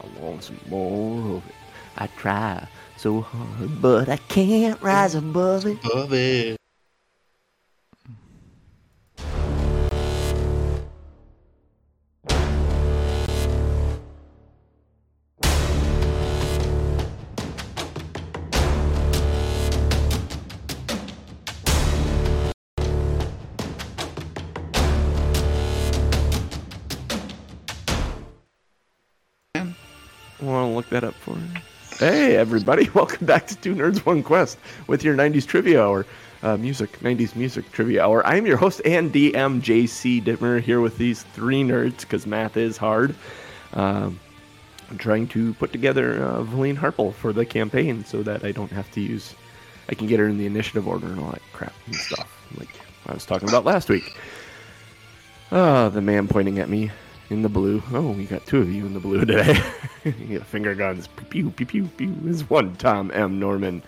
I 0.00 0.20
want 0.20 0.44
some 0.44 0.60
more 0.68 1.36
of 1.36 1.46
it. 1.46 1.54
I 1.96 2.06
try 2.06 2.66
so 2.96 3.20
hard, 3.22 3.80
but 3.80 4.08
I 4.08 4.16
can't 4.16 4.80
rise 4.82 5.14
above 5.14 5.66
it. 5.66 5.78
Above 5.84 6.12
it. 6.12 6.59
Everybody! 32.70 32.90
Welcome 32.94 33.26
back 33.26 33.48
to 33.48 33.56
Two 33.56 33.74
Nerds 33.74 34.06
One 34.06 34.22
Quest 34.22 34.56
with 34.86 35.02
your 35.02 35.16
'90s 35.16 35.44
trivia 35.44 35.82
hour, 35.82 36.06
uh, 36.44 36.56
music 36.56 37.00
'90s 37.00 37.34
music 37.34 37.70
trivia 37.72 38.04
hour. 38.04 38.24
I'm 38.24 38.46
your 38.46 38.58
host 38.58 38.80
and 38.84 39.12
DM 39.12 39.60
JC 39.60 40.60
here 40.62 40.80
with 40.80 40.96
these 40.96 41.24
three 41.34 41.64
nerds 41.64 42.02
because 42.02 42.28
math 42.28 42.56
is 42.56 42.76
hard. 42.76 43.16
Um, 43.72 44.20
I'm 44.88 44.98
trying 44.98 45.26
to 45.28 45.52
put 45.54 45.72
together 45.72 46.22
uh, 46.22 46.42
Valine 46.44 46.76
Harple 46.76 47.12
for 47.12 47.32
the 47.32 47.44
campaign 47.44 48.04
so 48.04 48.22
that 48.22 48.44
I 48.44 48.52
don't 48.52 48.70
have 48.70 48.88
to 48.92 49.00
use. 49.00 49.34
I 49.88 49.96
can 49.96 50.06
get 50.06 50.20
her 50.20 50.28
in 50.28 50.38
the 50.38 50.46
initiative 50.46 50.86
order 50.86 51.08
and 51.08 51.18
all 51.18 51.32
that 51.32 51.42
crap 51.52 51.74
and 51.86 51.96
stuff, 51.96 52.46
like 52.56 52.80
I 53.06 53.14
was 53.14 53.26
talking 53.26 53.48
about 53.48 53.64
last 53.64 53.88
week. 53.88 54.16
Ah, 55.50 55.88
the 55.88 56.00
man 56.00 56.28
pointing 56.28 56.60
at 56.60 56.68
me 56.68 56.92
in 57.30 57.42
the 57.42 57.48
blue. 57.48 57.82
Oh, 57.92 58.10
we 58.12 58.24
got 58.24 58.44
two 58.46 58.60
of 58.60 58.70
you 58.72 58.84
in 58.86 58.92
the 58.94 59.00
blue 59.00 59.20
today. 59.24 59.58
you 60.04 60.38
got 60.38 60.46
finger 60.46 60.74
guns. 60.74 61.08
Pew, 61.30 61.50
pew, 61.50 61.64
pew, 61.66 61.84
pew. 61.96 62.14
Is 62.26 62.48
one 62.50 62.74
Tom 62.76 63.10
M. 63.12 63.38
Norman 63.38 63.82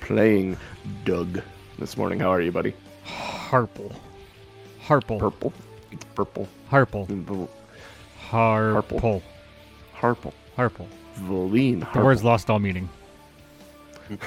playing 0.00 0.56
Doug 1.04 1.42
this 1.78 1.96
morning. 1.96 2.20
How 2.20 2.30
are 2.32 2.40
you, 2.40 2.52
buddy? 2.52 2.74
Harple. 3.06 3.94
Harple. 4.82 5.18
Purple. 5.18 5.52
It's 5.90 6.04
purple. 6.14 6.48
Harple. 6.70 7.06
Mm, 7.08 7.24
Val- 7.24 7.50
Harple. 8.30 9.22
Harple. 9.96 10.32
Harple. 10.56 10.86
Valine 11.16 11.80
The 11.80 11.86
Harple. 11.86 12.04
word's 12.04 12.24
lost 12.24 12.48
all 12.50 12.58
meaning. 12.58 12.88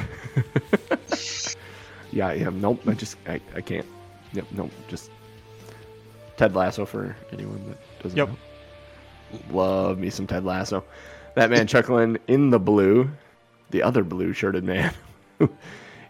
Yeah, 2.11 2.31
yeah. 2.31 2.49
Nope. 2.51 2.81
I 2.87 2.93
just, 2.93 3.17
I, 3.27 3.39
I 3.53 3.61
can't. 3.61 3.85
Yep. 4.33 4.45
Nope. 4.51 4.71
Just 4.87 5.11
Ted 6.37 6.55
Lasso 6.55 6.85
for 6.85 7.15
anyone 7.33 7.61
that 7.67 7.77
doesn't 8.01 8.17
Yep. 8.17 8.29
know. 8.29 8.37
Love 9.51 9.97
me 9.97 10.09
some 10.09 10.27
Ted 10.27 10.45
Lasso. 10.45 10.83
That 11.35 11.49
man 11.49 11.67
chuckling 11.67 12.17
in 12.27 12.49
the 12.49 12.59
blue, 12.59 13.09
the 13.69 13.83
other 13.83 14.03
blue 14.03 14.33
shirted 14.33 14.63
man, 14.63 14.93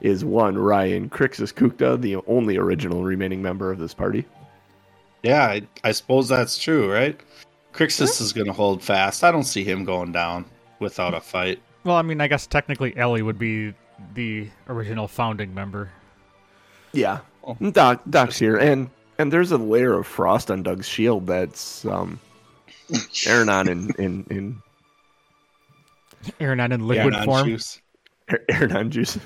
is 0.02 0.24
one 0.24 0.58
Ryan 0.58 1.10
Crixus 1.10 1.54
Kukta, 1.54 2.00
the 2.00 2.18
only 2.28 2.58
original 2.58 3.04
remaining 3.04 3.42
member 3.42 3.72
of 3.72 3.80
this 3.80 3.94
party. 3.94 4.26
Yeah, 5.24 5.44
I, 5.44 5.68
I 5.84 5.92
suppose 5.92 6.30
that's 6.30 6.58
true, 6.58 6.92
right? 6.92 7.20
Crixus 7.74 8.22
is 8.22 8.34
going 8.34 8.48
to 8.48 8.54
hold 8.54 8.82
fast. 8.82 9.24
I 9.24 9.32
don't 9.32 9.44
see 9.44 9.64
him 9.64 9.84
going 9.84 10.12
down 10.12 10.46
without 10.80 11.14
a 11.14 11.20
fight. 11.20 11.60
Well, 11.84 11.96
I 11.96 12.02
mean, 12.02 12.22
I 12.22 12.28
guess 12.28 12.48
technically 12.48 12.96
Ellie 12.98 13.22
would 13.22 13.40
be 13.40 13.74
the 14.14 14.48
original 14.68 15.08
founding 15.08 15.54
member. 15.54 15.90
Yeah. 16.94 17.20
Oh. 17.44 17.56
Doc 17.72 18.02
Doc's 18.10 18.38
here. 18.38 18.58
And 18.58 18.90
and 19.18 19.32
there's 19.32 19.52
a 19.52 19.58
layer 19.58 19.94
of 19.94 20.08
frost 20.08 20.52
on 20.52 20.64
Doug's 20.64 20.88
shield 20.88 21.28
that's 21.28 21.86
um 21.86 22.20
Aranon 22.92 23.68
in, 23.70 23.90
in, 23.98 24.26
in 24.30 24.62
Aaron 26.40 26.58
not 26.58 26.72
in 26.72 26.88
liquid 26.88 27.14
Yeah, 27.14 27.24
form. 27.26 27.48
non-juice. 27.48 27.82
Aranon 28.50 28.90
juice. 28.90 29.18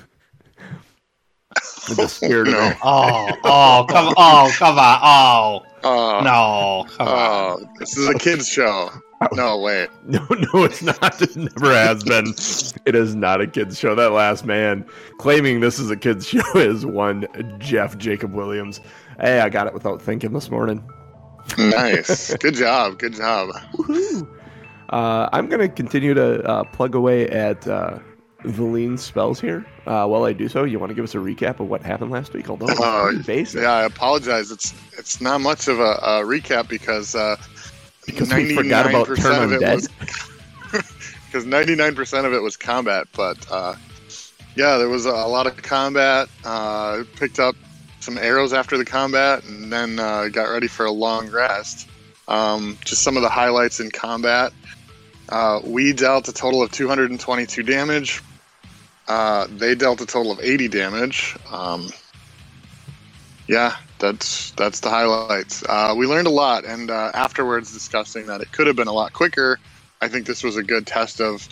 With 1.88 1.98
the 1.98 2.08
spirit 2.08 2.48
No. 2.48 2.58
of 2.68 2.76
Oh, 2.82 3.36
oh, 3.44 3.86
come, 3.88 4.14
oh, 4.16 4.50
come 4.58 4.78
on, 4.78 5.00
oh, 5.02 5.62
Oh, 5.84 6.20
no, 6.22 6.86
come 6.96 7.08
on. 7.08 7.58
oh, 7.60 7.68
this 7.78 7.96
is 7.96 8.08
a 8.08 8.14
kids 8.14 8.48
show. 8.48 8.90
No, 9.34 9.58
wait. 9.58 9.88
No, 10.04 10.24
no, 10.30 10.64
it's 10.64 10.82
not. 10.82 11.20
It 11.22 11.36
never 11.36 11.72
has 11.72 12.02
been. 12.02 12.26
It 12.86 12.94
is 12.96 13.14
not 13.14 13.40
a 13.40 13.46
kids 13.46 13.78
show. 13.78 13.94
That 13.94 14.10
last 14.12 14.44
man 14.44 14.84
claiming 15.18 15.60
this 15.60 15.78
is 15.78 15.90
a 15.90 15.96
kids 15.96 16.26
show 16.28 16.42
is 16.56 16.84
one 16.84 17.26
Jeff 17.58 17.96
Jacob 17.98 18.32
Williams. 18.32 18.80
Hey, 19.20 19.40
I 19.40 19.48
got 19.48 19.66
it 19.68 19.74
without 19.74 20.02
thinking 20.02 20.32
this 20.32 20.50
morning. 20.50 20.84
Nice. 21.58 22.34
Good 22.36 22.54
job. 22.54 22.98
Good 22.98 23.14
job. 23.14 23.50
Woohoo! 23.74 24.26
Uh, 24.90 25.28
I'm 25.32 25.48
gonna 25.48 25.68
continue 25.68 26.14
to 26.14 26.42
uh, 26.44 26.64
plug 26.64 26.94
away 26.94 27.28
at 27.28 27.66
uh, 27.66 27.98
Valine's 28.44 29.02
spells 29.02 29.40
here. 29.40 29.64
Uh, 29.86 30.06
while 30.06 30.24
I 30.24 30.32
do 30.32 30.48
so, 30.48 30.64
you 30.64 30.78
want 30.78 30.90
to 30.90 30.94
give 30.94 31.04
us 31.04 31.14
a 31.14 31.18
recap 31.18 31.60
of 31.60 31.68
what 31.68 31.82
happened 31.82 32.10
last 32.10 32.32
week? 32.34 32.48
Although 32.50 32.66
basic, 33.26 33.62
Yeah, 33.62 33.72
I 33.72 33.84
apologize. 33.84 34.50
It's 34.50 34.74
it's 34.98 35.20
not 35.20 35.40
much 35.40 35.68
of 35.68 35.80
a, 35.80 35.92
a 36.02 36.22
recap 36.24 36.68
because 36.68 37.14
uh, 37.14 37.36
because 38.06 38.32
we 38.32 38.54
forgot 38.54 38.86
about 38.88 39.06
Turn 39.16 39.42
of 39.44 39.52
it 39.52 39.60
Undead. 39.62 39.88
because 41.26 41.44
99% 41.46 42.24
of 42.24 42.32
it 42.32 42.42
was 42.42 42.56
combat. 42.56 43.06
But 43.14 43.38
uh, 43.50 43.74
yeah, 44.56 44.76
there 44.76 44.88
was 44.88 45.06
a, 45.06 45.10
a 45.10 45.28
lot 45.28 45.46
of 45.46 45.56
combat. 45.56 46.28
Uh, 46.44 47.04
picked 47.16 47.38
up 47.38 47.56
some 48.02 48.18
arrows 48.18 48.52
after 48.52 48.76
the 48.76 48.84
combat, 48.84 49.44
and 49.44 49.72
then 49.72 49.98
uh, 49.98 50.28
got 50.28 50.44
ready 50.44 50.68
for 50.68 50.86
a 50.86 50.90
long 50.90 51.30
rest. 51.30 51.88
Um, 52.28 52.78
just 52.84 53.02
some 53.02 53.16
of 53.16 53.22
the 53.22 53.28
highlights 53.28 53.80
in 53.80 53.90
combat. 53.90 54.52
Uh, 55.28 55.60
we 55.64 55.92
dealt 55.92 56.28
a 56.28 56.32
total 56.32 56.62
of 56.62 56.70
222 56.72 57.62
damage. 57.62 58.22
Uh, 59.08 59.46
they 59.50 59.74
dealt 59.74 60.00
a 60.00 60.06
total 60.06 60.32
of 60.32 60.40
80 60.40 60.68
damage. 60.68 61.36
Um, 61.50 61.90
yeah, 63.48 63.76
that's 63.98 64.50
that's 64.52 64.80
the 64.80 64.90
highlights. 64.90 65.64
Uh, 65.68 65.94
we 65.96 66.06
learned 66.06 66.26
a 66.26 66.30
lot, 66.30 66.64
and 66.64 66.90
uh, 66.90 67.10
afterwards 67.14 67.72
discussing 67.72 68.26
that 68.26 68.40
it 68.40 68.52
could 68.52 68.66
have 68.66 68.76
been 68.76 68.88
a 68.88 68.92
lot 68.92 69.12
quicker. 69.12 69.58
I 70.00 70.08
think 70.08 70.26
this 70.26 70.42
was 70.42 70.56
a 70.56 70.62
good 70.62 70.86
test 70.86 71.20
of 71.20 71.48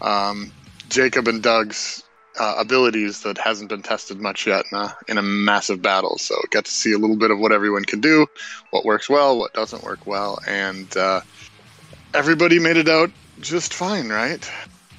um, 0.00 0.52
Jacob 0.88 1.28
and 1.28 1.42
Doug's 1.42 2.03
uh, 2.38 2.56
abilities 2.58 3.22
that 3.22 3.38
hasn't 3.38 3.68
been 3.68 3.82
tested 3.82 4.20
much 4.20 4.46
yet 4.46 4.64
in 4.72 4.78
a, 4.78 4.96
in 5.08 5.18
a 5.18 5.22
massive 5.22 5.80
battle. 5.80 6.18
So 6.18 6.34
get 6.50 6.64
to 6.64 6.70
see 6.70 6.92
a 6.92 6.98
little 6.98 7.16
bit 7.16 7.30
of 7.30 7.38
what 7.38 7.52
everyone 7.52 7.84
can 7.84 8.00
do, 8.00 8.26
what 8.70 8.84
works 8.84 9.08
well, 9.08 9.38
what 9.38 9.54
doesn't 9.54 9.84
work 9.84 10.06
well, 10.06 10.38
and 10.46 10.94
uh, 10.96 11.20
everybody 12.12 12.58
made 12.58 12.76
it 12.76 12.88
out 12.88 13.10
just 13.40 13.74
fine, 13.74 14.08
right? 14.08 14.48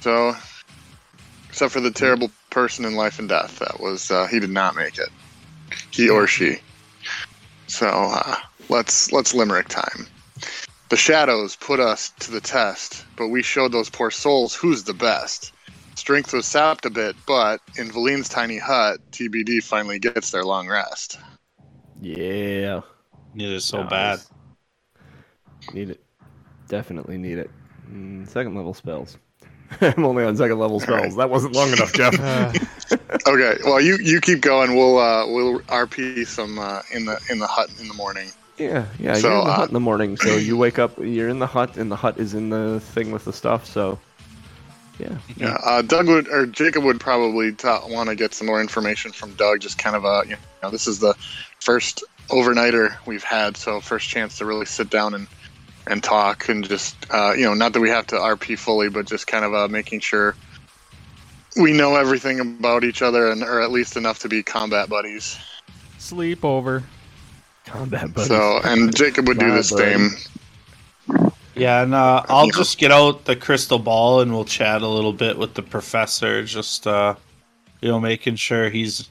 So, 0.00 0.36
except 1.48 1.72
for 1.72 1.80
the 1.80 1.90
terrible 1.90 2.30
person 2.50 2.84
in 2.84 2.94
life 2.94 3.18
and 3.18 3.28
death, 3.28 3.58
that 3.58 3.80
was 3.80 4.10
uh, 4.10 4.26
he 4.26 4.40
did 4.40 4.50
not 4.50 4.76
make 4.76 4.98
it, 4.98 5.08
he 5.90 6.08
or 6.08 6.26
she. 6.26 6.58
So 7.66 7.88
uh, 7.88 8.36
let's 8.68 9.12
let's 9.12 9.34
limerick 9.34 9.68
time. 9.68 10.06
The 10.88 10.96
shadows 10.96 11.56
put 11.56 11.80
us 11.80 12.12
to 12.20 12.30
the 12.30 12.40
test, 12.40 13.04
but 13.16 13.28
we 13.28 13.42
showed 13.42 13.72
those 13.72 13.90
poor 13.90 14.10
souls 14.10 14.54
who's 14.54 14.84
the 14.84 14.94
best. 14.94 15.52
Strength 15.96 16.32
was 16.32 16.46
sapped 16.46 16.84
a 16.86 16.90
bit, 16.90 17.16
but 17.26 17.60
in 17.78 17.90
Valine's 17.90 18.28
tiny 18.28 18.58
hut, 18.58 19.00
TBD 19.12 19.62
finally 19.62 19.98
gets 19.98 20.30
their 20.30 20.44
long 20.44 20.68
rest. 20.68 21.18
Yeah, 22.00 22.82
Need 23.34 23.54
it 23.54 23.60
so 23.60 23.82
Nice. 23.82 23.90
bad. 23.90 24.20
Need 25.74 25.90
it. 25.90 26.00
Definitely 26.68 27.18
need 27.18 27.38
it. 27.38 27.50
Mm, 27.90 28.28
second 28.28 28.54
level 28.54 28.72
spells. 28.74 29.18
I'm 29.80 30.04
only 30.04 30.24
on 30.24 30.36
second 30.36 30.58
level 30.58 30.80
spells. 30.80 31.16
That 31.16 31.28
wasn't 31.28 31.54
long 31.54 31.72
enough, 31.72 31.92
Jeff. 31.92 32.18
Uh, 32.88 32.98
Okay, 33.26 33.56
well 33.64 33.80
you 33.80 33.98
you 34.00 34.20
keep 34.20 34.40
going. 34.40 34.76
We'll 34.76 34.98
uh, 34.98 35.26
we'll 35.26 35.58
RP 35.62 36.24
some 36.24 36.58
uh, 36.58 36.82
in 36.92 37.04
the 37.04 37.20
in 37.30 37.40
the 37.40 37.46
hut 37.48 37.68
in 37.80 37.88
the 37.88 37.94
morning. 37.94 38.30
Yeah, 38.58 38.86
yeah. 39.00 39.14
So, 39.14 39.28
you're 39.28 39.38
in 39.38 39.44
the 39.44 39.50
uh, 39.50 39.56
hut 39.56 39.68
in 39.68 39.74
the 39.74 39.80
morning, 39.80 40.16
so 40.16 40.36
you 40.36 40.56
wake 40.56 40.78
up. 40.78 40.96
You're 40.98 41.28
in 41.28 41.40
the 41.40 41.46
hut, 41.48 41.76
and 41.76 41.90
the 41.90 41.96
hut 41.96 42.16
is 42.18 42.34
in 42.34 42.48
the 42.48 42.78
thing 42.78 43.10
with 43.10 43.24
the 43.24 43.32
stuff. 43.32 43.66
So, 43.66 43.98
yeah. 44.98 45.18
Yeah, 45.36 45.58
uh, 45.64 45.82
Doug 45.82 46.08
would 46.08 46.28
or 46.28 46.46
Jacob 46.46 46.84
would 46.84 47.00
probably 47.00 47.52
ta 47.52 47.86
want 47.88 48.08
to 48.08 48.14
get 48.16 48.34
some 48.34 48.46
more 48.46 48.60
information 48.60 49.12
from 49.12 49.34
Doug. 49.34 49.60
Just 49.60 49.78
kind 49.78 49.96
of 49.96 50.04
a 50.04 50.22
you 50.28 50.36
know 50.62 50.70
this 50.70 50.86
is 50.86 50.98
the 50.98 51.14
first 51.60 52.02
overnighter 52.28 52.96
we've 53.06 53.22
had, 53.24 53.56
so 53.56 53.80
first 53.80 54.08
chance 54.08 54.38
to 54.38 54.44
really 54.44 54.66
sit 54.66 54.90
down 54.90 55.14
and 55.14 55.26
and 55.86 56.02
talk 56.02 56.48
and 56.48 56.66
just 56.68 56.96
uh, 57.10 57.32
you 57.36 57.44
know 57.44 57.54
not 57.54 57.72
that 57.72 57.80
we 57.80 57.90
have 57.90 58.06
to 58.08 58.16
RP 58.16 58.58
fully, 58.58 58.88
but 58.88 59.06
just 59.06 59.26
kind 59.26 59.44
of 59.44 59.54
uh, 59.54 59.68
making 59.68 60.00
sure 60.00 60.34
we 61.60 61.72
know 61.72 61.96
everything 61.96 62.40
about 62.40 62.84
each 62.84 63.02
other 63.02 63.30
and 63.30 63.42
or 63.42 63.60
at 63.60 63.70
least 63.70 63.96
enough 63.96 64.18
to 64.20 64.28
be 64.28 64.42
combat 64.42 64.88
buddies. 64.88 65.38
sleep 65.98 66.44
over. 66.44 66.82
Combat 67.66 68.12
buddies. 68.14 68.28
So 68.28 68.60
and 68.64 68.94
Jacob 68.94 69.26
would 69.28 69.38
do 69.38 69.48
Bye, 69.50 69.60
the 69.60 69.74
buddy. 69.74 69.92
same. 69.92 71.30
Yeah, 71.56 71.82
and 71.82 71.94
uh, 71.94 72.22
I'll 72.28 72.48
just 72.50 72.76
get 72.78 72.92
out 72.92 73.24
the 73.24 73.34
crystal 73.34 73.78
ball 73.78 74.20
and 74.20 74.30
we'll 74.32 74.44
chat 74.44 74.82
a 74.82 74.88
little 74.88 75.12
bit 75.12 75.38
with 75.38 75.54
the 75.54 75.62
professor. 75.62 76.44
Just 76.44 76.86
uh, 76.86 77.14
you 77.80 77.88
know, 77.88 77.98
making 77.98 78.36
sure 78.36 78.68
he's 78.68 79.08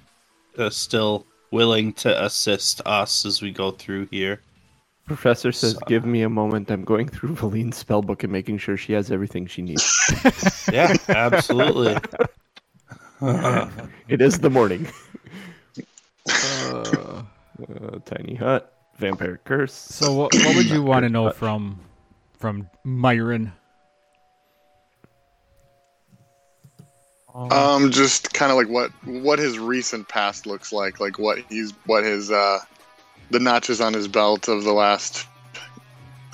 uh, 0.57 0.69
still 0.69 1.25
willing 1.51 1.92
to 1.94 2.24
assist 2.24 2.81
us 2.86 3.25
as 3.25 3.42
we 3.42 3.51
go 3.51 3.71
through 3.71 4.07
here. 4.12 4.42
Professor 5.07 5.51
says, 5.51 5.74
So- 5.74 5.80
"Give 5.88 6.06
me 6.06 6.21
a 6.21 6.30
moment. 6.30 6.69
I'm 6.69 6.83
going 6.83 7.07
through 7.07 7.36
Valine's 7.36 7.77
spell 7.77 8.01
book 8.01 8.24
and 8.24 8.31
making 8.31 8.59
sure 8.59 8.77
she 8.77 8.94
has 8.94 9.12
everything 9.12 9.47
she 9.47 9.62
needs." 9.62 9.92
Yeah, 10.71 10.95
absolutely. 11.09 11.95
it 14.07 14.19
is 14.21 14.39
the 14.39 14.50
morning. 14.50 14.88
Uh, 16.27 16.33
uh, 17.69 18.00
tiny 18.06 18.33
hut, 18.36 18.74
vampire 18.97 19.39
curse. 19.45 19.74
So 19.74 20.13
what, 20.13 20.33
what 20.33 20.56
would 20.56 20.65
you 20.65 20.81
want 20.81 21.03
to 21.03 21.09
know 21.09 21.30
from 21.31 21.80
from 22.45 22.69
Myron? 22.83 23.51
Um, 27.33 27.89
just 27.89 28.36
kind 28.36 28.51
of 28.51 28.57
like 28.59 28.69
what 28.69 28.92
what 29.03 29.39
his 29.39 29.57
recent 29.57 30.07
past 30.07 30.45
looks 30.45 30.71
like, 30.71 31.00
like 31.00 31.18
what 31.18 31.39
he's 31.50 31.71
what 31.88 32.03
his 32.03 32.30
uh, 32.30 32.59
the 33.31 33.39
notches 33.39 33.81
on 33.81 33.95
his 33.95 34.07
belt 34.07 34.47
of 34.47 34.63
the 34.63 34.74
last 34.74 35.25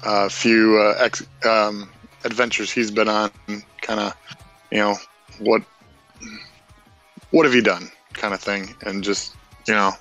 uh, 0.04 0.28
few 0.28 0.82
uh, 0.82 0.96
ex, 1.00 1.26
um, 1.46 1.90
adventures 2.26 2.70
he's 2.70 2.92
been 2.92 3.08
on, 3.08 3.32
kind 3.80 4.02
of, 4.02 4.14
you 4.70 4.80
know, 4.80 4.98
what 5.40 5.62
what 7.30 7.46
have 7.46 7.56
you 7.56 7.62
done, 7.62 7.90
kind 8.12 8.34
of 8.34 8.42
thing, 8.42 8.76
and 8.82 9.02
just 9.02 9.34
you 9.66 9.74
know, 9.74 9.94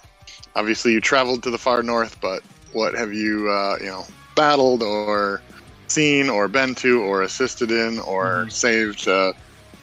obviously 0.56 0.90
you 0.90 1.00
traveled 1.00 1.44
to 1.44 1.52
the 1.52 1.58
far 1.58 1.84
north, 1.84 2.20
but 2.20 2.42
what 2.72 2.94
have 2.96 3.14
you 3.14 3.48
uh, 3.48 3.76
you 3.78 3.86
know 3.86 4.04
battled 4.34 4.82
or 4.82 5.40
seen 5.90 6.30
or 6.30 6.48
been 6.48 6.74
to 6.76 7.02
or 7.02 7.22
assisted 7.22 7.70
in 7.70 7.98
or 8.00 8.46
Mhm. 8.46 8.52
saved 8.52 9.08
uh, 9.08 9.32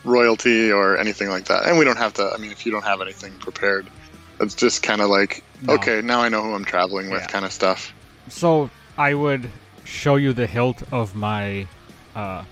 royalty 0.04 0.72
or 0.72 0.98
anything 0.98 1.30
like 1.30 1.46
that. 1.46 1.66
And 1.66 1.78
we 1.78 1.86
don't 1.86 1.98
have 1.98 2.14
to. 2.14 2.32
I 2.34 2.38
mean, 2.38 2.52
if 2.52 2.66
you 2.66 2.72
don't 2.72 2.86
have 2.86 3.02
anything 3.02 3.34
prepared, 3.40 3.90
it's 4.40 4.56
just 4.56 4.82
kind 4.84 5.02
of 5.02 5.10
like, 5.10 5.44
No. 5.64 5.74
okay, 5.74 6.02
now 6.02 6.22
I 6.22 6.30
know 6.30 6.42
who 6.44 6.54
I'm 6.54 6.66
traveling 6.66 7.10
with, 7.10 7.22
Yeah. 7.22 7.28
kind 7.28 7.46
of 7.46 7.52
stuff. 7.52 7.94
So 8.30 8.70
I 8.98 9.14
would 9.14 9.50
show 9.84 10.16
you 10.16 10.34
the 10.34 10.48
hilt 10.48 10.84
of 10.92 11.16
my 11.16 11.68
uh 12.16 12.44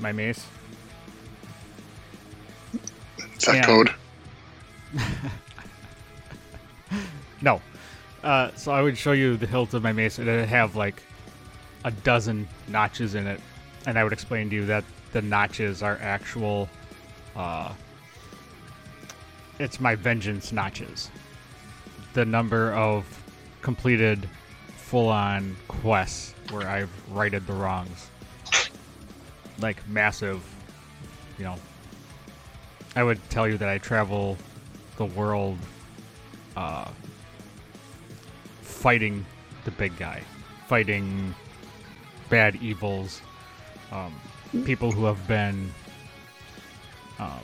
my 0.00 0.12
mace. 0.12 0.44
Is 3.38 3.44
that 3.44 3.54
Yeah. 3.56 3.66
code? 3.66 3.90
No. 7.40 7.60
Uh, 8.24 8.50
so 8.56 8.72
I 8.72 8.82
would 8.82 8.98
show 8.98 9.12
you 9.12 9.36
the 9.36 9.46
hilt 9.46 9.72
of 9.74 9.82
my 9.82 9.92
mace, 9.92 10.18
and 10.18 10.28
it'd 10.28 10.48
have 10.48 10.74
like 10.74 11.02
a 11.84 11.90
dozen 11.90 12.48
notches 12.68 13.14
in 13.14 13.26
it, 13.26 13.40
and 13.86 13.98
I 13.98 14.04
would 14.04 14.12
explain 14.12 14.50
to 14.50 14.56
you 14.56 14.66
that 14.66 14.84
the 15.12 15.22
notches 15.22 15.82
are 15.82 15.98
actual. 16.00 16.68
Uh, 17.36 17.72
it's 19.58 19.80
my 19.80 19.94
vengeance 19.94 20.52
notches. 20.52 21.10
The 22.14 22.24
number 22.24 22.72
of 22.72 23.04
completed 23.62 24.28
full-on 24.76 25.56
quests 25.68 26.34
where 26.50 26.66
I've 26.66 26.90
righted 27.10 27.46
the 27.46 27.52
wrongs, 27.52 28.10
like 29.60 29.86
massive. 29.88 30.42
You 31.38 31.44
know, 31.44 31.56
I 32.96 33.04
would 33.04 33.20
tell 33.30 33.48
you 33.48 33.58
that 33.58 33.68
I 33.68 33.78
travel 33.78 34.36
the 34.96 35.04
world. 35.04 35.58
Uh, 36.56 36.88
fighting 38.62 39.24
the 39.64 39.70
big 39.72 39.96
guy, 39.98 40.22
fighting 40.68 41.34
bad 42.28 42.56
evils, 42.56 43.20
um, 43.92 44.14
people 44.64 44.90
who 44.90 45.04
have 45.04 45.26
been 45.28 45.72
uh, 47.18 47.38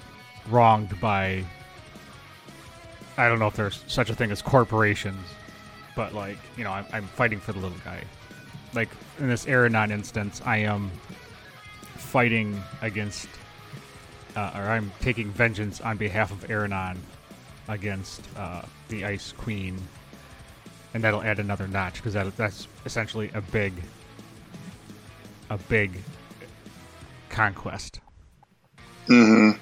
wronged 0.48 0.98
by. 1.00 1.44
I 3.16 3.28
don't 3.28 3.38
know 3.38 3.46
if 3.46 3.54
there's 3.54 3.84
such 3.86 4.10
a 4.10 4.14
thing 4.14 4.30
as 4.30 4.42
corporations, 4.42 5.24
but 5.94 6.14
like 6.14 6.38
you 6.56 6.64
know, 6.64 6.70
I'm, 6.70 6.86
I'm 6.92 7.06
fighting 7.06 7.40
for 7.40 7.52
the 7.52 7.60
little 7.60 7.78
guy. 7.84 8.02
Like 8.74 8.88
in 9.18 9.28
this 9.28 9.44
Aranon 9.46 9.90
instance, 9.90 10.42
I 10.44 10.58
am 10.58 10.90
fighting 11.96 12.60
against, 12.82 13.28
uh, 14.36 14.50
or 14.54 14.62
I'm 14.62 14.90
taking 15.00 15.30
vengeance 15.30 15.80
on 15.80 15.96
behalf 15.96 16.32
of 16.32 16.48
Aranon 16.48 16.96
against 17.68 18.22
uh, 18.36 18.62
the 18.88 19.04
Ice 19.04 19.32
Queen 19.32 19.80
and 20.94 21.02
that'll 21.02 21.22
add 21.22 21.40
another 21.40 21.66
notch 21.68 21.96
because 21.96 22.14
that, 22.14 22.34
that's 22.36 22.68
essentially 22.86 23.30
a 23.34 23.40
big 23.40 23.72
a 25.50 25.58
big 25.58 26.00
conquest. 27.28 28.00
Hmm 29.06 29.52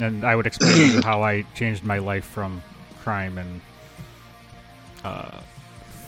and 0.00 0.22
i 0.22 0.36
would 0.36 0.46
explain 0.46 0.76
to 0.76 0.86
you 0.92 1.02
how 1.02 1.24
i 1.24 1.42
changed 1.56 1.82
my 1.82 1.98
life 1.98 2.24
from 2.24 2.62
crime 3.00 3.36
and 3.36 3.60
uh, 5.04 5.40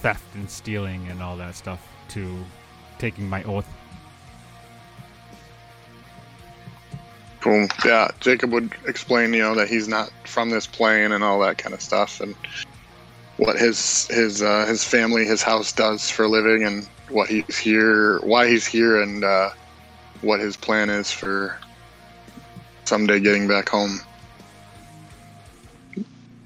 theft 0.01 0.35
and 0.35 0.51
stealing 0.51 1.09
and 1.09 1.23
all 1.23 1.37
that 1.37 1.55
stuff 1.55 1.81
to 2.09 2.37
taking 2.99 3.29
my 3.29 3.43
oath. 3.45 3.67
Cool. 7.41 7.69
Yeah, 7.85 8.11
Jacob 8.21 8.53
would 8.53 8.75
explain, 8.87 9.33
you 9.33 9.41
know, 9.41 9.55
that 9.55 9.69
he's 9.69 9.89
not 9.89 10.11
from 10.25 10.51
this 10.51 10.67
plane 10.67 11.13
and 11.13 11.25
all 11.25 11.41
that 11.41 11.57
kind 11.57 11.75
of 11.75 11.81
stuff, 11.81 12.21
and 12.21 12.35
what 13.41 13.59
his 13.59 14.07
his 14.09 14.43
uh, 14.43 14.67
his 14.67 14.85
family, 14.85 15.25
his 15.25 15.43
house 15.43 15.73
does 15.73 16.11
for 16.11 16.25
a 16.25 16.29
living, 16.29 16.63
and 16.63 16.87
what 17.09 17.29
he's 17.29 17.57
here, 17.57 18.19
why 18.21 18.49
he's 18.49 18.67
here, 18.67 19.01
and 19.01 19.25
uh, 19.25 19.51
what 20.21 20.41
his 20.41 20.59
plan 20.59 20.91
is 20.91 21.11
for 21.11 21.59
someday 22.85 23.19
getting 23.19 23.49
back 23.49 23.69
home. 23.69 23.99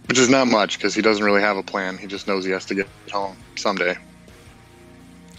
Which 0.06 0.18
is 0.18 0.28
not 0.28 0.46
much 0.46 0.78
because 0.78 0.94
he 0.94 1.02
doesn't 1.02 1.24
really 1.24 1.40
have 1.40 1.56
a 1.56 1.62
plan. 1.62 1.98
He 1.98 2.06
just 2.06 2.28
knows 2.28 2.44
he 2.44 2.52
has 2.52 2.64
to 2.66 2.74
get 2.76 2.88
home 3.10 3.36
someday. 3.56 3.96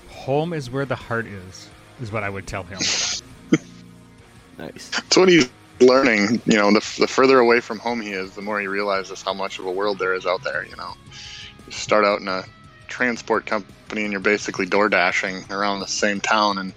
home 0.10 0.52
is 0.52 0.70
where 0.70 0.86
the 0.86 0.96
heart 0.96 1.26
is 1.28 1.70
is 2.02 2.12
what 2.12 2.24
i 2.24 2.30
would 2.30 2.48
tell 2.48 2.64
him 2.64 2.80
Nice. 4.58 4.90
That's 4.90 5.18
what 5.18 5.30
he's 5.30 5.50
learning. 5.82 6.42
You 6.46 6.58
know, 6.58 6.72
the, 6.72 6.96
the 7.00 7.08
further 7.08 7.40
away 7.40 7.60
from 7.60 7.80
home 7.80 8.02
he 8.02 8.12
is, 8.12 8.36
the 8.36 8.42
more 8.42 8.60
he 8.60 8.68
realizes 8.68 9.22
how 9.22 9.34
much 9.34 9.60
of 9.60 9.66
a 9.66 9.72
world 9.72 10.00
there 10.00 10.14
is 10.14 10.26
out 10.26 10.44
there. 10.44 10.66
You 10.66 10.76
know, 10.78 10.94
you 11.12 11.25
start 11.70 12.06
out 12.06 12.20
in 12.22 12.28
a 12.28 12.44
transport 12.88 13.46
company 13.46 14.04
and 14.04 14.12
you're 14.12 14.22
basically 14.22 14.66
door 14.66 14.90
dashing 14.90 15.44
around 15.52 15.80
the 15.80 15.88
same 15.88 16.20
town, 16.22 16.58
and 16.58 16.74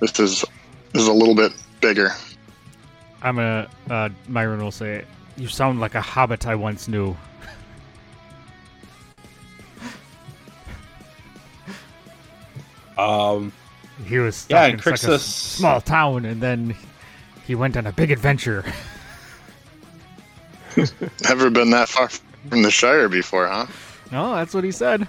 this 0.00 0.18
is 0.18 0.44
this 0.92 1.02
is 1.02 1.08
a 1.08 1.12
little 1.12 1.34
bit 1.34 1.52
bigger. 1.80 2.10
i'm 3.22 3.38
a 3.38 3.68
uh, 3.90 4.08
myron 4.28 4.62
will 4.62 4.70
say 4.70 5.04
you 5.36 5.46
sound 5.48 5.78
like 5.80 5.94
a 5.94 6.00
hobbit 6.00 6.46
i 6.46 6.54
once 6.54 6.88
knew 6.88 7.16
Um, 12.98 13.52
he 14.06 14.18
was 14.18 14.36
stuck 14.36 14.50
Yeah, 14.50 14.64
in 14.66 14.72
and 14.74 14.82
such 14.82 15.04
a 15.04 15.12
s- 15.14 15.22
Crixus- 15.22 15.56
small 15.56 15.80
town 15.80 16.24
and 16.24 16.40
then 16.40 16.76
he 17.46 17.54
went 17.54 17.76
on 17.76 17.86
a 17.86 17.92
big 17.92 18.10
adventure 18.10 18.64
Never 21.28 21.50
been 21.50 21.70
that 21.70 21.88
far 21.88 22.08
from 22.48 22.62
the 22.62 22.70
Shire 22.70 23.08
before, 23.08 23.48
huh? 23.48 23.66
No 24.12 24.34
that's 24.34 24.54
what 24.54 24.64
he 24.64 24.72
said 24.72 25.06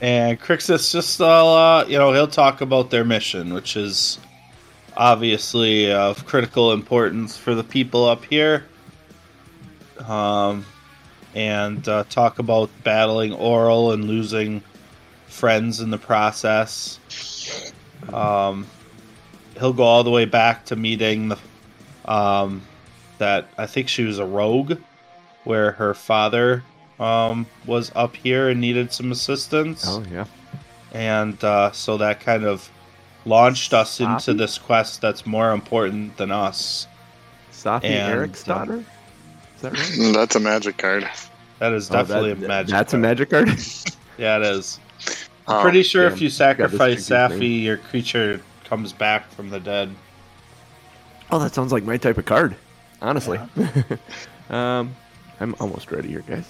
and 0.00 0.40
Crixus 0.40 0.92
just, 0.92 1.20
uh, 1.20 1.84
you 1.86 1.98
know, 1.98 2.12
he'll 2.12 2.26
talk 2.26 2.60
about 2.60 2.90
their 2.90 3.04
mission, 3.04 3.52
which 3.52 3.76
is 3.76 4.18
obviously 4.96 5.92
of 5.92 6.24
critical 6.24 6.72
importance 6.72 7.36
for 7.36 7.54
the 7.54 7.64
people 7.64 8.06
up 8.06 8.24
here. 8.24 8.64
Um, 10.06 10.64
and 11.34 11.86
uh, 11.86 12.04
talk 12.08 12.38
about 12.38 12.70
battling 12.82 13.32
Auril 13.32 13.92
and 13.92 14.04
losing 14.04 14.62
friends 15.26 15.80
in 15.80 15.90
the 15.90 15.98
process. 15.98 16.98
Um, 18.12 18.66
he'll 19.58 19.74
go 19.74 19.84
all 19.84 20.02
the 20.02 20.10
way 20.10 20.24
back 20.24 20.64
to 20.66 20.76
meeting 20.76 21.28
the 21.28 21.38
um, 22.06 22.62
that 23.18 23.48
I 23.58 23.66
think 23.66 23.88
she 23.88 24.04
was 24.04 24.18
a 24.18 24.24
rogue, 24.24 24.78
where 25.50 25.72
her 25.72 25.94
father 25.94 26.62
um, 27.00 27.44
was 27.66 27.90
up 27.96 28.14
here 28.14 28.48
and 28.50 28.60
needed 28.60 28.92
some 28.92 29.10
assistance, 29.10 29.84
Oh 29.88 30.04
yeah. 30.08 30.26
and 30.92 31.42
uh, 31.42 31.72
so 31.72 31.96
that 31.96 32.20
kind 32.20 32.44
of 32.44 32.70
launched 33.24 33.74
us 33.74 33.98
into 34.00 34.32
this 34.32 34.58
quest 34.58 35.00
that's 35.00 35.26
more 35.26 35.50
important 35.50 36.16
than 36.16 36.30
us. 36.30 36.86
Safi 37.52 37.84
And, 37.84 38.12
Eric's 38.14 38.48
um, 38.48 38.54
daughter. 38.58 38.84
Is 39.56 39.62
that 39.62 39.72
right? 39.72 40.12
That's 40.14 40.36
a 40.36 40.40
magic 40.40 40.78
card. 40.78 41.06
That 41.58 41.72
is 41.72 41.90
Oh, 41.90 41.94
definitely 41.94 42.32
that- 42.34 42.44
a 42.44 42.48
magic. 42.48 42.70
That's 42.70 42.94
a 42.94 42.98
magic 42.98 43.30
card. 43.30 43.48
Yeah, 44.18 44.36
it 44.36 44.42
is. 44.42 44.78
Oh, 45.48 45.62
Pretty 45.62 45.82
sure 45.82 46.04
damn. 46.04 46.12
if 46.12 46.20
you 46.20 46.28
sacrifice 46.30 47.08
this. 47.08 47.10
Safi, 47.10 47.62
your 47.62 47.78
creature 47.78 48.40
comes 48.64 48.92
back 48.92 49.30
from 49.32 49.48
the 49.50 49.58
dead. 49.58 49.88
oh, 51.30 51.38
that 51.40 51.54
sounds 51.54 51.72
like 51.72 51.84
my 51.84 51.96
type 51.96 52.18
of 52.18 52.26
card. 52.26 52.54
Honestly. 53.02 53.38
um, 54.50 54.94
I'm 55.40 55.54
almost 55.60 55.90
ready 55.90 56.08
here, 56.08 56.22
guys. 56.26 56.46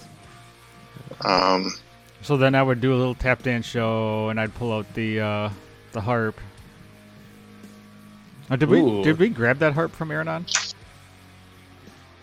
Um, 1.25 1.71
So 2.23 2.37
then 2.37 2.55
I 2.55 2.63
would 2.63 2.81
do 2.81 2.93
a 2.95 2.99
little 2.99 3.15
tap 3.15 3.43
dance 3.43 3.65
show, 3.67 4.29
and 4.29 4.39
I'd 4.41 4.55
pull 4.55 4.73
out 4.73 4.93
the 4.95 5.21
uh, 5.21 5.51
the 5.93 6.01
harp. 6.01 6.39
Uh, 8.51 8.57
did 8.57 8.69
we 8.69 8.81
did 9.03 9.19
we 9.19 9.29
grab 9.29 9.59
that 9.59 9.73
harp 9.75 9.93
from 9.93 10.11
Aranon? 10.11 10.45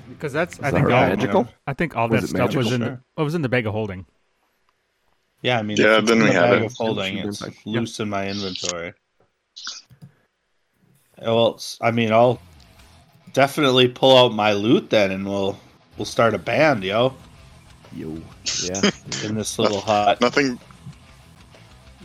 Because 0.09 0.33
that's 0.33 0.59
I 0.62 0.67
Is 0.67 0.74
think 0.74 0.88
that 0.88 0.93
all, 0.93 1.09
magical? 1.09 1.47
I 1.65 1.74
think 1.74 1.95
all 1.95 2.07
Was 2.09 2.21
that 2.21 2.25
it 2.25 2.29
stuff 2.29 2.55
was 2.55 2.71
in 2.71 2.81
the, 2.81 2.88
Sure. 2.88 3.01
oh, 3.17 3.21
it 3.21 3.25
was 3.25 3.36
in 3.36 3.41
the 3.41 3.50
bag 3.50 3.65
of 3.65 3.74
holding. 3.74 4.05
Yeah, 5.41 5.59
I 5.59 5.63
mean, 5.63 5.77
Yeah, 5.77 5.97
it's 5.97 6.07
then 6.07 6.17
in 6.19 6.24
we 6.24 6.29
the 6.29 6.33
have 6.33 6.50
bag 6.50 6.62
it. 6.63 6.65
of 6.65 6.74
holding, 6.74 7.15
Should've 7.17 7.29
it's 7.29 7.39
been 7.41 7.53
loose 7.65 8.00
in 8.00 8.09
my 8.09 8.27
inventory. 8.27 8.93
Well, 11.21 11.59
I 11.81 11.91
mean, 11.91 12.12
I'll 12.13 12.39
definitely 13.33 13.88
pull 13.89 14.17
out 14.17 14.33
my 14.33 14.53
loot 14.53 14.89
then, 14.89 15.12
and 15.12 15.25
we'll 15.25 15.59
we'll 15.98 16.06
start 16.06 16.34
a 16.34 16.38
band, 16.39 16.84
yo, 16.84 17.13
Yo. 17.96 18.22
Yeah. 18.63 18.92
in 19.24 19.36
this 19.36 19.58
little 19.60 19.82
hut. 19.82 20.20
Nothing. 20.22 20.60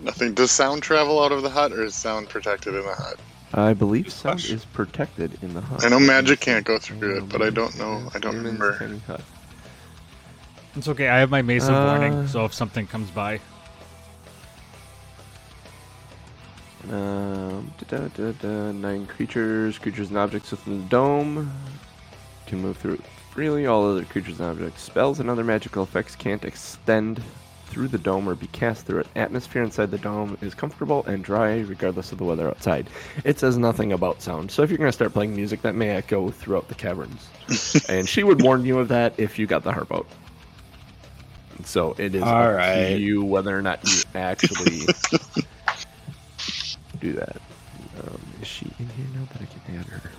Nothing. 0.02 0.34
Does 0.34 0.50
sound 0.50 0.82
travel 0.82 1.22
out 1.22 1.32
of 1.32 1.42
the 1.42 1.50
hut, 1.50 1.72
or 1.72 1.84
is 1.84 1.94
sound 1.94 2.28
protected 2.28 2.74
in 2.74 2.82
the 2.82 2.94
hut? 2.94 3.18
I 3.54 3.74
believe 3.74 4.10
sound 4.12 4.34
question. 4.38 4.56
is 4.56 4.64
protected 4.64 5.38
in 5.42 5.54
the 5.54 5.60
hut. 5.60 5.84
I 5.84 5.88
know 5.88 6.00
magic 6.00 6.40
can't 6.40 6.64
go 6.64 6.78
through 6.78 7.18
it, 7.18 7.28
but 7.28 7.42
I 7.42 7.50
don't 7.50 7.76
know. 7.78 8.08
I 8.14 8.18
don't 8.18 8.36
remember. 8.36 8.78
tiny 8.78 8.98
hut. 9.00 9.20
It's 10.76 10.88
okay. 10.88 11.08
I 11.08 11.18
have 11.18 11.30
my 11.30 11.42
mace 11.42 11.64
of 11.68 11.74
Uh, 11.74 11.84
warning, 11.86 12.26
so 12.28 12.44
if 12.46 12.54
something 12.54 12.86
comes 12.86 13.10
by, 13.10 13.40
Um, 16.90 17.72
da, 17.88 17.98
da, 17.98 18.08
da, 18.08 18.32
da, 18.32 18.72
nine 18.72 19.06
creatures, 19.06 19.78
creatures 19.78 20.08
and 20.08 20.18
objects 20.18 20.50
within 20.50 20.82
the 20.82 20.88
dome 20.88 21.52
can 22.46 22.60
move 22.60 22.76
through 22.76 23.00
freely. 23.32 23.66
All 23.66 23.90
other 23.90 24.04
creatures 24.04 24.38
and 24.40 24.50
objects, 24.50 24.82
spells, 24.82 25.18
and 25.18 25.28
other 25.30 25.44
magical 25.44 25.82
effects 25.82 26.14
can't 26.14 26.44
extend 26.44 27.22
through 27.66 27.88
the 27.88 27.98
dome 27.98 28.28
or 28.28 28.34
be 28.34 28.46
cast 28.48 28.84
through 28.84 29.00
it. 29.00 29.06
Atmosphere 29.16 29.62
inside 29.62 29.90
the 29.90 29.98
dome 29.98 30.36
is 30.42 30.54
comfortable 30.54 31.02
and 31.06 31.24
dry, 31.24 31.60
regardless 31.60 32.12
of 32.12 32.18
the 32.18 32.24
weather 32.24 32.46
outside. 32.46 32.86
It 33.24 33.38
says 33.38 33.56
nothing 33.56 33.92
about 33.92 34.20
sound, 34.20 34.50
so 34.50 34.62
if 34.62 34.68
you're 34.68 34.76
going 34.76 34.88
to 34.88 34.92
start 34.92 35.14
playing 35.14 35.34
music, 35.34 35.62
that 35.62 35.74
may 35.74 35.88
echo 35.88 36.30
throughout 36.30 36.68
the 36.68 36.74
caverns. 36.74 37.28
and 37.88 38.06
she 38.06 38.24
would 38.24 38.42
warn 38.42 38.66
you 38.66 38.78
of 38.78 38.88
that 38.88 39.14
if 39.16 39.38
you 39.38 39.46
got 39.46 39.62
the 39.64 39.72
harp 39.72 39.90
out. 39.90 40.06
So 41.64 41.94
it 41.96 42.14
is 42.14 42.22
All 42.22 42.28
up 42.28 42.56
right. 42.56 42.88
to 42.90 42.98
you 42.98 43.24
whether 43.24 43.56
or 43.56 43.62
not 43.62 43.80
you 43.88 44.02
actually 44.14 44.80
do 47.00 47.12
that. 47.14 47.36
Um, 47.98 48.20
is 48.42 48.48
she 48.48 48.66
in 48.78 48.88
here 48.88 49.06
now 49.14 49.24
that 49.32 49.40
I 49.42 49.46
can 49.46 49.78
add 49.78 49.86
her? 49.86 50.10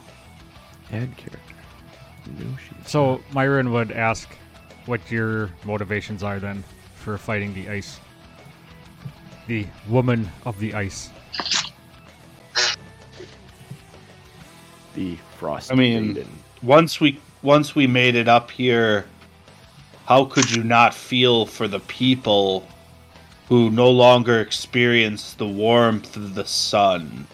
Add 0.92 1.18
character. 1.18 1.40
No, 2.40 2.46
she's 2.58 2.90
so 2.90 3.22
Myron 3.34 3.72
would 3.72 3.92
ask 3.92 4.30
what 4.86 5.12
your 5.12 5.50
motivations 5.64 6.24
are 6.24 6.40
then 6.40 6.64
for 6.96 7.18
fighting 7.18 7.54
the 7.54 7.70
ice. 7.70 8.00
The 9.48 9.68
woman 9.88 10.30
of 10.46 10.60
the 10.60 10.74
ice. 10.74 11.10
the 14.94 15.18
frost. 15.38 15.72
I 15.72 15.76
mean- 15.76 16.08
maiden. 16.14 16.28
Once 16.62 17.00
we 17.00 17.20
once 17.42 17.76
we 17.76 17.88
made 17.88 18.16
it 18.16 18.30
up 18.30 18.50
here, 18.50 19.06
how 20.06 20.24
could 20.26 20.50
you 20.50 20.64
not 20.64 20.94
feel 20.94 21.46
for 21.46 21.68
the 21.68 21.82
people 21.82 22.66
who 23.50 23.70
no 23.70 23.90
longer 23.90 24.40
experience 24.40 25.34
the 25.34 25.48
warmth 25.48 26.16
of 26.16 26.36
the 26.36 26.46
sun, 26.46 27.28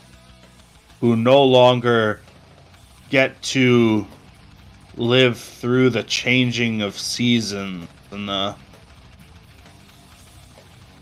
who 1.00 1.16
no 1.16 1.44
longer 1.44 2.22
get 3.12 3.40
to 3.44 4.08
live 5.00 5.40
through 5.40 5.90
the 5.90 6.04
changing 6.04 6.82
of 6.82 6.98
seasons 7.00 7.88
and 8.12 8.28
the 8.28 8.56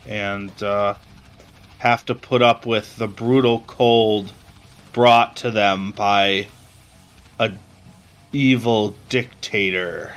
and 0.06 0.64
uh, 0.64 0.94
have 1.80 2.06
to 2.06 2.16
put 2.16 2.42
up 2.42 2.66
with 2.66 2.96
the 2.98 3.08
brutal 3.08 3.62
cold 3.68 4.32
brought 4.94 5.36
to 5.36 5.52
them 5.52 5.92
by 5.92 6.48
a 7.40 7.52
evil 8.32 8.96
dictator. 9.10 10.14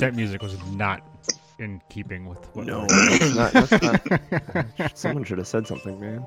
That 0.00 0.14
music 0.14 0.42
was 0.42 0.58
not 0.72 1.02
in 1.58 1.80
keeping 1.88 2.26
with 2.26 2.44
what 2.54 2.66
no, 2.66 2.86
we're- 2.88 3.34
not, 3.34 3.54
not. 3.54 4.90
Someone 4.98 5.24
should 5.24 5.38
have 5.38 5.46
said 5.46 5.66
something, 5.66 5.98
man. 6.00 6.26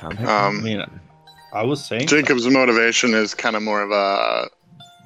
Combat. 0.00 0.26
Um, 0.26 0.58
I 0.58 0.62
mean, 0.62 1.00
I 1.52 1.62
was 1.62 1.84
saying 1.84 2.06
Jacob's 2.06 2.48
motivation 2.48 3.12
is 3.12 3.34
kind 3.34 3.54
of 3.54 3.62
more 3.62 3.82
of 3.82 3.90
a 3.90 4.48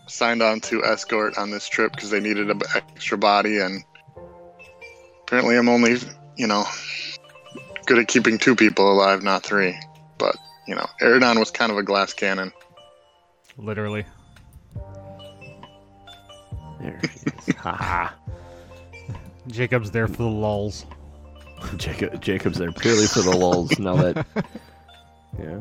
signed 0.06 0.40
on 0.40 0.60
to 0.60 0.84
escort 0.84 1.36
on 1.36 1.50
this 1.50 1.68
trip 1.68 1.92
because 1.92 2.10
they 2.10 2.20
needed 2.20 2.48
an 2.48 2.60
extra 2.74 3.18
body, 3.18 3.58
and 3.58 3.82
apparently 5.22 5.56
I'm 5.56 5.68
only, 5.68 5.96
you 6.36 6.46
know, 6.46 6.64
good 7.86 7.98
at 7.98 8.06
keeping 8.06 8.38
two 8.38 8.54
people 8.54 8.90
alive, 8.92 9.24
not 9.24 9.42
three. 9.42 9.76
But 10.16 10.36
you 10.68 10.76
know, 10.76 10.86
Eridon 11.02 11.40
was 11.40 11.50
kind 11.50 11.72
of 11.72 11.78
a 11.78 11.82
glass 11.82 12.12
cannon. 12.12 12.52
literally. 13.56 14.06
there 16.80 17.00
she 17.02 17.50
is. 17.50 17.56
Haha. 17.56 18.10
Jacob's 19.48 19.90
there 19.90 20.06
for 20.06 20.22
the 20.22 20.28
lulls. 20.28 20.86
Jacob, 21.76 22.20
Jacob's 22.20 22.58
there 22.58 22.72
purely 22.72 23.06
for 23.06 23.22
the 23.22 23.36
lulls. 23.36 23.78
Now 23.78 23.96
that, 23.96 24.26
yeah. 25.38 25.60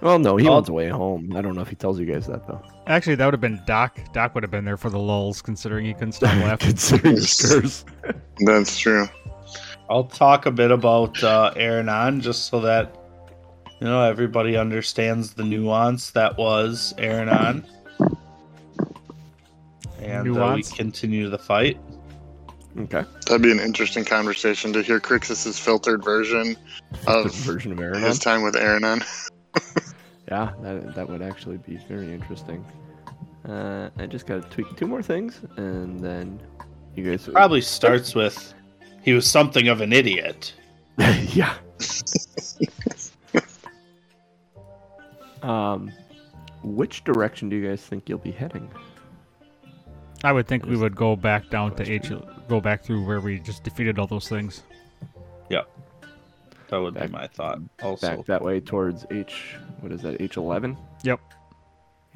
Well, 0.00 0.18
no, 0.18 0.36
he 0.36 0.46
I'll- 0.46 0.54
wants 0.54 0.68
away 0.68 0.88
home. 0.88 1.34
I 1.36 1.40
don't 1.40 1.54
know 1.56 1.62
if 1.62 1.68
he 1.68 1.74
tells 1.76 1.98
you 1.98 2.06
guys 2.06 2.26
that 2.26 2.46
though. 2.46 2.62
Actually, 2.86 3.16
that 3.16 3.24
would 3.26 3.34
have 3.34 3.40
been 3.40 3.60
Doc. 3.66 3.98
Doc 4.12 4.34
would 4.34 4.42
have 4.44 4.50
been 4.50 4.64
there 4.64 4.76
for 4.76 4.90
the 4.90 4.98
lulls, 4.98 5.42
considering 5.42 5.84
he 5.84 5.92
couldn't 5.94 6.12
stop 6.12 6.34
laughing. 6.42 6.68
Considering 6.68 7.16
his 7.16 7.34
curse. 7.34 7.84
That's 8.46 8.78
true. 8.78 9.08
I'll 9.90 10.04
talk 10.04 10.46
a 10.46 10.50
bit 10.50 10.70
about 10.70 11.22
uh, 11.24 11.52
Aranon 11.56 12.20
just 12.20 12.46
so 12.46 12.60
that 12.60 12.94
you 13.80 13.86
know 13.86 14.02
everybody 14.02 14.56
understands 14.56 15.34
the 15.34 15.44
nuance 15.44 16.10
that 16.12 16.36
was 16.38 16.94
Aranon. 16.98 17.64
And 20.00 20.20
uh, 20.20 20.22
we 20.22 20.30
Nuance? 20.30 20.72
continue 20.72 21.28
the 21.28 21.38
fight. 21.38 21.80
Okay. 22.76 23.04
That'd 23.26 23.42
be 23.42 23.50
an 23.50 23.60
interesting 23.60 24.04
conversation 24.04 24.72
to 24.74 24.82
hear 24.82 25.00
Crixus's 25.00 25.58
filtered 25.58 26.04
version 26.04 26.56
of 27.06 27.34
version 27.34 27.72
of 27.72 28.02
his 28.02 28.18
time 28.18 28.42
with 28.42 28.54
Aranon. 28.54 29.02
Yeah, 30.30 30.52
that, 30.60 30.94
that 30.94 31.08
would 31.08 31.22
actually 31.22 31.56
be 31.56 31.78
very 31.88 32.12
interesting. 32.12 32.64
Uh, 33.48 33.88
I 33.96 34.06
just 34.06 34.26
got 34.26 34.42
to 34.42 34.48
tweak 34.50 34.76
two 34.76 34.86
more 34.86 35.02
things, 35.02 35.40
and 35.56 35.98
then 36.00 36.40
you 36.94 37.10
guys 37.10 37.26
Probably 37.26 37.62
starts 37.62 38.14
with 38.14 38.52
he 39.02 39.14
was 39.14 39.26
something 39.26 39.68
of 39.68 39.80
an 39.80 39.92
idiot. 39.92 40.52
yeah. 40.98 41.54
um, 45.42 45.90
which 46.62 47.04
direction 47.04 47.48
do 47.48 47.56
you 47.56 47.66
guys 47.66 47.80
think 47.80 48.06
you'll 48.08 48.18
be 48.18 48.32
heading? 48.32 48.70
I 50.24 50.32
would 50.32 50.46
think 50.46 50.66
we 50.66 50.76
would 50.76 50.96
go 50.96 51.16
back 51.16 51.48
down 51.48 51.74
to 51.76 51.90
H, 51.90 52.08
question. 52.08 52.37
Go 52.48 52.60
back 52.60 52.82
through 52.82 53.04
where 53.04 53.20
we 53.20 53.38
just 53.38 53.62
defeated 53.62 53.98
all 53.98 54.06
those 54.06 54.28
things. 54.28 54.62
Yeah. 55.50 55.62
That 56.68 56.78
would 56.78 56.94
Back- 56.94 57.06
be 57.06 57.12
my 57.12 57.26
thought. 57.28 57.60
Also, 57.82 58.16
Back 58.16 58.26
that 58.26 58.42
way 58.42 58.60
towards 58.60 59.06
H. 59.10 59.56
What 59.80 59.92
is 59.92 60.02
that? 60.02 60.20
H 60.20 60.36
eleven. 60.36 60.76
Yep. 61.02 61.20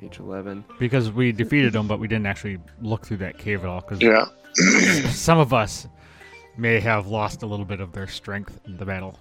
H 0.03 0.19
eleven. 0.19 0.65
Because 0.79 1.11
we 1.11 1.33
defeated 1.33 1.73
them, 1.73 1.87
but 1.89 1.99
we 2.01 2.09
didn't 2.09 2.27
actually 2.27 2.59
look 2.81 3.07
through 3.07 3.19
that 3.19 3.39
cave 3.39 3.61
at 3.63 3.67
all. 3.67 3.81
Because 3.81 4.01
Yeah. 4.03 4.27
some 5.11 5.39
of 5.39 5.53
us 5.55 5.87
may 6.59 6.81
have 6.81 7.07
lost 7.07 7.43
a 7.43 7.47
little 7.47 7.65
bit 7.65 7.81
of 7.81 7.93
their 7.93 8.07
strength 8.07 8.61
in 8.67 8.77
the 8.77 8.85
battle. 8.85 9.19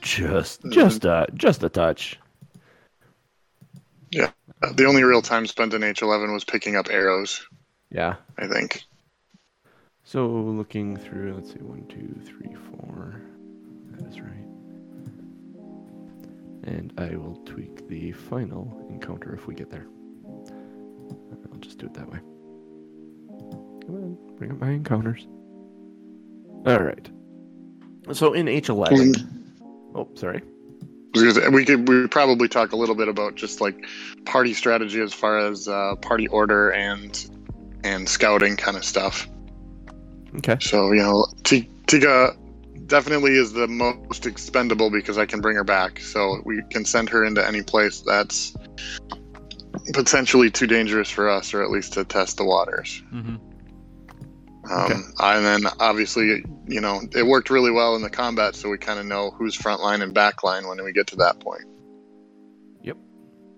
Just, 0.00 0.62
Mhm. 0.62 0.72
just 0.72 1.04
a, 1.04 1.26
just 1.34 1.62
a 1.62 1.68
touch. 1.68 2.18
Yeah. 4.10 4.30
The 4.74 4.86
only 4.86 5.02
real 5.04 5.20
time 5.20 5.46
spent 5.46 5.74
in 5.74 5.82
H11 5.82 6.32
was 6.32 6.44
picking 6.44 6.76
up 6.76 6.86
arrows, 6.90 7.46
Yeah. 7.90 8.14
I 8.38 8.46
think. 8.48 8.82
So 10.06 10.28
looking 10.28 10.96
through, 10.96 11.34
let's 11.34 11.52
see, 11.52 11.58
one, 11.58 11.84
two, 11.88 12.20
three, 12.24 12.54
four. 12.70 13.20
That 13.90 14.06
is 14.06 14.20
right. 14.20 14.46
And 16.62 16.92
I 16.96 17.16
will 17.16 17.34
tweak 17.44 17.88
the 17.88 18.12
final 18.12 18.86
encounter 18.88 19.34
if 19.34 19.48
we 19.48 19.56
get 19.56 19.68
there. 19.68 19.88
I'll 21.50 21.58
just 21.58 21.78
do 21.78 21.86
it 21.86 21.94
that 21.94 22.08
way. 22.08 22.20
Come 23.84 23.94
on, 23.96 24.18
bring 24.36 24.52
up 24.52 24.60
my 24.60 24.70
encounters. 24.70 25.26
All 26.66 26.78
right. 26.78 27.10
So 28.12 28.32
in 28.32 28.46
H11. 28.46 29.26
Oh, 29.96 30.08
sorry. 30.14 30.40
I 30.40 31.18
was 31.18 31.22
gonna 31.22 31.34
say, 31.34 31.48
We 31.48 31.64
could 31.64 31.88
we 31.88 32.06
probably 32.06 32.46
talk 32.46 32.70
a 32.70 32.76
little 32.76 32.94
bit 32.94 33.08
about 33.08 33.34
just 33.34 33.60
like 33.60 33.84
party 34.24 34.54
strategy 34.54 35.00
as 35.00 35.12
far 35.12 35.38
as 35.38 35.66
uh, 35.66 35.96
party 35.96 36.28
order 36.28 36.70
and 36.70 37.28
and 37.82 38.08
scouting 38.08 38.56
kind 38.56 38.76
of 38.76 38.84
stuff. 38.84 39.28
Okay. 40.38 40.56
So 40.60 40.92
you 40.92 41.02
know, 41.02 41.26
T- 41.44 41.68
Tika 41.86 42.36
definitely 42.86 43.32
is 43.32 43.52
the 43.52 43.66
most 43.66 44.26
expendable 44.26 44.90
because 44.90 45.18
I 45.18 45.26
can 45.26 45.40
bring 45.40 45.56
her 45.56 45.64
back. 45.64 46.00
So 46.00 46.40
we 46.44 46.62
can 46.70 46.84
send 46.84 47.08
her 47.10 47.24
into 47.24 47.46
any 47.46 47.62
place 47.62 48.00
that's 48.00 48.56
potentially 49.92 50.50
too 50.50 50.66
dangerous 50.66 51.10
for 51.10 51.28
us, 51.28 51.54
or 51.54 51.62
at 51.62 51.70
least 51.70 51.94
to 51.94 52.04
test 52.04 52.36
the 52.36 52.44
waters. 52.44 53.02
Mm-hmm. 53.12 53.36
Um, 54.70 54.92
Okay. 54.92 54.94
And 55.20 55.44
then 55.44 55.72
obviously, 55.78 56.44
you 56.66 56.80
know, 56.80 57.00
it 57.12 57.24
worked 57.24 57.50
really 57.50 57.70
well 57.70 57.94
in 57.94 58.02
the 58.02 58.10
combat, 58.10 58.56
so 58.56 58.68
we 58.68 58.78
kind 58.78 58.98
of 58.98 59.06
know 59.06 59.30
who's 59.30 59.54
front 59.54 59.80
line 59.80 60.02
and 60.02 60.12
back 60.12 60.42
line 60.42 60.66
when 60.66 60.82
we 60.82 60.92
get 60.92 61.06
to 61.08 61.16
that 61.16 61.38
point. 61.40 61.64
Yep. 62.82 62.96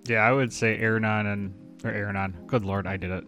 Yeah, 0.06 0.18
I 0.18 0.32
would 0.32 0.52
say 0.52 0.78
Aranon 0.78 1.32
and 1.32 1.54
or 1.84 1.92
Aranon. 1.92 2.46
Good 2.46 2.64
lord, 2.64 2.86
I 2.86 2.96
did 2.96 3.10
it. 3.10 3.24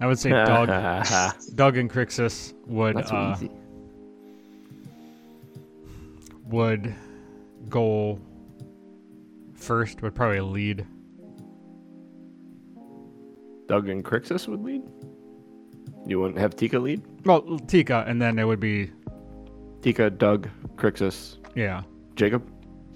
I 0.00 0.06
would 0.06 0.18
say 0.18 0.30
Doug, 0.30 0.68
Doug 1.54 1.76
and 1.76 1.90
Crixus 1.90 2.54
would 2.66 2.96
That's 2.96 3.12
uh, 3.12 3.36
would 6.46 6.94
go 7.68 8.18
first. 9.54 10.00
Would 10.02 10.14
probably 10.14 10.40
lead. 10.40 10.86
Doug 13.66 13.88
and 13.88 14.04
Crixus 14.04 14.48
would 14.48 14.64
lead. 14.64 14.82
You 16.06 16.18
wouldn't 16.18 16.38
have 16.38 16.56
Tika 16.56 16.78
lead. 16.78 17.02
Well, 17.24 17.58
Tika, 17.60 18.04
and 18.06 18.20
then 18.20 18.38
it 18.38 18.44
would 18.44 18.58
be 18.58 18.90
Tika, 19.82 20.10
Doug, 20.10 20.48
Crixus, 20.76 21.36
yeah. 21.54 21.82
Jacob. 22.16 22.50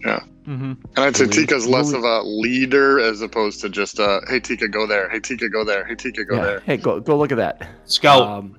Yeah. 0.05 0.21
Mm-hmm. 0.47 0.73
And 0.73 0.99
I'd 0.99 1.17
say 1.17 1.27
Tika's 1.27 1.67
less 1.67 1.93
of 1.93 2.05
a 2.05 2.23
leader 2.23 3.01
as 3.01 3.23
opposed 3.23 3.61
to 3.63 3.69
just 3.71 3.99
uh, 3.99 4.21
hey 4.29 4.41
Tika, 4.41 4.69
go 4.69 4.87
there. 4.87 5.09
Hey 5.09 5.19
Tika, 5.21 5.49
go 5.49 5.65
there. 5.65 5.85
Hey 5.87 5.95
Tika, 5.95 6.25
go 6.25 6.37
Yeah. 6.37 6.43
there. 6.45 6.61
Hey, 6.61 6.77
go 6.77 7.01
go 7.01 7.17
look 7.17 7.33
at 7.33 7.39
that. 7.39 7.67
Scout. 7.85 8.23
Um, 8.23 8.57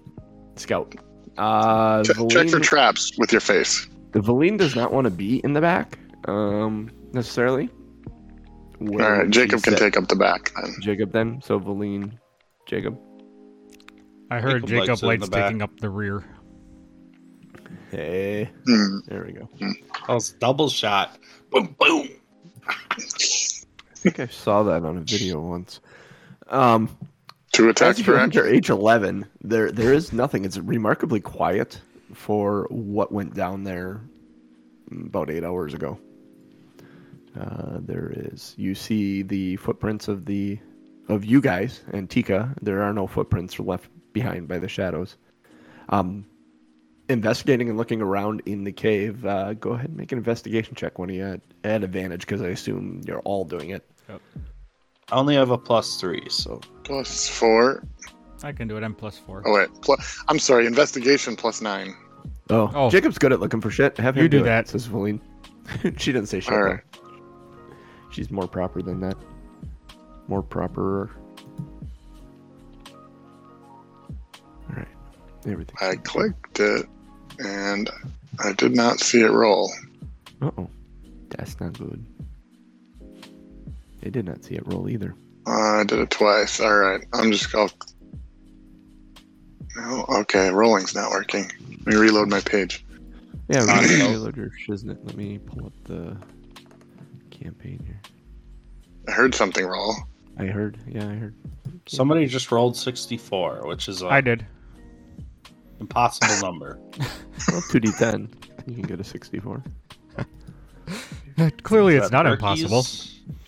scout. 0.56 0.96
Uh, 1.38 2.02
Ch- 2.04 2.12
check 2.30 2.50
for 2.50 2.60
traps 2.60 3.12
with 3.20 3.32
your 3.32 3.42
face. 3.42 3.88
the 4.14 4.22
Valine 4.22 4.58
does 4.58 4.76
not 4.76 4.92
want 4.94 5.06
to 5.06 5.12
be 5.12 5.40
in 5.44 5.54
the 5.54 5.62
back, 5.62 6.00
um, 6.28 6.90
necessarily. 7.14 7.70
All 8.82 8.98
right, 8.98 9.30
Jacob 9.30 9.62
can 9.62 9.74
sit? 9.74 9.80
take 9.80 9.98
up 9.98 10.08
the 10.08 10.16
back 10.16 10.52
then. 10.62 10.74
Jacob 10.82 11.12
then. 11.12 11.42
So 11.44 11.60
Valine, 11.60 12.18
Jacob. 12.66 12.98
I 14.32 14.40
heard 14.40 14.66
Jacob 14.66 14.70
Jacob 14.70 14.88
likes 14.90 15.02
likes 15.04 15.26
the 15.26 15.32
back. 15.32 15.44
taking 15.46 15.62
up 15.62 15.80
the 15.80 15.90
rear. 15.90 16.24
Hey, 17.92 18.50
Hmm. 18.66 19.00
there 19.08 19.24
we 19.26 19.34
go. 19.34 19.48
That 19.60 20.14
was 20.14 20.32
double 20.34 20.70
shot. 20.70 21.18
Boom, 21.52 21.76
boom. 21.80 22.10
I 22.68 23.96
think 23.96 24.20
I 24.20 24.28
saw 24.28 24.64
that 24.64 24.84
on 24.84 24.98
a 24.98 25.02
video 25.02 25.40
once. 25.42 25.80
Um, 26.48 26.90
Two 27.52 27.70
attacks 27.70 28.02
per 28.02 28.18
enter 28.18 28.44
H11, 28.44 29.26
there 29.42 29.72
there 29.72 29.94
is 29.94 30.12
nothing. 30.12 30.44
It's 30.46 30.58
remarkably 30.58 31.22
quiet 31.22 31.80
for 32.14 32.68
what 32.70 33.12
went 33.12 33.34
down 33.34 33.64
there 33.64 34.02
about 34.92 35.30
eight 35.30 35.44
hours 35.44 35.74
ago. 35.74 35.98
Uh, 37.40 37.78
there 37.80 38.12
is 38.16 38.54
you 38.58 38.76
see 38.76 39.22
the 39.22 39.56
footprints 39.58 40.08
of 40.08 40.26
the 40.26 40.60
of 41.08 41.24
you 41.24 41.40
guys 41.40 41.82
and 41.94 42.10
Tika. 42.10 42.54
There 42.62 42.82
are 42.84 42.94
no 42.94 43.08
footprints 43.08 43.58
left 43.60 43.90
behind 44.14 44.48
by 44.48 44.60
the 44.60 44.68
shadows. 44.68 45.16
Um, 45.90 46.26
investigating 47.10 47.70
and 47.70 47.78
looking 47.78 48.02
around 48.02 48.42
in 48.46 48.64
the 48.64 48.72
cave. 48.72 49.26
Uh, 49.26 49.54
go 49.54 49.72
ahead 49.72 49.90
and 49.90 49.98
make 49.98 50.12
an 50.12 50.18
investigation 50.18 50.76
check 50.76 50.98
when 51.00 51.10
you 51.10 51.24
at, 51.24 51.42
at 51.64 51.84
advantage, 51.84 52.22
because 52.22 52.42
I 52.42 52.48
assume 52.48 53.02
you're 53.06 53.20
all 53.20 53.46
doing 53.46 53.70
it. 53.72 53.84
Yep. 54.10 54.22
I 55.12 55.16
only 55.16 55.36
have 55.36 55.52
a 55.52 55.58
plus 55.58 56.00
three, 56.00 56.24
so 56.30 56.60
Plus 56.84 57.28
four. 57.30 57.84
I 58.44 58.52
can 58.52 58.68
do 58.68 58.76
it. 58.78 58.84
I'm 58.84 58.94
plus 58.96 59.18
four. 59.18 59.44
Oh 59.46 59.54
wait, 59.54 59.70
pl- 59.82 59.98
I'm 60.28 60.40
sorry. 60.40 60.66
Investigation 60.66 61.36
plus 61.36 61.62
nine. 61.62 61.96
Oh, 62.50 62.70
Oh. 62.76 62.90
Jacob's 62.90 63.18
good 63.18 63.32
at 63.34 63.40
looking 63.40 63.62
for 63.62 63.70
shit. 63.72 63.98
Have 63.98 64.16
him 64.18 64.24
You 64.24 64.30
do 64.30 64.40
it, 64.42 64.44
that. 64.44 64.68
says 64.68 64.86
Valine. 64.86 65.22
she 65.98 66.12
didn't 66.12 66.26
say 66.28 66.40
shit. 66.40 66.54
All 66.54 66.60
though. 66.60 66.66
right. 66.72 66.82
She's 68.12 68.30
more 68.32 68.48
proper 68.48 68.82
than 68.82 69.00
that. 69.02 69.16
More 70.28 70.42
proper. 70.44 71.12
All 74.70 74.76
right, 74.76 74.88
everything. 75.46 75.76
I 75.82 75.96
clicked 75.98 76.60
it, 76.60 76.86
and 77.40 77.90
I 78.44 78.54
did 78.54 78.76
not 78.76 79.00
see 79.00 79.22
it 79.22 79.32
roll. 79.32 79.72
Uh 80.42 80.52
oh, 80.58 80.70
that's 81.30 81.60
not 81.60 81.78
good. 81.78 82.06
They 84.02 84.10
did 84.10 84.26
not 84.26 84.44
see 84.44 84.56
it 84.56 84.64
roll 84.68 84.90
either. 84.90 85.16
Uh, 85.48 85.80
I 85.80 85.84
did 85.84 86.00
it 86.00 86.12
twice. 86.12 86.60
All 86.60 86.76
right, 86.76 87.02
I'm 87.14 87.32
just 87.32 87.52
going. 87.52 87.70
No, 89.76 90.06
okay, 90.10 90.50
rolling's 90.50 90.96
not 90.96 91.12
working. 91.12 91.52
Let 91.70 91.88
me 91.88 91.96
reload 91.96 92.30
my 92.30 92.40
page. 92.42 92.86
Yeah, 93.50 93.60
Not 93.66 93.84
reload, 93.84 94.12
reload 94.12 94.38
your 94.38 94.50
shiznit. 94.50 94.98
Let 95.04 95.16
me 95.16 95.40
pull 95.40 95.68
up 95.68 95.74
the 95.84 96.18
campaign 97.30 97.84
here. 97.86 98.00
I 99.08 99.12
heard 99.12 99.36
something 99.36 99.66
roll. 99.66 99.96
I 100.38 100.46
heard. 100.46 100.78
Yeah, 100.88 101.08
I 101.08 101.14
heard. 101.16 101.36
somebody 101.88 102.26
just 102.26 102.52
rolled 102.52 102.76
64, 102.76 103.68
which 103.68 103.88
is 103.88 104.02
I 104.02 104.20
an 104.20 104.24
did. 104.26 104.46
Impossible 105.86 106.42
number. 106.42 106.80
Well, 107.52 107.62
two 107.70 107.82
D 107.82 107.92
ten. 107.92 108.30
You 108.66 108.74
can 108.76 108.84
get 108.84 109.00
a 109.00 109.04
sixty-four. 109.04 109.62
Clearly, 111.64 111.96
it's 111.96 112.10
not 112.10 112.26
impossible. 112.26 112.84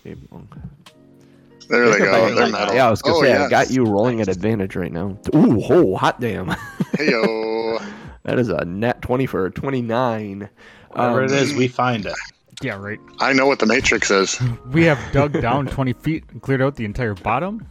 There 0.04 1.90
they 1.90 1.98
go. 1.98 2.26
I- 2.26 2.34
They're 2.34 2.48
metal. 2.48 2.74
Yeah, 2.74 2.86
I 2.86 2.90
was 2.90 3.00
gonna 3.02 3.16
oh, 3.16 3.22
say 3.22 3.30
yes. 3.30 3.40
I 3.40 3.48
got 3.48 3.70
you 3.70 3.84
rolling 3.84 4.20
at 4.20 4.28
advantage 4.28 4.76
right 4.76 4.92
now. 4.92 5.18
Ooh, 5.34 5.58
ho, 5.60 5.96
hot 5.96 6.20
damn! 6.20 6.48
Heyo. 6.98 7.82
that 8.24 8.38
is 8.38 8.50
a 8.50 8.64
net 8.66 9.00
twenty 9.02 9.24
for 9.26 9.46
a 9.46 9.50
twenty-nine. 9.50 10.48
Whatever 10.90 11.18
Um, 11.20 11.24
it 11.24 11.32
is, 11.32 11.54
we 11.54 11.66
find 11.66 12.04
it. 12.06 12.14
Yeah, 12.62 12.76
right. 12.76 13.00
I 13.20 13.32
know 13.32 13.46
what 13.46 13.58
the 13.58 13.66
Matrix 13.66 14.10
is. 14.10 14.38
We 14.70 14.84
have 14.84 15.00
dug 15.12 15.40
down 15.40 15.66
20 15.66 15.92
feet 15.94 16.24
and 16.30 16.42
cleared 16.42 16.60
out 16.60 16.76
the 16.76 16.84
entire 16.84 17.14
bottom. 17.14 17.66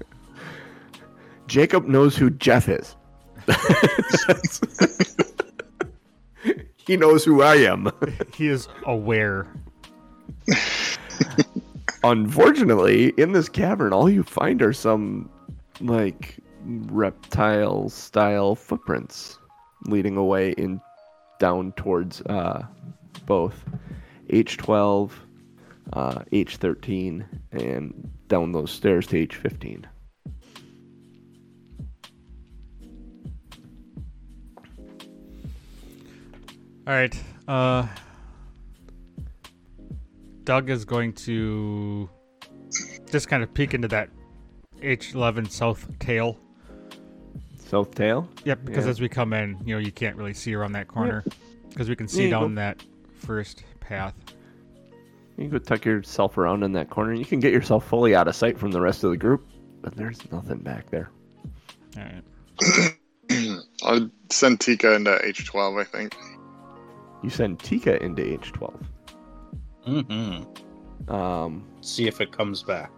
Jacob 1.48 1.86
knows 1.86 2.16
who 2.18 2.30
Jeff 2.30 2.70
is. 2.70 2.97
he 6.78 6.98
knows 6.98 7.24
who 7.24 7.42
I 7.42 7.56
am. 7.56 7.92
He 8.34 8.48
is 8.48 8.68
aware. 8.86 9.48
Unfortunately, 12.04 13.14
in 13.18 13.32
this 13.32 13.50
cavern, 13.50 13.94
all 13.94 14.10
you 14.10 14.24
find 14.24 14.62
are 14.62 14.74
some 14.74 15.30
like 15.82 16.38
reptile 16.64 17.90
style 17.90 18.56
footprints 18.56 19.38
leading 19.86 20.18
away 20.18 20.52
in 20.54 20.82
down 21.40 21.72
towards 21.74 22.22
uh, 22.22 22.66
both 23.26 23.64
H12, 24.30 25.12
uh, 25.94 26.20
H13, 26.32 27.26
and 27.52 28.10
down 28.28 28.52
those 28.52 28.72
stairs 28.72 29.08
to 29.08 29.28
H15. 29.28 29.86
All 36.88 36.94
right. 36.94 37.24
Uh, 37.48 37.86
Doug 40.46 40.70
is 40.70 40.86
going 40.86 41.12
to 41.14 42.10
just 43.12 43.28
kind 43.28 43.44
of 43.44 43.54
peek 43.54 43.74
into 43.74 43.90
that 43.90 44.10
H11 44.82 45.50
south 45.52 45.88
tail. 46.00 46.40
South 47.58 47.94
tail. 47.94 48.30
Yep, 48.46 48.64
because 48.64 48.86
Yeah. 48.86 48.92
as 48.92 49.02
we 49.02 49.10
come 49.10 49.34
in, 49.34 49.58
you 49.66 49.76
know, 49.76 49.80
you 49.80 49.92
can't 49.92 50.16
really 50.16 50.34
see 50.34 50.54
around 50.54 50.72
that 50.74 50.88
corner 50.88 51.26
because 51.70 51.90
we 51.90 51.96
can 51.98 52.08
see 52.08 52.26
Yeah, 52.26 52.32
down 52.40 52.50
go- 52.50 52.62
that 52.62 52.82
first 53.16 53.64
path. 53.82 54.14
You 55.36 55.44
can 55.44 55.50
go 55.50 55.58
tuck 55.58 55.84
yourself 55.84 56.38
around 56.38 56.64
in 56.64 56.72
that 56.74 56.90
corner. 56.90 57.12
And 57.12 57.20
you 57.20 57.26
can 57.26 57.42
get 57.42 57.52
yourself 57.52 57.86
fully 57.86 58.16
out 58.16 58.30
of 58.30 58.36
sight 58.36 58.58
from 58.58 58.72
the 58.72 58.80
rest 58.82 59.04
of 59.04 59.12
the 59.12 59.18
group, 59.18 59.46
but 59.82 59.94
there's 59.96 60.20
nothing 60.32 60.60
back 60.60 60.90
there. 60.90 61.10
All 61.98 62.04
right. 62.04 62.94
I'll 63.84 64.10
send 64.32 64.62
Tika 64.62 64.94
into 64.96 65.12
H12, 65.12 65.82
I 65.82 65.84
think. 65.84 66.16
You 67.24 67.30
send 67.30 67.60
Tika 67.60 68.02
into 68.04 68.22
H12. 68.24 68.86
hmm 69.86 71.12
Um, 71.14 71.68
See 71.82 72.08
if 72.08 72.22
it 72.22 72.32
comes 72.32 72.64
back. 72.64 72.92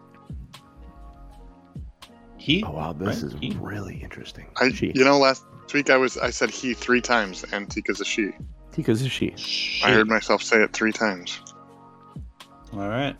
He? 2.37 2.63
oh 2.63 2.71
wow, 2.71 2.93
this 2.93 3.21
is 3.23 3.33
he- 3.41 3.55
really 3.59 3.97
interesting. 4.01 4.47
I, 4.57 4.71
she. 4.71 4.91
you 4.95 5.03
know, 5.03 5.17
last 5.17 5.43
week 5.73 5.89
I 5.89 5.97
was 5.97 6.17
I 6.17 6.29
said 6.29 6.49
he 6.49 6.73
three 6.73 7.01
times, 7.01 7.43
and 7.51 7.69
Tika's 7.69 7.99
a 8.01 8.05
she. 8.05 8.31
Tika's 8.71 9.01
a 9.01 9.09
she. 9.09 9.35
I 9.83 9.91
heard 9.91 10.07
myself 10.07 10.41
say 10.41 10.61
it 10.63 10.71
three 10.73 10.93
times. 10.93 11.41
All 12.73 12.87
right. 12.87 13.15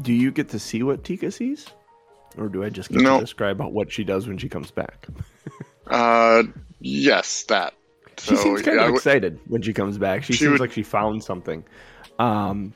Do 0.00 0.12
you 0.12 0.32
get 0.32 0.48
to 0.50 0.58
see 0.58 0.82
what 0.82 1.04
Tika 1.04 1.30
sees? 1.30 1.66
Or 2.38 2.48
do 2.48 2.64
I 2.64 2.70
just 2.70 2.90
get 2.90 3.02
No. 3.02 3.16
to 3.16 3.20
describe 3.20 3.60
how- 3.60 3.68
what 3.68 3.92
she 3.92 4.04
does 4.04 4.26
when 4.26 4.38
she 4.38 4.48
comes 4.48 4.70
back? 4.70 5.06
Uh, 5.88 6.44
yes, 6.80 7.42
that. 7.48 7.74
She 8.18 8.36
So, 8.36 8.42
seems 8.42 8.62
kind 8.62 8.76
yeah, 8.76 8.82
I 8.82 8.84
of 8.86 8.88
w- 8.88 8.96
excited 8.96 9.38
when 9.48 9.62
she 9.62 9.72
comes 9.72 9.98
back. 9.98 10.22
She, 10.24 10.32
She 10.34 10.40
seems 10.40 10.52
would- 10.52 10.60
like 10.60 10.72
she 10.72 10.82
found 10.82 11.22
something. 11.24 11.64
Um, 12.18 12.72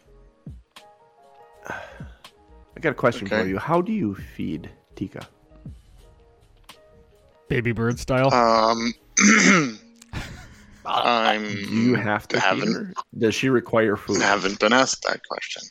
I 1.68 2.80
got 2.80 2.90
a 2.90 2.94
question 2.94 3.26
for 3.26 3.44
you. 3.46 3.58
How 3.58 3.80
do 3.80 3.92
you 3.92 4.14
feed 4.14 4.70
Tika? 4.96 5.26
Baby 7.48 7.72
bird 7.72 7.98
style. 7.98 8.32
Um, 8.34 8.92
I'm. 10.86 11.42
Do 11.44 11.68
you 11.70 11.94
have 11.94 12.28
to 12.28 12.38
haven't 12.40 12.72
her? 12.72 12.92
Does 13.18 13.34
she 13.34 13.48
require 13.48 13.96
food? 13.96 14.20
haven't 14.22 14.58
been 14.60 14.72
asked 14.72 15.02
that 15.04 15.20
question. 15.28 15.62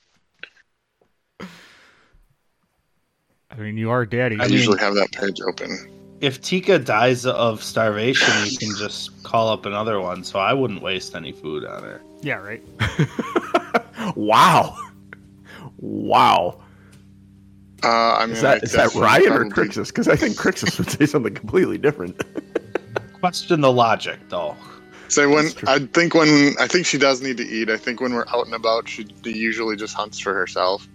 I 3.51 3.55
mean, 3.57 3.77
you 3.77 3.89
are 3.91 4.05
daddy. 4.05 4.35
I 4.39 4.45
mean- 4.45 4.53
usually 4.53 4.79
have 4.79 4.95
that 4.95 5.11
page 5.11 5.39
open. 5.47 5.94
If 6.21 6.41
Tika 6.41 6.79
dies 6.79 7.25
of 7.25 7.61
starvation, 7.63 8.33
you 8.49 8.57
can 8.57 8.75
just 8.77 9.21
call 9.23 9.49
up 9.49 9.65
another 9.65 9.99
one, 9.99 10.23
so 10.23 10.39
I 10.39 10.53
wouldn't 10.53 10.81
waste 10.81 11.15
any 11.15 11.31
food 11.33 11.65
on 11.65 11.83
her. 11.83 12.01
yeah, 12.21 12.35
right. 12.35 12.63
wow. 14.15 14.75
Wow. 15.77 16.61
Uh, 17.83 17.87
I 18.15 18.25
mean, 18.25 18.35
Is 18.35 18.41
that 18.41 18.55
I 18.55 18.59
is 18.61 18.71
that 18.71 18.83
guess 18.93 18.95
Ryan 18.95 19.27
or 19.33 19.45
probably- 19.49 19.51
Crixus? 19.69 19.87
Because 19.87 20.07
I 20.07 20.15
think 20.15 20.35
Crixus 20.37 20.77
would 20.79 20.89
say 20.89 21.05
something 21.05 21.33
completely 21.33 21.77
different. 21.77 22.23
Question 23.19 23.61
the 23.61 23.71
logic, 23.71 24.19
though. 24.29 24.55
Say 25.07 25.25
when 25.27 25.49
I 25.67 25.79
think 25.79 26.15
when 26.15 26.55
I 26.59 26.67
think 26.67 26.85
she 26.87 26.97
does 26.97 27.21
need 27.21 27.37
to 27.37 27.43
eat. 27.43 27.69
I 27.69 27.77
think 27.77 28.01
when 28.01 28.13
we're 28.13 28.25
out 28.33 28.45
and 28.45 28.55
about, 28.55 28.89
she 28.89 29.05
usually 29.23 29.75
just 29.75 29.93
hunts 29.93 30.17
for 30.19 30.33
herself. 30.33 30.87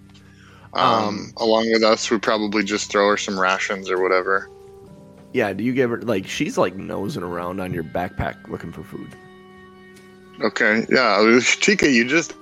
Um, 0.75 0.83
Um, 0.85 1.33
along 1.37 1.71
with 1.73 1.83
us, 1.85 2.11
we 2.11 2.19
probably 2.19 2.65
just 2.65 2.91
throw 2.91 3.09
her 3.11 3.17
some 3.17 3.39
rations 3.39 3.89
or 3.91 4.01
whatever. 4.03 4.49
Yeah, 5.33 5.53
do 5.53 5.63
you 5.63 5.73
give 5.73 5.91
her 5.91 6.01
like 6.03 6.27
she's 6.27 6.59
like 6.59 6.75
nosing 6.77 7.23
around 7.23 7.61
on 7.61 7.73
your 7.73 7.85
backpack 7.85 8.49
looking 8.49 8.73
for 8.73 8.83
food? 8.83 9.15
Okay, 10.41 10.87
yeah, 10.91 11.39
Chica, 11.43 11.91
you 11.91 12.09
just 12.09 12.35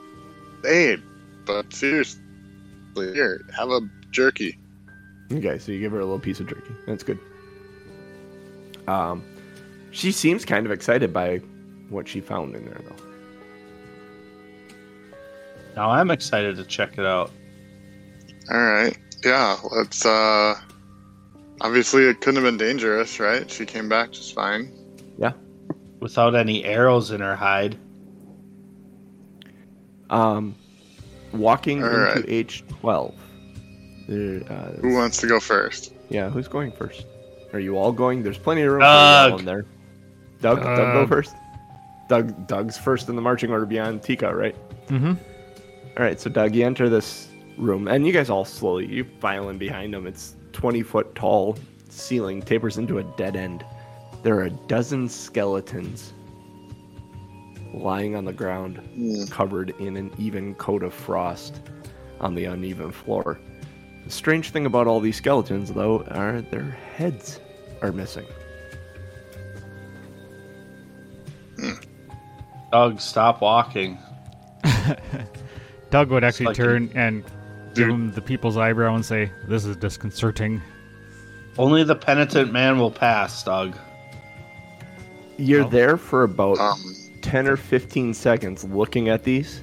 ate, 0.66 1.00
but 1.44 1.72
seriously, 1.72 2.20
here, 2.96 3.40
have 3.56 3.70
a 3.70 3.80
jerky. 4.10 4.58
Okay, 5.32 5.58
so 5.58 5.72
you 5.72 5.80
give 5.80 5.92
her 5.92 6.00
a 6.00 6.04
little 6.04 6.18
piece 6.18 6.40
of 6.40 6.46
jerky. 6.46 6.72
That's 6.86 7.02
good. 7.02 7.18
Um, 8.86 9.22
she 9.90 10.10
seems 10.10 10.44
kind 10.44 10.64
of 10.64 10.72
excited 10.72 11.12
by 11.12 11.38
what 11.90 12.08
she 12.08 12.20
found 12.20 12.54
in 12.54 12.64
there, 12.64 12.80
though. 12.84 13.04
Now 15.76 15.90
I'm 15.90 16.10
excited 16.10 16.56
to 16.56 16.64
check 16.64 16.96
it 16.98 17.04
out. 17.04 17.30
All 18.50 18.58
right, 18.58 18.96
yeah, 19.24 19.58
let's. 19.70 20.06
uh 20.06 20.54
Obviously, 21.60 22.04
it 22.04 22.20
couldn't 22.20 22.42
have 22.42 22.44
been 22.44 22.56
dangerous, 22.56 23.18
right? 23.18 23.50
She 23.50 23.66
came 23.66 23.88
back 23.88 24.12
just 24.12 24.34
fine. 24.34 24.72
Yeah. 25.18 25.32
Without 26.00 26.34
any 26.34 26.64
arrows 26.64 27.10
in 27.10 27.20
her 27.20 27.34
hide. 27.34 27.76
Um, 30.10 30.54
walking 31.32 31.82
All 31.82 31.88
into 31.90 32.00
right. 32.20 32.24
H 32.28 32.64
twelve. 32.68 33.14
Uh, 34.08 34.72
Who 34.80 34.94
wants 34.94 35.18
to 35.18 35.26
go 35.26 35.38
first? 35.40 35.92
yeah, 36.08 36.30
who's 36.30 36.48
going 36.48 36.72
first? 36.72 37.04
Are 37.52 37.60
you 37.60 37.76
all 37.76 37.92
going? 37.92 38.22
There's 38.22 38.38
plenty 38.38 38.62
of 38.62 38.72
room 38.72 38.80
for 38.80 38.84
Doug. 38.84 39.32
you 39.32 39.38
in 39.40 39.44
there. 39.44 39.66
Doug, 40.40 40.62
Doug, 40.62 40.76
go 40.94 41.06
first. 41.06 41.34
Doug, 42.08 42.46
Doug's 42.46 42.78
first 42.78 43.08
in 43.10 43.16
the 43.16 43.22
marching 43.22 43.50
order 43.50 43.66
beyond 43.66 44.02
Tika, 44.02 44.34
right? 44.34 44.56
Mm-hmm. 44.86 45.08
All 45.98 46.04
right, 46.04 46.18
so 46.18 46.30
Doug, 46.30 46.54
you 46.54 46.64
enter 46.64 46.88
this 46.88 47.28
room, 47.58 47.88
and 47.88 48.06
you 48.06 48.12
guys 48.12 48.30
all 48.30 48.44
slowly 48.46 48.86
you 48.86 49.04
file 49.20 49.48
in 49.50 49.58
behind 49.58 49.94
him. 49.94 50.06
It's 50.06 50.34
twenty 50.58 50.82
foot 50.82 51.14
tall 51.14 51.56
ceiling 51.88 52.42
tapers 52.42 52.78
into 52.78 52.98
a 52.98 53.04
dead 53.16 53.36
end. 53.36 53.64
There 54.24 54.34
are 54.38 54.46
a 54.46 54.50
dozen 54.50 55.08
skeletons 55.08 56.12
lying 57.72 58.16
on 58.16 58.24
the 58.24 58.32
ground, 58.32 58.78
Hmm. 58.96 59.26
covered 59.30 59.70
in 59.78 59.96
an 59.96 60.10
even 60.18 60.56
coat 60.56 60.82
of 60.82 60.92
frost 60.92 61.60
on 62.20 62.34
the 62.34 62.46
uneven 62.46 62.90
floor. 62.90 63.38
The 64.04 64.10
strange 64.10 64.50
thing 64.50 64.66
about 64.66 64.88
all 64.88 64.98
these 64.98 65.14
skeletons, 65.16 65.72
though, 65.72 66.02
are 66.10 66.40
their 66.42 66.76
heads 66.96 67.38
are 67.80 67.92
missing. 67.92 68.26
Doug, 72.72 73.00
stop 73.00 73.40
walking. 73.42 73.96
Doug 75.90 76.10
would 76.10 76.24
actually 76.24 76.46
like 76.46 76.56
turn 76.56 76.90
and 76.96 77.22
give 77.78 77.88
him 77.88 78.12
the 78.12 78.20
people's 78.22 78.56
eyebrow 78.56 78.94
and 78.94 79.04
say, 79.04 79.30
"This 79.46 79.64
is 79.64 79.76
disconcerting." 79.76 80.60
Only 81.56 81.82
the 81.84 81.96
penitent 81.96 82.52
man 82.52 82.78
will 82.78 82.90
pass, 82.90 83.42
Doug. 83.42 83.74
You're 85.38 85.64
Oh. 85.64 85.68
there 85.68 85.96
for 85.96 86.22
about 86.24 86.58
Um, 86.58 86.78
10 87.22 87.46
or 87.48 87.56
15 87.56 88.14
seconds 88.14 88.64
looking 88.64 89.08
at 89.08 89.24
these, 89.24 89.62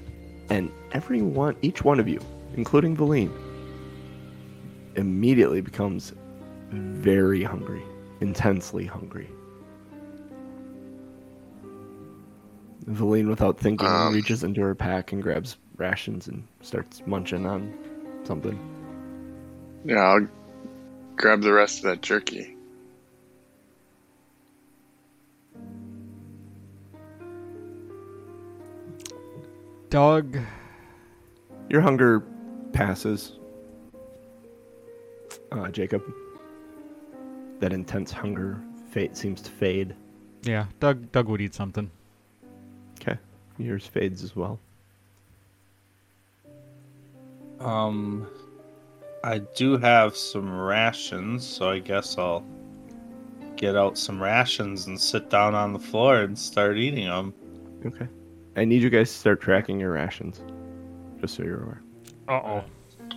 and 0.50 0.70
every 0.92 1.22
one, 1.22 1.56
each 1.62 1.84
one 1.84 2.00
of 2.00 2.08
you, 2.08 2.20
including 2.56 2.96
Valine, 2.96 3.32
immediately 4.96 5.62
becomes 5.62 6.14
very 6.72 7.44
hungry, 7.44 7.82
intensely 8.22 8.86
hungry. 8.86 9.30
Valine, 12.88 13.30
without 13.30 13.58
thinking, 13.60 13.88
Um. 13.88 14.14
reaches 14.14 14.44
into 14.44 14.62
her 14.62 14.76
pack 14.76 15.12
and 15.12 15.22
grabs 15.22 15.58
rations 15.78 16.28
and 16.28 16.44
starts 16.62 17.02
munching 17.06 17.46
on 17.46 17.74
something. 18.28 18.58
yeah, 19.86 19.98
I'll 20.00 20.28
grab 21.16 21.42
the 21.42 21.54
rest 21.54 21.78
of 21.80 21.84
that 21.86 22.02
jerky. 22.02 22.56
Doug, 29.90 30.38
Your 31.70 31.82
hunger 31.82 32.22
passes, 32.74 33.34
uh, 35.52 35.70
Jacob. 35.70 36.04
That 37.60 37.72
intense 37.72 38.12
hunger 38.12 38.60
fate 38.92 39.16
seems 39.16 39.42
to 39.42 39.52
fade. 39.52 39.96
yeah, 40.44 40.66
Doug, 40.80 41.12
Doug 41.12 41.28
would 41.30 41.42
eat 41.42 41.54
something. 41.56 41.90
Okay. 43.00 43.18
Yours 43.58 43.86
fades 43.88 44.24
as 44.24 44.36
well. 44.36 44.60
Um, 47.60 48.28
I 49.24 49.40
do 49.40 49.78
have 49.78 50.16
some 50.16 50.54
rations, 50.56 51.46
so 51.46 51.70
I 51.70 51.80
guess 51.80 52.18
I'll 52.18 52.46
get 53.56 53.76
out 53.76 53.98
some 53.98 54.22
rations 54.22 54.88
and 54.88 55.00
sit 55.00 55.30
down 55.30 55.56
on 55.56 55.74
the 55.74 55.80
floor 55.80 56.22
and 56.22 56.38
start 56.38 56.78
eating 56.78 57.06
them. 57.08 57.34
Okay. 57.86 58.08
I 58.56 58.66
need 58.66 58.82
you 58.82 58.90
guys 58.90 59.12
to 59.12 59.18
start 59.18 59.42
tracking 59.42 59.80
your 59.80 59.92
rations. 59.92 60.42
Just 61.20 61.36
so 61.36 61.44
you're 61.44 61.64
aware. 61.64 61.82
Uh 62.28 62.32
oh. 62.34 62.64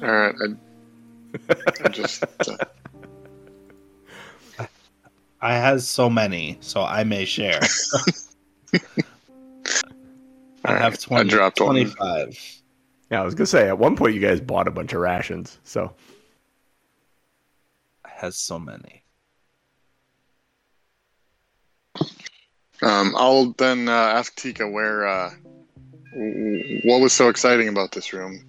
All 0.03 0.09
right, 0.09 0.35
I, 0.41 1.55
I 1.85 1.89
just 1.89 2.25
uh, 2.49 2.57
I 5.41 5.55
has 5.55 5.89
so 5.89 6.11
many, 6.11 6.59
so 6.61 6.83
I 6.83 7.05
may 7.05 7.25
share. 7.25 7.61
I 8.75 8.79
All 10.65 10.75
have 10.75 10.93
right, 10.93 11.01
20, 11.01 11.21
I 11.21 11.33
dropped 11.33 11.61
one. 11.61 11.77
25. 13.09 13.17
Yeah, 13.17 13.23
I 13.23 13.25
was 13.25 13.35
gonna 13.35 13.47
say 13.47 13.69
at 13.69 13.79
one 13.79 13.97
point 13.97 14.15
you 14.15 14.21
guys 14.21 14.41
bought 14.41 14.69
a 14.69 14.71
bunch 14.71 14.93
of 14.93 15.01
rations, 15.01 15.59
so 15.65 15.93
has 18.05 18.37
so 18.37 18.59
many. 18.59 19.03
Um, 22.81 23.15
I'll 23.17 23.53
then 23.59 23.89
uh, 23.89 23.93
ask 23.93 24.35
Tika 24.37 24.69
where. 24.69 25.07
Uh, 25.07 25.31
what 26.85 27.01
was 27.01 27.13
so 27.13 27.29
exciting 27.29 27.69
about 27.69 27.93
this 27.93 28.13
room? 28.13 28.45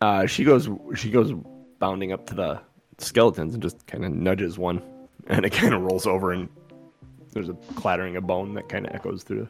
uh, 0.00 0.26
she 0.26 0.44
goes 0.44 0.68
she 0.96 1.10
goes 1.10 1.32
bounding 1.78 2.12
up 2.12 2.26
to 2.26 2.34
the 2.34 2.60
skeletons 2.98 3.54
and 3.54 3.62
just 3.62 3.86
kind 3.86 4.04
of 4.04 4.12
nudges 4.12 4.58
one, 4.58 4.82
and 5.28 5.44
it 5.44 5.50
kind 5.50 5.74
of 5.74 5.82
rolls 5.82 6.06
over 6.06 6.32
and 6.32 6.48
there's 7.32 7.48
a 7.48 7.54
clattering 7.76 8.16
of 8.16 8.26
bone 8.26 8.54
that 8.54 8.68
kind 8.68 8.86
of 8.86 8.94
echoes 8.94 9.22
through. 9.22 9.48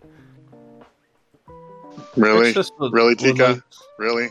Really, 2.16 2.53
would- 2.79 2.92
really, 2.92 3.14
Tika, 3.14 3.44
like- 3.44 3.62
really? 3.98 4.29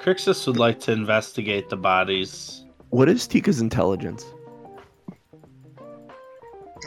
Crixus 0.00 0.46
would 0.46 0.58
like 0.58 0.80
to 0.80 0.92
investigate 0.92 1.68
the 1.70 1.76
bodies. 1.76 2.64
What 2.90 3.08
is 3.08 3.26
Tika's 3.26 3.60
intelligence? 3.60 4.24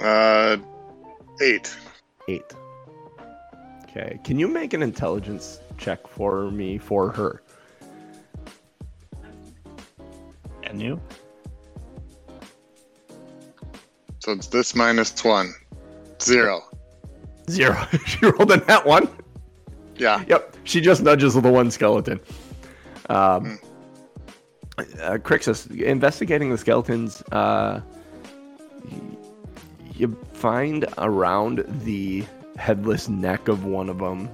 Uh, 0.01 0.57
eight. 1.41 1.75
Eight. 2.27 2.53
Okay. 3.83 4.19
Can 4.23 4.37
you 4.37 4.47
make 4.47 4.73
an 4.73 4.83
intelligence 4.83 5.59
check 5.77 6.07
for 6.07 6.51
me 6.51 6.77
for 6.77 7.11
her? 7.11 7.41
And 10.63 10.81
you? 10.81 11.01
So 14.19 14.33
it's 14.33 14.47
this 14.47 14.75
minus 14.75 15.23
one, 15.23 15.53
zero. 16.21 16.61
Zero. 17.49 17.87
she 18.05 18.25
rolled 18.25 18.51
a 18.51 18.57
net 18.57 18.85
one. 18.85 19.09
Yeah. 19.97 20.23
Yep, 20.27 20.57
she 20.63 20.81
just 20.81 21.01
nudges 21.01 21.35
with 21.35 21.43
the 21.43 21.51
one 21.51 21.71
skeleton. 21.71 22.19
Um, 23.09 23.59
uh, 24.77 25.17
Crixus, 25.17 25.69
investigating 25.81 26.49
the 26.51 26.57
skeletons, 26.57 27.23
uh, 27.31 27.81
you 29.95 30.15
find 30.33 30.85
around 30.99 31.63
the 31.83 32.23
headless 32.57 33.09
neck 33.09 33.47
of 33.47 33.65
one 33.65 33.89
of 33.89 33.97
them 33.97 34.29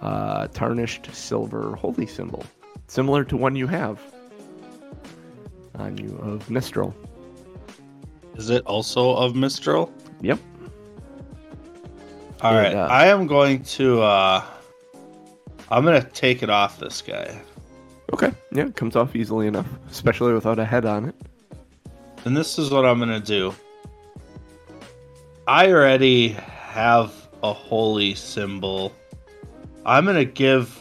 uh, 0.00 0.48
tarnished 0.48 1.14
silver 1.14 1.76
holy 1.76 2.06
symbol, 2.06 2.44
similar 2.88 3.22
to 3.24 3.36
one 3.36 3.54
you 3.54 3.66
have 3.68 4.00
on 5.76 5.96
you 5.98 6.16
of 6.18 6.46
Mystryl. 6.48 6.92
Is 8.36 8.50
it 8.50 8.64
also 8.66 9.14
of 9.14 9.34
Mystryl? 9.34 9.92
Yep. 10.20 10.38
All 12.40 12.54
It, 12.54 12.56
right, 12.56 12.74
uh, 12.74 12.88
I 12.90 13.06
am 13.06 13.26
going 13.26 13.62
to. 13.64 14.02
uh 14.02 14.44
I'm 15.70 15.84
gonna 15.84 16.02
take 16.02 16.42
it 16.42 16.50
off 16.50 16.78
this 16.78 17.00
guy, 17.02 17.40
Okay. 18.12 18.32
Yeah, 18.50 18.66
it 18.66 18.74
comes 18.74 18.96
off 18.96 19.14
easily 19.14 19.46
enough, 19.46 19.68
especially 19.88 20.32
without 20.32 20.58
a 20.58 20.64
head 20.64 20.84
on 20.84 21.04
it. 21.08 21.14
and 22.24 22.36
this 22.36 22.58
is 22.58 22.70
what 22.70 22.84
I'm 22.84 22.98
gonna 22.98 23.20
do. 23.20 23.54
I 25.46 25.70
already 25.72 26.28
have 26.28 27.12
a 27.42 27.52
holy 27.52 28.14
symbol. 28.14 28.92
I'm 29.86 30.04
gonna 30.04 30.24
give 30.24 30.76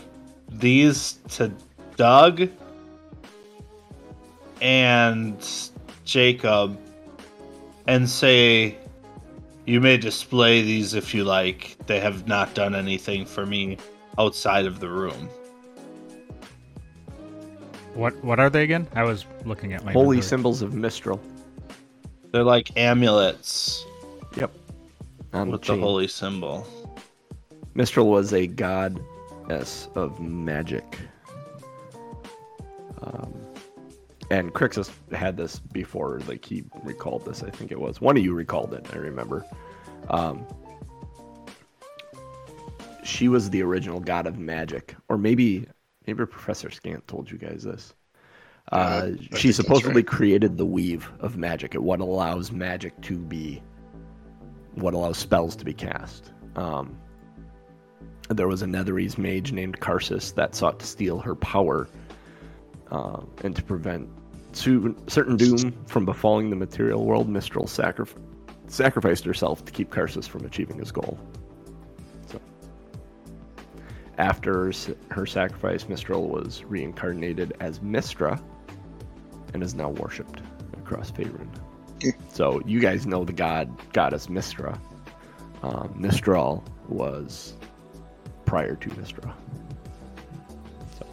these 0.52 1.19
to 1.30 1.52
Doug, 1.95 2.49
and 4.62 5.47
Jacob 6.06 6.80
and 7.88 8.10
say, 8.10 8.75
You 9.65 9.80
may 9.82 9.97
display 9.97 10.62
these 10.63 10.93
if 10.93 11.13
you 11.13 11.23
like. 11.23 11.78
They 11.86 11.99
have 11.99 12.28
not 12.28 12.54
done 12.56 12.75
anything 12.75 13.25
for 13.25 13.45
me 13.45 13.78
outside 14.19 14.65
of 14.65 14.79
the 14.79 14.89
room. 14.89 15.29
What 17.95 18.21
what 18.23 18.39
are 18.39 18.49
they 18.49 18.63
again? 18.63 18.88
I 18.95 19.03
was 19.03 19.25
looking 19.45 19.73
at 19.73 19.84
my 19.84 19.91
Holy 19.91 20.17
inventory. 20.17 20.21
symbols 20.29 20.62
of 20.62 20.71
Mystryl. 20.73 21.19
They're 22.32 22.43
like 22.43 22.77
amulets 22.77 23.86
Yep. 24.38 24.51
On 25.34 25.49
with 25.49 25.63
the 25.63 25.73
the 25.75 25.82
holy 25.82 26.08
symbol. 26.08 26.67
Mystryl 27.75 28.05
was 28.05 28.34
a 28.34 28.45
goddess 28.47 29.88
of 29.95 30.19
magic. 30.19 30.99
Um, 33.01 33.34
and 34.29 34.53
Crixus 34.53 34.91
had 35.12 35.38
this 35.38 35.60
before, 35.60 36.19
like 36.27 36.45
he 36.45 36.63
recalled 36.84 37.25
this. 37.25 37.41
I 37.41 37.49
think 37.49 37.71
it 37.71 37.79
was 37.79 37.99
one 38.01 38.17
of 38.17 38.23
you 38.23 38.34
recalled 38.34 38.73
it. 38.73 38.86
I 38.93 38.97
remember. 38.97 39.45
Um, 40.10 40.45
she 43.19 43.27
was 43.27 43.49
the 43.49 43.62
original 43.62 43.99
god 43.99 44.27
of 44.27 44.39
magic, 44.39 44.95
or 45.10 45.17
maybe 45.17 45.67
maybe 46.08 46.25
Professor 46.25 46.69
Scant 46.69 47.05
told 47.05 47.29
you 47.29 47.38
guys 47.38 47.63
this. 47.63 47.93
Uh, 48.71 49.10
I 49.32 49.36
she 49.36 49.51
supposedly 49.51 49.95
right. 49.95 50.08
created 50.08 50.58
the 50.58 50.65
weave 50.65 51.12
of 51.19 51.36
magic. 51.36 51.75
It 51.75 51.84
what 51.84 51.99
allows 51.99 52.53
magic 52.53 52.99
to 53.01 53.17
be, 53.17 53.62
what 54.75 54.93
allows 54.93 55.17
spells 55.17 55.58
to 55.58 55.65
be 55.65 55.73
cast. 55.73 56.32
Um, 56.55 56.97
there 58.29 58.47
was 58.47 58.62
a 58.62 58.65
Netherese 58.65 59.17
mage 59.17 59.51
named 59.51 59.82
Karsus 59.82 60.34
that 60.36 60.55
sought 60.55 60.79
to 60.79 60.86
steal 60.86 61.19
her 61.19 61.36
power 61.36 61.89
uh, 62.89 63.19
and 63.43 63.53
to 63.53 63.62
prevent 63.62 64.08
su- 64.53 64.95
certain 65.08 65.36
doom 65.36 65.73
from 65.88 66.05
befalling 66.05 66.51
the 66.51 66.55
material 66.55 67.03
world. 67.05 67.27
Mystryl 67.27 67.65
sacrif- 67.65 68.15
sacrificed 68.67 69.25
herself 69.25 69.65
to 69.65 69.73
keep 69.73 69.89
Karsus 69.89 70.25
from 70.25 70.45
achieving 70.45 70.77
his 70.77 70.93
goal. 70.93 71.19
So, 74.19 74.23
after 74.25 74.65
her 74.65 74.71
her 75.12 75.25
sacrifice, 75.25 75.86
Mystryl 75.86 76.27
was 76.27 76.63
reincarnated 76.65 77.53
as 77.60 77.79
Mystra 77.79 78.41
and 79.53 79.63
is 79.63 79.73
now 79.73 79.89
worshipped 79.89 80.41
across 80.77 81.12
Faerun. 81.12 81.47
so 82.29 82.62
you 82.65 82.79
guys 82.79 83.05
know 83.05 83.23
the 83.23 83.34
god 83.34 83.69
goddess 83.93 84.27
Mystra. 84.27 84.77
Um, 85.63 85.93
Mystryl 85.97 86.63
was 86.88 87.55
prior 88.45 88.75
to 88.75 88.89
Mystra. 88.91 89.34
So, 90.97 91.05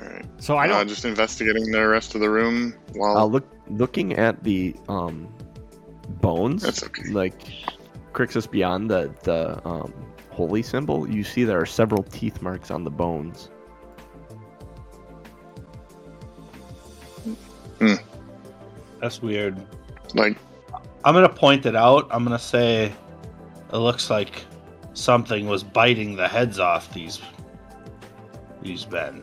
All 0.00 0.06
right. 0.08 0.24
So 0.38 0.56
I 0.56 0.64
Uh, 0.64 0.68
don't. 0.68 0.88
just 0.88 1.04
investigating 1.04 1.70
the 1.72 1.86
rest 1.88 2.14
of 2.14 2.20
the 2.20 2.30
room 2.30 2.74
while 2.94 3.16
uh, 3.18 3.24
look, 3.24 3.48
looking 3.68 4.14
at 4.14 4.42
the 4.44 4.74
um, 4.88 5.26
bones, 6.20 6.62
That's 6.62 6.82
okay. 6.84 7.10
like 7.10 7.40
Crixus 8.12 8.50
beyond 8.50 8.90
the 8.90 9.12
the 9.22 9.66
um, 9.66 9.92
holy 10.30 10.62
symbol, 10.62 11.08
you 11.08 11.24
see 11.24 11.44
there 11.44 11.60
are 11.60 11.66
several 11.66 12.02
teeth 12.04 12.42
marks 12.42 12.70
on 12.70 12.84
the 12.84 12.90
bones. 12.90 13.50
Hmm. 17.78 17.94
That's 19.00 19.22
weird. 19.22 19.60
like 20.14 20.36
I'm 21.04 21.14
gonna 21.14 21.28
point 21.28 21.66
it 21.66 21.76
out. 21.76 22.08
I'm 22.10 22.24
gonna 22.24 22.38
say 22.38 22.92
it 23.72 23.76
looks 23.76 24.10
like 24.10 24.44
something 24.92 25.46
was 25.46 25.62
biting 25.62 26.16
the 26.16 26.28
heads 26.28 26.58
off 26.58 26.92
these 26.92 27.20
these 28.62 28.88
men. 28.90 29.22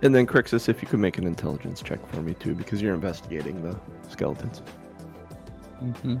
And 0.00 0.14
then 0.14 0.26
Crixus, 0.26 0.68
if 0.68 0.80
you 0.80 0.88
could 0.88 1.00
make 1.00 1.18
an 1.18 1.26
intelligence 1.26 1.82
check 1.82 2.06
for 2.10 2.22
me 2.22 2.34
too, 2.34 2.54
because 2.54 2.80
you're 2.80 2.94
investigating 2.94 3.62
the 3.62 3.78
skeletons. 4.08 4.62
Mm-hmm. 5.82 6.16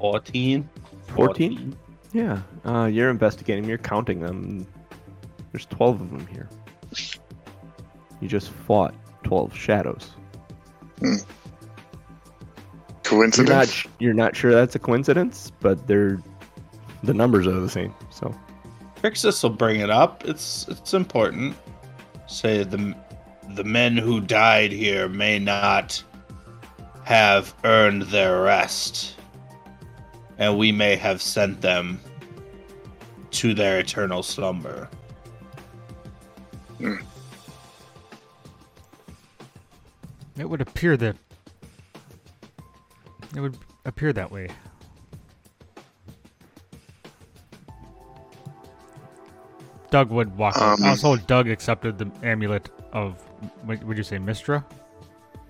Fourteen. 0.00 0.68
14? 1.14 1.76
Yeah, 2.12 2.42
uh, 2.64 2.86
you're 2.86 3.10
investigating. 3.10 3.64
You're 3.64 3.78
counting 3.78 4.20
them. 4.20 4.66
There's 5.52 5.66
12 5.66 6.00
of 6.00 6.10
them 6.10 6.26
here. 6.26 6.48
You 8.20 8.28
just 8.28 8.50
fought 8.50 8.94
12 9.24 9.56
shadows. 9.56 10.10
You're 11.00 11.18
coincidence. 13.02 13.48
not 13.84 13.86
you're 13.98 14.14
not 14.14 14.36
sure 14.36 14.52
that's 14.52 14.74
a 14.74 14.78
coincidence, 14.78 15.50
but 15.60 15.86
they're 15.86 16.20
the 17.02 17.14
numbers 17.14 17.46
are 17.46 17.58
the 17.58 17.68
same. 17.68 17.94
So 18.10 18.34
Crixus 18.96 19.42
will 19.42 19.50
bring 19.50 19.80
it 19.80 19.90
up. 19.90 20.24
It's 20.26 20.68
it's 20.68 20.94
important. 20.94 21.56
Say 22.26 22.62
the 22.62 22.94
the 23.54 23.64
men 23.64 23.96
who 23.96 24.20
died 24.20 24.70
here 24.72 25.08
may 25.08 25.38
not 25.38 26.02
have 27.04 27.54
earned 27.64 28.02
their 28.02 28.42
rest, 28.42 29.16
and 30.40 30.58
we 30.58 30.72
may 30.72 30.96
have 30.96 31.22
sent 31.22 31.60
them 31.60 32.00
to 33.30 33.54
their 33.54 33.78
eternal 33.78 34.22
slumber. 34.24 34.88
It 40.36 40.48
would 40.48 40.60
appear 40.62 40.96
that. 40.96 41.16
It 43.36 43.40
would 43.40 43.56
appear 43.84 44.12
that 44.14 44.32
way. 44.32 44.48
Doug 49.90 50.10
would 50.10 50.36
walk. 50.36 50.56
out. 50.56 50.78
Um, 50.80 50.84
also, 50.86 51.16
Doug 51.16 51.48
accepted 51.48 51.98
the 51.98 52.10
amulet 52.26 52.68
of. 52.92 53.20
What 53.64 53.82
would 53.84 53.96
you 53.96 54.02
say, 54.04 54.18
Mystra? 54.18 54.64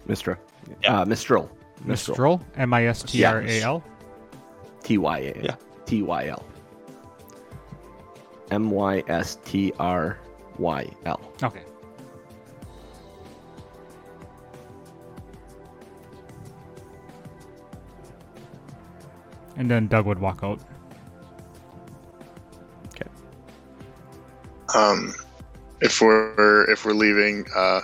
Mystra, 0.08 0.38
Yeah. 0.82 1.00
uh, 1.00 1.04
Mistral, 1.04 1.50
Mistral, 1.84 2.38
Mistral. 2.38 2.42
M 2.56 2.72
I 2.74 2.86
S 2.86 3.02
T 3.02 3.24
R 3.24 3.42
A 3.42 3.60
L. 3.62 3.84
T 4.90 4.98
Y 4.98 5.18
A 5.18 5.40
Yeah. 5.40 5.54
T 5.86 6.02
Y 6.02 6.26
L, 6.26 6.44
M 8.50 8.72
Y 8.72 9.04
S 9.06 9.38
T 9.44 9.72
R 9.78 10.18
Y 10.58 10.90
L. 11.06 11.20
Okay. 11.44 11.62
And 19.54 19.70
then 19.70 19.86
Doug 19.86 20.06
would 20.06 20.18
walk 20.18 20.40
out. 20.42 20.58
Okay. 22.88 23.08
um, 24.74 25.14
if 25.80 26.00
we're 26.00 26.68
if 26.68 26.84
we're 26.84 26.94
leaving, 26.94 27.46
uh, 27.54 27.82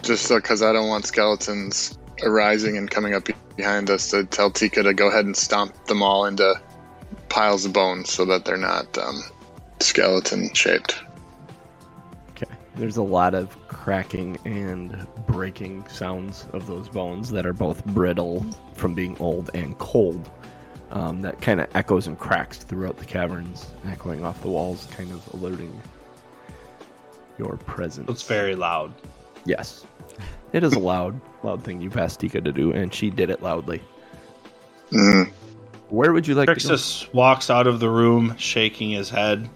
just 0.00 0.30
because 0.30 0.62
I 0.62 0.72
don't 0.72 0.88
want 0.88 1.04
skeletons 1.04 1.98
arising 2.22 2.78
and 2.78 2.90
coming 2.90 3.12
up 3.12 3.28
behind 3.56 3.90
us 3.90 4.10
to 4.10 4.24
tell 4.24 4.50
Tika 4.50 4.82
to 4.82 4.94
go 4.94 5.08
ahead 5.08 5.24
and 5.24 5.36
stomp 5.36 5.86
them 5.86 6.02
all 6.02 6.26
into 6.26 6.60
piles 7.28 7.64
of 7.64 7.72
bones 7.72 8.10
so 8.10 8.24
that 8.24 8.44
they're 8.44 8.56
not 8.56 8.96
um, 8.98 9.22
skeleton 9.80 10.52
shaped. 10.54 11.02
Okay. 12.30 12.50
There's 12.76 12.96
a 12.96 13.02
lot 13.02 13.34
of 13.34 13.56
cracking 13.68 14.38
and 14.44 15.06
breaking 15.26 15.86
sounds 15.88 16.46
of 16.52 16.66
those 16.66 16.88
bones 16.88 17.30
that 17.30 17.46
are 17.46 17.52
both 17.52 17.84
brittle 17.86 18.44
from 18.74 18.94
being 18.94 19.16
old 19.18 19.50
and 19.54 19.78
cold. 19.78 20.30
Um, 20.90 21.22
that 21.22 21.40
kind 21.40 21.58
of 21.58 21.68
echoes 21.74 22.06
and 22.06 22.18
cracks 22.18 22.58
throughout 22.58 22.98
the 22.98 23.06
caverns, 23.06 23.66
echoing 23.86 24.26
off 24.26 24.42
the 24.42 24.48
walls, 24.48 24.86
kind 24.90 25.10
of 25.10 25.26
alerting 25.32 25.80
your 27.38 27.56
presence. 27.56 28.10
It's 28.10 28.22
very 28.22 28.54
loud. 28.54 28.92
Yes. 29.46 29.86
It 30.52 30.64
is 30.64 30.74
a 30.74 30.78
loud, 30.78 31.20
loud 31.42 31.64
thing 31.64 31.80
you've 31.80 31.96
asked 31.96 32.20
Tika 32.20 32.40
to 32.40 32.52
do, 32.52 32.72
and 32.72 32.92
she 32.92 33.10
did 33.10 33.30
it 33.30 33.42
loudly. 33.42 33.82
Mm. 34.90 35.32
Where 35.88 36.12
would 36.12 36.26
you 36.26 36.34
like 36.34 36.48
to 36.48 36.54
go? 36.54 36.60
Crixus 36.60 37.12
walks 37.14 37.50
out 37.50 37.66
of 37.66 37.80
the 37.80 37.88
room 37.88 38.36
shaking 38.36 38.90
his 38.90 39.08
head 39.08 39.48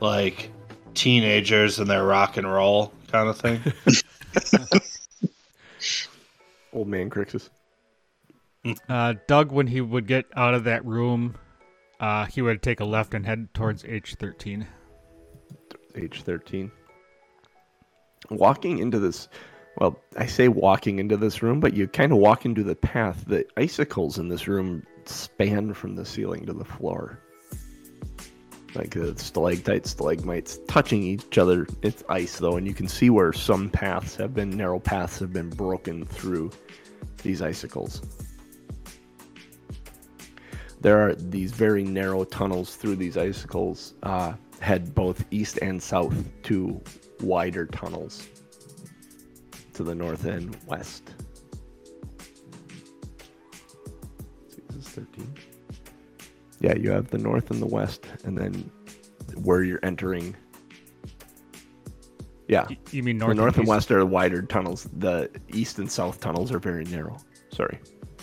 like 0.00 0.50
teenagers 0.94 1.78
in 1.78 1.88
their 1.88 2.04
rock 2.04 2.36
and 2.36 2.50
roll 2.50 2.92
kind 3.08 3.28
of 3.28 3.38
thing. 3.38 3.60
Old 6.72 6.88
man 6.88 7.10
Crixus. 7.10 7.48
Uh, 8.88 9.14
Doug, 9.26 9.52
when 9.52 9.66
he 9.66 9.80
would 9.80 10.06
get 10.06 10.26
out 10.36 10.54
of 10.54 10.64
that 10.64 10.84
room, 10.84 11.36
uh, 12.00 12.26
he 12.26 12.42
would 12.42 12.62
take 12.62 12.80
a 12.80 12.84
left 12.84 13.14
and 13.14 13.24
head 13.24 13.48
towards 13.54 13.82
H13. 13.82 14.66
age 15.96 16.22
13. 16.22 16.70
Walking 18.30 18.78
into 18.78 18.98
this, 18.98 19.28
well, 19.78 19.98
I 20.16 20.26
say 20.26 20.48
walking 20.48 20.98
into 20.98 21.16
this 21.16 21.42
room, 21.42 21.60
but 21.60 21.74
you 21.74 21.86
kind 21.86 22.12
of 22.12 22.18
walk 22.18 22.44
into 22.44 22.64
the 22.64 22.74
path. 22.74 23.24
The 23.26 23.46
icicles 23.56 24.18
in 24.18 24.28
this 24.28 24.48
room 24.48 24.84
span 25.04 25.72
from 25.72 25.94
the 25.94 26.04
ceiling 26.04 26.46
to 26.46 26.52
the 26.52 26.64
floor. 26.64 27.20
Like 28.74 28.90
the 28.90 29.18
stalactites, 29.18 29.90
stalagmites 29.90 30.58
touching 30.68 31.02
each 31.02 31.38
other. 31.38 31.66
It's 31.82 32.02
ice 32.08 32.38
though, 32.38 32.56
and 32.56 32.66
you 32.66 32.74
can 32.74 32.88
see 32.88 33.08
where 33.08 33.32
some 33.32 33.70
paths 33.70 34.16
have 34.16 34.34
been, 34.34 34.50
narrow 34.50 34.80
paths 34.80 35.20
have 35.20 35.32
been 35.32 35.48
broken 35.48 36.04
through 36.04 36.50
these 37.22 37.40
icicles. 37.40 38.02
there 40.80 40.98
are 40.98 41.14
these 41.14 41.52
very 41.52 41.82
narrow 41.82 42.24
tunnels 42.24 42.76
through 42.76 42.96
these 42.96 43.16
icicles 43.16 43.94
uh, 44.04 44.32
head 44.60 44.94
both 44.94 45.24
east 45.30 45.58
and 45.62 45.82
south 45.82 46.14
to 46.42 46.80
wider 47.20 47.66
tunnels 47.66 48.28
to 49.78 49.84
the 49.84 49.94
north 49.94 50.24
and 50.24 50.56
west. 50.66 51.14
This 54.70 54.76
is 54.76 54.88
13. 54.88 55.34
Yeah, 56.58 56.74
you 56.74 56.90
have 56.90 57.08
the 57.10 57.18
north 57.18 57.52
and 57.52 57.62
the 57.62 57.66
west, 57.66 58.04
and 58.24 58.36
then 58.36 58.68
where 59.36 59.62
you're 59.62 59.78
entering. 59.84 60.34
Yeah, 62.48 62.66
Y- 62.68 62.76
You 62.90 63.04
mean 63.04 63.18
north? 63.18 63.28
the 63.30 63.34
north 63.40 63.54
and 63.54 63.64
east? 63.66 63.68
west 63.70 63.90
are 63.92 64.04
wider 64.04 64.42
tunnels. 64.42 64.88
The 64.96 65.30
east 65.54 65.78
and 65.78 65.90
south 65.90 66.18
tunnels 66.18 66.50
are 66.50 66.58
very 66.58 66.84
narrow. 66.86 67.16
Sorry. 67.52 67.78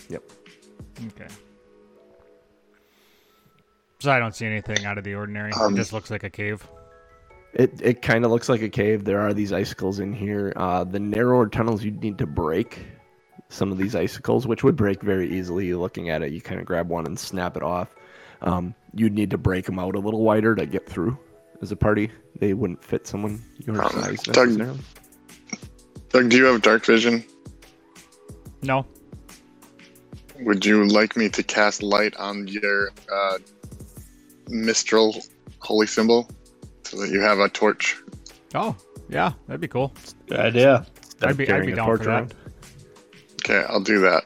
Yep. 0.10 0.24
Okay. 1.08 1.28
So 4.02 4.12
I 4.12 4.20
don't 4.20 4.36
see 4.36 4.46
anything 4.46 4.84
out 4.86 4.98
of 4.98 5.06
the 5.06 5.16
ordinary. 5.16 5.54
Um, 5.54 5.74
it 5.74 5.78
just 5.78 5.94
looks 5.94 6.12
like 6.12 6.26
a 6.26 6.30
cave. 6.30 6.68
It 7.56 7.80
it 7.82 8.02
kind 8.02 8.26
of 8.26 8.32
looks 8.32 8.50
like 8.50 8.62
a 8.62 8.70
cave. 8.70 9.06
There 9.06 9.22
are 9.22 9.34
these 9.34 9.54
icicles 9.54 10.00
in 10.00 10.12
here. 10.14 10.52
Uh, 10.56 10.84
the 10.84 11.00
narrower 11.00 11.48
tunnels 11.48 11.84
you'd 11.84 12.02
need 12.04 12.18
to 12.18 12.26
break 12.28 12.86
some 13.50 13.72
of 13.72 13.78
these 13.78 13.96
icicles, 13.96 14.46
which 14.46 14.64
would 14.64 14.76
break 14.76 15.02
very 15.02 15.30
easily. 15.38 15.74
Looking 15.74 16.10
at 16.10 16.22
it, 16.22 16.34
you 16.34 16.42
kind 16.42 16.60
of 16.60 16.66
grab 16.66 16.90
one 16.90 17.06
and 17.06 17.18
snap 17.18 17.56
it 17.56 17.64
off. 17.64 17.96
Um, 18.42 18.76
you'd 18.94 19.14
need 19.14 19.30
to 19.32 19.38
break 19.38 19.66
them 19.66 19.80
out 19.80 19.96
a 19.96 20.00
little 20.00 20.22
wider 20.24 20.54
to 20.56 20.66
get 20.66 20.88
through. 20.88 21.18
As 21.62 21.72
a 21.72 21.76
party, 21.78 22.12
they 22.38 22.54
wouldn't 22.54 22.84
fit 22.84 23.08
someone 23.08 23.42
your 23.60 23.82
Um, 23.82 23.90
size 23.92 24.22
Doug- 24.24 24.48
necessarily. 24.50 24.80
Doug, 26.10 26.30
do 26.30 26.38
you 26.38 26.44
have 26.46 26.62
dark 26.62 26.86
vision? 26.86 27.24
No. 28.62 28.86
Would 30.42 30.66
you 30.66 30.86
like 30.86 31.16
me 31.16 31.30
to 31.30 31.44
cast 31.44 31.82
light 31.82 32.16
on 32.18 32.48
your 32.50 32.92
uh, 33.12 33.38
Mystryl 34.50 35.26
holy 35.60 35.88
symbol 35.88 36.30
so 36.86 36.98
that 37.02 37.10
you 37.10 37.22
have 37.22 37.40
a 37.40 37.50
torch? 37.50 37.98
Oh, 38.54 38.76
yeah, 39.10 39.34
that'd 39.48 39.62
be 39.62 39.68
cool. 39.68 39.94
Good 40.28 40.40
idea. 40.40 40.86
Instead 41.04 41.30
I'd 41.30 41.38
be- 41.38 41.50
I'd 41.52 41.66
be 41.66 41.74
down 41.74 41.86
torch 41.88 42.00
for 42.00 42.06
that. 42.06 42.12
around. 42.12 42.34
Okay, 43.44 43.64
I'll 43.70 43.82
do 43.82 44.00
that. 44.02 44.26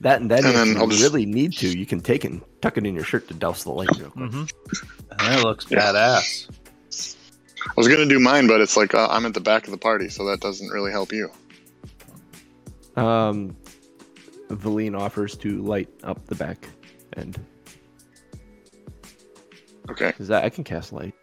That 0.00 0.20
and 0.20 0.30
then 0.30 0.38
And 0.44 0.46
if 0.48 0.54
then 0.54 0.66
you 0.68 0.78
I'll 0.78 0.86
just- 0.86 1.02
really 1.02 1.26
need 1.26 1.52
to, 1.54 1.66
you 1.76 1.84
can 1.86 2.00
take 2.00 2.24
it 2.24 2.30
and 2.30 2.40
tuck 2.62 2.76
it 2.78 2.86
in 2.86 2.94
your 2.94 3.04
shirt 3.04 3.26
to 3.28 3.34
douse 3.34 3.64
the 3.64 3.70
light 3.70 3.88
real 3.98 4.10
quick. 4.10 4.30
hmm 4.30 4.44
That 5.18 5.42
looks 5.42 5.66
Yeah. 5.68 5.80
badass. 5.92 6.48
I 7.66 7.72
was 7.76 7.88
gonna 7.88 8.06
do 8.06 8.20
mine, 8.20 8.46
but 8.46 8.60
it's 8.60 8.76
like 8.76 8.94
uh, 8.94 9.08
I'm 9.10 9.26
at 9.26 9.34
the 9.34 9.40
back 9.40 9.64
of 9.66 9.72
the 9.72 9.78
party, 9.78 10.08
so 10.08 10.24
that 10.26 10.40
doesn't 10.40 10.68
really 10.68 10.92
help 10.92 11.12
you. 11.12 11.30
Um, 12.96 13.56
Valine 14.50 14.94
offers 14.94 15.36
to 15.38 15.60
light 15.62 15.88
up 16.04 16.24
the 16.26 16.34
back 16.36 16.68
end. 17.16 17.38
Okay. 19.90 20.12
Is 20.18 20.28
that 20.28 20.44
I 20.44 20.48
can 20.50 20.64
cast 20.64 20.92
light 20.92 21.14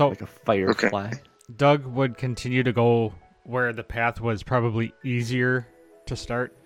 So 0.00 0.08
like 0.08 0.22
a 0.22 0.26
firefly. 0.26 1.12
Doug 1.56 1.84
would 1.84 2.16
continue 2.16 2.62
to 2.62 2.72
go 2.72 3.12
where 3.44 3.74
the 3.74 3.84
path 3.84 4.18
was 4.18 4.42
probably 4.42 4.94
easier 5.04 5.66
to 6.06 6.16
start. 6.16 6.56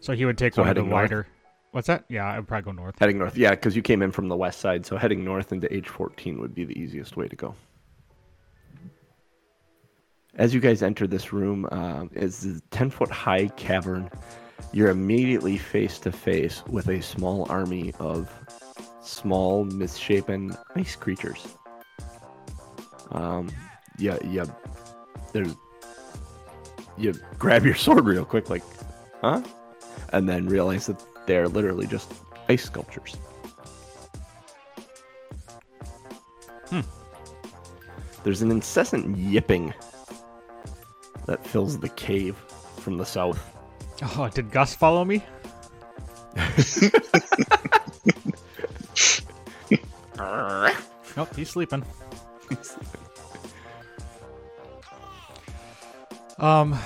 So 0.00 0.14
he 0.14 0.24
would 0.24 0.38
take 0.38 0.54
So 0.54 0.62
one 0.62 0.70
of 0.70 0.74
the 0.74 0.80
heading 0.80 0.90
north? 0.90 1.02
wider. 1.10 1.26
What's 1.72 1.86
that? 1.88 2.06
Yeah, 2.08 2.26
I'd 2.26 2.48
probably 2.48 2.72
go 2.72 2.72
north. 2.72 2.98
Heading 2.98 3.18
north, 3.18 3.36
yeah, 3.36 3.50
because 3.50 3.76
you 3.76 3.82
came 3.82 4.00
in 4.00 4.10
from 4.10 4.28
the 4.28 4.36
west 4.38 4.60
side, 4.60 4.86
so 4.86 4.96
heading 4.96 5.22
north 5.22 5.52
into 5.52 5.68
H14 5.68 6.40
would 6.40 6.54
be 6.54 6.64
the 6.64 6.78
easiest 6.80 7.14
way 7.14 7.28
to 7.28 7.36
go. 7.36 7.54
As 10.36 10.54
you 10.54 10.60
guys 10.60 10.82
enter 10.82 11.06
this 11.06 11.30
room, 11.30 11.68
um, 11.70 12.08
is 12.14 12.40
the 12.40 12.62
10 12.70 12.88
foot 12.88 13.10
high 13.10 13.48
cavern. 13.48 14.08
You're 14.72 14.88
immediately 14.88 15.58
face 15.58 15.98
to 15.98 16.10
face 16.10 16.62
with 16.66 16.88
a 16.88 17.02
small 17.02 17.46
army 17.50 17.92
of 18.00 18.32
small, 19.02 19.64
misshapen 19.64 20.56
ice 20.74 20.96
creatures. 20.96 21.57
Um, 23.12 23.50
yeah, 23.98 24.18
yeah. 24.24 24.44
There's. 25.32 25.54
You 26.96 27.14
grab 27.38 27.64
your 27.64 27.74
sword 27.86 28.04
real 28.06 28.24
quick, 28.24 28.50
like, 28.50 28.62
huh? 29.20 29.42
And 30.12 30.28
then 30.28 30.46
realize 30.46 30.86
that 30.86 31.02
they're 31.26 31.48
literally 31.48 31.86
just 31.86 32.12
ice 32.48 32.64
sculptures. 32.64 33.16
Hmm. 36.68 36.80
There's 38.24 38.42
an 38.42 38.50
incessant 38.50 39.16
yipping 39.16 39.74
that 41.26 41.46
fills 41.46 41.78
the 41.78 41.90
cave 41.90 42.36
from 42.78 42.96
the 42.96 43.04
south. 43.06 43.54
Oh, 44.16 44.28
did 44.28 44.50
Gus 44.50 44.74
follow 44.74 45.04
me? 45.04 45.22
Nope, 51.18 51.34
he's 51.34 51.50
sleeping. 51.50 51.84
Um. 56.38 56.78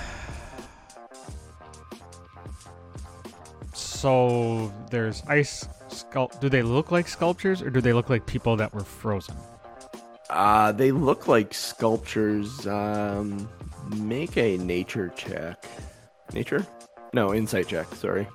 So 3.74 4.72
there's 4.90 5.22
ice 5.28 5.68
sculpt. 5.88 6.40
Do 6.40 6.48
they 6.48 6.62
look 6.62 6.90
like 6.90 7.06
sculptures, 7.06 7.62
or 7.62 7.70
do 7.70 7.80
they 7.80 7.92
look 7.92 8.10
like 8.10 8.26
people 8.26 8.56
that 8.56 8.74
were 8.74 8.84
frozen? 8.84 9.36
Uh, 10.28 10.72
they 10.72 10.90
look 10.90 11.28
like 11.28 11.54
sculptures. 11.54 12.66
Um, 12.66 13.48
make 13.96 14.36
a 14.36 14.56
nature 14.58 15.12
check. 15.14 15.64
Nature? 16.32 16.66
No, 17.12 17.34
insight 17.34 17.68
check. 17.68 17.94
Sorry. 17.94 18.26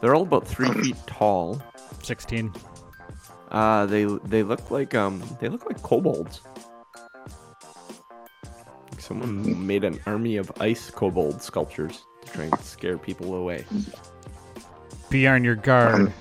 They're 0.00 0.14
all 0.16 0.22
about 0.22 0.46
three 0.46 0.70
feet 0.82 0.96
tall. 1.06 1.62
Sixteen. 2.02 2.52
Uh, 3.52 3.86
they 3.86 4.04
they 4.04 4.42
look 4.42 4.70
like 4.70 4.94
um 4.94 5.22
they 5.40 5.48
look 5.48 5.64
like 5.66 5.80
kobolds. 5.82 6.40
Someone 9.02 9.66
made 9.66 9.82
an 9.82 9.98
army 10.06 10.36
of 10.36 10.52
ice 10.60 10.88
kobold 10.88 11.42
sculptures 11.42 12.04
to 12.24 12.32
try 12.32 12.44
and 12.44 12.60
scare 12.60 12.96
people 12.96 13.34
away. 13.34 13.64
Be 15.10 15.26
on 15.26 15.42
your 15.42 15.56
guard. 15.56 15.94
Um, 15.94 16.14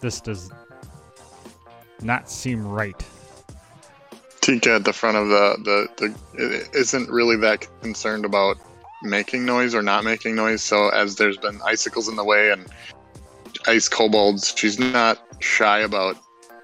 This 0.00 0.18
does 0.18 0.50
not 2.00 2.30
seem 2.30 2.66
right. 2.66 3.04
Tika 4.40 4.76
at 4.76 4.84
the 4.84 4.92
front 4.94 5.18
of 5.18 5.28
the 5.28 5.86
the, 5.98 6.14
the 6.38 6.68
isn't 6.72 7.10
really 7.10 7.36
that 7.36 7.68
concerned 7.82 8.24
about 8.24 8.56
making 9.02 9.44
noise 9.44 9.74
or 9.74 9.82
not 9.82 10.02
making 10.02 10.34
noise. 10.34 10.62
So 10.62 10.88
as 10.88 11.16
there's 11.16 11.36
been 11.36 11.60
icicles 11.62 12.08
in 12.08 12.16
the 12.16 12.24
way 12.24 12.52
and 12.52 12.66
ice 13.66 13.88
kobolds, 13.88 14.54
she's 14.56 14.78
not 14.78 15.22
shy 15.40 15.80
about 15.80 16.16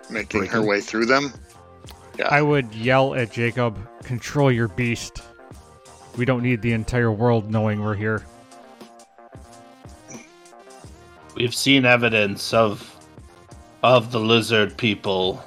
making 0.09 0.47
her 0.47 0.63
way 0.63 0.81
through 0.81 1.05
them. 1.05 1.35
I 2.27 2.43
would 2.43 2.75
yell 2.75 3.15
at 3.15 3.31
Jacob, 3.33 3.77
"Control 4.03 4.51
your 4.51 4.69
beast." 4.69 5.23
We 6.17 6.25
don't 6.25 6.43
need 6.43 6.63
the 6.63 6.73
entire 6.73 7.13
world 7.13 7.51
knowing 7.51 7.83
we're 7.83 7.95
here. 7.95 8.25
We've 11.37 11.55
seen 11.55 11.85
evidence 11.85 12.53
of 12.53 12.95
of 13.85 14.11
the 14.11 14.19
lizard 14.19 14.77
people. 14.77 15.43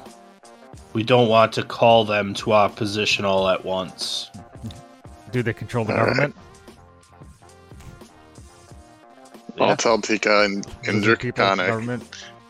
We 0.94 1.04
don't 1.04 1.28
want 1.28 1.54
to 1.54 1.64
call 1.64 2.06
them 2.06 2.34
to 2.36 2.52
our 2.54 2.70
position 2.70 3.26
all 3.26 3.50
at 3.50 3.64
once. 3.66 4.30
Do 5.32 5.44
they 5.44 5.54
control 5.54 5.86
the 5.86 5.94
All 5.94 6.00
right. 6.00 6.08
government? 6.08 6.36
Yeah. 9.58 9.64
I'll 9.66 9.78
tell 9.78 10.00
Tika 10.00 10.44
and, 10.44 10.66
and 10.86 10.98
Lizard 11.02 11.20
Draconic. 11.20 11.68
government. 11.68 12.04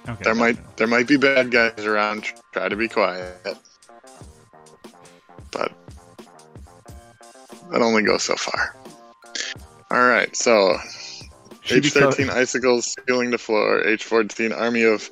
Okay. 0.07 0.23
There 0.23 0.35
might 0.35 0.77
there 0.77 0.87
might 0.87 1.07
be 1.07 1.17
bad 1.17 1.51
guys 1.51 1.85
around. 1.85 2.25
Try 2.53 2.69
to 2.69 2.75
be 2.75 2.87
quiet. 2.87 3.57
That 7.71 7.81
only 7.81 8.03
goes 8.03 8.23
so 8.23 8.35
far. 8.35 8.75
All 9.91 10.07
right, 10.07 10.33
so 10.35 10.77
She 11.63 11.75
H 11.75 11.91
thirteen 11.91 12.29
icicles 12.29 12.95
sealing 13.07 13.31
the 13.31 13.37
floor. 13.37 13.85
H 13.85 14.03
fourteen 14.05 14.51
army 14.53 14.83
of 14.83 15.09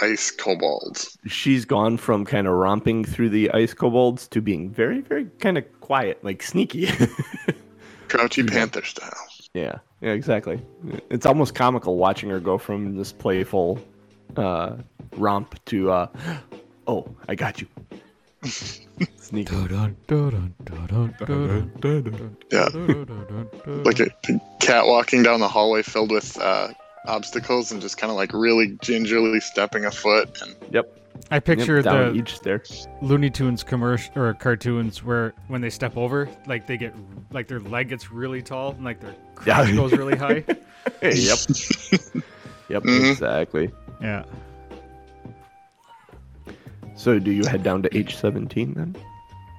ice 0.00 0.30
kobolds. 0.30 1.18
she's 1.26 1.64
gone 1.64 1.96
from 1.96 2.24
kind 2.24 2.46
of 2.46 2.54
romping 2.54 3.04
through 3.04 3.30
the 3.30 3.50
ice 3.50 3.74
kobolds 3.74 4.28
to 4.28 4.40
being 4.40 4.70
very, 4.70 5.00
very 5.00 5.26
kind 5.40 5.58
of 5.58 5.80
quiet, 5.80 6.22
like 6.22 6.42
sneaky. 6.42 6.86
Crouchy 8.08 8.44
Panther 8.44 8.84
style. 8.84 9.12
yeah, 9.54 9.78
yeah, 10.00 10.12
exactly. 10.12 10.62
It's 11.10 11.26
almost 11.26 11.54
comical 11.54 11.96
watching 11.96 12.30
her 12.30 12.40
go 12.40 12.58
from 12.58 12.96
this 12.96 13.12
playful 13.12 13.78
uh, 14.36 14.76
romp 15.16 15.62
to, 15.66 15.90
uh, 15.90 16.06
oh, 16.86 17.14
I 17.28 17.34
got 17.34 17.60
you. 17.60 17.66
Sneaky. 18.44 19.54
Yeah, 22.50 22.68
like 23.84 24.00
a, 24.00 24.06
a 24.28 24.40
cat 24.60 24.86
walking 24.86 25.22
down 25.22 25.40
the 25.40 25.48
hallway 25.48 25.82
filled 25.82 26.10
with 26.10 26.38
uh, 26.40 26.68
obstacles 27.06 27.70
and 27.72 27.80
just 27.80 27.98
kind 27.98 28.10
of 28.10 28.16
like 28.16 28.32
really 28.32 28.78
gingerly 28.82 29.40
stepping 29.40 29.84
a 29.84 29.90
foot 29.90 30.40
and 30.42 30.56
Yep. 30.70 30.94
I 31.30 31.40
picture 31.40 31.76
Yep, 31.76 31.84
the 31.84 32.12
each 32.14 32.36
stair. 32.36 32.62
Looney 33.02 33.28
Tunes 33.28 33.62
commercial 33.62 34.12
or 34.16 34.32
cartoons 34.34 35.02
where 35.04 35.34
when 35.48 35.60
they 35.60 35.68
step 35.70 35.96
over, 35.96 36.28
like 36.46 36.66
they 36.66 36.76
get 36.76 36.94
like 37.32 37.48
their 37.48 37.60
leg 37.60 37.88
gets 37.90 38.10
really 38.10 38.40
tall 38.40 38.70
and 38.72 38.84
like 38.84 39.00
their 39.00 39.14
crotch 39.34 39.68
Yeah. 39.68 39.74
goes 39.74 39.92
really 39.92 40.16
high. 40.16 40.44
Hey, 41.02 41.16
yep. 41.16 41.38
yep, 42.70 42.82
Mhm. 42.82 43.10
exactly. 43.10 43.70
Yeah. 44.00 44.24
So, 46.98 47.20
do 47.20 47.30
you 47.30 47.46
head 47.46 47.62
down 47.62 47.82
to 47.84 47.88
H17 47.90 48.74
then? 48.74 48.96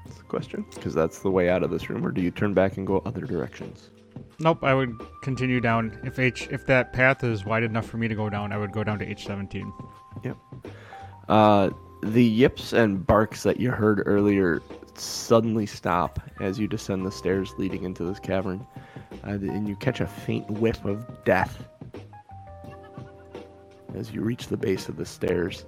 That's 0.06 0.18
the 0.18 0.26
question. 0.26 0.66
Because 0.76 0.94
that's 0.94 1.20
the 1.20 1.32
way 1.32 1.50
out 1.50 1.64
of 1.64 1.72
this 1.72 1.90
room, 1.90 2.06
or 2.06 2.12
do 2.12 2.22
you 2.22 2.32
turn 2.32 2.54
back 2.54 2.76
and 2.76 2.86
go 2.86 3.02
other 3.06 3.22
directions? 3.22 3.92
Nope. 4.40 4.62
I 4.62 4.74
would 4.74 4.94
continue 5.22 5.62
down 5.62 5.98
if 6.04 6.20
H 6.20 6.50
if 6.52 6.66
that 6.66 6.92
path 6.92 7.24
is 7.24 7.46
wide 7.46 7.64
enough 7.64 7.86
for 7.86 7.96
me 7.96 8.10
to 8.10 8.16
go 8.16 8.30
down. 8.30 8.52
I 8.52 8.58
would 8.58 8.74
go 8.74 8.84
down 8.84 9.00
to 9.00 9.10
H 9.10 9.26
seventeen. 9.26 9.72
Yep. 10.22 10.38
Uh, 11.30 11.70
the 12.04 12.26
yips 12.26 12.74
and 12.74 13.08
barks 13.08 13.44
that 13.44 13.58
you 13.58 13.72
heard 13.72 14.04
earlier 14.06 14.62
suddenly 14.96 15.66
stop 15.66 16.20
as 16.42 16.60
you 16.60 16.68
descend 16.68 17.06
the 17.06 17.12
stairs 17.12 17.54
leading 17.58 17.86
into 17.86 18.04
this 18.04 18.20
cavern, 18.20 18.68
uh, 19.26 19.30
and 19.30 19.66
you 19.66 19.78
catch 19.78 20.02
a 20.02 20.08
faint 20.08 20.50
whiff 20.52 20.84
of 20.84 21.24
death 21.24 21.64
as 23.96 24.12
you 24.12 24.20
reach 24.20 24.48
the 24.48 24.58
base 24.58 24.90
of 24.90 24.98
the 24.98 25.06
stairs. 25.06 25.66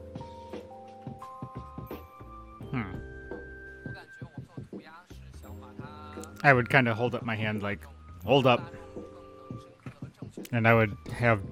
Hmm. 2.71 2.83
I 6.43 6.53
would 6.53 6.69
kind 6.69 6.87
of 6.87 6.97
hold 6.97 7.13
up 7.13 7.23
my 7.23 7.35
hand 7.35 7.61
like, 7.61 7.81
hold 8.25 8.47
up, 8.47 8.73
and 10.51 10.67
I 10.67 10.73
would 10.73 10.95
have, 11.13 11.43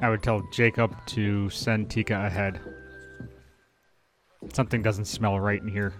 I 0.00 0.10
would 0.10 0.22
tell 0.22 0.42
Jacob 0.52 0.94
to 1.06 1.50
send 1.50 1.90
Tika 1.90 2.24
ahead. 2.24 2.60
Something 4.52 4.82
doesn't 4.82 5.06
smell 5.06 5.40
right 5.40 5.60
in 5.60 5.68
here. 5.68 5.94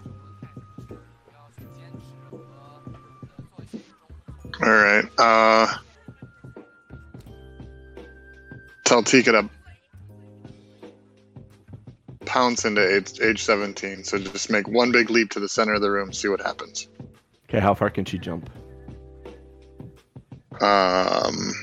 All 4.61 4.69
right. 4.69 5.05
Uh, 5.17 5.75
tell 8.85 9.03
Tika 9.03 9.31
to 9.33 9.49
pounce 12.27 12.65
into 12.65 12.81
H, 12.95 13.19
H 13.21 13.43
17. 13.43 14.03
So 14.03 14.17
just 14.19 14.49
make 14.51 14.67
one 14.67 14.91
big 14.91 15.09
leap 15.09 15.31
to 15.31 15.39
the 15.39 15.49
center 15.49 15.73
of 15.73 15.81
the 15.81 15.89
room, 15.91 16.13
see 16.13 16.27
what 16.27 16.41
happens. 16.41 16.87
Okay, 17.49 17.59
how 17.59 17.73
far 17.73 17.89
can 17.89 18.05
she 18.05 18.17
jump? 18.19 18.49
Um, 20.61 21.53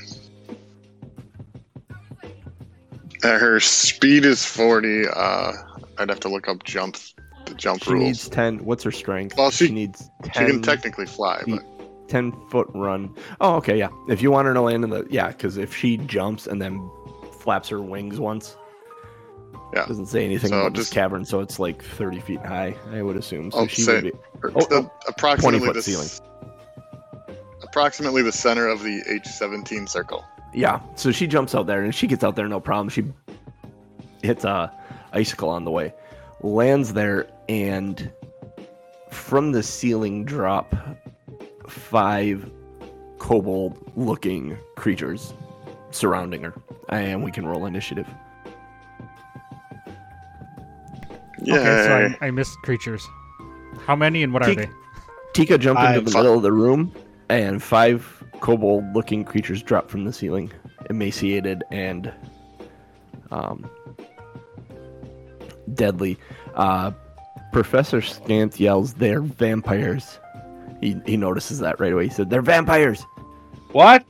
her 3.23 3.59
speed 3.59 4.25
is 4.25 4.45
40. 4.45 5.07
Uh, 5.07 5.51
I'd 5.97 6.09
have 6.09 6.19
to 6.21 6.29
look 6.29 6.47
up 6.47 6.63
jump 6.63 6.97
the 7.45 7.53
jump 7.55 7.83
She 7.83 7.91
rules. 7.91 8.03
needs 8.03 8.29
10. 8.29 8.65
What's 8.65 8.83
her 8.83 8.91
strength? 8.91 9.37
Well, 9.37 9.51
she- 9.51 9.69
needs 9.69 10.09
she 10.25 10.29
can 10.31 10.61
technically 10.61 11.05
fly, 11.05 11.43
but 11.47 11.63
10 12.07 12.31
foot 12.49 12.67
run. 12.73 13.13
Oh, 13.41 13.55
okay, 13.55 13.77
yeah. 13.77 13.89
If 14.09 14.21
you 14.21 14.31
want 14.31 14.47
her 14.47 14.53
to 14.53 14.61
land 14.61 14.83
in 14.83 14.89
the. 14.89 15.05
Yeah, 15.09 15.27
because 15.29 15.57
if 15.57 15.75
she 15.75 15.97
jumps 15.97 16.47
and 16.47 16.61
then 16.61 16.89
flaps 17.39 17.69
her 17.69 17.81
wings 17.81 18.19
once. 18.19 18.57
Yeah. 19.75 19.85
Doesn't 19.85 20.05
say 20.05 20.23
anything 20.23 20.51
So 20.51 20.59
about 20.61 20.73
this 20.73 20.89
cavern, 20.89 21.25
so 21.25 21.41
it's 21.41 21.59
like 21.59 21.83
30 21.83 22.21
feet 22.21 22.39
high, 22.39 22.75
I 22.93 23.01
would 23.01 23.17
assume. 23.17 23.51
So 23.51 23.59
I'll 23.59 23.67
she 23.67 23.81
say- 23.81 23.95
would 23.95 24.03
be. 24.05 24.11
or 24.41 24.51
Oh, 24.55 24.67
oh, 24.71 24.91
approximately 25.07 25.59
20 25.59 25.65
foot 25.65 25.73
the 25.75 25.81
ceiling. 25.81 26.07
approximately 27.61 28.21
the 28.21 28.31
center 28.31 28.67
of 28.67 28.83
the 28.83 29.01
H17 29.09 29.89
circle. 29.89 30.23
Yeah, 30.53 30.79
so 30.95 31.11
she 31.11 31.27
jumps 31.27 31.53
out 31.53 31.67
there 31.67 31.83
and 31.83 31.93
she 31.93 32.07
gets 32.07 32.23
out 32.23 32.37
there 32.37 32.47
no 32.47 32.61
problem. 32.61 32.87
She 32.87 33.03
hits 34.23 34.45
a 34.45 34.71
icicle 35.11 35.49
on 35.49 35.65
the 35.65 35.71
way, 35.71 35.93
lands 36.41 36.93
there, 36.93 37.27
and 37.49 38.09
from 39.11 39.51
the 39.51 39.61
ceiling 39.61 40.23
drop 40.23 40.73
five 41.67 42.49
kobold 43.17 43.77
looking 43.97 44.57
creatures 44.77 45.33
surrounding 45.91 46.43
her. 46.43 46.53
And 46.87 47.23
we 47.23 47.31
can 47.31 47.45
roll 47.45 47.65
initiative. 47.65 48.07
Yeah. 51.45 51.55
Okay, 51.55 51.85
so 51.85 52.17
I, 52.21 52.27
I 52.27 52.31
missed 52.31 52.57
creatures. 52.63 53.07
How 53.85 53.95
many 53.95 54.23
and 54.23 54.33
what 54.33 54.43
are 54.43 54.55
they? 54.55 54.69
Tika 55.33 55.57
jumped 55.57 55.81
into 55.81 56.01
Five. 56.01 56.05
the 56.05 56.17
middle 56.17 56.35
of 56.35 56.43
the 56.43 56.51
room, 56.51 56.93
and 57.29 57.61
five 57.61 58.23
kobold 58.39 58.85
looking 58.93 59.23
creatures 59.23 59.61
drop 59.61 59.89
from 59.89 60.05
the 60.05 60.13
ceiling, 60.13 60.51
emaciated 60.89 61.63
and 61.71 62.11
um, 63.31 63.69
deadly. 65.73 66.17
Uh, 66.55 66.91
Professor 67.51 68.01
Scant 68.01 68.59
yells, 68.59 68.93
They're 68.95 69.21
vampires. 69.21 70.19
He, 70.81 70.97
he 71.05 71.17
notices 71.17 71.59
that 71.59 71.79
right 71.79 71.93
away. 71.93 72.05
He 72.05 72.13
said, 72.13 72.29
They're 72.29 72.41
vampires! 72.41 73.05
What? 73.71 74.05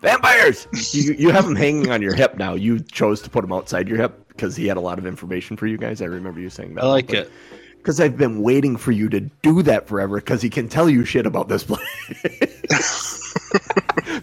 Vampires! 0.00 0.66
you, 0.92 1.14
you 1.14 1.30
have 1.30 1.44
them 1.44 1.56
hanging 1.56 1.90
on 1.90 2.02
your 2.02 2.14
hip 2.14 2.36
now. 2.36 2.54
You 2.54 2.80
chose 2.80 3.20
to 3.22 3.30
put 3.30 3.42
them 3.42 3.52
outside 3.52 3.88
your 3.88 3.98
hip 3.98 4.23
because 4.34 4.56
he 4.56 4.66
had 4.66 4.76
a 4.76 4.80
lot 4.80 4.98
of 4.98 5.06
information 5.06 5.56
for 5.56 5.66
you 5.66 5.76
guys. 5.78 6.02
I 6.02 6.06
remember 6.06 6.40
you 6.40 6.50
saying 6.50 6.74
that. 6.74 6.84
I 6.84 6.88
like 6.88 7.12
it. 7.12 7.30
Because 7.76 8.00
I've 8.00 8.16
been 8.16 8.42
waiting 8.42 8.76
for 8.76 8.92
you 8.92 9.08
to 9.10 9.20
do 9.20 9.62
that 9.62 9.86
forever 9.86 10.16
because 10.16 10.40
he 10.40 10.48
can 10.48 10.68
tell 10.68 10.88
you 10.88 11.04
shit 11.04 11.26
about 11.26 11.48
this 11.48 11.64
place. 11.64 13.34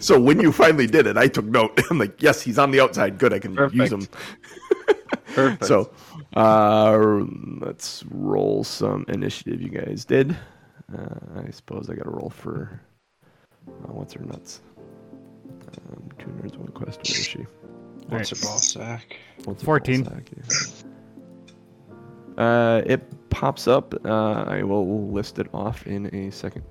so 0.00 0.20
when 0.20 0.40
you 0.40 0.50
finally 0.50 0.88
did 0.88 1.06
it, 1.06 1.16
I 1.16 1.28
took 1.28 1.44
note. 1.44 1.80
I'm 1.90 1.98
like, 1.98 2.20
yes, 2.20 2.42
he's 2.42 2.58
on 2.58 2.72
the 2.72 2.80
outside. 2.80 3.18
Good, 3.18 3.32
I 3.32 3.38
can 3.38 3.56
use 3.72 3.92
him. 3.92 4.06
Perfect. 5.34 5.64
So 5.66 5.90
uh, 6.36 7.24
let's 7.60 8.04
roll 8.10 8.64
some 8.64 9.06
initiative 9.08 9.62
you 9.62 9.70
guys 9.70 10.04
did. 10.04 10.36
Uh, 10.92 11.42
I 11.46 11.50
suppose 11.50 11.88
I 11.88 11.94
got 11.94 12.04
to 12.04 12.10
roll 12.10 12.28
for. 12.28 12.80
Uh, 13.66 13.92
what's 13.92 14.12
her 14.12 14.24
nuts? 14.24 14.60
Um, 15.90 16.10
two 16.18 16.26
nerds, 16.26 16.56
one 16.58 16.68
quest. 16.72 16.98
Where 16.98 17.18
is 17.18 17.26
she? 17.26 17.46
What's 18.08 18.32
a 18.32 18.44
ball 18.46 18.58
sack? 18.58 19.16
What's 19.44 19.62
a 19.62 19.66
14. 19.66 20.02
ball 20.02 20.12
sack? 20.14 20.30
Yeah. 22.36 22.42
Uh, 22.44 22.82
it 22.86 23.28
pops 23.30 23.68
up. 23.68 23.94
Uh, 24.04 24.44
I 24.46 24.62
will 24.62 25.10
list 25.10 25.38
it 25.38 25.48
off 25.52 25.86
in 25.86 26.14
a 26.14 26.30
second. 26.30 26.64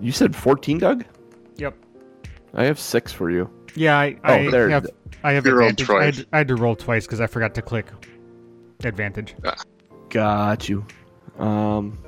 You 0.00 0.12
said 0.12 0.34
14, 0.34 0.78
Doug? 0.78 1.04
Yep. 1.56 1.74
I 2.54 2.64
have 2.64 2.78
six 2.80 3.12
for 3.12 3.30
you. 3.30 3.48
Yeah, 3.76 3.98
I, 3.98 4.16
Oh, 4.24 4.34
I 4.34 4.50
there. 4.50 4.68
have 4.70 4.86
I 5.22 5.32
have 5.32 5.46
You 5.46 5.54
rolled 5.54 5.78
advantage. 5.80 5.90
I 5.90 6.04
had. 6.04 6.26
I 6.32 6.38
had 6.38 6.48
to 6.48 6.56
roll 6.56 6.74
twice 6.74 7.06
because 7.06 7.20
I 7.20 7.26
forgot 7.28 7.54
to 7.54 7.62
click 7.62 7.86
advantage. 8.82 9.34
Got 10.08 10.68
you. 10.68 10.84
Um, 11.38 11.98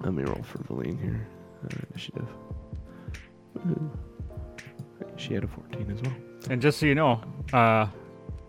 let 0.00 0.14
me 0.14 0.22
roll 0.22 0.42
for 0.44 0.58
Valine 0.64 0.96
here. 0.98 1.26
Uh, 1.64 1.76
initiative. 1.90 2.28
She 5.16 5.34
had 5.34 5.44
a 5.44 5.48
14 5.48 5.90
as 5.90 6.00
well. 6.02 6.14
And 6.48 6.62
just 6.62 6.78
so 6.78 6.86
you 6.86 6.94
know, 6.94 7.20
uh, 7.52 7.88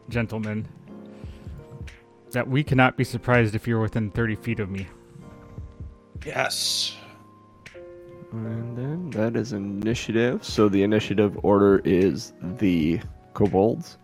gentlemen, 0.10 0.68
that 2.32 2.48
we 2.48 2.64
cannot 2.64 2.98
be 2.98 3.04
surprised 3.04 3.56
if 3.56 3.68
you're 3.68 3.82
within 3.82 4.12
30 4.12 4.36
feet 4.36 4.60
of 4.60 4.70
me. 4.70 4.88
Yes. 6.26 6.96
And 8.32 8.78
then 8.78 9.10
that 9.12 9.36
is 9.36 9.54
initiative. 9.54 10.44
So 10.44 10.70
the 10.70 10.84
initiative 10.84 11.40
order 11.44 11.80
is 11.86 12.34
the 12.42 13.00
kobolds, 13.34 13.98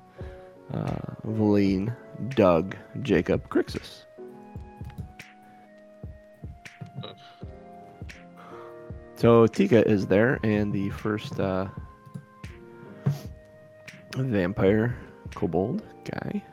uh, 0.73 0.95
Valine, 1.23 1.93
Doug, 2.29 2.75
Jacob, 3.01 3.49
Crixus. 3.49 4.05
So 9.15 9.47
Tika 9.47 9.87
is 9.87 10.07
there, 10.07 10.39
and 10.43 10.73
the 10.73 10.89
first 10.89 11.39
uh, 11.39 11.67
vampire 14.15 14.95
kobold 15.33 15.81
guy 16.05 16.43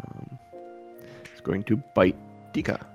um, 0.00 0.38
is 1.34 1.40
going 1.40 1.62
to 1.64 1.76
bite 1.94 2.16
Tika. 2.52 2.86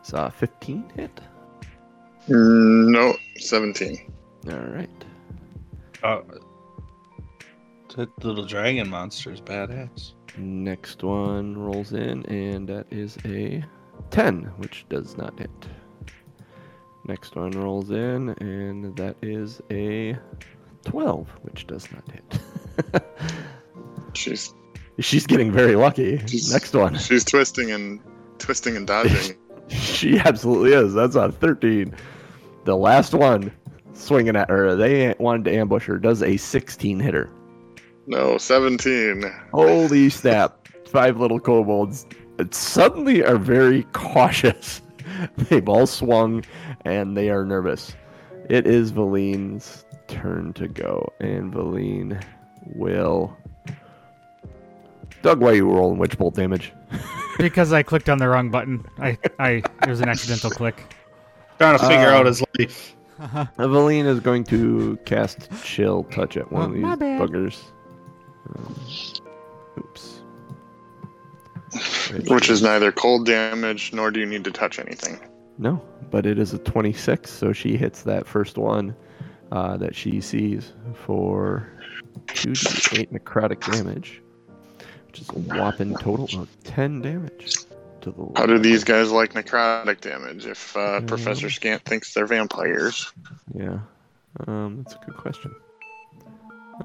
It's 0.00 0.12
a 0.12 0.30
15 0.30 0.92
hit. 0.96 1.20
No, 2.28 3.16
17. 3.38 4.12
All 4.48 4.58
right. 4.58 5.04
Uh, 6.02 6.20
that 7.96 8.24
little 8.24 8.44
dragon 8.44 8.88
monster 8.88 9.32
is 9.32 9.40
badass. 9.40 10.12
Next 10.36 11.02
one 11.02 11.56
rolls 11.56 11.92
in, 11.92 12.24
and 12.26 12.68
that 12.68 12.86
is 12.90 13.16
a 13.24 13.64
10, 14.10 14.44
which 14.58 14.84
does 14.88 15.16
not 15.16 15.38
hit. 15.38 15.50
Next 17.06 17.36
one 17.36 17.52
rolls 17.52 17.90
in, 17.90 18.30
and 18.40 18.94
that 18.96 19.16
is 19.22 19.60
a 19.70 20.16
12, 20.86 21.28
which 21.42 21.66
does 21.66 21.86
not 21.92 22.02
hit. 22.10 23.02
She's 24.14 24.52
She's 24.98 25.26
getting 25.26 25.52
very 25.52 25.76
lucky. 25.76 26.16
Next 26.50 26.72
one. 26.74 26.96
she's 26.96 27.22
twisting 27.24 27.70
and 27.70 28.00
twisting 28.38 28.76
and 28.76 28.86
dodging. 28.86 29.36
She 29.68 30.16
absolutely 30.20 30.72
is. 30.74 30.94
That's 30.94 31.16
a 31.16 31.32
13. 31.32 31.92
The 32.66 32.76
last 32.76 33.14
one 33.14 33.50
swinging 33.94 34.36
at 34.36 34.48
her, 34.48 34.76
they 34.76 35.12
wanted 35.18 35.46
to 35.50 35.56
ambush 35.56 35.86
her, 35.86 35.98
does 35.98 36.22
a 36.22 36.36
16 36.36 37.00
hitter. 37.00 37.28
no, 38.06 38.38
17. 38.38 39.24
Holy 39.52 40.08
snap. 40.10 40.68
five 40.86 41.18
little 41.18 41.40
kobolds 41.40 42.06
suddenly 42.52 43.24
are 43.24 43.38
very 43.38 43.82
cautious. 43.92 44.82
They've 45.36 45.68
all 45.68 45.86
swung 45.88 46.44
and 46.84 47.16
they 47.16 47.28
are 47.30 47.44
nervous. 47.44 47.92
It 48.48 48.68
is 48.68 48.92
Valine's 48.92 49.84
turn 50.08 50.52
to 50.54 50.68
go, 50.68 51.12
and 51.20 51.52
Valine 51.52 52.20
will. 52.74 53.36
Doug, 55.22 55.40
why 55.40 55.50
are 55.50 55.54
you 55.54 55.68
rolling 55.70 55.98
witch 55.98 56.16
bolt 56.18 56.34
damage? 56.34 56.72
Because 57.38 57.70
I 57.70 57.82
clicked 57.82 58.08
on 58.08 58.16
the 58.16 58.26
wrong 58.28 58.50
button. 58.50 58.86
I, 58.98 59.18
I 59.38 59.50
it 59.82 59.88
was 59.88 60.00
an 60.00 60.08
accidental 60.08 60.48
click. 60.48 60.82
Trying 61.58 61.78
to 61.78 61.84
figure 61.86 62.08
Uh, 62.08 62.14
out 62.20 62.24
his 62.24 62.42
life. 62.58 62.96
Valine 63.58 64.06
is 64.06 64.20
going 64.20 64.42
to 64.44 64.98
cast 65.04 65.50
Chill 65.62 66.04
Touch 66.04 66.38
at 66.38 66.50
one 66.50 66.82
Oh, 66.82 66.92
of 66.94 66.98
these 66.98 67.20
buggers. 67.20 67.62
Um, 68.56 68.74
oops. 69.78 70.22
Which 72.30 72.48
is 72.48 72.62
neither 72.62 72.90
cold 72.90 73.26
damage 73.26 73.92
nor 73.92 74.10
do 74.10 74.18
you 74.20 74.24
need 74.26 74.44
to 74.44 74.50
touch 74.50 74.78
anything. 74.78 75.20
No, 75.58 75.82
but 76.10 76.24
it 76.24 76.38
is 76.38 76.54
a 76.54 76.58
26, 76.58 77.30
so 77.30 77.52
she 77.52 77.76
hits 77.76 78.00
that 78.04 78.26
first 78.26 78.56
one 78.56 78.96
uh, 79.52 79.76
that 79.76 79.94
she 79.94 80.20
sees 80.20 80.72
for 80.94 81.68
2d8 82.28 83.12
necrotic 83.12 83.60
damage, 83.72 84.22
which 85.08 85.20
is 85.20 85.28
a 85.30 85.38
whopping 85.38 85.94
total 85.96 86.28
of 86.40 86.48
10 86.64 87.02
damage. 87.02 87.54
To 88.02 88.10
the 88.10 88.32
How 88.36 88.46
do 88.46 88.58
these 88.58 88.84
guys 88.84 89.10
like 89.10 89.32
necrotic 89.34 90.00
damage 90.00 90.46
if 90.46 90.76
uh, 90.76 91.00
Mhm. 91.00 91.06
Professor 91.08 91.50
Scant 91.50 91.82
thinks 91.84 92.14
they're 92.14 92.26
vampires? 92.26 93.12
Yeah, 93.54 93.78
um, 94.46 94.82
that's 94.82 94.94
a 94.94 95.04
good 95.06 95.16
question. 95.16 95.54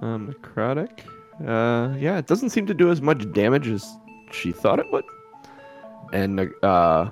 Um, 0.02 0.34
necrotic. 0.34 1.02
Uh, 1.46 1.96
yeah, 1.98 2.18
it 2.18 2.28
doesn't 2.28 2.52
seem 2.52 2.66
to 2.68 2.74
do 2.74 2.90
as 2.92 3.02
much 3.02 3.30
damage 3.34 3.68
as 3.68 3.86
she 4.32 4.52
thought 4.52 4.80
it 4.80 4.86
would. 4.92 5.04
And 6.14 6.50
uh, 6.64 7.10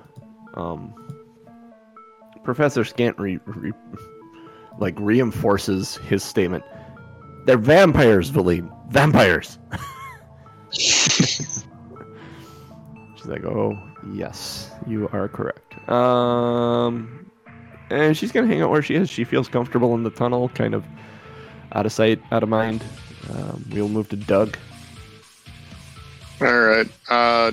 um, 0.54 0.94
Professor 2.44 2.84
Scant 2.84 3.18
re- 3.18 3.38
re- 3.44 3.72
like 4.78 4.94
reinforces 4.98 5.96
his 5.98 6.22
statement. 6.22 6.64
They're 7.46 7.58
vampires, 7.58 8.28
Valine. 8.28 8.70
Vampires. 8.90 9.58
She's 10.70 11.64
like, 13.24 13.44
oh 13.44 13.78
yes, 14.12 14.70
you 14.86 15.08
are 15.12 15.28
correct. 15.28 15.88
Um, 15.88 17.30
and 17.90 18.16
she's 18.16 18.32
gonna 18.32 18.46
hang 18.46 18.62
out 18.62 18.70
where 18.70 18.82
she 18.82 18.94
is. 18.94 19.10
She 19.10 19.24
feels 19.24 19.48
comfortable 19.48 19.94
in 19.94 20.04
the 20.04 20.10
tunnel, 20.10 20.48
kind 20.50 20.74
of 20.74 20.84
out 21.72 21.86
of 21.86 21.92
sight, 21.92 22.20
out 22.30 22.42
of 22.42 22.48
mind. 22.48 22.82
Um, 23.30 23.64
we'll 23.72 23.88
move 23.88 24.08
to 24.10 24.16
Doug. 24.16 24.56
All 26.40 26.58
right. 26.60 26.88
Uh, 27.08 27.52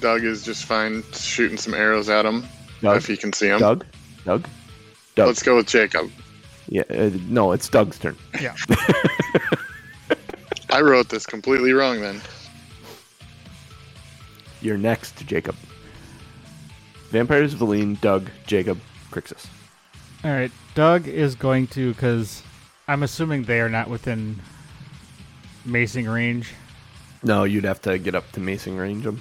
Doug 0.00 0.24
is 0.24 0.44
just 0.44 0.64
fine 0.64 1.02
shooting 1.12 1.56
some 1.56 1.74
arrows 1.74 2.08
at 2.08 2.26
him 2.26 2.44
Doug. 2.82 2.96
if 2.98 3.06
he 3.06 3.16
can 3.16 3.32
see 3.32 3.48
him. 3.48 3.58
Doug. 3.58 3.86
Doug. 4.24 4.46
Doug. 5.14 5.26
Let's 5.28 5.42
go 5.42 5.56
with 5.56 5.66
Jacob. 5.68 6.10
Yeah. 6.72 6.84
Uh, 6.88 7.10
no, 7.28 7.52
it's 7.52 7.68
Doug's 7.68 7.98
turn. 7.98 8.16
Yeah. 8.40 8.56
I 10.70 10.80
wrote 10.80 11.10
this 11.10 11.26
completely 11.26 11.74
wrong 11.74 12.00
then. 12.00 12.18
You're 14.62 14.78
next, 14.78 15.26
Jacob. 15.26 15.54
Vampires, 17.10 17.52
Valine, 17.52 17.96
Doug, 17.96 18.30
Jacob, 18.46 18.80
Crixus. 19.10 19.48
All 20.24 20.30
right, 20.30 20.50
Doug 20.74 21.06
is 21.06 21.34
going 21.34 21.66
to 21.68 21.92
because 21.92 22.42
I'm 22.88 23.02
assuming 23.02 23.42
they 23.42 23.60
are 23.60 23.68
not 23.68 23.90
within 23.90 24.40
macing 25.68 26.10
range. 26.10 26.54
No, 27.22 27.44
you'd 27.44 27.64
have 27.64 27.82
to 27.82 27.98
get 27.98 28.14
up 28.14 28.32
to 28.32 28.40
macing 28.40 28.78
range 28.80 29.04
them. 29.04 29.20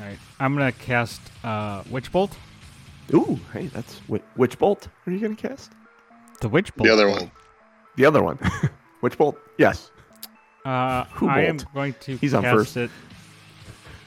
All 0.00 0.06
right, 0.06 0.18
I'm 0.38 0.54
gonna 0.54 0.72
cast 0.72 1.20
uh, 1.44 1.82
Witch 1.90 2.10
Bolt. 2.10 2.34
Ooh, 3.12 3.38
hey, 3.52 3.66
that's 3.66 3.96
Wi- 4.08 4.24
Witch 4.36 4.58
Bolt. 4.58 4.88
What 5.04 5.12
are 5.12 5.16
you 5.16 5.20
gonna 5.20 5.36
cast? 5.36 5.72
The 6.40 6.48
Witch 6.48 6.74
Bolt. 6.74 6.86
The 6.86 6.92
other 6.92 7.08
one. 7.08 7.30
The 7.96 8.04
other 8.04 8.22
one. 8.22 8.38
Witch 9.02 9.16
Bolt. 9.18 9.38
Yes. 9.58 9.90
Uh, 10.64 11.04
Who 11.14 11.28
I 11.28 11.42
am 11.42 11.56
bolt? 11.58 11.74
going 11.74 11.94
to 12.00 12.16
He's 12.16 12.34
on 12.34 12.42
cast 12.42 12.56
first. 12.56 12.76
it. 12.76 12.90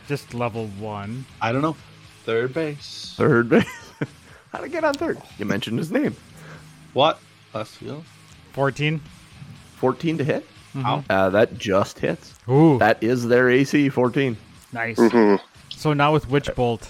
Just 0.08 0.34
level 0.34 0.68
one. 0.80 1.26
I 1.42 1.52
don't 1.52 1.62
know. 1.62 1.76
Third 2.26 2.54
base. 2.54 3.14
Third 3.18 3.50
base. 3.50 3.66
How'd 4.52 4.64
I 4.64 4.68
get 4.68 4.84
on 4.84 4.94
third? 4.94 5.20
You 5.40 5.46
mentioned 5.46 5.78
his 5.80 5.92
name. 5.92 6.16
What? 6.94 7.20
Left 7.54 7.72
field? 7.72 8.04
14. 8.54 9.00
14 9.78 10.18
to 10.20 10.24
hit. 10.24 10.46
Ow. 10.76 11.04
Uh, 11.10 11.30
that 11.30 11.58
just 11.58 12.00
hits. 12.00 12.34
Ooh, 12.50 12.78
That 12.80 13.02
is 13.04 13.28
their 13.28 13.50
AC. 13.50 13.90
14. 13.90 14.38
nice. 14.72 15.00
Ooh. 15.00 15.40
So 15.70 15.94
now 15.94 16.14
with 16.14 16.30
Witch 16.30 16.50
Bolt, 16.56 16.88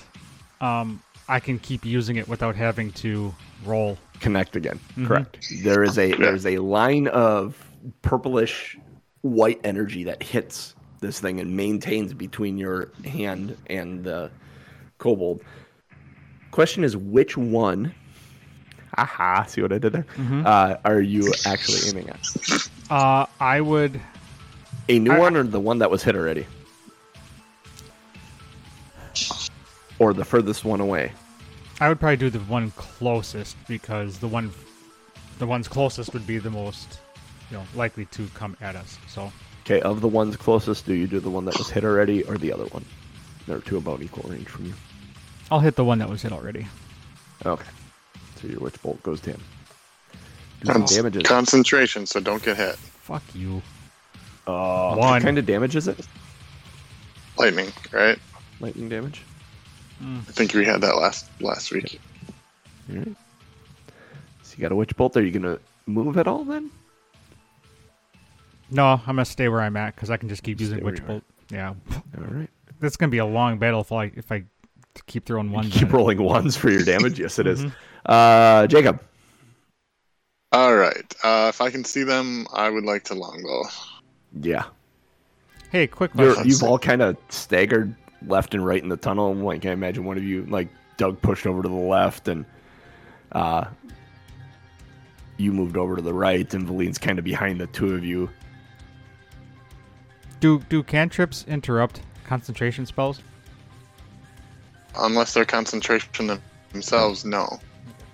um, 0.61 1.01
I 1.27 1.39
can 1.39 1.57
keep 1.59 1.85
using 1.85 2.17
it 2.17 2.27
without 2.27 2.55
having 2.55 2.91
to 2.93 3.33
roll. 3.65 3.97
connect 4.19 4.55
again. 4.55 4.79
Mhm. 4.95 5.07
Correct. 5.07 5.37
There 5.63 5.83
is 5.83 5.97
a 5.97 6.13
there's 6.13 6.45
a 6.45 6.57
line 6.59 7.07
of 7.09 7.57
purplish 8.01 8.77
white 9.21 9.59
energy 9.65 10.03
that 10.05 10.23
hits 10.23 10.75
this 11.01 11.19
thing 11.19 11.41
and 11.41 11.57
maintains 11.57 12.13
between 12.13 12.57
your 12.57 12.89
hand 13.03 13.57
and 13.67 14.03
the 14.05 14.31
kobold. 14.97 15.41
Question 16.51 16.83
is 16.85 16.95
which 16.95 17.35
one? 17.35 17.93
Aha! 18.97 19.43
See 19.47 19.61
what 19.61 19.73
I 19.73 19.77
did 19.79 19.91
there? 19.91 20.05
Mhm. 20.15 20.45
Uh, 20.45 20.77
are 20.85 21.01
you 21.01 21.33
actually 21.45 21.89
aiming 21.89 22.09
at? 22.09 22.69
Uh, 22.89 23.25
I 23.41 23.59
would. 23.59 23.99
A 24.87 24.99
new 24.99 25.11
I- 25.11 25.19
one 25.19 25.35
or 25.35 25.43
the 25.43 25.59
one 25.59 25.79
that 25.79 25.89
was 25.91 26.03
hit 26.03 26.15
already? 26.15 26.45
Or 29.99 30.13
the 30.13 30.25
furthest 30.25 30.63
one 30.65 30.79
away? 30.79 31.11
I 31.79 31.89
would 31.89 31.99
probably 31.99 32.17
do 32.17 32.29
the 32.29 32.39
one 32.39 32.71
closest 32.71 33.55
because 33.67 34.19
the 34.19 34.27
one, 34.27 34.51
the 35.39 35.47
ones 35.47 35.67
closest 35.67 36.13
would 36.13 36.27
be 36.27 36.37
the 36.37 36.49
most, 36.49 36.99
you 37.49 37.57
know, 37.57 37.63
likely 37.75 38.05
to 38.05 38.27
come 38.35 38.55
at 38.61 38.75
us. 38.75 38.97
So 39.07 39.31
Okay, 39.65 39.79
of 39.81 40.01
the 40.01 40.07
ones 40.09 40.35
closest, 40.35 40.85
do 40.85 40.93
you 40.93 41.07
do 41.07 41.21
the 41.21 41.29
one 41.29 41.45
that 41.45 41.57
was 41.57 41.69
hit 41.69 41.85
already 41.85 42.23
or 42.23 42.37
the 42.37 42.51
other 42.51 42.65
one? 42.65 42.83
They're 43.47 43.59
two 43.59 43.77
about 43.77 44.01
equal 44.01 44.29
range 44.29 44.47
from 44.47 44.65
you. 44.65 44.73
I'll 45.49 45.61
hit 45.61 45.75
the 45.75 45.85
one 45.85 45.99
that 45.99 46.09
was 46.09 46.21
hit 46.21 46.33
already. 46.33 46.67
Okay. 47.45 47.69
So 48.41 48.47
your 48.47 48.59
witch 48.59 48.81
bolt 48.81 49.01
goes 49.03 49.21
to 49.21 49.31
him. 49.31 49.41
Con- 50.65 50.85
damages. 50.85 51.23
concentration, 51.23 52.05
so 52.05 52.19
don't 52.19 52.43
get 52.43 52.57
hit. 52.57 52.75
Fuck 52.75 53.23
you. 53.33 53.61
Uh, 54.47 54.95
One. 54.95 55.09
What 55.09 55.21
kind 55.21 55.37
of 55.37 55.45
damage 55.45 55.75
is 55.77 55.87
it? 55.87 55.97
Lightning, 57.37 57.71
right? 57.91 58.19
Lightning 58.59 58.89
damage. 58.89 59.23
I 60.01 60.31
think 60.31 60.53
we 60.53 60.65
had 60.65 60.81
that 60.81 60.95
last 60.97 61.29
last 61.39 61.71
week. 61.71 61.99
All 62.89 62.97
right. 62.97 63.15
So 64.41 64.55
you 64.57 64.61
got 64.61 64.71
a 64.71 64.75
witch 64.75 64.95
bolt. 64.95 65.15
Are 65.17 65.23
you 65.23 65.31
gonna 65.31 65.59
move 65.85 66.17
at 66.17 66.27
all 66.27 66.43
then? 66.43 66.69
No, 68.69 68.85
I'm 68.87 68.99
gonna 69.05 69.25
stay 69.25 69.49
where 69.49 69.61
I'm 69.61 69.77
at 69.77 69.95
because 69.95 70.09
I 70.09 70.17
can 70.17 70.29
just 70.29 70.43
keep 70.43 70.59
using 70.59 70.77
Stay 70.77 70.83
where 70.83 70.91
Witch 70.93 70.99
you 71.01 71.05
are. 71.05 71.07
Bolt. 71.07 71.23
Yeah, 71.51 71.73
All 72.17 72.23
right. 72.33 72.49
that's 72.79 72.97
gonna 72.97 73.11
be 73.11 73.19
a 73.19 73.25
long 73.25 73.57
battle 73.59 73.81
if 73.81 73.91
I 73.91 74.05
if 74.15 74.31
I 74.31 74.43
keep 75.07 75.25
throwing 75.25 75.51
one. 75.51 75.69
Keep 75.69 75.93
rolling 75.93 76.21
ones 76.21 76.57
for 76.57 76.69
your 76.69 76.83
damage. 76.83 77.19
Yes, 77.19 77.39
it 77.39 77.47
is. 77.47 77.65
Uh, 78.05 78.67
Jacob. 78.67 79.01
All 80.51 80.75
right. 80.75 81.15
Uh, 81.23 81.47
if 81.49 81.61
I 81.61 81.69
can 81.71 81.83
see 81.83 82.03
them, 82.03 82.45
I 82.53 82.69
would 82.69 82.83
like 82.83 83.03
to 83.05 83.15
longbow. 83.15 83.63
Yeah. 84.41 84.65
Hey, 85.71 85.87
quick 85.87 86.11
You're, 86.15 86.33
question. 86.33 86.49
you've 86.49 86.61
all 86.63 86.77
kind 86.77 87.01
of 87.01 87.17
staggered 87.29 87.95
left 88.27 88.53
and 88.53 88.65
right 88.65 88.81
in 88.81 88.89
the 88.89 88.97
tunnel. 88.97 89.33
Like 89.33 89.65
I 89.65 89.71
imagine 89.71 90.05
one 90.05 90.17
of 90.17 90.23
you, 90.23 90.45
like 90.45 90.69
Doug, 90.97 91.21
pushed 91.21 91.45
over 91.45 91.61
to 91.61 91.67
the 91.67 91.73
left, 91.73 92.27
and 92.27 92.45
uh, 93.31 93.65
you 95.37 95.51
moved 95.51 95.77
over 95.77 95.95
to 95.95 96.01
the 96.01 96.13
right, 96.13 96.51
and 96.53 96.67
Valine's 96.67 96.97
kind 96.97 97.19
of 97.19 97.25
behind 97.25 97.59
the 97.59 97.67
two 97.67 97.93
of 97.95 98.03
you. 98.03 98.29
Do 100.39 100.59
do 100.69 100.83
cantrips 100.83 101.45
interrupt 101.47 102.01
concentration 102.25 102.85
spells? 102.85 103.21
Unless 104.95 105.33
they're 105.33 105.45
concentration 105.45 106.39
themselves, 106.71 107.25
no. 107.25 107.59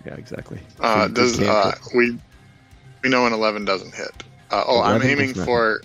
Yeah, 0.05 0.13
exactly. 0.15 0.59
Uh, 0.79 1.07
does 1.07 1.39
uh, 1.39 1.75
we 1.93 2.17
we 3.03 3.09
know 3.09 3.25
an 3.25 3.33
eleven 3.33 3.65
doesn't 3.65 3.93
hit? 3.93 4.11
Uh, 4.51 4.63
oh, 4.65 4.81
I'm 4.81 5.03
aiming 5.03 5.33
for 5.33 5.81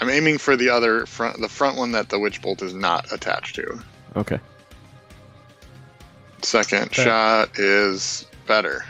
I'm 0.00 0.08
aiming 0.08 0.38
for 0.38 0.56
the 0.56 0.68
other 0.68 1.04
front, 1.06 1.40
the 1.40 1.48
front 1.48 1.76
one 1.76 1.92
that 1.92 2.08
the 2.08 2.18
witch 2.18 2.40
bolt 2.40 2.62
is 2.62 2.72
not 2.74 3.12
attached 3.12 3.54
to. 3.56 3.82
Okay. 4.16 4.38
Second 6.42 6.84
Okay. 6.84 7.04
shot 7.04 7.58
is 7.58 8.26
better. 8.46 8.84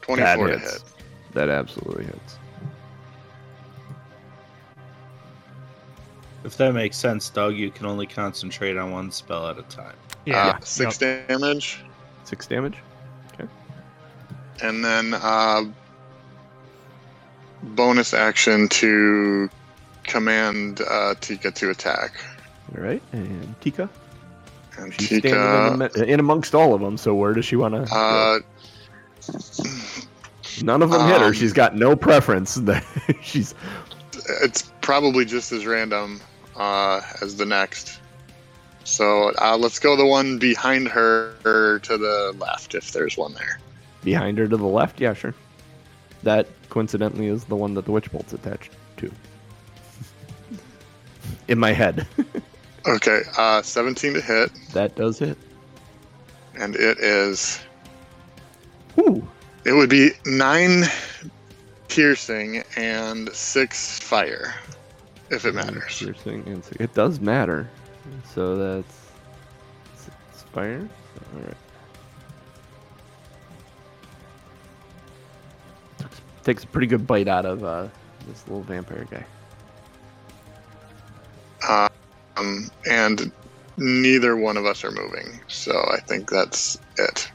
Twenty-four 0.00 0.48
to 0.48 0.58
hit. 0.58 0.82
That 1.34 1.48
absolutely 1.50 2.04
hits. 2.04 2.38
If 6.44 6.56
that 6.56 6.72
makes 6.72 6.96
sense, 6.96 7.28
Doug, 7.28 7.54
you 7.54 7.70
can 7.70 7.86
only 7.86 8.06
concentrate 8.06 8.76
on 8.76 8.90
one 8.90 9.12
spell 9.12 9.46
at 9.46 9.58
a 9.58 9.62
time. 9.62 9.94
Uh, 10.32 10.58
six 10.60 10.98
damage, 10.98 11.80
Six 12.24 12.46
damage. 12.46 12.78
Okay. 13.34 13.48
And 14.62 14.84
then 14.84 15.14
uh, 15.14 15.64
bonus 17.62 18.14
action 18.14 18.68
to 18.70 19.48
command 20.04 20.80
uh, 20.88 21.14
Tika 21.20 21.50
to 21.50 21.70
attack. 21.70 22.12
All 22.76 22.82
right, 22.82 23.02
and 23.12 23.54
Tika. 23.60 23.88
And 24.78 24.92
She's 24.94 25.08
Tika, 25.08 25.70
in, 25.72 25.78
the, 25.78 26.04
in 26.06 26.20
amongst 26.20 26.54
all 26.54 26.74
of 26.74 26.80
them. 26.80 26.96
So 26.96 27.14
where 27.14 27.34
does 27.34 27.44
she 27.44 27.56
want 27.56 27.74
to? 27.86 27.94
uh, 27.94 28.38
None 30.62 30.82
of 30.82 30.90
them 30.90 31.06
hit 31.08 31.20
her. 31.20 31.26
um, 31.28 31.32
She's 31.32 31.52
got 31.52 31.76
no 31.76 31.94
preference. 31.96 32.58
She's 33.22 33.54
it's 34.42 34.70
probably 34.80 35.24
just 35.24 35.52
as 35.52 35.66
random 35.66 36.20
uh, 36.56 37.00
as 37.20 37.36
the 37.36 37.46
next. 37.46 38.00
So 38.84 39.32
uh, 39.40 39.56
let's 39.58 39.78
go 39.78 39.96
the 39.96 40.06
one 40.06 40.38
behind 40.38 40.88
her 40.88 41.34
to 41.82 41.98
the 41.98 42.34
left, 42.38 42.74
if 42.74 42.92
there's 42.92 43.16
one 43.16 43.34
there. 43.34 43.58
behind 44.04 44.38
her 44.38 44.48
to 44.48 44.56
the 44.56 44.66
left. 44.66 45.00
Yeah, 45.00 45.14
sure. 45.14 45.34
That 46.24 46.48
coincidentally 46.68 47.26
is 47.28 47.44
the 47.44 47.56
one 47.56 47.74
that 47.74 47.84
the 47.84 47.92
witch 47.92 48.10
bolt's 48.10 48.32
attached 48.32 48.70
to. 48.98 49.10
In 51.52 51.58
my 51.58 51.72
head, 51.74 52.06
Okay, 52.88 53.20
uh, 53.36 53.60
17 53.60 54.14
to 54.14 54.20
hit, 54.22 54.50
that 54.72 54.96
does 54.96 55.18
hit. 55.18 55.36
and 56.58 56.74
it 56.74 56.98
is. 56.98 57.60
Ooh, 58.98 59.28
It 59.66 59.72
would 59.74 59.90
be 59.90 60.12
nine 60.24 60.84
piercing 61.88 62.64
and 62.76 63.28
six 63.34 63.98
fire, 63.98 64.54
if 65.28 65.44
it 65.44 65.54
matters. 65.54 65.98
Piercing 65.98 66.42
and 66.46 66.64
so- 66.64 66.74
It 66.80 66.94
does 66.94 67.20
matter. 67.20 67.68
So 68.34 68.56
that's 68.56 68.94
six 69.94 70.16
fire. 70.54 70.88
All 71.36 71.40
right. 71.42 71.56
Takes 76.44 76.64
a 76.64 76.66
pretty 76.66 76.86
good 76.86 77.06
bite 77.06 77.28
out 77.28 77.44
of 77.44 77.62
uh, 77.62 77.88
this 78.26 78.42
little 78.48 78.62
vampire 78.62 79.06
guy. 79.10 79.26
Um, 81.68 82.70
and 82.90 83.30
neither 83.76 84.36
one 84.36 84.56
of 84.56 84.64
us 84.66 84.84
are 84.84 84.90
moving, 84.90 85.40
so 85.48 85.72
I 85.92 86.00
think 86.00 86.28
that's 86.30 86.78
it. 86.98 87.30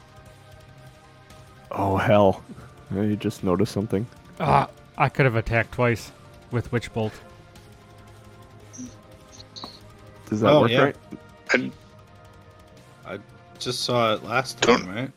Oh 1.70 1.96
hell! 1.96 2.42
You 2.94 3.16
just 3.16 3.44
noticed 3.44 3.72
something. 3.72 4.06
Ah, 4.40 4.68
I 4.96 5.08
could 5.08 5.24
have 5.26 5.36
attacked 5.36 5.72
twice 5.72 6.10
with 6.50 6.70
Witch 6.72 6.92
Bolt. 6.92 7.12
Does 10.28 10.40
that 10.40 10.50
Oh, 10.50 10.60
work 10.62 10.70
yeah. 10.70 10.82
right? 10.84 10.96
I, 13.06 13.18
Just 13.58 13.80
saw 13.84 14.14
it 14.14 14.22
last 14.24 14.60
Don't- 14.60 14.80
time, 14.84 14.94
right? 14.94 15.12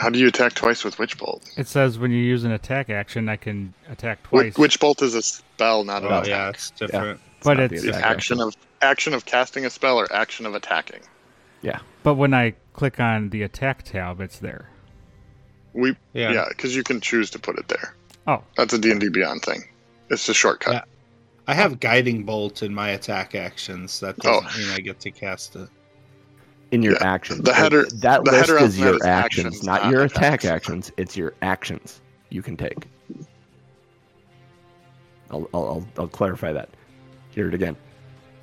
How 0.00 0.10
do 0.10 0.18
you 0.18 0.28
attack 0.28 0.54
twice 0.54 0.84
with 0.84 0.98
Witch 0.98 1.16
Bolt? 1.18 1.48
It 1.56 1.66
says 1.68 1.98
when 1.98 2.10
you 2.10 2.18
use 2.18 2.44
an 2.44 2.52
attack 2.52 2.90
action, 2.90 3.28
I 3.28 3.36
can 3.36 3.74
attack 3.90 4.22
Wi- 4.24 4.50
twice. 4.50 4.58
Witch 4.58 4.80
Bolt 4.80 5.02
is 5.02 5.14
a 5.14 5.22
spell, 5.22 5.84
not 5.84 6.02
an 6.02 6.08
Oh, 6.12 6.18
attack. 6.18 6.28
yeah, 6.28 6.48
it's 6.50 6.70
different. 6.70 7.20
But 7.42 7.58
not 7.58 7.70
the 7.70 7.76
it's- 7.76 7.96
The 7.96 8.06
action 8.06 8.40
of 8.40 8.54
action 8.82 9.14
of 9.14 9.24
casting 9.24 9.64
a 9.64 9.70
spell 9.70 9.98
or 9.98 10.12
action 10.12 10.44
of 10.46 10.54
attacking. 10.54 11.00
Yeah. 11.62 11.78
But 12.02 12.14
when 12.14 12.34
I 12.34 12.54
click 12.74 13.00
on 13.00 13.30
the 13.30 13.42
attack 13.42 13.82
tab, 13.84 14.20
it's 14.20 14.38
there. 14.38 14.68
We 15.72 15.96
Yeah. 16.12 16.32
yeah, 16.32 16.44
because 16.48 16.76
you 16.76 16.82
can 16.82 17.00
choose 17.00 17.30
to 17.30 17.38
put 17.38 17.58
it 17.58 17.68
there. 17.68 17.94
Oh, 18.26 18.42
That's 18.56 18.74
a 18.74 18.78
D 18.78 18.90
and 18.90 19.00
D 19.00 19.08
Beyond 19.08 19.42
thing. 19.42 19.64
It's 20.10 20.28
a 20.28 20.34
shortcut. 20.34 20.72
Yeah. 20.74 20.82
I 21.48 21.54
have 21.54 21.78
guiding 21.80 22.24
bolt 22.24 22.62
in 22.62 22.74
my 22.74 22.90
attack 22.90 23.34
actions. 23.34 24.00
That 24.00 24.16
Oh. 24.24 24.40
doesn't 24.42 24.60
mean 24.62 24.72
I 24.72 24.80
get 24.80 25.00
to 25.00 25.10
cast 25.10 25.56
it. 25.56 25.68
In 26.72 26.82
your 26.82 26.94
Yeah, 26.94 27.04
actions. 27.14 27.42
the 27.42 27.52
header- 27.54 27.82
It- 27.82 28.00
that 28.00 28.24
the 28.24 28.32
list 28.32 28.50
header 28.50 28.58
is 28.64 28.78
your 28.78 28.94
actions, 29.06 29.46
actions, 29.46 29.62
not 29.64 29.82
not 29.84 29.92
your 29.92 30.02
attack 30.02 30.44
attacks. 30.44 30.44
actions. 30.46 30.92
It's 30.96 31.16
your 31.16 31.34
actions 31.42 32.00
you 32.30 32.42
can 32.42 32.56
take. 32.56 32.86
I'll, 35.30 35.48
I'll, 35.54 35.64
I'll, 35.64 35.86
I'll 35.98 36.08
clarify 36.08 36.52
that. 36.52 36.68
Hear 37.30 37.48
it 37.48 37.54
again. 37.54 37.76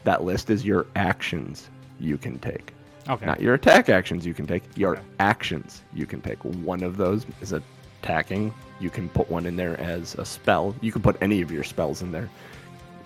That 0.03 0.23
list 0.23 0.49
is 0.49 0.65
your 0.65 0.85
actions 0.95 1.69
you 1.99 2.17
can 2.17 2.39
take, 2.39 2.73
okay. 3.09 3.25
not 3.25 3.41
your 3.41 3.53
attack 3.53 3.87
actions 3.87 4.25
you 4.25 4.33
can 4.33 4.45
take. 4.45 4.63
Your 4.75 4.93
Okay. 4.97 5.01
actions 5.19 5.81
you 5.93 6.05
can 6.05 6.19
take. 6.21 6.43
One 6.43 6.83
of 6.83 6.97
those 6.97 7.25
is 7.41 7.53
attacking. 7.53 8.53
You 8.81 8.89
can 8.89 9.07
put 9.09 9.29
one 9.29 9.45
in 9.45 9.55
there 9.55 9.79
as 9.79 10.15
a 10.15 10.25
spell. 10.25 10.75
You 10.81 10.91
can 10.91 11.01
put 11.01 11.15
any 11.21 11.41
of 11.41 11.51
your 11.51 11.63
spells 11.63 12.01
in 12.01 12.11
there 12.11 12.29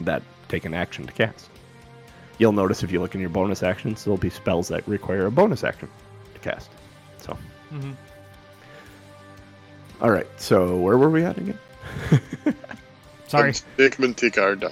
that 0.02 0.24
take 0.48 0.66
an 0.66 0.74
action 0.74 1.06
to 1.06 1.14
cast. 1.14 1.50
You'll 2.38 2.52
notice 2.52 2.84
if 2.84 2.92
you 2.92 3.00
look 3.02 3.16
in 3.16 3.22
your 3.22 3.30
bonus 3.30 3.64
actions, 3.64 4.04
there'll 4.04 4.18
be 4.18 4.30
spells 4.30 4.68
that 4.68 4.88
require 4.88 5.26
a 5.26 5.32
bonus 5.32 5.64
action 5.64 5.90
to 6.34 6.40
cast. 6.40 6.70
So, 7.18 7.38
Mhm. 7.74 7.96
all 10.02 10.12
right. 10.12 10.28
So 10.38 10.78
where 10.78 10.98
were 10.98 11.10
we 11.10 11.24
at 11.24 11.38
again? 11.38 11.58
Sorry. 13.28 13.54
Jacob 13.78 14.04
and 14.04 14.16
Tika 14.18 14.42
are 14.44 14.56
done. 14.56 14.72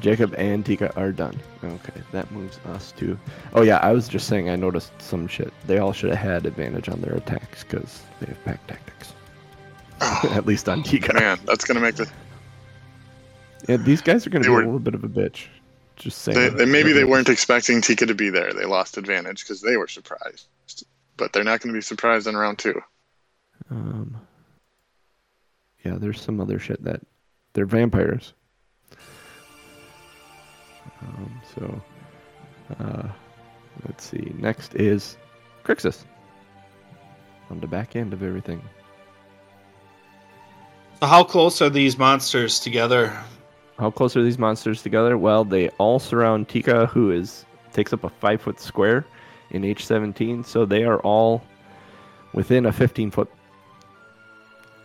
Jacob 0.00 0.34
and 0.38 0.64
Tika 0.64 0.94
are 0.96 1.10
done. 1.12 1.38
Okay, 1.64 2.02
that 2.12 2.30
moves 2.30 2.58
us 2.66 2.92
to. 2.92 3.18
Oh 3.54 3.62
yeah, 3.62 3.78
I 3.78 3.92
was 3.92 4.08
just 4.08 4.28
saying. 4.28 4.48
I 4.50 4.56
noticed 4.56 4.92
some 5.00 5.26
shit. 5.26 5.52
They 5.66 5.78
all 5.78 5.92
should 5.92 6.10
have 6.10 6.18
had 6.18 6.46
advantage 6.46 6.88
on 6.88 7.00
their 7.00 7.14
attacks 7.14 7.64
because 7.64 8.02
they 8.20 8.26
have 8.26 8.42
pack 8.44 8.64
tactics. 8.66 9.12
Oh, 10.02 10.30
At 10.34 10.46
least 10.46 10.68
on 10.68 10.82
Tika. 10.82 11.14
man, 11.14 11.38
that's 11.44 11.64
gonna 11.64 11.80
make 11.80 11.96
the. 11.96 12.08
Yeah, 13.68 13.76
these 13.78 14.02
guys 14.02 14.26
are 14.26 14.30
going 14.30 14.42
to 14.42 14.48
They 14.48 14.52
be 14.52 14.54
were- 14.56 14.62
a 14.62 14.66
little 14.66 14.78
bit 14.78 14.94
of 14.94 15.02
a 15.02 15.08
bitch. 15.08 15.46
Just 15.96 16.22
saying. 16.22 16.38
They, 16.38 16.48
they, 16.50 16.64
maybe 16.66 16.92
they 16.92 17.04
weren't 17.04 17.28
expecting 17.28 17.80
Tika 17.80 18.06
to 18.06 18.14
be 18.14 18.30
there. 18.30 18.52
They 18.52 18.66
lost 18.66 18.98
advantage 18.98 19.42
because 19.42 19.60
they 19.60 19.76
were 19.76 19.88
surprised. 19.88 20.46
But 21.16 21.32
they're 21.32 21.44
not 21.44 21.60
going 21.60 21.72
to 21.72 21.78
be 21.78 21.82
surprised 21.82 22.26
in 22.26 22.36
round 22.36 22.58
two. 22.58 22.80
Um, 23.70 24.16
yeah, 25.84 25.96
there's 25.98 26.20
some 26.20 26.40
other 26.40 26.58
shit 26.58 26.82
that 26.84 27.00
they're 27.54 27.66
vampires. 27.66 28.34
Um, 31.00 31.40
so, 31.54 31.82
uh, 32.78 33.08
let's 33.86 34.04
see. 34.04 34.32
Next 34.36 34.74
is 34.74 35.16
Crixus. 35.64 36.04
On 37.50 37.60
the 37.60 37.66
back 37.66 37.96
end 37.96 38.12
of 38.12 38.22
everything. 38.22 38.60
So 41.00 41.06
how 41.06 41.24
close 41.24 41.62
are 41.62 41.70
these 41.70 41.96
monsters 41.96 42.58
together? 42.58 43.16
How 43.78 43.90
close 43.90 44.16
are 44.16 44.22
these 44.22 44.38
monsters 44.38 44.82
together? 44.82 45.18
Well, 45.18 45.44
they 45.44 45.68
all 45.70 45.98
surround 45.98 46.48
Tika, 46.48 46.86
who 46.86 47.10
is 47.10 47.44
takes 47.72 47.92
up 47.92 48.04
a 48.04 48.08
five 48.08 48.40
foot 48.40 48.58
square 48.58 49.04
in 49.50 49.62
H17. 49.62 50.46
So 50.46 50.64
they 50.64 50.84
are 50.84 50.98
all 51.00 51.42
within 52.32 52.66
a 52.66 52.72
15 52.72 53.10
foot 53.10 53.30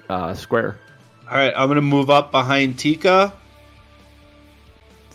uh, 0.09 0.33
square, 0.33 0.77
All 1.29 1.37
right, 1.37 1.53
I'm 1.55 1.69
gonna 1.69 1.81
move 1.81 2.09
up 2.09 2.31
behind 2.31 2.77
Tika. 2.77 3.31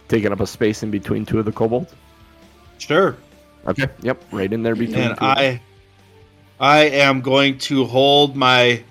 taking 0.09 0.33
up 0.33 0.41
a 0.41 0.47
space 0.47 0.83
in 0.83 0.91
between 0.91 1.27
two 1.27 1.39
of 1.39 1.45
the 1.45 1.53
kobolds. 1.53 1.95
Sure. 2.79 3.14
Okay. 3.66 3.89
Yep. 4.01 4.24
Right 4.33 4.51
in 4.53 4.62
there 4.62 4.74
between. 4.74 5.11
And. 5.11 5.18
I, 5.20 5.61
I 6.61 6.85
am 6.85 7.20
going 7.20 7.59
to 7.59 7.85
hold 7.85 8.37
my 8.37 8.83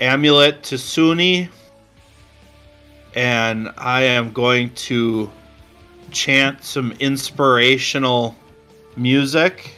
amulet 0.00 0.62
to 0.64 0.78
Sune, 0.78 1.48
and 3.14 3.70
I 3.78 4.02
am 4.02 4.32
going 4.32 4.70
to 4.74 5.30
chant 6.10 6.64
some 6.64 6.92
inspirational 7.00 8.36
music 8.96 9.74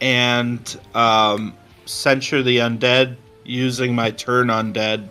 and 0.00 0.78
um, 0.94 1.54
censure 1.86 2.42
the 2.42 2.58
undead 2.58 3.16
using 3.44 3.94
my 3.94 4.10
turn 4.10 4.48
undead 4.48 5.08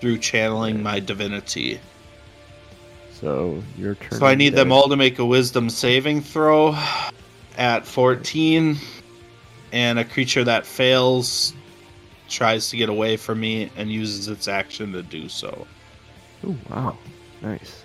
through 0.00 0.18
channeling 0.18 0.82
my 0.82 1.00
divinity. 1.00 1.80
So 3.12 3.62
your 3.78 3.94
turn. 3.94 4.18
So 4.18 4.26
I 4.26 4.34
need 4.34 4.54
them 4.54 4.72
all 4.72 4.88
to 4.88 4.96
make 4.96 5.18
a 5.18 5.24
wisdom 5.24 5.70
saving 5.70 6.22
throw 6.22 6.76
at 7.56 7.86
14. 7.86 8.76
And 9.72 9.98
a 9.98 10.04
creature 10.04 10.44
that 10.44 10.66
fails 10.66 11.54
tries 12.28 12.68
to 12.70 12.76
get 12.76 12.88
away 12.88 13.16
from 13.16 13.40
me 13.40 13.70
and 13.76 13.90
uses 13.90 14.28
its 14.28 14.48
action 14.48 14.92
to 14.92 15.02
do 15.02 15.28
so. 15.28 15.66
Ooh, 16.44 16.56
wow. 16.70 16.96
Nice. 17.40 17.82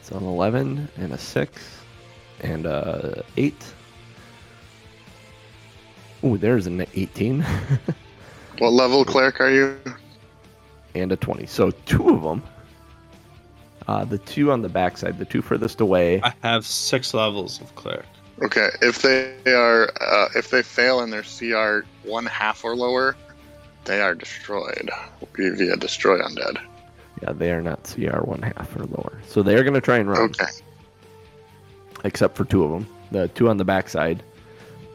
It's 0.00 0.10
an 0.10 0.24
11 0.24 0.88
and 0.96 1.12
a 1.12 1.18
6 1.18 1.80
and 2.40 2.66
a 2.66 3.24
8. 3.36 3.74
Ooh, 6.24 6.36
there's 6.38 6.66
an 6.66 6.84
18 6.94 7.44
What 8.58 8.72
level 8.72 9.04
cleric 9.04 9.40
are 9.40 9.50
you? 9.50 9.78
and 10.94 11.12
a 11.12 11.16
20. 11.16 11.46
So 11.46 11.70
two 11.86 12.08
of 12.08 12.22
them. 12.22 12.42
Uh, 13.86 14.04
the 14.04 14.18
two 14.18 14.50
on 14.52 14.62
the 14.62 14.68
backside, 14.68 15.16
the 15.18 15.24
two 15.24 15.40
furthest 15.40 15.80
away. 15.80 16.20
I 16.22 16.32
have 16.42 16.66
six 16.66 17.14
levels 17.14 17.60
of 17.60 17.74
cleric. 17.76 18.04
Okay, 18.42 18.68
if 18.82 19.00
they 19.02 19.34
are, 19.46 19.90
uh, 20.00 20.28
if 20.36 20.50
they 20.50 20.62
fail 20.62 21.00
in 21.00 21.10
their 21.10 21.22
CR 21.22 21.86
one 22.04 22.26
half 22.26 22.64
or 22.64 22.76
lower, 22.76 23.16
they 23.88 24.00
are 24.00 24.14
destroyed 24.14 24.90
via 25.34 25.76
destroy 25.76 26.18
undead. 26.20 26.58
Yeah, 27.22 27.32
they 27.32 27.50
are 27.50 27.62
not 27.62 27.82
CR 27.84 28.20
one 28.20 28.42
half 28.42 28.76
or 28.76 28.84
lower. 28.84 29.20
So 29.26 29.42
they 29.42 29.56
are 29.56 29.62
going 29.62 29.74
to 29.74 29.80
try 29.80 29.96
and 29.98 30.08
run. 30.08 30.20
Okay, 30.30 30.44
except 32.04 32.36
for 32.36 32.44
two 32.44 32.62
of 32.62 32.70
them. 32.70 32.86
The 33.10 33.28
two 33.28 33.48
on 33.48 33.56
the 33.56 33.64
backside, 33.64 34.22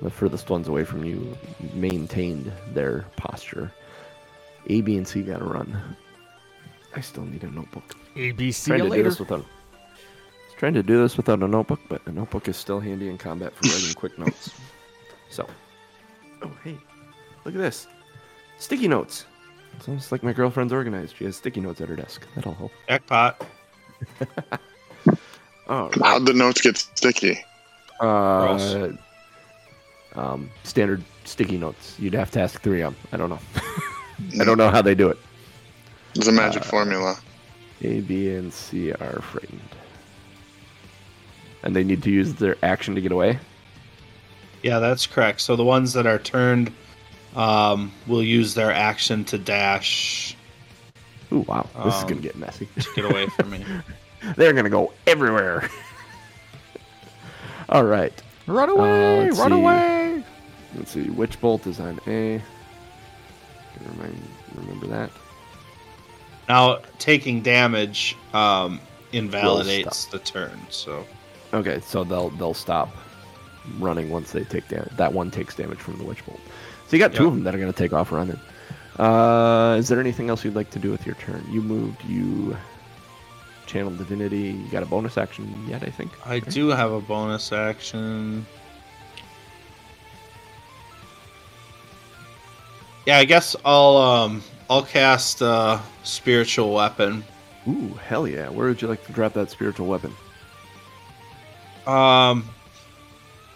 the 0.02 0.10
furthest 0.10 0.50
ones 0.50 0.68
away 0.68 0.86
from 0.86 1.04
you, 1.04 1.36
maintained 1.74 2.52
their 2.74 3.06
posture. 3.18 3.72
A, 4.68 4.82
B, 4.82 4.96
and 4.96 5.08
C 5.08 5.24
got 5.24 5.40
to 5.40 5.46
run. 5.46 5.98
I 6.96 7.02
still 7.02 7.26
need 7.26 7.44
a 7.44 7.50
notebook. 7.50 7.96
ABC 8.16 8.68
trying 8.68 8.90
to 8.90 8.96
do 8.96 9.04
this 9.04 9.20
without. 9.20 9.46
Trying 10.58 10.76
to 10.76 10.84
do 10.84 11.02
this 11.02 11.18
without 11.18 11.42
a 11.42 11.48
notebook, 11.48 11.82
but 11.90 12.02
a 12.06 12.12
notebook 12.12 12.48
is 12.48 12.56
still 12.56 12.80
handy 12.80 13.10
in 13.10 13.18
combat 13.18 13.54
for 13.56 13.68
writing 13.68 13.94
quick 13.96 14.18
notes. 14.18 14.52
So, 15.30 15.48
oh 16.44 16.52
hey, 16.64 16.78
look 17.44 17.56
at 17.56 17.62
this, 17.62 17.88
sticky 18.60 18.88
notes. 18.88 19.26
It's 19.78 19.88
almost 19.88 20.12
like 20.12 20.24
my 20.24 20.34
girlfriend's 20.34 20.72
organized. 20.74 21.16
She 21.18 21.26
has 21.26 21.36
sticky 21.36 21.62
notes 21.62 21.82
at 21.82 21.90
her 21.90 21.96
desk. 21.96 22.26
That'll 22.36 22.54
help. 22.54 22.72
Jackpot. 22.88 23.46
Oh, 25.66 25.90
How'd 26.02 26.26
the 26.26 26.34
notes 26.34 26.60
get 26.60 26.76
sticky? 26.78 27.40
uh, 28.02 28.90
um, 30.14 30.52
standard 30.66 31.02
sticky 31.24 31.58
notes. 31.58 31.96
You'd 31.98 32.14
have 32.16 32.32
to 32.32 32.42
ask 32.42 32.62
3M. 32.62 32.94
I 33.14 33.18
don't 33.18 33.30
know. 33.30 33.40
I 34.42 34.44
don't 34.44 34.58
know 34.58 34.70
how 34.70 34.82
they 34.82 34.94
do 34.94 35.08
it. 35.08 35.18
It's 36.16 36.28
a 36.28 36.34
magic 36.34 36.64
Uh, 36.64 36.66
formula. 36.66 37.16
A, 37.82 38.02
B, 38.02 38.36
and 38.36 38.52
C 38.54 38.92
are 38.92 39.22
frightened. 39.22 39.62
And 41.64 41.74
they 41.74 41.86
need 41.86 42.04
to 42.04 42.12
use 42.12 42.34
their 42.34 42.58
action 42.62 42.94
to 42.96 43.00
get 43.02 43.14
away? 43.14 43.40
Yeah, 44.64 44.80
that's 44.80 45.08
correct. 45.08 45.40
So 45.40 45.56
the 45.56 45.64
ones 45.64 45.94
that 45.94 46.06
are 46.06 46.20
turned 46.20 46.74
um, 47.36 47.92
will 48.08 48.24
use 48.24 48.54
their 48.54 48.72
action 48.72 49.24
to 49.26 49.38
dash 49.38 50.36
Ooh, 51.32 51.40
wow. 51.48 51.68
This 51.84 51.96
is 51.96 52.02
Um, 52.04 52.10
going 52.10 52.22
to 52.22 52.28
get 52.28 52.36
messy. 52.36 52.68
get 52.96 53.06
away 53.06 53.26
from 53.28 53.50
me. 53.50 53.66
They're 54.38 54.54
going 54.54 54.66
to 54.66 54.70
go 54.70 54.94
everywhere. 55.08 55.68
All 57.70 57.84
right. 57.86 58.14
Run 58.46 58.70
Uh, 58.70 58.74
away! 58.74 59.24
let's 59.26 59.40
run 59.40 59.52
see. 59.52 59.58
away! 59.58 60.24
Let's 60.76 60.92
see. 60.92 61.10
Witch 61.10 61.40
Bolt 61.42 61.66
is 61.66 61.80
on 61.80 62.00
A. 62.08 62.42
Remind, 63.90 64.22
remember 64.56 64.86
that. 64.88 65.10
Now, 66.48 66.80
taking 67.00 67.42
damage 67.42 68.16
um, 68.34 68.80
invalidates 69.12 70.06
the 70.06 70.20
turn. 70.20 70.60
So 70.70 71.06
Okay, 71.54 71.80
so 71.82 72.04
they'll 72.04 72.30
they'll 72.32 72.54
stop 72.54 72.90
running 73.80 74.10
once 74.10 74.32
they 74.32 74.44
take 74.44 74.68
damage. 74.68 74.92
That 74.98 75.14
one 75.14 75.32
takes 75.32 75.56
damage 75.56 75.80
from 75.80 75.98
the 75.98 76.04
Witch 76.04 76.24
Bolt. 76.26 76.40
So 76.94 76.98
you 76.98 77.04
got 77.04 77.16
two 77.16 77.24
Yep. 77.24 77.28
of 77.30 77.34
them 77.38 77.44
that 77.46 77.56
are 77.56 77.58
going 77.58 77.74
to 77.74 77.76
take 77.78 77.92
off 77.92 78.12
running. 78.12 78.40
Uh, 79.00 79.78
is 79.80 79.88
there 79.88 80.00
anything 80.00 80.30
else 80.30 80.46
you'd 80.46 80.54
like 80.54 80.70
to 80.70 80.78
do 80.78 80.92
with 80.92 81.08
your 81.08 81.16
turn? 81.16 81.44
You 81.50 81.60
moved. 81.64 82.06
You 82.06 82.56
channeled 83.66 83.98
divinity. 83.98 84.52
You 84.52 84.68
got 84.70 84.84
a 84.84 84.86
bonus 84.86 85.18
action 85.18 85.52
yet? 85.68 85.82
I 85.82 85.90
think. 85.90 86.12
I 86.24 86.38
do 86.38 86.68
have 86.68 86.92
a 86.92 87.02
bonus 87.02 87.52
action. 87.52 88.46
Yeah, 93.08 93.18
I 93.18 93.26
guess 93.26 93.56
I'll 93.66 93.98
um 93.98 94.44
I'll 94.70 94.84
cast 94.84 95.42
uh 95.42 95.80
spiritual 96.04 96.76
weapon. 96.76 97.24
Ooh, 97.68 97.98
hell 98.08 98.28
yeah! 98.28 98.50
Where 98.50 98.68
would 98.68 98.84
you 98.84 98.88
like 98.88 99.04
to 99.08 99.14
drop 99.14 99.34
that 99.34 99.50
spiritual 99.50 99.88
weapon? 99.88 100.14
Um 101.88 102.48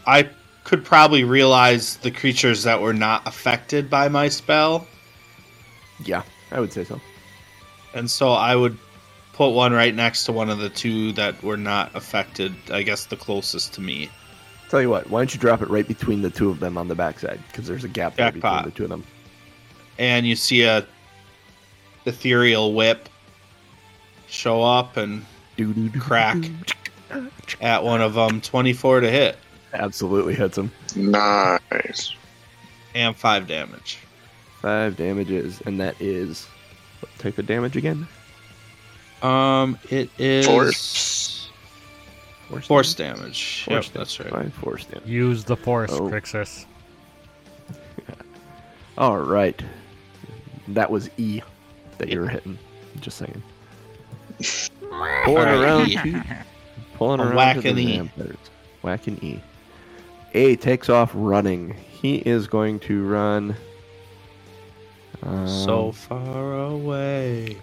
I 0.07 0.27
could 0.67 0.83
probably 0.83 1.23
realize 1.23 1.95
the 1.97 2.11
creatures 2.11 2.63
that 2.63 2.81
were 2.81 2.93
not 2.93 3.25
affected 3.25 3.89
by 3.89 4.09
my 4.09 4.27
spell, 4.27 4.85
Yeah, 6.03 6.23
I 6.51 6.59
would 6.59 6.73
say 6.73 6.83
so. 6.83 6.99
and 7.93 8.11
so 8.11 8.33
I 8.33 8.53
would 8.53 8.77
put 9.31 9.51
one 9.51 9.71
right 9.71 9.95
next 9.95 10.25
to 10.25 10.33
one 10.33 10.49
of 10.49 10.57
the 10.59 10.69
two 10.69 11.13
that 11.13 11.41
were 11.41 11.55
not 11.55 11.95
affected, 11.95 12.53
I 12.69 12.83
guess 12.83 13.05
the 13.05 13.15
closest 13.15 13.73
to 13.75 13.81
me. 13.81 14.09
Tell 14.69 14.81
you 14.81 14.89
what, 14.89 15.09
why 15.09 15.21
don't 15.21 15.33
you 15.33 15.39
drop 15.39 15.61
it 15.61 15.69
right 15.69 15.87
between 15.87 16.21
the 16.21 16.29
two 16.29 16.49
of 16.49 16.59
them 16.59 16.77
on 16.77 16.89
the 16.89 16.95
backside? 16.95 17.39
Because 17.47 17.65
there's 17.65 17.85
a 17.85 17.87
gap 17.87 18.17
there 18.17 18.29
between 18.33 18.63
the 18.65 18.71
two 18.71 18.83
of 18.83 18.89
them. 18.89 19.05
and 19.97 20.27
you 20.27 20.35
see 20.35 20.63
a 20.63 20.85
ethereal 22.05 22.73
whip 22.73 23.07
show 24.27 24.61
up 24.61 24.97
and. 24.97 25.25
Crack. 25.97 26.37
at 27.61 27.83
one 27.83 27.99
of 28.01 28.13
them 28.13 28.41
24 28.41 28.99
to 28.99 29.09
hit 29.09 29.37
Absolutely 29.73 30.33
hits 30.35 30.57
him. 30.57 30.71
Nice. 30.95 32.13
and 32.95 33.15
5 33.15 33.47
damage 33.47 33.99
Five 34.61 34.95
damages, 34.97 35.61
and 35.65 35.79
that 35.79 35.95
is 36.01 36.45
what 37.01 37.11
type 37.19 37.37
of 37.37 37.45
damage 37.45 37.75
again? 37.77 38.07
um 39.23 39.77
it 39.89 40.09
is 40.19 40.45
Force. 40.45 41.49
Force, 42.49 42.67
force 42.67 42.93
damage 42.93 43.63
Force 43.65 43.85
yep 43.87 43.93
that's 43.93 44.19
right 44.19 44.29
Five 44.29 44.53
force 44.53 44.85
damage. 44.85 45.07
Use 45.07 45.43
the 45.43 45.55
force, 45.57 45.91
Oh. 45.91 46.09
Crixus. 46.09 46.65
All 48.97 49.17
right, 49.19 49.61
that 50.69 50.89
was 50.89 51.09
E 51.17 51.41
that 51.99 52.09
you 52.09 52.19
were 52.21 52.27
hitting. 52.27 52.57
Just 52.99 53.17
saying. 53.17 53.43
Pulling 54.89 55.37
Alright, 55.37 55.59
around, 55.61 55.87
E. 55.89 55.95
to, 55.95 56.23
pulling 56.95 57.19
I'm 57.19 57.27
around 57.27 57.31
to 57.31 57.35
whacking 57.61 57.75
the 57.75 57.83
E. 57.83 57.97
vampires. 57.97 58.37
Whacking 58.81 59.17
E. 59.23 59.39
A 60.37 60.55
takes 60.55 60.87
off 60.87 61.09
running. 61.15 61.73
He 61.73 62.17
is 62.17 62.45
going 62.47 62.79
to 62.81 63.03
run. 63.03 63.55
Um, 65.23 65.47
so 65.47 65.91
far 65.91 66.53
away 66.67 67.57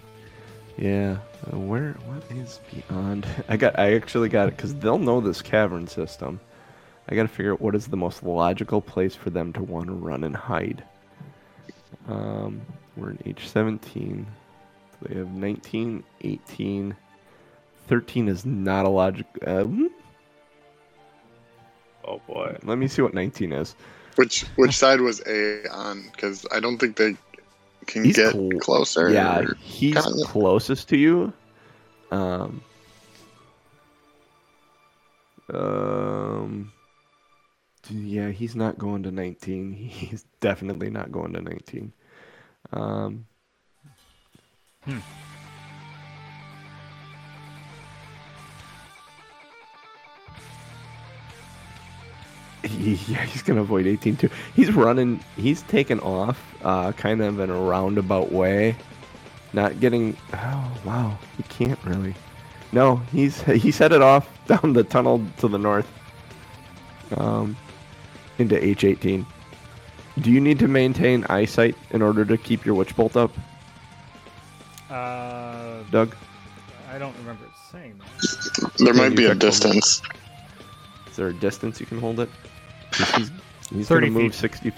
Yeah. 0.76 1.18
Uh, 1.46 1.58
where? 1.60 1.92
What 2.06 2.24
is 2.36 2.58
beyond? 2.72 3.28
I 3.48 3.56
got. 3.56 3.78
I 3.78 3.94
actually 3.94 4.28
got 4.28 4.48
it 4.48 4.56
because 4.56 4.74
they'll 4.74 4.98
know 4.98 5.20
this 5.20 5.40
cavern 5.40 5.86
system. 5.86 6.40
I 7.08 7.14
got 7.14 7.22
to 7.22 7.28
figure 7.28 7.52
out 7.52 7.60
what 7.60 7.76
is 7.76 7.86
the 7.86 7.96
most 7.96 8.24
logical 8.24 8.80
place 8.80 9.14
for 9.14 9.30
them 9.30 9.52
to 9.52 9.62
want 9.62 9.86
to 9.86 9.92
run 9.92 10.24
and 10.24 10.34
hide. 10.34 10.82
Um, 12.08 12.60
we're 12.96 13.10
in 13.10 13.20
H 13.24 13.48
seventeen. 13.48 14.26
They 15.02 15.14
have 15.16 15.30
19, 15.30 16.02
18, 16.22 16.96
13 17.86 18.28
is 18.28 18.44
not 18.44 18.84
a 18.84 18.88
logic. 18.88 19.26
Um, 19.46 19.90
oh 22.06 22.20
boy 22.26 22.56
let 22.64 22.78
me 22.78 22.88
see 22.88 23.02
what 23.02 23.14
19 23.14 23.52
is. 23.52 23.74
Which 24.16 24.42
which 24.56 24.76
side 24.76 25.00
was 25.00 25.20
A 25.26 25.66
on? 25.70 26.04
Because 26.12 26.46
I 26.52 26.60
don't 26.60 26.78
think 26.78 26.96
they 26.96 27.16
can 27.86 28.04
He's 28.04 28.16
get 28.16 28.32
cl- 28.32 28.50
closer. 28.60 29.10
Yeah, 29.10 29.44
he's 29.60 29.94
kinda- 29.94 30.24
closest 30.26 30.88
to 30.90 30.96
you. 30.96 31.32
Um, 32.12 32.62
um, 35.52 36.72
yeah, 37.90 38.30
he's 38.30 38.54
not 38.56 38.78
going 38.78 39.02
to 39.02 39.10
19. 39.10 39.72
He's 39.74 40.24
definitely 40.40 40.90
not 40.90 41.10
going 41.12 41.32
to 41.34 41.42
19. 41.42 41.92
Um, 42.72 43.26
Hmm. 44.84 44.98
He, 52.64 52.94
yeah, 53.12 53.24
he's 53.24 53.42
gonna 53.42 53.60
avoid 53.62 53.86
18 53.86 54.16
too. 54.16 54.30
He's 54.54 54.72
running. 54.72 55.20
He's 55.36 55.62
taken 55.62 56.00
off, 56.00 56.40
uh, 56.64 56.92
kind 56.92 57.22
of 57.22 57.38
in 57.40 57.50
a 57.50 57.58
roundabout 57.60 58.32
way, 58.32 58.76
not 59.52 59.80
getting. 59.80 60.16
Oh 60.32 60.78
wow, 60.84 61.18
he 61.36 61.42
can't 61.44 61.78
really. 61.84 62.14
No, 62.72 62.96
he's 63.12 63.40
he's 63.42 63.78
headed 63.78 64.02
off 64.02 64.28
down 64.46 64.72
the 64.72 64.84
tunnel 64.84 65.24
to 65.38 65.48
the 65.48 65.58
north, 65.58 65.88
um, 67.16 67.56
into 68.38 68.56
H18. 68.56 69.24
Do 70.20 70.30
you 70.30 70.40
need 70.40 70.58
to 70.60 70.68
maintain 70.68 71.24
eyesight 71.28 71.76
in 71.90 72.00
order 72.00 72.24
to 72.24 72.36
keep 72.36 72.64
your 72.64 72.76
witch 72.76 72.94
bolt 72.94 73.16
up, 73.16 73.32
Uh, 74.90 75.82
Doug? 75.90 76.14
I 76.92 76.98
don't 76.98 77.16
remember 77.18 77.44
it 77.44 77.50
saying 77.72 77.98
that. 77.98 78.70
there 78.78 78.94
might 78.94 79.16
be 79.16 79.24
a 79.24 79.34
distance. 79.34 80.00
Is 81.10 81.16
there 81.16 81.26
a 81.28 81.32
distance 81.32 81.80
you 81.80 81.86
can 81.86 81.98
hold 81.98 82.20
it? 82.20 82.28
'Cause 82.96 83.10
He's, 83.16 83.30
he's 83.70 83.88
30 83.88 84.08
gonna 84.08 84.20
move 84.22 84.32
feet. 84.32 84.40
60. 84.40 84.72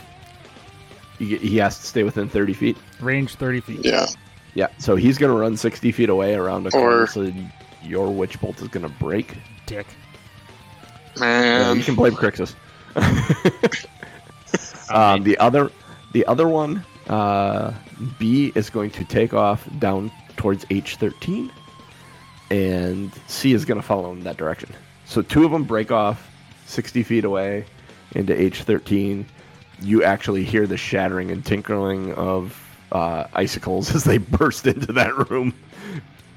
He, 1.18 1.36
he 1.38 1.56
has 1.58 1.78
to 1.78 1.86
stay 1.86 2.02
within 2.02 2.28
30 2.28 2.52
feet. 2.52 2.76
Range 3.00 3.32
30 3.34 3.60
feet. 3.60 3.80
Yeah. 3.84 4.06
Yeah, 4.54 4.68
so 4.78 4.96
he's 4.96 5.18
gonna 5.18 5.34
run 5.34 5.56
60 5.56 5.92
feet 5.92 6.08
away 6.08 6.34
around 6.34 6.66
a 6.66 6.70
corner, 6.70 7.02
Or- 7.02 7.06
so 7.06 7.32
your 7.82 8.10
witch 8.12 8.40
bolt 8.40 8.60
is 8.62 8.68
gonna 8.68 8.88
break. 8.88 9.36
Dick. 9.66 9.86
Yeah, 11.16 11.20
Man. 11.20 11.76
you 11.76 11.82
can 11.82 11.94
blame 11.94 12.14
Crixus. 12.14 12.54
Um, 14.90 15.22
the 15.24 15.36
other, 15.38 15.70
the 16.12 16.26
other 16.26 16.46
one, 16.48 16.84
uh, 17.08 17.72
B 18.18 18.52
is 18.54 18.70
going 18.70 18.90
to 18.92 19.04
take 19.04 19.32
off 19.34 19.66
down 19.78 20.10
towards 20.36 20.64
H13, 20.66 21.50
and 22.50 23.10
C 23.26 23.52
is 23.52 23.64
gonna 23.64 23.82
follow 23.82 24.12
in 24.12 24.20
that 24.24 24.36
direction. 24.36 24.70
So 25.06 25.22
two 25.22 25.44
of 25.44 25.50
them 25.52 25.64
break 25.64 25.90
off 25.90 26.30
60 26.66 27.02
feet 27.02 27.24
away 27.24 27.64
into 28.12 28.40
H 28.40 28.62
13, 28.62 29.26
You 29.80 30.04
actually 30.04 30.44
hear 30.44 30.66
the 30.66 30.76
shattering 30.76 31.30
and 31.30 31.44
tinkling 31.44 32.12
of 32.14 32.62
uh, 32.92 33.24
icicles 33.34 33.94
as 33.94 34.04
they 34.04 34.18
burst 34.18 34.66
into 34.66 34.92
that 34.92 35.30
room, 35.30 35.54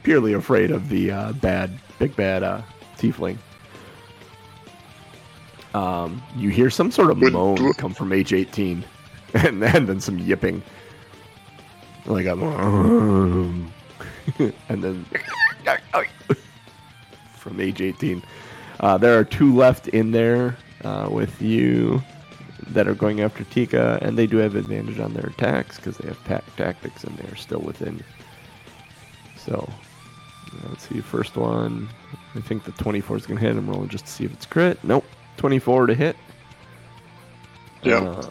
purely 0.03 0.33
afraid 0.33 0.71
of 0.71 0.89
the 0.89 1.11
uh, 1.11 1.31
bad, 1.33 1.79
big 1.99 2.15
bad 2.15 2.43
uh, 2.43 2.61
tiefling. 2.97 3.37
Um, 5.73 6.21
you 6.35 6.49
hear 6.49 6.71
some 6.71 6.89
sort 6.89 7.11
of 7.11 7.19
moan 7.19 7.73
come 7.73 7.93
from 7.93 8.09
H18, 8.09 8.83
and 9.35 9.61
then, 9.61 9.85
then 9.85 9.99
some 9.99 10.17
yipping. 10.17 10.63
Like 12.05 12.25
a. 12.25 12.31
and 14.69 14.83
then 14.83 15.05
from 17.37 17.59
H 17.59 17.81
18. 17.81 18.23
Uh, 18.79 18.97
there 18.97 19.19
are 19.19 19.23
two 19.23 19.55
left 19.55 19.89
in 19.89 20.11
there 20.11 20.57
uh, 20.83 21.07
with 21.11 21.41
you 21.41 22.01
that 22.67 22.87
are 22.87 22.93
going 22.93 23.21
after 23.21 23.43
Tika, 23.45 23.99
and 24.01 24.17
they 24.17 24.27
do 24.27 24.37
have 24.37 24.55
advantage 24.55 24.99
on 24.99 25.13
their 25.13 25.25
attacks 25.27 25.77
because 25.77 25.97
they 25.97 26.07
have 26.07 26.23
pack 26.25 26.43
tactics 26.55 27.03
and 27.03 27.17
they 27.17 27.27
are 27.31 27.35
still 27.35 27.61
within. 27.61 28.03
So, 29.37 29.67
let's 30.67 30.87
see. 30.87 30.99
First 31.01 31.35
one, 31.37 31.89
I 32.35 32.41
think 32.41 32.65
the 32.65 32.71
24 32.73 33.17
is 33.17 33.25
going 33.25 33.39
to 33.39 33.45
hit. 33.45 33.55
I'm 33.55 33.69
rolling 33.69 33.89
just 33.89 34.05
to 34.05 34.11
see 34.11 34.25
if 34.25 34.33
it's 34.33 34.45
crit. 34.45 34.77
Nope. 34.83 35.05
24 35.37 35.87
to 35.87 35.95
hit. 35.95 36.15
Yeah. 37.81 37.95
Uh, 38.01 38.29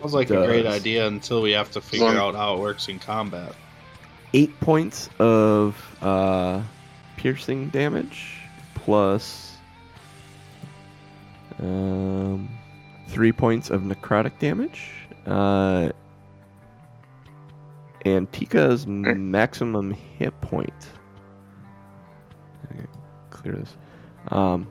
Sounds 0.00 0.14
like 0.14 0.30
a 0.30 0.46
great 0.46 0.66
idea 0.66 1.06
until 1.06 1.42
we 1.42 1.50
have 1.52 1.70
to 1.72 1.80
figure 1.80 2.06
Long- 2.06 2.16
out 2.16 2.34
how 2.34 2.54
it 2.54 2.60
works 2.60 2.88
in 2.88 2.98
combat. 2.98 3.54
eight 4.32 4.58
points 4.60 5.08
of 5.18 5.76
uh, 6.02 6.62
piercing 7.16 7.68
damage 7.70 8.36
plus 8.74 9.43
um, 11.60 12.48
three 13.08 13.32
points 13.32 13.70
of 13.70 13.82
necrotic 13.82 14.38
damage. 14.38 14.90
Uh, 15.26 15.90
and 18.04 18.30
Tika's 18.32 18.86
maximum 18.86 19.92
hit 19.92 20.38
point. 20.40 20.72
Clear 23.30 23.56
this. 23.56 23.76
Um, 24.28 24.66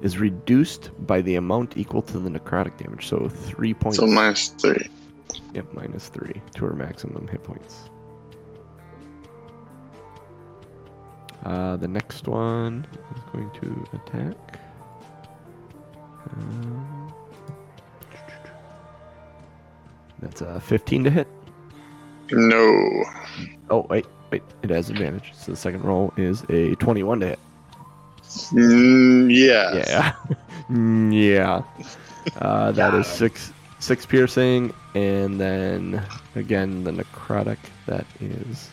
is 0.00 0.18
reduced 0.18 0.90
by 1.06 1.20
the 1.20 1.34
amount 1.34 1.76
equal 1.76 2.02
to 2.02 2.18
the 2.18 2.30
necrotic 2.30 2.76
damage. 2.76 3.08
So 3.08 3.28
three 3.28 3.74
points. 3.74 3.98
So 3.98 4.06
minus 4.06 4.48
three. 4.48 4.88
Yep, 5.54 5.74
minus 5.74 6.08
three 6.08 6.40
to 6.54 6.64
her 6.66 6.74
maximum 6.74 7.26
hit 7.28 7.42
points. 7.42 7.90
Uh, 11.44 11.76
the 11.76 11.88
next 11.88 12.26
one 12.28 12.86
is 13.16 13.22
going 13.32 13.50
to 13.60 13.86
attack. 13.96 14.60
Um, 16.32 17.12
that's 20.20 20.40
a 20.40 20.60
15 20.60 21.04
to 21.04 21.10
hit. 21.10 21.28
No. 22.30 23.04
Oh, 23.70 23.86
wait, 23.88 24.06
wait, 24.30 24.42
it 24.62 24.70
has 24.70 24.90
advantage. 24.90 25.32
So 25.34 25.52
the 25.52 25.56
second 25.56 25.84
roll 25.84 26.12
is 26.16 26.44
a 26.50 26.74
21 26.76 27.20
to 27.20 27.26
hit. 27.28 27.38
Mm, 28.22 29.34
yes. 29.34 29.86
Yeah. 29.88 30.14
Mm, 30.68 31.14
yeah. 31.14 31.62
Uh, 32.42 32.72
that 32.72 32.92
is 32.92 33.06
six 33.06 33.54
six 33.78 34.04
piercing, 34.04 34.74
and 34.94 35.40
then 35.40 36.02
again 36.34 36.84
the 36.84 36.90
necrotic. 36.90 37.56
That 37.86 38.04
is. 38.20 38.68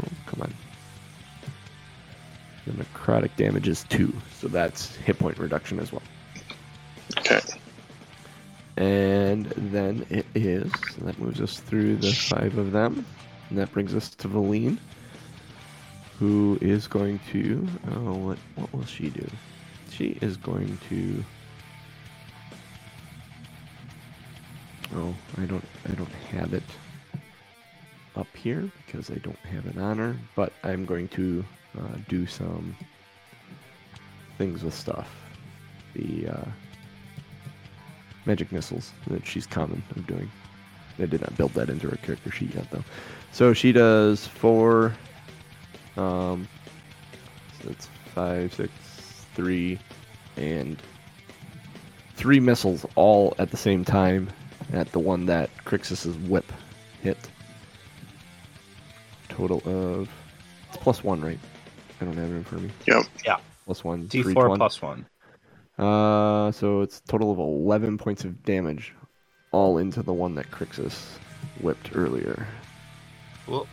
Oh, 0.00 0.06
come 0.26 0.42
on. 0.42 0.54
The 2.64 2.84
necrotic 2.84 3.34
damage 3.36 3.66
is 3.66 3.82
two, 3.88 4.12
so 4.38 4.46
that's 4.46 4.94
hit 4.96 5.18
point 5.18 5.36
reduction 5.38 5.80
as 5.80 5.90
well. 5.90 6.02
And 9.46 9.72
then 9.72 10.06
it 10.10 10.26
is. 10.34 10.72
that 11.02 11.18
moves 11.18 11.40
us 11.40 11.60
through 11.60 11.96
the 11.96 12.12
five 12.12 12.58
of 12.58 12.72
them. 12.72 13.04
And 13.48 13.58
that 13.58 13.70
brings 13.72 13.94
us 13.94 14.10
to 14.10 14.28
Valine, 14.28 14.78
who 16.18 16.58
is 16.60 16.86
going 16.86 17.20
to. 17.30 17.66
Oh, 17.92 18.14
what, 18.14 18.38
what 18.56 18.72
will 18.72 18.84
she 18.84 19.10
do? 19.10 19.26
She 19.90 20.18
is 20.20 20.36
going 20.36 20.78
to. 20.88 21.24
Oh, 24.96 25.14
I 25.36 25.44
don't. 25.44 25.64
I 25.88 25.92
don't 25.92 26.12
have 26.32 26.52
it 26.52 26.62
up 28.16 28.26
here 28.34 28.70
because 28.86 29.10
I 29.10 29.16
don't 29.16 29.38
have 29.38 29.78
on 29.78 29.98
her. 29.98 30.16
But 30.34 30.52
I'm 30.64 30.84
going 30.84 31.08
to 31.08 31.44
uh, 31.78 31.96
do 32.08 32.26
some 32.26 32.76
things 34.36 34.64
with 34.64 34.74
stuff. 34.74 35.08
The 35.94 36.28
uh, 36.28 36.44
magic 38.26 38.52
missiles 38.52 38.92
that 39.08 39.26
she's 39.26 39.46
common 39.46 39.82
of 39.96 40.06
doing. 40.06 40.30
I 40.98 41.06
did 41.06 41.20
not 41.20 41.36
build 41.36 41.54
that 41.54 41.70
into 41.70 41.88
her 41.88 41.96
character 41.96 42.30
sheet 42.30 42.54
yet, 42.54 42.70
though. 42.70 42.84
So 43.32 43.52
she 43.52 43.72
does 43.72 44.26
four. 44.26 44.94
Um, 45.96 46.48
so 47.62 47.70
it's 47.70 47.88
five, 48.14 48.52
six, 48.52 48.72
three, 49.34 49.78
and 50.36 50.80
three 52.16 52.40
missiles 52.40 52.84
all 52.96 53.34
at 53.38 53.50
the 53.50 53.56
same 53.56 53.84
time 53.84 54.28
at 54.72 54.90
the 54.92 54.98
one 54.98 55.26
that 55.26 55.50
Crixus's 55.64 56.16
whip 56.16 56.52
hit. 57.02 57.16
Total 59.28 59.62
of 59.66 60.08
it's 60.68 60.76
plus 60.78 61.04
one, 61.04 61.20
right? 61.20 61.38
I 62.00 62.04
don't 62.04 62.16
have 62.16 62.30
it 62.30 62.34
in 62.34 62.44
front 62.44 62.64
of 62.64 62.70
me. 62.70 62.74
Yep. 62.86 63.04
Yeah. 63.24 63.36
Plus 63.66 63.84
one. 63.84 64.08
D4 64.08 64.56
plus 64.56 64.82
one. 64.82 65.06
Uh, 65.78 66.50
so 66.52 66.80
it's 66.82 66.98
a 66.98 67.02
total 67.08 67.30
of 67.30 67.38
11 67.38 67.98
points 67.98 68.24
of 68.24 68.42
damage, 68.44 68.92
all 69.52 69.78
into 69.78 70.02
the 70.02 70.12
one 70.12 70.34
that 70.34 70.50
Crixus 70.50 71.18
whipped 71.60 71.90
earlier. 71.94 72.46
Well, 73.46 73.66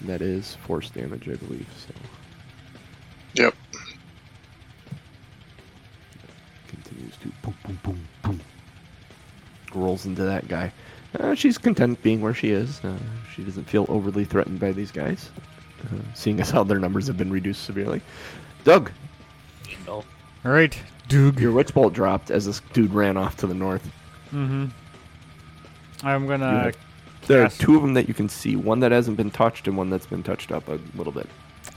And 0.00 0.08
that 0.08 0.22
is 0.22 0.54
force 0.66 0.90
damage, 0.90 1.28
I 1.28 1.34
believe. 1.34 1.66
So 1.86 1.94
Yep. 3.34 3.54
continues 6.68 7.16
to 7.18 7.28
boom, 7.42 7.54
boom, 7.64 7.78
boom, 7.82 8.08
boom. 8.22 8.40
Rolls 9.74 10.06
into 10.06 10.22
that 10.22 10.48
guy. 10.48 10.72
Uh, 11.18 11.34
she's 11.34 11.58
content 11.58 12.02
being 12.02 12.20
where 12.22 12.34
she 12.34 12.50
is. 12.50 12.82
Uh, 12.82 12.96
she 13.34 13.42
doesn't 13.42 13.64
feel 13.64 13.84
overly 13.88 14.24
threatened 14.24 14.58
by 14.60 14.72
these 14.72 14.90
guys, 14.90 15.30
uh, 15.84 15.98
seeing 16.14 16.40
as 16.40 16.50
how 16.50 16.64
their 16.64 16.78
numbers 16.78 17.06
have 17.06 17.16
been 17.18 17.30
reduced 17.30 17.64
severely. 17.64 18.00
Doug, 18.64 18.90
no. 19.86 20.02
All 20.46 20.52
right, 20.52 20.80
Doog. 21.08 21.40
your 21.40 21.50
witch 21.50 21.74
bolt 21.74 21.92
dropped 21.92 22.30
as 22.30 22.46
this 22.46 22.60
dude 22.72 22.94
ran 22.94 23.16
off 23.16 23.36
to 23.38 23.48
the 23.48 23.54
north. 23.54 23.84
Mm-hmm. 24.32 24.66
I'm 26.06 26.28
gonna. 26.28 26.72
There 27.26 27.42
are 27.44 27.48
two 27.48 27.74
of 27.74 27.82
them 27.82 27.94
that 27.94 28.06
you 28.06 28.14
can 28.14 28.28
see. 28.28 28.54
One 28.54 28.78
that 28.78 28.92
hasn't 28.92 29.16
been 29.16 29.32
touched 29.32 29.66
and 29.66 29.76
one 29.76 29.90
that's 29.90 30.06
been 30.06 30.22
touched 30.22 30.52
up 30.52 30.68
a 30.68 30.78
little 30.94 31.12
bit. 31.12 31.26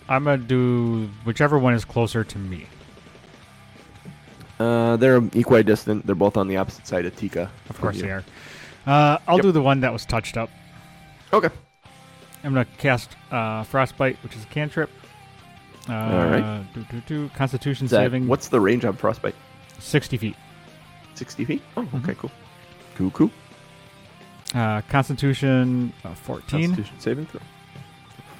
I'm 0.07 0.23
gonna 0.25 0.37
do 0.37 1.09
whichever 1.23 1.57
one 1.57 1.73
is 1.73 1.83
closer 1.83 2.23
to 2.23 2.37
me. 2.37 2.67
Uh, 4.59 4.97
they're 4.97 5.17
equidistant. 5.33 6.05
They're 6.05 6.13
both 6.13 6.37
on 6.37 6.47
the 6.47 6.57
opposite 6.57 6.85
side 6.85 7.07
of 7.07 7.15
Tika. 7.15 7.49
Of 7.71 7.81
course 7.81 7.99
they 7.99 8.11
are. 8.11 8.23
Uh, 8.85 9.17
I'll 9.27 9.37
Yep. 9.37 9.43
do 9.45 9.51
the 9.51 9.63
one 9.63 9.79
that 9.79 9.91
was 9.91 10.05
touched 10.05 10.37
up. 10.37 10.51
Okay. 11.33 11.49
I'm 12.43 12.53
gonna 12.53 12.65
cast 12.77 13.15
uh, 13.31 13.63
frostbite, 13.63 14.17
which 14.21 14.35
is 14.35 14.43
a 14.43 14.47
cantrip. 14.47 14.91
Uh, 15.89 16.29
right. 16.31 16.73
Do, 16.73 16.83
do, 16.91 17.01
do. 17.07 17.29
Constitution 17.29 17.85
Is 17.85 17.91
that- 17.91 17.97
saving. 17.97 18.27
what's 18.27 18.47
the 18.49 18.59
range 18.59 18.85
on 18.85 18.93
frostbite? 18.95 19.35
Sixty 19.79 20.17
feet. 20.17 20.35
60 21.15 21.43
feet? 21.45 21.61
Oh, 21.75 21.81
Mhm. 21.81 22.03
okay, 22.03 22.15
cool. 22.15 22.31
Cool, 22.95 23.11
cool. 23.11 23.31
Uh, 24.55 24.81
Constitution 24.89 25.91
uh, 26.05 26.13
14. 26.13 26.61
Constitution 26.61 26.99
saving 26.99 27.25
throw. 27.25 27.41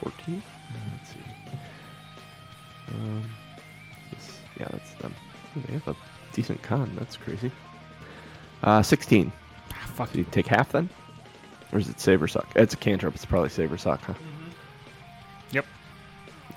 14? 0.02 0.42
Uh, 0.42 0.74
Let's 0.94 1.10
see. 1.10 1.20
Um, 2.94 3.24
this- 4.12 4.40
yeah, 4.60 4.68
that's 4.72 4.94
them. 4.96 5.14
Ooh, 5.58 5.62
They 5.68 5.74
have 5.74 5.88
a 5.90 5.96
decent 6.34 6.62
con. 6.62 6.92
That's 6.98 7.18
crazy. 7.18 7.52
Uh, 8.64 8.82
16. 8.82 9.32
Ah, 9.74 9.76
fuck 9.96 10.12
So 10.12 10.20
you 10.20 10.24
take 10.26 10.48
half 10.48 10.72
then? 10.72 10.90
Or 11.74 11.80
is 11.80 11.90
it 11.90 12.00
save 12.00 12.22
or 12.22 12.28
suck? 12.28 12.48
It's 12.56 12.74
a 12.74 12.78
cantrip. 12.78 13.14
It's 13.16 13.26
probably 13.26 13.50
save 13.50 13.72
or 13.72 13.78
suck, 13.78 14.02
huh? 14.02 14.14
Yep. 15.52 15.66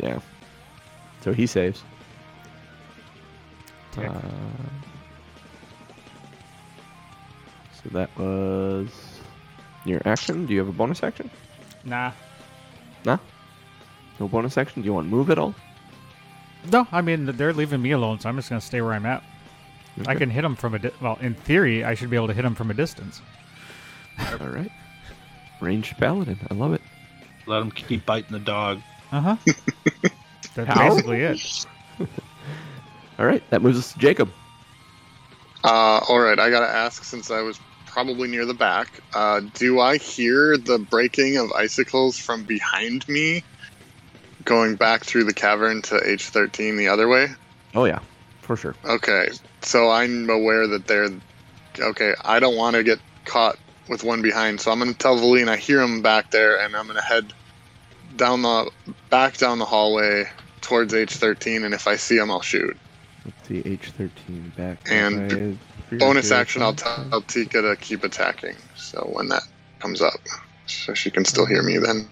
Yeah. 0.01 0.19
So 1.23 1.33
he 1.33 1.47
saves. 1.47 1.83
Tick. 3.93 4.09
Uh, 4.09 4.21
so 7.83 7.89
that 7.91 8.11
was 8.19 8.89
your 9.85 10.01
action. 10.05 10.47
Do 10.47 10.53
you 10.53 10.59
have 10.61 10.69
a 10.69 10.73
bonus 10.73 11.03
action? 11.03 11.31
Nah. 11.85 12.13
Nah? 13.05 13.19
No 14.21 14.29
bonus 14.29 14.57
action. 14.59 14.83
Do 14.83 14.87
you 14.87 14.95
want 14.95 15.07
to 15.07 15.11
move 15.11 15.31
at 15.31 15.39
all? 15.39 15.55
No, 16.71 16.87
I 16.93 17.03
mean 17.03 17.27
they're 17.27 17.53
leaving 17.53 17.83
me 17.83 17.91
alone, 17.91 18.21
so 18.21 18.29
I'm 18.29 18.37
just 18.37 18.49
gonna 18.49 18.61
stay 18.61 18.81
where 18.81 18.93
I'm 18.93 19.07
at. 19.07 19.23
I 20.07 20.15
can 20.15 20.31
hit 20.31 20.43
them 20.43 20.57
from 20.57 20.75
a 20.75 20.79
di- 20.79 20.93
well. 21.01 21.19
In 21.21 21.35
theory, 21.35 21.85
I 21.85 21.95
should 21.95 22.09
be 22.09 22.17
able 22.17 22.29
to 22.29 22.33
hit 22.35 22.43
them 22.43 22.55
from 22.55 22.71
a 22.71 22.75
distance. 22.75 23.21
All 24.19 24.49
right. 24.49 24.71
Ranged 25.61 25.97
paladin. 25.99 26.39
I 26.51 26.55
love 26.55 26.73
it. 26.73 26.81
Let 27.47 27.61
him 27.63 27.71
keep 27.71 28.07
biting 28.07 28.33
the 28.33 28.39
dog. 28.39 28.81
Uh 29.11 29.21
huh. 29.21 29.37
That's 30.55 30.69
How? 30.69 30.89
basically 30.89 31.23
it. 31.23 31.67
All 33.19 33.27
right. 33.27 33.43
That 33.51 33.63
moves 33.63 33.79
us 33.79 33.93
to 33.93 33.99
Jacob. 33.99 34.31
Uh, 35.65 36.01
all 36.09 36.19
right, 36.19 36.41
I 36.41 36.51
gotta 36.51 36.69
ask 36.69 37.05
since 37.05 37.31
I 37.31 37.41
was 37.41 37.61
probably 37.87 38.29
near 38.29 38.45
the 38.45 38.55
back. 38.55 39.01
Uh, 39.15 39.43
do 39.55 39.79
I 39.79 39.97
hear 39.97 40.57
the 40.57 40.79
breaking 40.79 41.37
of 41.37 41.53
icicles 41.53 42.19
from 42.19 42.43
behind 42.43 43.07
me, 43.09 43.45
going 44.45 44.75
back 44.75 45.05
through 45.05 45.25
the 45.25 45.35
cavern 45.35 45.83
to 45.83 45.95
H13 45.97 46.77
the 46.77 46.89
other 46.89 47.07
way? 47.07 47.29
Oh 47.75 47.85
yeah, 47.85 48.01
for 48.41 48.57
sure. 48.57 48.75
Okay, 48.85 49.29
so 49.61 49.91
I'm 49.91 50.29
aware 50.29 50.67
that 50.67 50.89
they're 50.89 51.11
okay. 51.79 52.15
I 52.25 52.41
don't 52.41 52.57
want 52.57 52.75
to 52.75 52.83
get 52.83 52.99
caught 53.25 53.57
with 53.89 54.03
one 54.03 54.21
behind. 54.21 54.61
So 54.61 54.73
I'm 54.73 54.81
gonna 54.81 54.95
tell 54.95 55.17
Valine 55.17 55.49
I 55.49 55.57
hear 55.57 55.81
him 55.81 56.03
back 56.03 56.33
there, 56.33 56.59
and 56.59 56.75
I'm 56.75 56.89
gonna 56.89 57.03
head 57.03 57.33
down 58.17 58.43
the 58.43 58.69
back 59.11 59.37
down 59.37 59.61
the 59.61 59.65
hallway 59.65 60.25
towards 60.73 60.95
H13, 60.95 61.67
and 61.67 61.75
if 61.75 61.87
I 61.87 61.97
see 61.97 62.17
him, 62.17 62.31
I'll 62.31 62.41
shoot. 62.41 62.75
Let's 63.27 63.47
see, 63.47 63.63
H13 63.63 64.57
back. 64.57 64.79
And 64.91 65.59
Bonus 65.99 66.31
action, 66.31 66.63
I'll 66.63 66.73
tell 66.73 67.21
Tika 67.21 67.61
to 67.61 67.77
keep 67.77 68.05
attacking. 68.05 68.57
So 68.75 69.07
when 69.13 69.29
that 69.29 69.43
comes 69.81 70.01
up, 70.01 70.15
so 70.65 70.95
she 70.95 71.11
can 71.11 71.27
still 71.27 71.45
hear 71.45 71.63
me 71.63 71.77
then. 71.77 72.09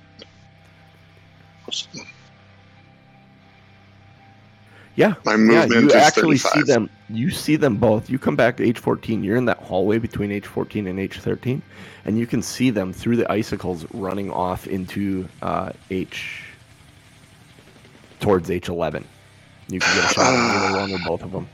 Yeah, 4.95 5.15
My 5.25 5.39
movement. 5.39 5.73
yeah. 5.73 5.81
You 5.81 5.87
is 5.87 5.95
actually 5.95 6.37
see 6.37 6.63
them. 6.63 6.91
You 7.09 7.31
see 7.31 7.57
them 7.57 7.77
both. 7.77 8.11
You 8.11 8.19
come 8.19 8.37
back 8.37 8.59
to 8.59 8.63
H14. 8.63 9.25
You're 9.25 9.39
in 9.39 9.47
that 9.47 9.57
hallway 9.57 9.97
between 9.97 10.29
H14 10.29 10.87
and 10.91 10.99
H13, 10.99 11.63
and 12.05 12.19
you 12.19 12.27
can 12.27 12.43
see 12.43 12.69
them 12.69 12.93
through 12.93 13.17
the 13.17 13.33
icicles 13.33 13.87
running 13.95 14.31
off 14.31 14.67
into 14.67 15.27
uh, 15.41 15.73
H 15.89 16.50
towards 18.21 18.49
H11. 18.49 19.05
You 19.69 19.81
can 19.81 19.95
get 19.97 20.11
a 20.11 20.15
shot 20.15 20.27
on 20.35 20.51
either 20.57 20.79
one 20.81 20.93
or 20.93 20.99
both 21.07 21.23
of 21.23 21.33
them. 21.33 21.49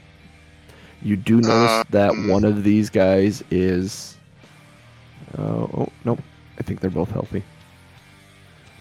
You 1.03 1.17
do 1.17 1.41
notice 1.41 1.71
Uh, 1.71 1.85
that 1.91 2.13
mm. 2.13 2.29
one 2.31 2.45
of 2.45 2.65
these 2.65 2.91
guys 2.91 3.43
is. 3.51 4.17
Uh, 5.37 5.43
oh 5.43 5.89
nope, 6.05 6.21
I 6.59 6.63
think 6.63 6.81
they're 6.81 6.91
both 6.91 7.11
healthy. 7.11 7.43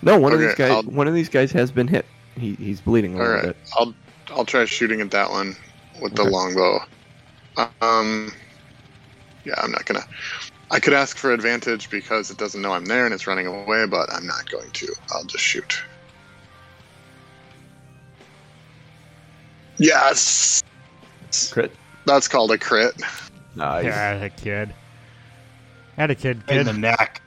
No, 0.02 0.18
one 0.20 0.34
of 0.34 0.40
these 0.40 0.56
guys. 0.56 0.72
I'll- 0.72 0.84
One 0.84 1.08
of 1.08 1.14
these 1.14 1.30
guys 1.30 1.52
has 1.52 1.72
been 1.72 1.88
hit. 1.88 2.06
He, 2.38 2.54
he's 2.56 2.82
bleeding 2.82 3.16
a 3.16 3.18
little 3.18 3.34
right, 3.34 3.44
bit. 3.44 3.58
I'll 3.78 3.94
I'll 4.32 4.46
try 4.46 4.66
shooting 4.66 5.02
at 5.02 5.12
that 5.12 5.30
one 5.30 5.56
with 6.02 6.16
the 6.16 6.22
Okay. 6.24 6.32
longbow. 6.32 6.80
Um, 7.82 8.32
yeah, 9.46 9.54
I'm 9.58 9.72
not 9.72 9.86
gonna. 9.86 10.06
I 10.72 10.80
could 10.80 10.94
ask 10.94 11.18
for 11.18 11.32
advantage 11.32 11.90
because 11.90 12.30
it 12.32 12.38
doesn't 12.38 12.62
know 12.62 12.74
I'm 12.74 12.86
there 12.86 13.06
and 13.06 13.14
it's 13.14 13.28
running 13.28 13.48
away, 13.48 13.86
but 13.86 14.12
I'm 14.12 14.26
not 14.26 14.50
going 14.50 14.70
to. 14.72 14.94
I'll 15.14 15.24
just 15.24 15.44
shoot. 15.44 15.80
Yes, 19.78 20.64
Crit. 21.52 21.72
that's 22.06 22.28
called 22.28 22.52
a 22.52 22.58
crit. 22.58 22.94
Nice. 23.56 23.86
Yeah, 23.86 24.14
a 24.24 24.30
kid. 24.30 24.74
And 25.98 26.12
a 26.12 26.16
kid, 26.16 26.38
In 26.50 26.58
kid. 26.58 26.68
the 26.68 26.74
neck. 26.74 27.22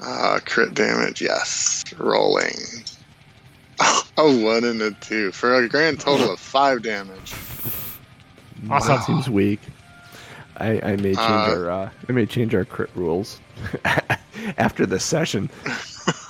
Uh, 0.00 0.38
crit 0.44 0.74
damage, 0.74 1.20
yes. 1.20 1.84
Rolling. 1.98 2.54
a 3.80 4.42
one 4.44 4.64
and 4.64 4.80
a 4.82 4.90
two 4.92 5.32
for 5.32 5.54
a 5.54 5.68
grand 5.68 6.00
total 6.00 6.32
of 6.32 6.38
five 6.40 6.82
damage. 6.82 7.32
Awesome. 8.70 8.96
That 8.96 9.04
seems 9.04 9.28
weak. 9.30 9.60
I, 10.56 10.80
I 10.82 10.96
may 10.96 11.14
change 11.14 11.18
Uh, 11.18 11.22
our 11.52 11.70
uh, 11.70 11.90
I 12.08 12.12
may 12.12 12.26
change 12.26 12.54
our 12.54 12.64
crit 12.64 12.90
rules 12.96 13.40
after 14.58 14.84
this 14.86 15.04
session. 15.04 15.48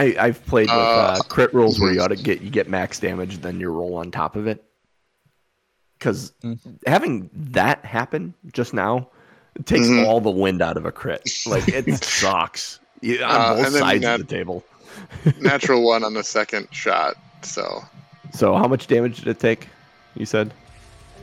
I 0.00 0.16
I've 0.18 0.44
played 0.46 0.68
with 0.68 0.76
uh, 0.76 1.16
Uh, 1.18 1.22
crit 1.24 1.52
rules 1.52 1.78
where 1.80 1.92
you 1.92 2.00
ought 2.00 2.08
to 2.08 2.16
get 2.16 2.40
you 2.40 2.50
get 2.50 2.68
max 2.68 2.98
damage, 2.98 3.38
then 3.38 3.60
you 3.60 3.70
roll 3.70 3.96
on 3.96 4.10
top 4.10 4.36
of 4.36 4.46
it. 4.46 4.64
Because 5.98 6.32
Mhm. 6.42 6.58
having 6.86 7.28
that 7.34 7.84
happen 7.84 8.34
just 8.52 8.72
now 8.72 9.10
takes 9.66 9.86
Mhm. 9.88 10.06
all 10.06 10.20
the 10.20 10.30
wind 10.30 10.62
out 10.62 10.76
of 10.76 10.86
a 10.86 10.92
crit. 10.92 11.28
Like 11.46 11.68
it 11.68 11.84
sucks. 12.04 12.80
You, 13.02 13.22
on 13.22 13.30
Uh, 13.30 13.54
both 13.62 13.78
sides 13.78 14.02
that- 14.02 14.20
of 14.20 14.26
the 14.28 14.34
table. 14.34 14.64
Natural 15.40 15.82
one 15.82 16.02
on 16.04 16.14
the 16.14 16.24
second 16.24 16.68
shot. 16.70 17.16
So 17.42 17.82
So 18.32 18.54
how 18.56 18.66
much 18.68 18.86
damage 18.86 19.18
did 19.18 19.28
it 19.28 19.40
take? 19.40 19.68
You 20.14 20.26
said 20.26 20.52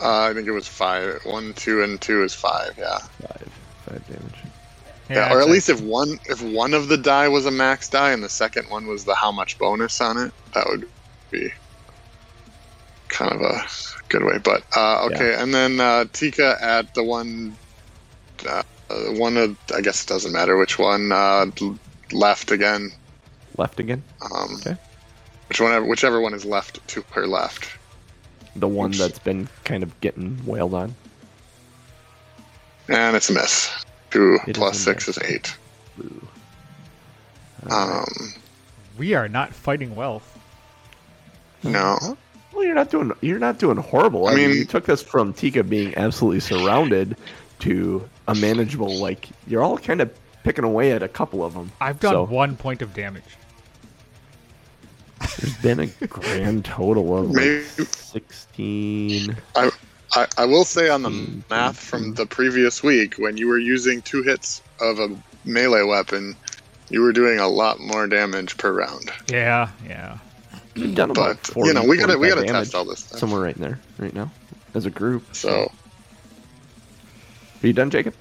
uh, 0.02 0.26
I 0.30 0.34
think 0.34 0.48
it 0.48 0.52
was 0.52 0.68
five. 0.68 1.20
One, 1.26 1.54
two, 1.54 1.82
and 1.82 2.00
two 2.00 2.22
is 2.24 2.34
five. 2.36 2.76
Yeah. 2.78 3.00
five. 3.00 3.50
Five 3.88 4.08
damage. 4.08 4.36
Yeah, 5.10 5.34
or 5.34 5.42
at 5.42 5.48
least 5.48 5.70
if 5.70 5.82
one 5.82 6.20
if 6.26 6.42
one 6.42 6.74
of 6.74 6.90
the 6.90 6.98
die 6.98 7.28
was 7.28 7.46
a 7.46 7.52
max 7.52 7.88
die 7.90 8.12
and 8.12 8.24
the 8.24 8.30
second 8.30 8.70
one 8.70 8.88
was 8.88 9.06
the 9.06 9.16
how 9.16 9.32
much 9.32 9.58
bonus 9.58 10.02
on 10.02 10.18
it, 10.18 10.34
that 10.54 10.68
would 10.68 10.88
be 11.32 11.52
kind 13.08 13.32
of 13.32 13.42
a 13.42 13.66
good 14.10 14.24
way. 14.24 14.38
But 14.38 14.64
uh, 14.76 15.06
okay, 15.06 15.36
and 15.38 15.54
then 15.54 15.80
uh, 15.80 16.06
Tika 16.12 16.58
at 16.62 16.94
the 16.94 17.04
one, 17.04 17.56
uh, 18.48 18.64
one 18.90 19.38
of 19.38 19.58
I 19.74 19.82
guess 19.82 20.04
it 20.04 20.10
doesn't 20.10 20.34
matter 20.34 20.58
which 20.58 20.78
one 20.78 21.12
uh, 21.12 21.46
left 22.12 22.52
again. 22.52 22.92
Left 23.58 23.80
again. 23.80 24.04
Um, 24.22 24.56
Okay. 24.56 24.76
Which 25.48 25.62
one, 25.62 25.88
whichever 25.88 26.20
one 26.20 26.34
is 26.34 26.44
left 26.44 26.86
to 26.90 27.06
her 27.12 27.26
left. 27.26 27.70
The 28.56 28.68
one 28.68 28.90
Oops. 28.90 29.00
that's 29.00 29.20
been 29.20 29.48
kind 29.64 29.82
of 29.82 30.00
getting 30.02 30.46
wailed 30.46 30.74
on. 30.74 30.94
And 32.90 33.16
it's 33.16 33.30
a 33.30 33.34
miss. 33.34 33.86
Two 34.18 34.40
It 34.48 34.50
is 34.50 34.58
plus 34.58 34.76
a 34.78 34.80
six 34.82 35.08
is 35.08 35.20
eight. 35.20 35.56
Ooh. 36.02 36.28
Um, 37.70 38.06
we 38.98 39.14
are 39.14 39.28
not 39.30 39.54
fighting 39.54 39.96
well. 39.96 40.22
no. 41.64 41.98
Well, 42.54 42.66
you're 42.66 42.74
not 42.74 42.90
doing 42.90 43.12
you're 43.22 43.38
not 43.38 43.60
doing 43.60 43.78
horrible. 43.78 44.26
I, 44.28 44.32
I 44.32 44.36
mean, 44.36 44.50
mean- 44.50 44.58
you 44.58 44.66
took 44.66 44.86
this 44.86 45.04
from 45.04 45.34
Tika 45.34 45.64
being 45.64 45.96
absolutely 45.96 46.40
surrounded 46.40 47.16
to 47.60 48.08
a 48.28 48.34
manageable. 48.34 48.96
Like 48.98 49.30
you're 49.46 49.62
all 49.64 49.78
kind 49.78 50.02
of 50.02 50.12
picking 50.44 50.64
away 50.66 50.92
at 50.94 51.04
a 51.04 51.08
couple 51.08 51.44
of 51.44 51.54
them. 51.54 51.72
I've 51.80 52.00
done 52.00 52.14
So- 52.14 52.24
one 52.24 52.56
point 52.58 52.82
of 52.82 52.94
damage. 52.96 53.24
There's 55.40 55.58
been 55.58 55.80
a 55.80 55.88
grand 56.08 56.66
total 56.66 57.18
of 57.18 57.32
Maybe- 57.32 57.64
sixteen. 57.66 59.36
I, 59.56 59.70
I 60.16 60.46
will 60.46 60.66
say 60.66 60.90
on 60.90 61.04
the 61.04 61.10
Mm, 61.10 61.44
math 61.50 61.78
from 61.78 62.14
the 62.16 62.26
previous 62.26 62.82
week, 62.84 63.16
when 63.18 63.38
you 63.38 63.48
were 63.48 63.60
using 63.60 64.02
two 64.02 64.24
hits 64.24 64.62
of 64.82 65.00
a 65.00 65.10
melee 65.46 65.84
weapon, 65.84 66.36
you 66.90 67.02
were 67.02 67.12
doing 67.14 67.40
a 67.40 67.48
lot 67.48 67.80
more 67.80 68.08
damage 68.08 68.58
per 68.58 68.72
round. 68.72 69.12
Yeah, 69.30 69.70
yeah. 69.86 70.18
We've 70.76 70.96
done 70.96 71.12
about 71.12 71.38
But 71.38 71.48
40, 71.48 71.68
you 71.68 71.74
know, 71.74 71.84
we 71.84 71.98
gotta 71.98 72.18
we 72.18 72.28
gotta 72.30 72.44
test 72.46 72.74
all 72.76 72.86
this 72.86 73.02
stuff. 73.02 73.20
somewhere 73.20 73.42
right 73.42 73.56
in 73.56 73.62
there 73.62 73.80
right 74.00 74.14
now 74.14 74.32
as 74.74 74.86
a 74.86 74.90
group. 74.90 75.24
So 75.36 75.72
Are 77.64 77.68
you 77.68 77.74
done, 77.74 77.90
Jacob? 77.90 78.14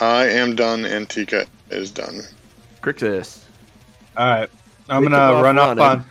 I 0.00 0.26
am 0.26 0.54
done. 0.54 0.84
Antica 0.84 1.46
is 1.70 1.90
done. 1.90 2.20
Crixus. 2.82 3.44
All 4.16 4.26
right. 4.26 4.50
I'm 4.88 5.02
They 5.02 5.10
gonna 5.10 5.42
run 5.42 5.58
up 5.58 5.78
running. 5.78 5.82
on. 5.82 6.04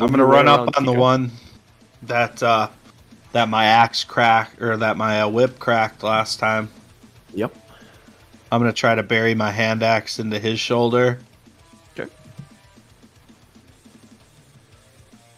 I'm 0.00 0.10
gonna 0.10 0.24
run 0.24 0.48
up 0.48 0.76
on 0.76 0.84
the 0.86 0.92
one 0.92 1.30
that 2.02 2.42
uh, 2.42 2.68
that 3.34 3.48
my 3.48 3.64
axe 3.66 4.04
cracked 4.04 4.62
or 4.62 4.76
that 4.76 4.96
my 4.96 5.22
uh, 5.22 5.28
whip 5.28 5.58
cracked 5.58 6.02
last 6.04 6.38
time. 6.38 6.70
Yep. 7.34 7.52
I'm 8.52 8.60
gonna 8.60 8.72
try 8.72 8.94
to 8.94 9.02
bury 9.02 9.34
my 9.34 9.50
hand 9.50 9.82
axe 9.82 10.20
into 10.20 10.38
his 10.38 10.60
shoulder. 10.60 11.18
Okay. 11.98 12.08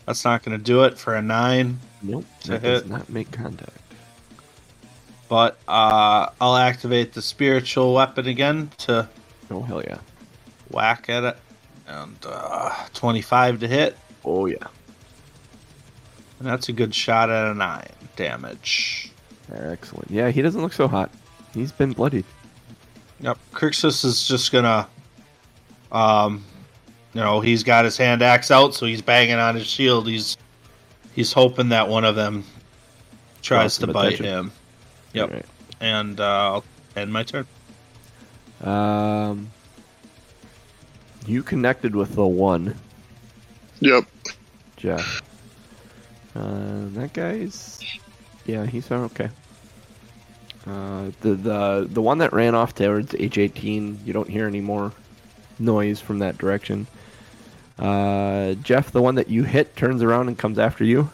That's 0.04 0.24
not 0.24 0.42
gonna 0.42 0.58
do 0.58 0.84
it 0.84 0.98
for 0.98 1.14
a 1.14 1.22
nine, 1.22 1.80
Nope. 2.02 2.26
That 2.44 2.62
does 2.62 2.84
not 2.86 3.08
make 3.08 3.32
contact. 3.32 3.70
but 5.28 5.56
uh, 5.66 6.28
I'll 6.40 6.56
activate 6.56 7.14
the 7.14 7.22
spiritual 7.22 7.94
weapon 7.94 8.26
again 8.28 8.70
to 8.78 9.08
Oh 9.50 9.62
hell 9.62 9.82
yeah. 9.82 9.98
whack 10.70 11.08
at 11.08 11.24
it, 11.24 11.36
and 11.86 12.16
uh, 12.26 12.74
25 12.92 13.60
to 13.60 13.68
hit, 13.68 13.96
Oh 14.22 14.44
yeah. 14.44 14.56
And 16.38 16.48
that's 16.48 16.68
a 16.68 16.72
good 16.72 16.94
shot 16.94 17.30
at 17.30 17.50
a 17.50 17.54
nine 17.54 17.88
damage. 18.16 19.10
Excellent. 19.52 20.10
Yeah, 20.10 20.30
he 20.30 20.42
doesn't 20.42 20.60
look 20.60 20.72
so 20.72 20.88
hot. 20.88 21.10
He's 21.54 21.72
been 21.72 21.92
bloodied. 21.92 22.24
Yep, 23.20 23.38
Crixus 23.52 24.04
is 24.04 24.26
just 24.28 24.52
gonna, 24.52 24.86
um, 25.92 26.44
you 27.14 27.20
know, 27.20 27.40
he's 27.40 27.62
got 27.62 27.84
his 27.84 27.96
hand 27.96 28.20
axe 28.22 28.50
out, 28.50 28.74
so 28.74 28.84
he's 28.86 29.00
banging 29.00 29.36
on 29.36 29.54
his 29.54 29.66
shield. 29.66 30.06
He's 30.08 30.36
he's 31.14 31.32
hoping 31.32 31.70
that 31.70 31.88
one 31.88 32.04
of 32.04 32.14
them 32.16 32.44
tries 33.40 33.78
Draw 33.78 33.86
to 33.86 33.86
some 33.86 33.92
bite 33.92 34.06
attention. 34.14 34.24
him, 34.26 34.52
Yep. 35.14 35.28
Alright. 35.28 35.46
and 35.80 36.20
uh, 36.20 36.24
I'll 36.52 36.64
end 36.94 37.12
my 37.12 37.22
turn. 37.22 37.46
Um, 38.62 39.50
you 41.26 41.42
connected 41.42 41.94
with 41.96 42.14
the 42.14 42.26
one, 42.26 42.74
Yep. 43.80 44.04
Jeff. 44.76 45.22
Uh, 46.36 46.88
that 47.00 47.12
guy's, 47.12 47.80
yeah, 48.44 48.66
he's 48.66 48.90
okay. 48.90 49.30
Uh, 50.66 51.10
the 51.20 51.34
the 51.34 51.88
the 51.90 52.02
one 52.02 52.18
that 52.18 52.32
ran 52.32 52.54
off 52.54 52.74
towards 52.74 53.12
H18, 53.12 54.04
you 54.04 54.12
don't 54.12 54.28
hear 54.28 54.46
any 54.46 54.60
more 54.60 54.92
noise 55.58 56.00
from 56.00 56.18
that 56.18 56.36
direction. 56.36 56.86
Uh, 57.78 58.54
Jeff, 58.54 58.90
the 58.90 59.00
one 59.00 59.14
that 59.14 59.28
you 59.28 59.44
hit 59.44 59.76
turns 59.76 60.02
around 60.02 60.28
and 60.28 60.36
comes 60.36 60.58
after 60.58 60.84
you, 60.84 61.10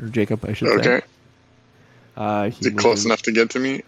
or 0.00 0.08
Jacob, 0.08 0.44
I 0.44 0.52
should 0.54 0.68
say. 0.68 0.90
Okay. 0.90 1.06
Uh, 2.16 2.50
Is 2.58 2.66
it 2.66 2.76
close 2.76 3.04
enough 3.04 3.22
to 3.22 3.32
get 3.32 3.50
to 3.50 3.58
me? 3.58 3.82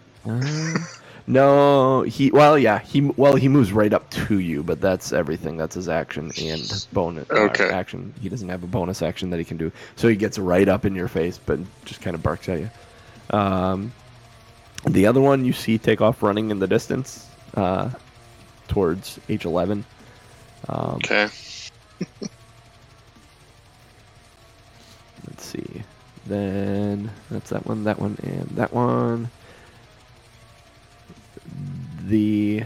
Uh, 1.27 1.31
no, 1.31 2.01
he. 2.03 2.31
Well, 2.31 2.57
yeah, 2.57 2.79
he. 2.79 3.01
Well, 3.01 3.35
he 3.35 3.47
moves 3.47 3.71
right 3.73 3.91
up 3.93 4.09
to 4.11 4.39
you, 4.39 4.63
but 4.63 4.79
that's 4.79 5.11
everything. 5.13 5.57
That's 5.57 5.75
his 5.75 5.89
action 5.89 6.31
and 6.41 6.87
bonus 6.93 7.29
uh, 7.29 7.49
action. 7.71 8.13
He 8.21 8.29
doesn't 8.29 8.47
have 8.49 8.63
a 8.63 8.67
bonus 8.67 9.01
action 9.01 9.29
that 9.31 9.37
he 9.37 9.45
can 9.45 9.57
do, 9.57 9.71
so 9.95 10.07
he 10.07 10.15
gets 10.15 10.39
right 10.39 10.67
up 10.69 10.85
in 10.85 10.95
your 10.95 11.07
face, 11.09 11.37
but 11.37 11.59
just 11.85 12.01
kind 12.01 12.15
of 12.15 12.23
barks 12.23 12.47
at 12.49 12.59
you. 12.59 12.69
Um, 13.31 13.91
The 14.85 15.05
other 15.05 15.19
one 15.19 15.43
you 15.43 15.51
see 15.53 15.77
take 15.77 15.99
off 16.01 16.23
running 16.23 16.49
in 16.49 16.59
the 16.59 16.67
distance 16.67 17.27
uh, 17.55 17.89
towards 18.69 19.19
H11. 19.27 19.83
Um, 20.69 20.95
Okay. 20.95 21.27
Let's 25.27 25.43
see. 25.45 25.83
Then 26.25 27.11
that's 27.29 27.49
that 27.49 27.65
one, 27.65 27.83
that 27.83 27.99
one, 27.99 28.17
and 28.23 28.47
that 28.51 28.73
one. 28.73 29.29
The 32.07 32.63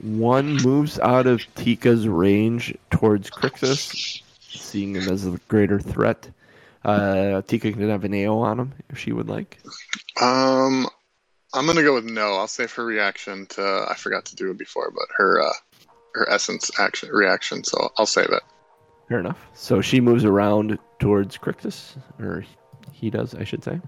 one 0.00 0.54
moves 0.56 1.00
out 1.00 1.26
of 1.26 1.42
Tika's 1.56 2.06
range 2.06 2.72
towards 2.90 3.30
Crixus, 3.30 4.22
seeing 4.40 4.94
him 4.94 5.08
as 5.08 5.26
a 5.26 5.40
greater 5.48 5.80
threat. 5.80 6.30
Uh, 6.84 7.42
Tika 7.42 7.72
can 7.72 7.88
have 7.88 8.04
an 8.04 8.14
AO 8.14 8.38
on 8.38 8.60
him 8.60 8.74
if 8.90 8.98
she 8.98 9.10
would 9.12 9.28
like. 9.28 9.58
Um, 10.20 10.86
I'm 11.52 11.66
gonna 11.66 11.82
go 11.82 11.94
with 11.94 12.04
no. 12.04 12.34
I'll 12.34 12.46
save 12.46 12.72
her 12.74 12.84
reaction 12.84 13.46
to. 13.46 13.86
I 13.88 13.94
forgot 13.94 14.26
to 14.26 14.36
do 14.36 14.52
it 14.52 14.58
before, 14.58 14.92
but 14.92 15.06
her 15.16 15.42
uh, 15.42 15.52
her 16.14 16.30
essence 16.30 16.70
action 16.78 17.08
reaction. 17.10 17.64
So 17.64 17.90
I'll 17.98 18.06
save 18.06 18.30
it. 18.30 18.42
Fair 19.08 19.18
enough. 19.18 19.44
So 19.54 19.80
she 19.80 20.00
moves 20.00 20.24
around 20.24 20.78
towards 21.00 21.36
Crixus, 21.36 21.96
or 22.20 22.44
he 22.92 23.10
does, 23.10 23.34
I 23.34 23.42
should 23.42 23.64
say. 23.64 23.80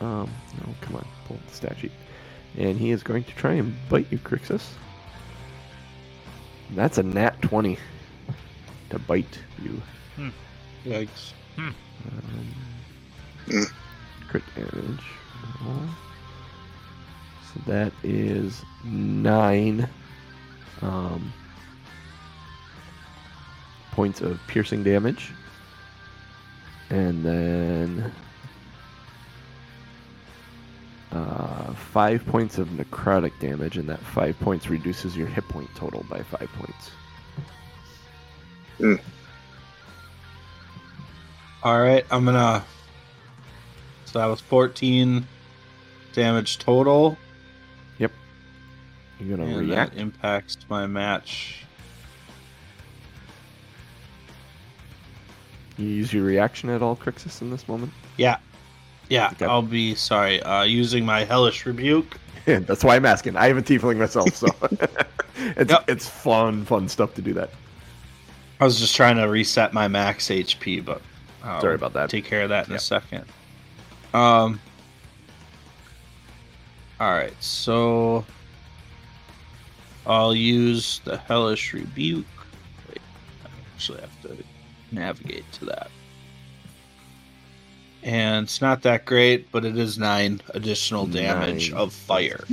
Um, 0.00 0.28
no, 0.58 0.74
come 0.80 0.96
on, 0.96 1.06
pull 1.26 1.38
the 1.46 1.54
stat 1.54 1.76
sheet. 1.78 1.92
And 2.56 2.78
he 2.78 2.90
is 2.90 3.02
going 3.02 3.24
to 3.24 3.32
try 3.34 3.52
and 3.54 3.74
bite 3.88 4.06
you, 4.10 4.18
Crixus. 4.18 4.64
That's 6.74 6.98
a 6.98 7.02
nat 7.02 7.40
20 7.42 7.78
to 8.90 8.98
bite 9.00 9.38
you. 9.62 9.80
Yikes. 10.84 11.32
Um, 11.58 11.74
Mm. 13.46 13.64
Crit 14.28 14.42
damage. 14.56 15.00
roll. 15.64 15.76
So 17.44 17.60
that 17.66 17.92
is 18.02 18.62
nine 18.84 19.88
um, 20.82 21.32
points 23.92 24.20
of 24.20 24.40
piercing 24.48 24.82
damage. 24.82 25.30
And 26.90 27.24
then 27.24 28.12
uh, 31.12 31.72
five 31.74 32.24
points 32.26 32.58
of 32.58 32.68
necrotic 32.68 33.32
damage, 33.40 33.76
and 33.76 33.88
that 33.88 34.00
five 34.00 34.38
points 34.40 34.68
reduces 34.68 35.16
your 35.16 35.26
hit 35.26 35.46
point 35.48 35.68
total 35.74 36.04
by 36.10 36.22
five 36.22 36.48
points. 36.54 36.90
All 41.62 41.80
right, 41.80 42.04
I'm 42.10 42.24
gonna. 42.24 42.64
So 44.04 44.18
that 44.20 44.26
was 44.26 44.40
14 44.40 45.26
damage 46.12 46.58
total, 46.58 47.18
Yep. 47.98 48.12
You're 49.20 49.36
gonna 49.36 49.48
and 49.50 49.68
react. 49.68 49.94
that 49.94 50.00
impacts 50.00 50.56
my 50.70 50.86
match. 50.86 51.64
You 55.76 55.86
use 55.88 56.12
your 56.12 56.24
reaction 56.24 56.70
at 56.70 56.80
all, 56.82 56.96
Crixus, 56.96 57.42
in 57.42 57.50
this 57.50 57.68
moment. 57.68 57.92
Yeah, 58.16 58.38
yeah. 59.08 59.30
Okay. 59.32 59.44
I'll 59.46 59.62
be 59.62 59.94
sorry. 59.94 60.42
Uh, 60.42 60.62
using 60.64 61.04
my 61.04 61.24
hellish 61.24 61.64
rebuke. 61.66 62.18
That's 62.46 62.84
why 62.84 62.96
I'm 62.96 63.06
asking. 63.06 63.36
I 63.36 63.46
have 63.48 63.56
a 63.56 63.62
tiefling 63.62 63.96
myself, 63.98 64.34
so 64.34 64.46
it's 65.56 65.70
Yep. 65.70 65.84
it's 65.88 66.08
fun, 66.08 66.64
fun 66.64 66.88
stuff 66.88 67.14
to 67.14 67.22
do 67.22 67.32
that. 67.34 67.50
I 68.60 68.64
was 68.64 68.78
just 68.80 68.96
trying 68.96 69.16
to 69.16 69.24
reset 69.24 69.72
my 69.74 69.86
max 69.88 70.28
HP, 70.28 70.84
but 70.84 71.02
I'll 71.44 71.60
Sorry 71.60 71.74
about 71.74 71.92
that. 71.94 72.08
Take 72.10 72.24
care 72.24 72.42
of 72.42 72.48
that 72.50 72.66
in 72.66 72.72
Yep. 72.72 72.80
a 72.80 72.82
second. 72.82 73.24
Um. 74.14 74.60
All 76.98 77.10
right, 77.12 77.34
so 77.42 78.24
I'll 80.06 80.34
use 80.34 81.00
the 81.04 81.18
hellish 81.18 81.74
rebuke. 81.74 82.24
Wait, 82.88 83.00
I 83.44 83.48
actually 83.74 84.00
have 84.00 84.22
to 84.22 84.36
navigate 84.92 85.44
to 85.52 85.66
that. 85.66 85.90
And 88.06 88.44
it's 88.44 88.60
not 88.62 88.82
that 88.82 89.04
great, 89.04 89.50
but 89.50 89.64
it 89.64 89.76
is 89.76 89.98
nine 89.98 90.40
additional 90.50 91.06
damage 91.06 91.72
Nine. 91.72 91.80
of 91.80 91.92
fire. 91.92 92.44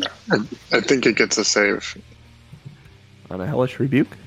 I 0.72 0.80
think 0.82 1.06
it 1.06 1.16
gets 1.16 1.38
a 1.38 1.46
save. 1.46 1.96
On 3.30 3.40
a 3.40 3.46
hellish 3.46 3.80
rebuke. 3.80 4.18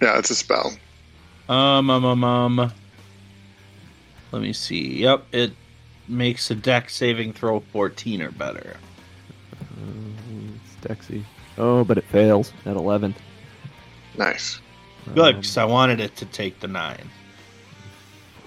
Yeah, 0.00 0.18
it's 0.18 0.30
a 0.30 0.36
spell. 0.36 0.72
Um, 1.48 1.90
um, 1.90 2.04
um, 2.04 2.22
um. 2.22 2.72
Let 4.30 4.40
me 4.42 4.52
see. 4.52 4.98
Yep, 5.02 5.24
it 5.32 5.52
makes 6.06 6.48
a 6.50 6.54
Dex 6.54 6.94
saving 6.94 7.32
throw 7.32 7.58
14 7.58 8.22
or 8.22 8.30
better. 8.30 8.76
It's 10.64 10.86
Dexy. 10.86 11.24
Oh, 11.58 11.82
but 11.82 11.98
it 11.98 12.04
fails 12.04 12.52
at 12.66 12.76
11. 12.76 13.14
Nice. 14.16 14.60
Good, 15.12 15.34
Um, 15.34 15.40
because 15.40 15.56
I 15.56 15.64
wanted 15.64 15.98
it 16.00 16.14
to 16.16 16.24
take 16.26 16.60
the 16.60 16.68
nine. 16.68 17.10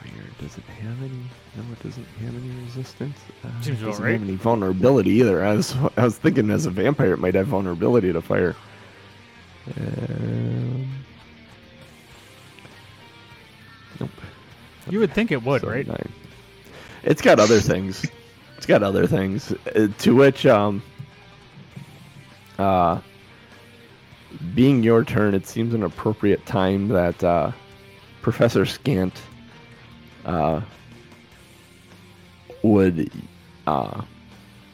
Fire, 0.01 0.23
does 0.39 0.57
it 0.57 0.63
have 0.81 1.01
any? 1.01 1.11
No, 1.55 1.63
it 1.73 1.83
doesn't 1.83 2.05
have 2.21 2.35
any 2.35 2.49
resistance. 2.65 3.17
Uh, 3.43 3.49
Seems 3.61 3.81
it 3.81 3.85
doesn't 3.85 4.03
right. 4.03 4.13
have 4.13 4.23
any 4.23 4.35
vulnerability 4.35 5.11
either. 5.11 5.43
I 5.43 5.53
was, 5.55 5.75
I 5.97 6.03
was 6.05 6.17
thinking 6.17 6.49
as 6.51 6.65
a 6.65 6.69
vampire, 6.69 7.13
it 7.13 7.17
might 7.19 7.35
have 7.35 7.47
vulnerability 7.47 8.13
to 8.13 8.21
fire. 8.21 8.55
Um, 9.77 10.89
nope. 13.99 14.09
You 14.89 14.99
would 14.99 15.13
think 15.13 15.31
it 15.31 15.43
would, 15.43 15.61
So 15.61 15.69
right? 15.69 15.85
nine. 15.87 16.11
It's 17.03 17.21
got 17.21 17.39
other 17.39 17.59
things. 17.59 18.05
It's 18.57 18.65
got 18.65 18.83
other 18.83 19.07
things. 19.07 19.51
uh, 19.75 19.87
to 19.99 20.15
which, 20.15 20.45
um, 20.45 20.81
uh, 22.57 22.99
being 24.53 24.83
your 24.83 25.03
turn, 25.03 25.33
it 25.33 25.47
seems 25.47 25.73
an 25.73 25.83
appropriate 25.83 26.45
time 26.45 26.87
that 26.89 27.23
uh, 27.23 27.51
Professor 28.21 28.65
Scant 28.65 29.13
uh, 30.25 30.61
would 32.63 33.11
uh, 33.67 34.01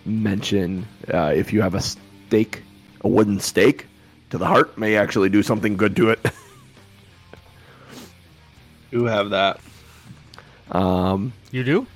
mention 0.06 0.88
uh, 1.14 1.34
if 1.36 1.52
you 1.54 1.62
have 1.62 1.76
a 1.76 1.82
stake, 1.82 2.64
a 3.02 3.08
wooden 3.08 3.40
stake 3.40 3.88
to 4.32 4.38
the 4.38 4.46
heart, 4.46 4.78
may 4.78 4.96
actually 4.96 5.30
do 5.30 5.44
something 5.44 5.78
good 5.78 5.96
to 5.96 6.10
it. 6.10 6.20
Do 8.92 9.06
have 9.06 9.32
that. 9.32 9.60
um, 10.72 11.34
You 11.52 11.64
do? 11.64 11.88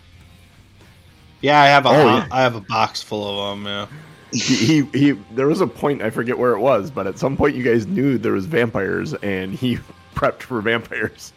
Yeah, 1.41 1.61
I 1.61 1.67
have 1.67 1.85
a 1.85 1.89
Oh, 1.89 2.05
yeah. 2.05 2.27
I 2.29 2.41
have 2.41 2.55
a 2.55 2.61
box 2.61 3.01
full 3.01 3.25
of 3.41 3.57
them. 3.57 3.65
Yeah. 3.65 3.87
he, 4.33 4.81
he 4.81 4.81
he 4.93 5.11
there 5.33 5.47
was 5.47 5.61
a 5.61 5.67
point 5.67 6.01
I 6.01 6.09
forget 6.09 6.37
where 6.37 6.51
it 6.51 6.59
was, 6.59 6.91
but 6.91 7.07
at 7.07 7.17
some 7.17 7.37
point 7.37 7.55
you 7.55 7.63
guys 7.63 7.87
knew 7.87 8.17
there 8.17 8.33
was 8.33 8.45
vampires 8.45 9.13
and 9.15 9.53
he 9.53 9.77
prepped 10.15 10.41
for 10.41 10.59
vampires. 10.61 11.31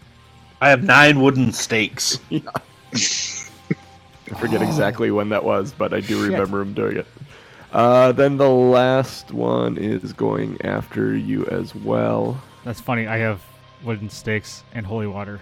I 0.62 0.68
have 0.70 0.84
nine 0.84 1.20
wooden 1.20 1.52
stakes. 1.52 2.20
I 2.30 2.38
forget 4.39 4.62
exactly 4.62 5.10
when 5.10 5.28
that 5.30 5.43
was, 5.43 5.72
but 5.72 5.93
I 5.93 5.98
do 6.01 6.22
Shit. 6.22 6.30
remember 6.32 6.60
him 6.60 6.72
doing 6.72 6.98
it. 6.98 7.06
Uh, 7.72 8.12
then 8.12 8.36
the 8.36 8.48
last 8.48 9.32
one 9.32 9.76
is 9.76 10.12
going 10.12 10.56
after 10.64 11.16
you 11.16 11.44
as 11.47 11.74
well. 11.74 12.40
That's 12.64 12.80
funny. 12.80 13.09
I 13.09 13.16
have 13.18 13.43
wooden 13.82 14.09
stakes 14.09 14.62
and 14.72 14.86
holy 14.86 15.09
water. 15.09 15.40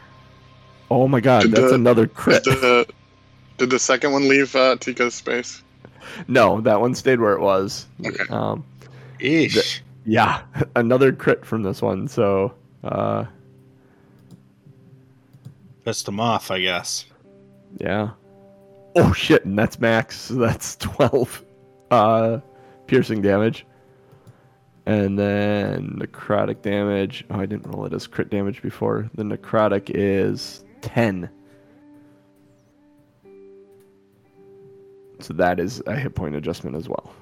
Oh 0.91 1.07
my 1.07 1.21
god, 1.21 1.43
Did 1.43 1.51
that's 1.53 1.69
the- 1.69 1.75
another 1.75 2.07
crit. 2.07 2.43
Did 2.45 2.61
the 2.63 2.87
did 3.59 3.69
the 3.69 3.79
second 3.79 4.13
one 4.13 4.27
leave 4.27 4.57
uh, 4.57 4.77
Tika's 4.77 5.15
space? 5.15 5.63
No, 6.29 6.63
that 6.63 6.81
one 6.81 6.95
stayed 6.95 7.21
where 7.21 7.35
it 7.35 7.41
was. 7.41 7.87
Okay. 8.07 8.25
Um, 8.31 8.65
Ish. 9.19 9.83
yeah, 10.07 10.41
another 10.77 11.13
crit 11.13 11.45
from 11.45 11.63
this 11.63 11.83
one. 11.83 12.09
So, 12.09 12.55
uh, 12.83 13.27
Pissed 15.91 16.07
them 16.07 16.21
off, 16.21 16.53
I 16.53 16.61
guess. 16.61 17.05
Yeah. 17.79 18.11
Oh 18.95 19.13
shit, 19.13 19.45
and 19.45 19.59
that's 19.59 19.81
max. 19.81 20.21
So 20.21 20.35
that's 20.37 20.77
twelve 20.77 21.45
uh 21.91 22.39
piercing 22.87 23.23
damage. 23.23 23.67
And 24.87 25.19
then 25.19 25.99
necrotic 26.01 26.63
damage. 26.63 27.25
Oh, 27.29 27.41
I 27.41 27.47
didn't 27.47 27.67
roll 27.67 27.87
it 27.87 27.93
as 27.93 28.07
crit 28.07 28.31
damage 28.31 28.63
before. 28.63 29.11
The 29.15 29.25
necrotic 29.25 29.91
is 29.93 30.65
ten. 30.81 31.29
So 35.19 35.35
that 35.35 35.59
is 35.59 35.83
a 35.87 35.97
hit 35.97 36.15
point 36.15 36.37
adjustment 36.37 36.77
as 36.77 36.89
well. 36.89 37.13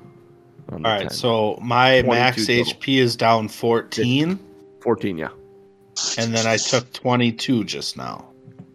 All 0.71 0.79
right, 0.81 1.01
10. 1.05 1.11
so 1.11 1.59
my 1.63 2.03
max 2.03 2.47
total. 2.47 2.65
HP 2.67 2.99
is 2.99 3.17
down 3.17 3.49
14, 3.49 4.39
fourteen, 4.83 5.17
yeah. 5.17 5.31
and 6.19 6.35
then 6.35 6.47
I 6.47 6.59
took 6.59 6.93
22 6.93 7.65
just 7.65 7.97
now. 7.97 8.28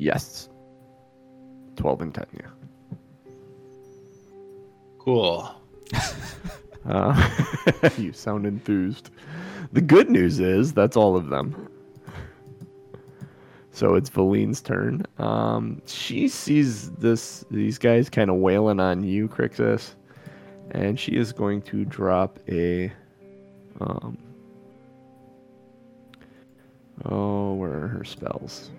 Yes. 0.03 0.49
Twelve 1.77 2.01
and 2.01 2.13
ten, 2.13 2.25
yeah. 2.33 2.97
Cool. 4.99 5.49
Uh, 6.85 7.29
you 7.97 8.11
sound 8.11 8.45
enthused. 8.45 9.09
The 9.71 9.79
good 9.79 10.09
news 10.09 10.41
is 10.41 10.73
that's 10.73 10.97
all 10.97 11.15
of 11.15 11.29
them. 11.29 11.69
So 13.71 13.95
it's 13.95 14.09
Valine's 14.09 14.59
turn. 14.59 15.05
Um, 15.17 15.81
she 15.85 16.27
sees 16.27 16.91
this 16.91 17.45
these 17.49 17.77
guys 17.77 18.09
kind 18.09 18.29
of 18.29 18.35
wailing 18.35 18.81
on 18.81 19.01
you, 19.01 19.29
Crixus, 19.29 19.95
and 20.71 20.99
she 20.99 21.13
is 21.13 21.31
going 21.31 21.61
to 21.61 21.85
drop 21.85 22.37
a. 22.49 22.91
Um, 23.79 24.17
oh, 27.05 27.53
where 27.53 27.85
are 27.85 27.87
her 27.87 28.03
spells? 28.03 28.71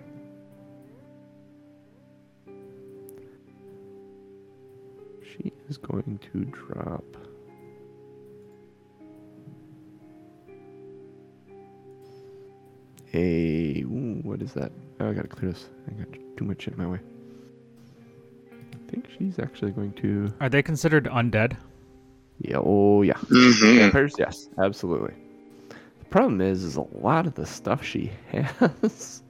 She 5.35 5.51
is 5.67 5.77
going 5.77 6.19
to 6.31 6.45
drop. 6.45 7.03
a 13.15 13.81
ooh, 13.83 14.19
what 14.23 14.41
is 14.41 14.53
that? 14.53 14.71
Oh, 14.99 15.09
I 15.09 15.13
gotta 15.13 15.27
clear 15.27 15.51
this. 15.51 15.69
I 15.87 15.93
got 15.93 16.07
too 16.37 16.45
much 16.45 16.63
shit 16.63 16.73
in 16.73 16.79
my 16.79 16.87
way. 16.87 16.99
I 18.51 18.91
think 18.91 19.07
she's 19.17 19.39
actually 19.39 19.71
going 19.71 19.93
to. 19.93 20.33
Are 20.41 20.49
they 20.49 20.61
considered 20.61 21.05
undead? 21.05 21.57
Yeah. 22.39 22.57
Oh 22.59 23.01
yeah. 23.01 23.13
Mm-hmm. 23.13 23.77
Vampires. 23.77 24.15
Yes, 24.19 24.49
absolutely. 24.57 25.13
The 25.69 26.05
problem 26.09 26.41
is, 26.41 26.63
is 26.63 26.75
a 26.75 26.85
lot 26.93 27.25
of 27.25 27.35
the 27.35 27.45
stuff 27.45 27.83
she 27.83 28.11
has. 28.31 29.23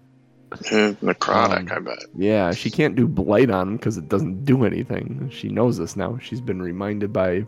necrotic, 1.02 1.72
Um, 1.72 1.78
I 1.78 1.80
bet. 1.80 2.00
yeah, 2.16 2.52
she 2.52 2.70
can't 2.70 2.96
do 2.96 3.08
blight 3.08 3.50
on 3.50 3.70
him 3.70 3.78
because 3.78 3.98
it 3.98 4.08
doesn't 4.10 4.46
do 4.46 4.64
anything. 4.66 5.30
She 5.32 5.50
knows 5.50 5.78
this 5.78 5.96
now. 5.96 6.18
She's 6.22 6.42
been 6.42 6.62
reminded 6.62 7.12
by. 7.14 7.46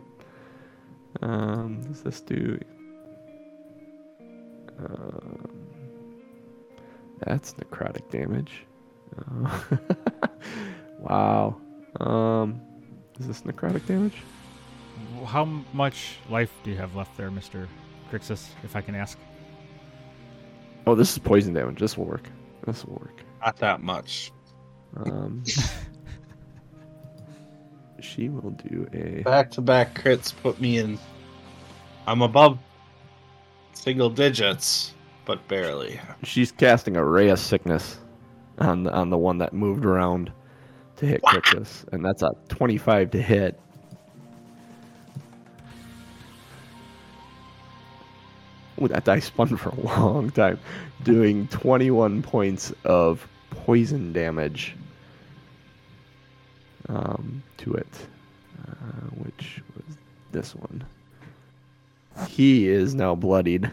Um, 1.22 1.80
does 1.82 2.02
this 2.02 2.20
do? 2.20 2.58
Um, 4.78 5.48
that's 7.20 7.54
necrotic 7.54 8.08
damage. 8.10 8.64
Uh, 9.18 9.58
wow. 11.00 11.56
Um, 12.00 12.60
is 13.18 13.26
this 13.26 13.42
necrotic 13.42 13.84
damage? 13.86 14.14
How 15.26 15.44
much 15.72 16.16
life 16.28 16.52
do 16.62 16.70
you 16.70 16.76
have 16.76 16.94
left 16.94 17.16
there, 17.16 17.30
Mister 17.30 17.68
Crixus, 18.10 18.48
if 18.62 18.76
I 18.76 18.80
can 18.80 18.94
ask? 18.94 19.18
Oh, 20.86 20.94
this 20.94 21.12
is 21.12 21.18
poison 21.18 21.54
damage. 21.54 21.78
This 21.80 21.96
will 21.98 22.04
work. 22.06 22.28
This 22.68 22.84
will 22.84 22.96
work. 22.96 23.24
Not 23.40 23.56
that 23.60 23.80
much. 23.80 24.30
Um, 24.94 25.42
she 28.00 28.28
will 28.28 28.50
do 28.50 28.86
a. 28.92 29.22
Back 29.22 29.50
to 29.52 29.62
back 29.62 29.98
crits 29.98 30.34
put 30.42 30.60
me 30.60 30.76
in. 30.76 30.98
I'm 32.06 32.20
above 32.20 32.58
single 33.72 34.10
digits, 34.10 34.92
but 35.24 35.48
barely. 35.48 35.98
She's 36.24 36.52
casting 36.52 36.98
a 36.98 37.04
ray 37.04 37.30
of 37.30 37.38
sickness 37.38 37.96
on 38.58 38.82
the, 38.82 38.92
on 38.92 39.08
the 39.08 39.16
one 39.16 39.38
that 39.38 39.54
moved 39.54 39.86
around 39.86 40.30
to 40.96 41.06
hit 41.06 41.22
Wow. 41.22 41.40
And 41.90 42.04
that's 42.04 42.20
a 42.20 42.32
25 42.50 43.12
to 43.12 43.22
hit. 43.22 43.58
That 48.86 49.04
die 49.04 49.18
spun 49.18 49.56
for 49.56 49.70
a 49.70 49.80
long 49.80 50.30
time, 50.30 50.58
doing 51.02 51.48
21 51.48 52.22
points 52.22 52.72
of 52.84 53.26
poison 53.50 54.12
damage 54.12 54.76
um, 56.88 57.42
to 57.58 57.74
it, 57.74 58.06
uh, 58.66 59.06
which 59.16 59.62
was 59.76 59.96
this 60.32 60.54
one. 60.54 60.84
He 62.28 62.68
is 62.68 62.94
now 62.94 63.14
bloodied 63.14 63.70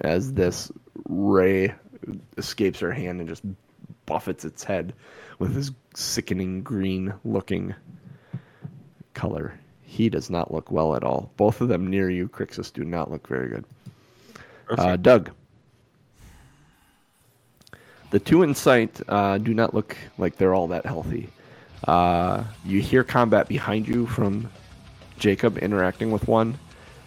as 0.00 0.32
this 0.32 0.70
ray 1.08 1.74
escapes 2.36 2.80
her 2.80 2.92
hand 2.92 3.20
and 3.20 3.28
just 3.28 3.42
buffets 4.06 4.44
its 4.44 4.64
head 4.64 4.94
with 5.38 5.54
this 5.54 5.70
sickening 5.94 6.62
green 6.62 7.12
looking 7.24 7.74
color. 9.14 9.58
He 9.82 10.08
does 10.08 10.30
not 10.30 10.52
look 10.52 10.70
well 10.70 10.94
at 10.94 11.02
all. 11.02 11.32
Both 11.36 11.60
of 11.60 11.68
them 11.68 11.88
near 11.88 12.10
you, 12.10 12.28
Crixus, 12.28 12.72
do 12.72 12.84
not 12.84 13.10
look 13.10 13.26
very 13.26 13.48
good. 13.48 13.64
Uh, 14.76 14.96
Doug. 14.96 15.30
The 18.10 18.18
two 18.18 18.42
in 18.42 18.54
sight 18.54 19.00
uh, 19.08 19.38
do 19.38 19.52
not 19.52 19.74
look 19.74 19.96
like 20.16 20.36
they're 20.36 20.54
all 20.54 20.68
that 20.68 20.86
healthy. 20.86 21.28
Uh, 21.86 22.44
you 22.64 22.80
hear 22.80 23.04
combat 23.04 23.48
behind 23.48 23.86
you 23.86 24.06
from 24.06 24.50
Jacob 25.18 25.58
interacting 25.58 26.10
with 26.10 26.26
one. 26.26 26.58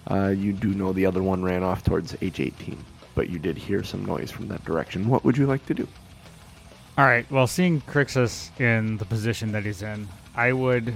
Uh, 0.10 0.28
you 0.30 0.54
do 0.54 0.74
know 0.74 0.94
the 0.94 1.06
other 1.06 1.22
one 1.24 1.44
ran 1.44 1.64
off 1.64 1.84
towards 1.84 2.14
H18, 2.14 2.78
but 3.16 3.30
you 3.30 3.40
did 3.40 3.58
hear 3.58 3.84
some 3.84 4.06
noise 4.06 4.32
from 4.32 4.48
that 4.48 4.64
direction. 4.64 5.08
What 5.08 5.24
would 5.24 5.38
you 5.38 5.46
like 5.46 5.66
to 5.68 5.74
do? 5.74 5.88
All 6.98 7.06
right. 7.06 7.30
Well, 7.32 7.48
seeing 7.48 7.82
Crixus 7.82 8.50
in 8.60 8.98
the 8.98 9.06
position 9.06 9.52
that 9.54 9.64
he's 9.64 9.82
in, 9.82 10.08
I 10.36 10.54
would 10.54 10.94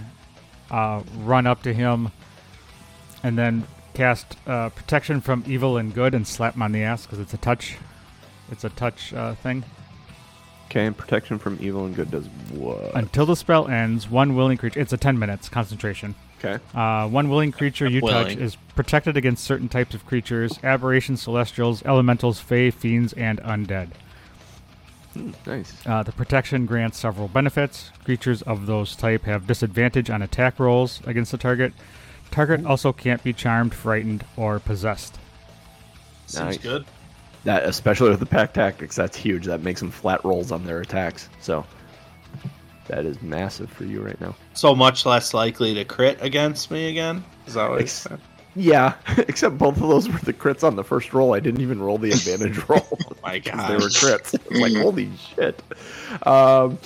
uh, 0.70 1.02
run 1.20 1.48
up 1.48 1.64
to 1.64 1.74
him 1.74 2.12
and 3.24 3.38
then 3.38 3.66
cast 3.96 4.38
uh, 4.46 4.70
protection 4.70 5.22
from 5.22 5.44
evil 5.48 5.78
and 5.78 5.94
good 5.94 6.14
and 6.14 6.28
slap 6.28 6.56
him 6.56 6.62
on 6.62 6.72
the 6.72 6.84
ass 6.84 7.06
because 7.06 7.20
it's 7.20 7.34
a 7.34 7.38
touch. 7.38 7.78
It's 8.52 8.64
a 8.64 8.70
touch 8.70 9.14
uh, 9.14 9.36
thing. 9.36 9.64
Okay, 10.68 10.86
and 10.86 10.98
protection 10.98 11.40
from 11.40 11.58
evil 11.62 11.86
and 11.86 11.96
good 11.96 12.12
does 12.12 12.26
what? 12.52 12.96
Until 12.96 13.26
the 13.26 13.36
spell 13.36 13.68
ends, 13.68 14.10
one 14.10 14.36
willing 14.36 14.58
creature. 14.58 14.80
It's 14.80 14.94
a 14.94 14.98
10 14.98 15.18
minutes 15.18 15.48
concentration. 15.48 16.16
Okay. 16.44 16.64
Uh, 16.74 17.08
one 17.08 17.30
willing 17.30 17.52
creature 17.52 17.88
you 17.88 18.02
touch 18.02 18.36
is 18.36 18.58
protected 18.76 19.16
against 19.16 19.44
certain 19.44 19.70
types 19.70 19.96
of 19.96 20.06
creatures 20.06 20.60
aberrations, 20.64 21.22
celestials, 21.22 21.84
elementals, 21.86 22.40
fae, 22.40 22.72
fiends, 22.72 23.14
and 23.14 23.40
undead. 23.42 23.90
Hmm, 25.14 25.32
nice. 25.46 25.74
Uh, 25.86 26.04
the 26.04 26.12
protection 26.12 26.66
grants 26.66 27.00
several 27.00 27.30
benefits. 27.30 27.92
Creatures 28.04 28.42
of 28.42 28.66
those 28.66 28.96
type 28.96 29.24
have 29.24 29.48
disadvantage 29.48 30.10
on 30.10 30.22
attack 30.22 30.60
rolls 30.60 31.02
against 31.06 31.32
the 31.32 31.38
target. 31.38 31.74
Target 32.36 32.66
also 32.66 32.92
can't 32.92 33.24
be 33.24 33.32
charmed, 33.32 33.74
frightened, 33.74 34.26
or 34.36 34.60
possessed. 34.60 35.18
Seems 36.28 36.44
Nice. 36.46 36.58
good. 36.58 36.86
That 37.46 37.64
especially 37.64 38.10
with 38.10 38.20
the 38.20 38.26
pack 38.26 38.54
tactics, 38.54 38.94
that's 38.96 39.16
huge. 39.16 39.46
That 39.46 39.62
makes 39.62 39.80
them 39.80 39.90
flat 39.90 40.24
rolls 40.26 40.52
on 40.52 40.66
their 40.66 40.82
attacks. 40.82 41.30
So 41.40 41.66
that 42.88 43.06
is 43.06 43.22
massive 43.22 43.70
for 43.70 43.86
you 43.86 44.02
right 44.02 44.20
now. 44.20 44.36
So 44.54 44.76
much 44.76 45.06
less 45.06 45.34
likely 45.34 45.74
to 45.76 45.86
crit 45.86 46.18
against 46.22 46.72
me 46.72 46.90
again. 46.90 47.24
Is 47.48 47.54
that 47.54 47.70
what 47.70 47.80
Ex- 47.82 47.92
said? 47.94 48.20
Yeah, 48.54 48.96
except 49.18 49.58
both 49.58 49.76
of 49.82 49.88
those 49.88 50.10
were 50.10 50.20
the 50.20 50.34
crits 50.34 50.64
on 50.66 50.76
the 50.76 50.84
first 50.84 51.14
roll. 51.14 51.34
I 51.34 51.40
didn't 51.40 51.62
even 51.62 51.80
roll 51.82 51.98
the 51.98 52.12
advantage 52.12 52.58
roll. 52.70 52.86
Oh 52.92 53.16
my 53.24 53.40
'cause 53.42 53.54
god. 53.54 53.70
they 53.70 53.76
were 53.76 53.90
crits. 53.90 54.34
It's 54.34 54.52
like 54.60 54.74
holy 54.76 55.10
shit. 55.36 55.62
Um, 56.28 56.80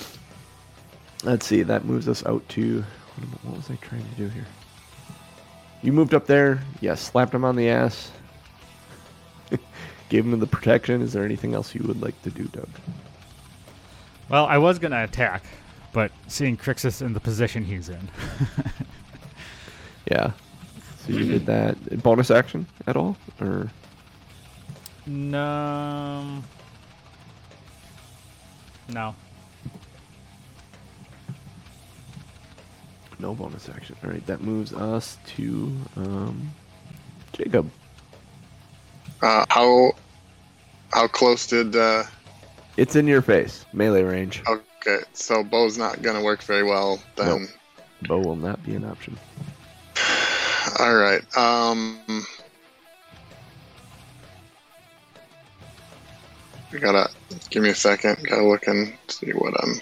let's 1.23 1.47
see. 1.47 1.63
That 1.63 1.85
moves 1.85 2.07
us 2.07 2.23
out 2.27 2.47
to 2.49 2.81
what, 3.15 3.23
am- 3.23 3.39
what 3.49 3.55
was 3.57 3.71
I 3.71 3.75
trying 3.77 4.03
to 4.07 4.15
do 4.15 4.27
here? 4.27 4.45
You 5.81 5.93
moved 5.93 6.13
up 6.13 6.25
there. 6.27 6.61
Yes, 6.81 7.01
slapped 7.01 7.33
him 7.33 7.45
on 7.45 7.55
the 7.55 7.69
ass. 7.69 8.11
Gave 10.09 10.25
him 10.25 10.37
the 10.39 10.47
protection. 10.47 11.01
Is 11.01 11.13
there 11.13 11.23
anything 11.23 11.53
else 11.53 11.73
you 11.73 11.83
would 11.87 12.01
like 12.01 12.21
to 12.23 12.29
do, 12.29 12.43
Doug? 12.45 12.69
Well, 14.29 14.45
I 14.45 14.57
was 14.57 14.77
going 14.77 14.91
to 14.91 15.03
attack, 15.03 15.43
but 15.93 16.11
seeing 16.27 16.57
Crixus 16.57 17.01
in 17.01 17.13
the 17.13 17.19
position 17.19 17.63
he's 17.63 17.89
in. 17.89 18.09
Yeah. 20.09 20.31
So 21.05 21.13
you 21.13 21.25
did 21.25 21.45
that. 21.45 22.01
Bonus 22.03 22.31
action 22.31 22.65
at 22.87 22.95
all, 22.95 23.15
or 23.39 23.69
um, 25.05 25.31
no. 25.31 26.43
No. 28.89 29.15
No 33.19 33.33
bonus 33.35 33.69
action? 33.69 33.95
All 34.03 34.09
right, 34.09 34.25
that 34.27 34.41
moves 34.41 34.73
us 34.73 35.17
to 35.35 35.71
um, 35.97 36.51
Jacob. 37.33 37.69
Uh, 39.21 39.45
how 39.49 39.91
how 40.93 41.07
close 41.07 41.45
did? 41.47 41.75
Uh, 41.75 42.03
It's 42.77 42.95
in 42.95 43.05
your 43.07 43.21
face, 43.21 43.65
melee 43.73 44.03
range. 44.03 44.41
okay, 44.47 44.99
so 45.13 45.43
bow's 45.43 45.77
not 45.77 46.01
gonna 46.01 46.23
work 46.23 46.41
very 46.43 46.63
well 46.63 47.01
then. 47.17 47.47
Bow 48.07 48.19
will 48.19 48.35
not 48.37 48.63
be 48.65 48.75
an 48.75 48.85
option. 48.85 49.17
All 50.79 50.95
right. 50.95 51.21
Um, 51.37 51.99
I 56.71 56.77
gotta 56.77 57.09
give 57.49 57.63
me 57.63 57.69
a 57.69 57.75
second. 57.75 58.25
Gotta 58.27 58.47
look 58.47 58.67
and 58.67 58.93
see 59.09 59.31
what 59.31 59.53
I'm. 59.61 59.81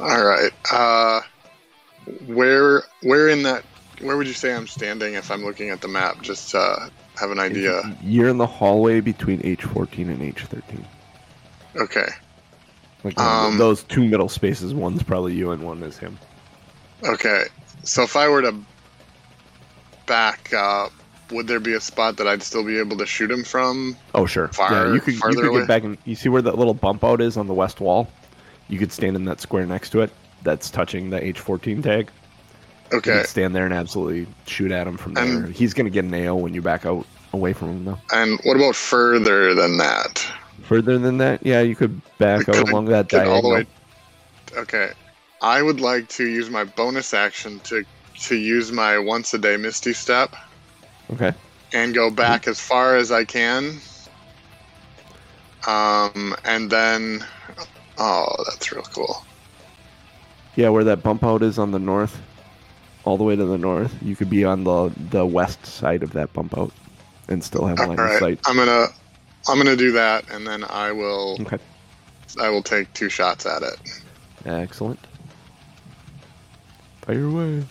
All 0.00 0.24
right. 0.24 0.50
Uh, 0.72 1.20
where 2.26 2.82
where 3.02 3.28
in 3.28 3.42
that? 3.44 3.64
Where 4.00 4.16
would 4.16 4.26
you 4.26 4.32
say 4.32 4.54
I'm 4.54 4.66
standing 4.66 5.14
if 5.14 5.30
I'm 5.30 5.44
looking 5.44 5.68
at 5.70 5.80
the 5.82 5.88
map? 5.88 6.22
Just 6.22 6.50
to 6.50 6.90
have 7.16 7.30
an 7.30 7.38
idea. 7.38 7.82
You're 8.02 8.28
in 8.28 8.38
the 8.38 8.46
hallway 8.46 9.00
between 9.00 9.40
H14 9.42 10.08
and 10.08 10.34
H13. 10.34 10.84
Okay. 11.76 12.08
Like 13.04 13.18
Um, 13.18 13.58
those 13.58 13.82
two 13.84 14.06
middle 14.06 14.28
spaces. 14.28 14.72
One's 14.74 15.02
probably 15.02 15.34
you, 15.34 15.50
and 15.50 15.62
one 15.62 15.82
is 15.82 15.98
him. 15.98 16.18
Okay. 17.04 17.44
So 17.82 18.02
if 18.02 18.16
I 18.16 18.28
were 18.28 18.42
to 18.42 18.54
back 20.06 20.52
up, 20.54 20.92
would 21.30 21.46
there 21.46 21.60
be 21.60 21.74
a 21.74 21.80
spot 21.80 22.16
that 22.16 22.26
I'd 22.26 22.42
still 22.42 22.64
be 22.64 22.78
able 22.78 22.96
to 22.98 23.06
shoot 23.06 23.30
him 23.30 23.44
from? 23.44 23.96
Oh 24.14 24.26
sure. 24.26 24.48
Far- 24.48 24.72
yeah, 24.72 24.94
you 24.94 25.00
could 25.00 25.14
you 25.14 25.20
could 25.20 25.52
get 25.52 25.68
back 25.68 25.84
and 25.84 25.96
you 26.04 26.14
see 26.14 26.28
where 26.28 26.42
that 26.42 26.58
little 26.58 26.74
bump 26.74 27.04
out 27.04 27.20
is 27.20 27.36
on 27.36 27.46
the 27.46 27.54
west 27.54 27.80
wall. 27.80 28.10
You 28.70 28.78
could 28.78 28.92
stand 28.92 29.16
in 29.16 29.24
that 29.26 29.40
square 29.40 29.66
next 29.66 29.90
to 29.90 30.00
it. 30.00 30.10
That's 30.42 30.70
touching 30.70 31.10
the 31.10 31.20
H14 31.20 31.82
tag. 31.82 32.10
You 32.92 32.98
Okay. 32.98 33.18
could 33.18 33.26
stand 33.26 33.54
there 33.54 33.64
and 33.66 33.74
absolutely 33.74 34.26
shoot 34.46 34.72
at 34.72 34.86
him 34.86 34.96
from 34.96 35.14
there. 35.14 35.24
And- 35.24 35.54
He's 35.54 35.74
gonna 35.74 35.90
get 35.90 36.04
an 36.04 36.14
AO 36.14 36.36
when 36.36 36.54
you 36.54 36.62
back 36.62 36.86
out 36.86 37.06
away 37.32 37.52
from 37.52 37.68
him 37.68 37.84
though. 37.84 37.98
And 38.12 38.40
what 38.44 38.56
about 38.56 38.74
further 38.76 39.54
than 39.54 39.76
that? 39.78 40.24
Further 40.62 40.98
than 40.98 41.18
that, 41.18 41.44
yeah, 41.44 41.60
you 41.60 41.74
could 41.76 42.00
back 42.18 42.46
Could 42.46 42.56
out 42.56 42.68
along 42.70 42.86
that 42.86 43.08
diagonal. 43.08 43.34
all 43.36 43.42
the 43.42 43.48
way- 43.50 43.66
Okay. 44.56 44.90
I 45.42 45.62
would 45.62 45.80
like 45.80 46.08
to 46.10 46.26
use 46.28 46.48
my 46.50 46.64
bonus 46.64 47.12
action 47.14 47.60
to 47.64 47.84
to 48.22 48.36
use 48.36 48.70
my 48.70 48.98
once 48.98 49.32
a 49.32 49.38
day 49.38 49.56
Misty 49.56 49.94
Step 49.94 50.36
Okay. 51.12 51.32
and 51.72 51.94
go 51.94 52.10
back 52.10 52.46
as 52.46 52.60
far 52.60 52.96
as 52.96 53.10
I 53.10 53.24
can. 53.24 53.80
Um, 55.66 56.36
and 56.44 56.70
then, 56.70 57.24
oh, 58.00 58.44
that's 58.48 58.72
real 58.72 58.84
cool. 58.84 59.24
Yeah, 60.56 60.70
where 60.70 60.84
that 60.84 61.02
bump 61.02 61.24
out 61.24 61.42
is 61.42 61.58
on 61.58 61.72
the 61.72 61.80
north, 61.80 62.20
all 63.04 63.18
the 63.18 63.24
way 63.24 63.36
to 63.36 63.44
the 63.46 63.58
north, 63.58 63.94
you 64.02 64.16
could 64.16 64.30
be 64.30 64.44
on 64.44 64.64
the 64.64 64.92
the 64.96 65.26
west 65.26 65.66
side 65.66 66.02
of 66.02 66.12
that 66.12 66.32
bump 66.34 66.58
out 66.58 66.72
and 67.28 67.44
still 67.44 67.66
have 67.66 67.80
All 67.80 67.86
line 67.86 68.02
of 68.02 68.12
right, 68.12 68.12
sight. 68.12 68.40
I'm 68.46 68.56
gonna 68.56 68.86
I'm 69.48 69.58
gonna 69.58 69.76
do 69.76 69.92
that, 69.92 70.30
and 70.30 70.46
then 70.46 70.64
I 70.64 70.92
will 70.92 71.40
Okay. 71.40 71.58
I 72.40 72.50
will 72.50 72.62
take 72.62 72.92
two 72.94 73.10
shots 73.10 73.46
at 73.46 73.62
it. 73.62 73.76
Excellent. 74.46 75.00
Fire 77.02 77.24
away. 77.26 77.64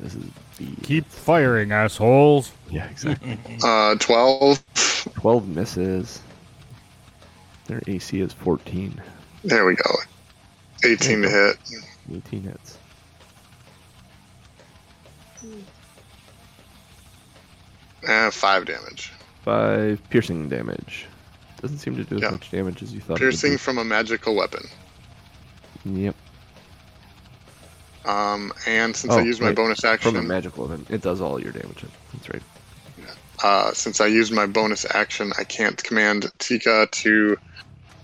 This 0.00 0.14
is 0.14 0.26
the 0.58 0.76
Keep 0.82 1.06
firing, 1.10 1.72
assholes. 1.72 2.52
yeah 2.70 2.88
exactly. 2.90 3.38
Uh, 3.62 3.96
twelve. 3.96 4.62
Twelve 5.14 5.48
misses. 5.48 6.22
Their 7.70 7.82
AC 7.86 8.18
is 8.20 8.32
fourteen. 8.32 9.00
There 9.44 9.64
we 9.64 9.76
go. 9.76 9.94
Eighteen 10.84 11.22
to 11.22 11.30
hit. 11.30 11.56
18 12.12 12.42
hits. 12.42 12.78
Uh, 18.08 18.30
five 18.32 18.64
damage. 18.66 19.12
Five 19.44 20.00
piercing 20.10 20.48
damage. 20.48 21.06
Doesn't 21.62 21.78
seem 21.78 21.94
to 21.96 22.02
do 22.02 22.16
as 22.16 22.22
Yeah. 22.22 22.30
much 22.30 22.50
damage 22.50 22.82
as 22.82 22.92
you 22.92 23.00
thought. 23.00 23.18
Piercing 23.18 23.56
from 23.56 23.78
a 23.78 23.84
magical 23.84 24.34
weapon. 24.34 24.66
Yep. 25.84 26.16
Um, 28.04 28.52
and 28.66 28.96
since 28.96 29.12
Oh, 29.12 29.18
I 29.18 29.22
used 29.22 29.40
my 29.40 29.48
wait, 29.48 29.56
bonus 29.56 29.80
From 29.80 29.90
a 29.90 29.92
action, 29.92 30.26
magical 30.26 30.64
event, 30.64 30.86
it 30.90 31.02
does 31.02 31.20
all 31.20 31.40
your 31.40 31.52
damage. 31.52 31.84
That's 32.14 32.28
right. 32.30 32.42
Uh, 33.42 33.72
since 33.72 34.00
I 34.00 34.06
used 34.06 34.32
my 34.32 34.46
bonus 34.46 34.86
action, 34.88 35.32
I 35.38 35.44
can't 35.44 35.82
command 35.82 36.30
Tika 36.38 36.88
to 36.90 37.36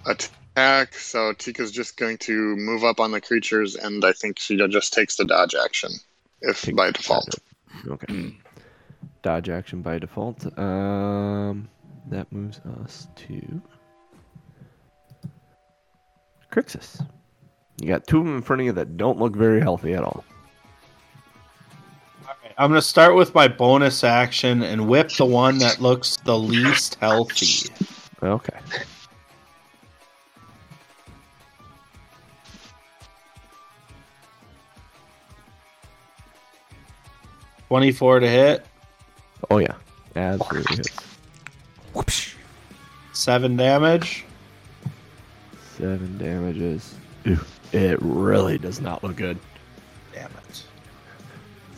attack. 0.06 0.94
So 0.94 1.32
Tika's 1.32 1.72
just 1.72 1.96
going 1.96 2.18
to 2.18 2.56
move 2.56 2.84
up 2.84 3.00
on 3.00 3.10
the 3.10 3.20
creatures, 3.20 3.76
and 3.76 4.04
I 4.04 4.12
think 4.12 4.38
she 4.38 4.56
just 4.56 4.92
takes 4.92 5.16
the 5.16 5.24
dodge 5.24 5.54
action, 5.54 5.90
if 6.40 6.62
Take 6.62 6.76
by 6.76 6.86
the 6.86 6.92
default. 6.92 7.34
Okay. 7.86 8.34
Dodge 9.22 9.48
action 9.48 9.82
by 9.82 9.98
default. 9.98 10.46
Um, 10.58 11.68
that 12.08 12.32
moves 12.32 12.60
us 12.82 13.08
to 13.16 13.60
Crixus. 16.52 17.04
You 17.80 17.88
got 17.88 18.06
two 18.06 18.18
of 18.20 18.24
them 18.24 18.36
in 18.36 18.42
front 18.42 18.60
of 18.60 18.66
you 18.66 18.72
that 18.72 18.96
don't 18.96 19.18
look 19.18 19.36
very 19.36 19.60
healthy 19.60 19.92
at 19.92 20.02
all. 20.02 20.24
I'm 22.58 22.70
gonna 22.70 22.80
start 22.80 23.14
with 23.14 23.34
my 23.34 23.48
bonus 23.48 24.02
action 24.02 24.62
and 24.62 24.88
whip 24.88 25.10
the 25.10 25.26
one 25.26 25.58
that 25.58 25.80
looks 25.80 26.16
the 26.24 26.38
least 26.38 26.94
healthy. 26.96 27.70
Okay. 28.22 28.58
Twenty-four 37.68 38.20
to 38.20 38.28
hit, 38.28 38.64
Oh 39.50 39.58
yeah, 39.58 39.74
absolutely 40.14 40.76
hits. 40.76 42.26
seven 43.12 43.56
damage. 43.56 44.24
Seven 45.76 46.16
damages. 46.16 46.94
Ew, 47.24 47.38
it 47.72 47.98
really 48.00 48.56
does 48.56 48.80
not 48.80 49.02
look 49.04 49.16
good. 49.16 49.38
Damn 50.14 50.30
it! 50.48 50.64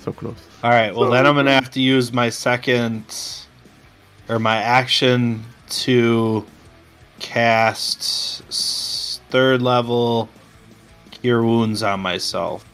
So 0.08 0.12
close. 0.14 0.36
All 0.64 0.70
right, 0.70 0.94
well 0.94 1.10
then 1.10 1.26
I'm 1.26 1.34
gonna 1.34 1.52
have 1.52 1.70
to 1.72 1.82
use 1.82 2.14
my 2.14 2.30
second 2.30 3.04
or 4.30 4.38
my 4.38 4.56
action 4.56 5.44
to 5.84 6.46
cast 7.18 9.22
third 9.28 9.60
level 9.60 10.30
cure 11.10 11.44
wounds 11.44 11.82
on 11.82 12.00
myself. 12.00 12.64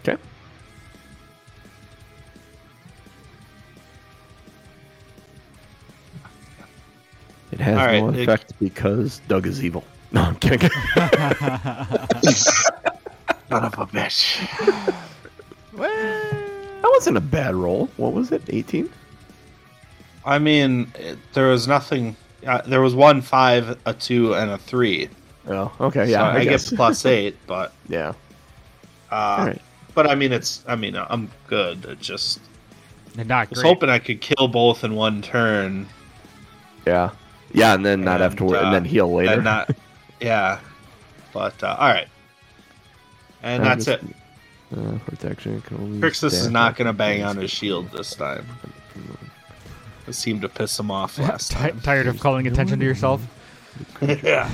Okay. 0.00 0.16
It 7.52 7.60
has 7.60 7.78
All 7.78 7.84
right, 7.84 8.00
no 8.00 8.08
it- 8.10 8.20
effect 8.22 8.54
because 8.58 9.20
Doug 9.28 9.46
is 9.46 9.62
evil. 9.62 9.84
No, 10.10 10.22
I'm 10.22 10.36
kidding. 10.36 10.60
Son 10.96 11.10
of 13.50 13.78
a 13.78 13.86
bitch. 13.86 15.04
That 15.78 16.90
wasn't 16.92 17.16
a 17.16 17.20
bad 17.20 17.54
roll. 17.54 17.86
What 17.96 18.12
was 18.12 18.32
it? 18.32 18.42
18? 18.48 18.88
I 20.24 20.38
mean, 20.38 20.92
it, 20.96 21.18
there 21.32 21.48
was 21.48 21.66
nothing. 21.66 22.16
Uh, 22.46 22.60
there 22.62 22.80
was 22.80 22.94
one 22.94 23.20
five, 23.22 23.78
a 23.86 23.94
two, 23.94 24.34
and 24.34 24.50
a 24.50 24.58
three. 24.58 25.08
Oh, 25.48 25.72
okay. 25.80 26.04
So 26.06 26.10
Yeah, 26.10 26.24
I, 26.24 26.36
I, 26.36 26.44
get 26.44 26.50
guess. 26.50 26.70
plus 26.74 27.06
eight, 27.06 27.36
but 27.46 27.72
yeah. 27.88 28.12
uh, 29.10 29.14
All 29.14 29.46
right. 29.46 29.62
but 29.94 30.06
I 30.08 30.14
mean, 30.14 30.32
it's. 30.32 30.62
I 30.68 30.76
mean, 30.76 30.94
I'm 30.96 31.30
good. 31.46 31.84
It 31.86 32.00
just 32.00 32.40
Not 33.16 33.30
I 33.30 33.40
was 33.50 33.60
great. 33.62 33.66
hoping 33.66 33.88
I 33.90 33.98
could 33.98 34.20
kill 34.20 34.48
both 34.48 34.84
in 34.84 34.94
one 34.94 35.22
turn 35.22 35.88
Yeah. 36.86 37.10
Yeah, 37.54 37.74
and 37.74 37.84
then 37.86 38.02
not 38.02 38.14
And, 38.20 38.22
have 38.24 38.36
to 38.36 38.44
worry, 38.44 38.58
uh, 38.58 38.66
and 38.66 38.74
then 38.74 38.84
heal 38.84 39.10
later. 39.12 39.32
and 39.32 39.44
not. 39.44 39.70
yeah, 40.20 40.60
but 41.32 41.60
uh, 41.64 41.76
all 41.78 41.88
right, 41.88 42.08
and 43.42 43.62
Uh, 43.62 43.64
that's 43.64 43.86
just- 43.86 44.02
it. 44.04 44.14
Uh, 44.76 44.98
protection 45.06 45.60
can 45.62 45.76
only. 45.78 46.00
Crixus 46.00 46.32
is 46.32 46.50
not 46.50 46.76
going 46.76 46.86
to 46.86 46.92
bang 46.92 47.22
on 47.22 47.36
his 47.36 47.50
shield 47.50 47.90
this 47.90 48.14
time. 48.14 48.46
It 50.06 50.14
seemed 50.14 50.42
to 50.42 50.48
piss 50.48 50.78
him 50.78 50.90
off 50.90 51.18
last 51.18 51.50
Ti- 51.52 51.56
time. 51.58 51.80
tired 51.80 52.06
of 52.06 52.20
calling 52.20 52.46
attention 52.46 52.78
to 52.78 52.84
yourself? 52.84 53.22
yeah. 54.02 54.50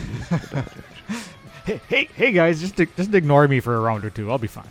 Hey, 1.65 1.81
hey, 1.89 2.09
hey 2.15 2.33
guys, 2.33 2.61
just 2.61 2.77
just 2.97 3.15
ignore 3.15 3.49
me 3.49 3.59
for 3.61 3.75
a 3.75 3.81
round 3.81 4.05
or 4.05 4.11
two. 4.11 4.31
I'll 4.31 4.39
be 4.39 4.47
fine. 4.49 4.69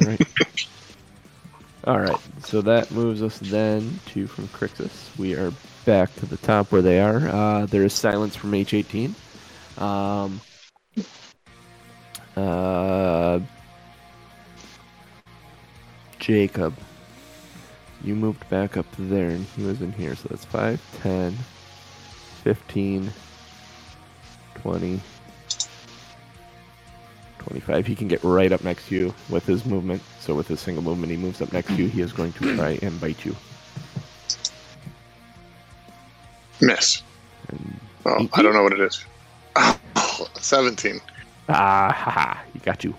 All 0.00 0.06
right. 0.06 0.20
All 1.84 1.98
right. 1.98 2.16
So 2.44 2.62
that 2.62 2.90
moves 2.92 3.22
us 3.22 3.38
then 3.40 3.98
to 4.06 4.26
from 4.28 4.46
Crixus. 4.48 5.16
We 5.18 5.34
are 5.34 5.52
back 5.84 6.14
to 6.16 6.26
the 6.26 6.36
top 6.36 6.70
where 6.70 6.80
they 6.82 7.00
are. 7.00 7.28
Uh, 7.28 7.66
there 7.66 7.82
is 7.82 7.92
silence 7.92 8.36
from 8.36 8.52
H18. 8.52 9.12
Um, 9.78 10.40
uh, 12.36 13.40
Jacob, 16.22 16.72
you 18.04 18.14
moved 18.14 18.48
back 18.48 18.76
up 18.76 18.86
there, 18.96 19.28
and 19.28 19.44
he 19.56 19.64
was 19.64 19.82
in 19.82 19.90
here. 19.90 20.14
So 20.14 20.28
that's 20.28 20.44
5, 20.44 20.80
10, 21.02 21.32
15, 22.44 23.12
20, 24.54 25.00
25. 27.40 27.86
He 27.88 27.94
can 27.96 28.06
get 28.06 28.22
right 28.22 28.52
up 28.52 28.62
next 28.62 28.86
to 28.86 28.94
you 28.94 29.14
with 29.30 29.44
his 29.44 29.66
movement. 29.66 30.00
So 30.20 30.36
with 30.36 30.46
his 30.46 30.60
single 30.60 30.84
movement, 30.84 31.10
he 31.10 31.18
moves 31.18 31.42
up 31.42 31.52
next 31.52 31.68
to 31.70 31.74
you. 31.74 31.88
He 31.88 32.00
is 32.02 32.12
going 32.12 32.32
to 32.34 32.54
try 32.54 32.78
and 32.82 33.00
bite 33.00 33.24
you. 33.24 33.34
Miss. 36.60 37.02
And, 37.48 37.80
Oh, 38.06 38.28
I 38.32 38.42
don't 38.42 38.52
know 38.54 38.62
what 38.62 38.72
it 38.72 38.80
is. 38.80 39.04
Oh, 39.56 39.78
17. 40.40 41.00
ah, 41.48 41.92
ha, 41.92 42.10
ha. 42.10 42.44
he 42.52 42.58
got 42.60 42.82
you. 42.84 42.94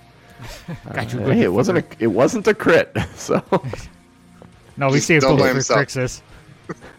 Got 0.93 1.13
you 1.13 1.19
Uh, 1.19 1.29
hey, 1.29 1.41
it 1.43 1.53
wasn't 1.53 1.79
a 1.79 1.83
it 1.99 2.07
wasn't 2.07 2.47
a 2.47 2.53
crit. 2.53 2.95
So 3.15 3.41
No, 4.77 4.87
we 4.87 4.95
Just 4.95 5.07
saved 5.07 5.21
don't 5.21 5.37
both 5.37 5.51
blame 5.51 5.55
for. 5.61 5.73
Crixus. 5.75 6.21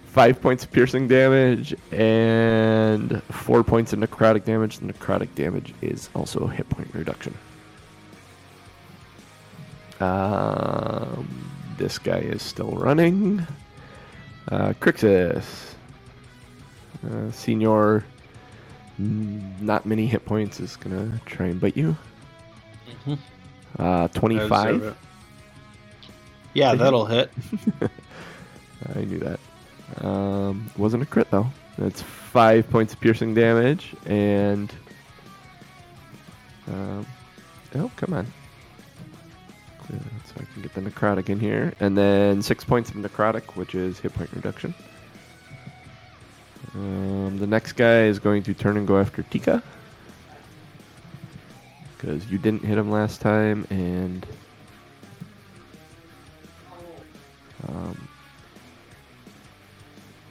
five 0.06 0.40
points 0.40 0.62
of 0.64 0.70
piercing 0.72 1.08
damage 1.08 1.74
and 1.90 3.20
four 3.30 3.64
points 3.64 3.92
of 3.92 3.98
necrotic 3.98 4.44
damage. 4.44 4.78
The 4.78 4.92
necrotic 4.92 5.34
damage 5.34 5.74
is 5.82 6.08
also 6.14 6.40
a 6.40 6.50
hit 6.50 6.68
point 6.68 6.88
reduction. 6.94 7.34
Um, 10.00 11.28
this 11.78 11.98
guy 11.98 12.18
is 12.18 12.42
still 12.42 12.72
running. 12.72 13.46
Uh, 14.50 14.72
Crixus. 14.80 15.74
Uh, 17.10 17.30
senior, 17.32 18.04
not 18.98 19.84
many 19.84 20.06
hit 20.06 20.24
points, 20.24 20.58
is 20.60 20.76
gonna 20.76 21.20
try 21.26 21.46
and 21.46 21.60
bite 21.60 21.76
you. 21.76 21.96
Mhm. 23.06 23.18
Uh, 23.78 24.08
25. 24.08 24.96
Yeah, 26.54 26.74
that'll 26.74 27.06
hit. 27.06 27.30
I 28.94 29.00
knew 29.00 29.18
that. 29.18 29.40
Um, 30.04 30.70
wasn't 30.76 31.02
a 31.02 31.06
crit 31.06 31.30
though. 31.30 31.46
That's 31.78 32.00
five 32.00 32.68
points 32.70 32.92
of 32.92 33.00
piercing 33.00 33.34
damage, 33.34 33.94
and 34.06 34.72
um, 36.68 37.06
oh, 37.74 37.90
come 37.96 38.14
on. 38.14 38.26
So 39.88 39.94
I 40.40 40.44
can 40.52 40.62
get 40.62 40.72
the 40.74 40.80
necrotic 40.80 41.28
in 41.28 41.38
here, 41.38 41.74
and 41.80 41.98
then 41.98 42.40
six 42.42 42.64
points 42.64 42.90
of 42.90 42.96
necrotic, 42.96 43.56
which 43.56 43.74
is 43.74 43.98
hit 43.98 44.14
point 44.14 44.30
reduction. 44.32 44.74
Um, 46.74 47.38
the 47.38 47.46
next 47.46 47.72
guy 47.72 48.04
is 48.04 48.18
going 48.18 48.42
to 48.44 48.54
turn 48.54 48.76
and 48.76 48.86
go 48.86 48.98
after 48.98 49.22
Tika 49.24 49.62
because 52.04 52.26
you 52.30 52.38
didn't 52.38 52.62
hit 52.62 52.76
him 52.76 52.90
last 52.90 53.20
time, 53.20 53.66
and 53.70 54.26
um, 57.68 58.08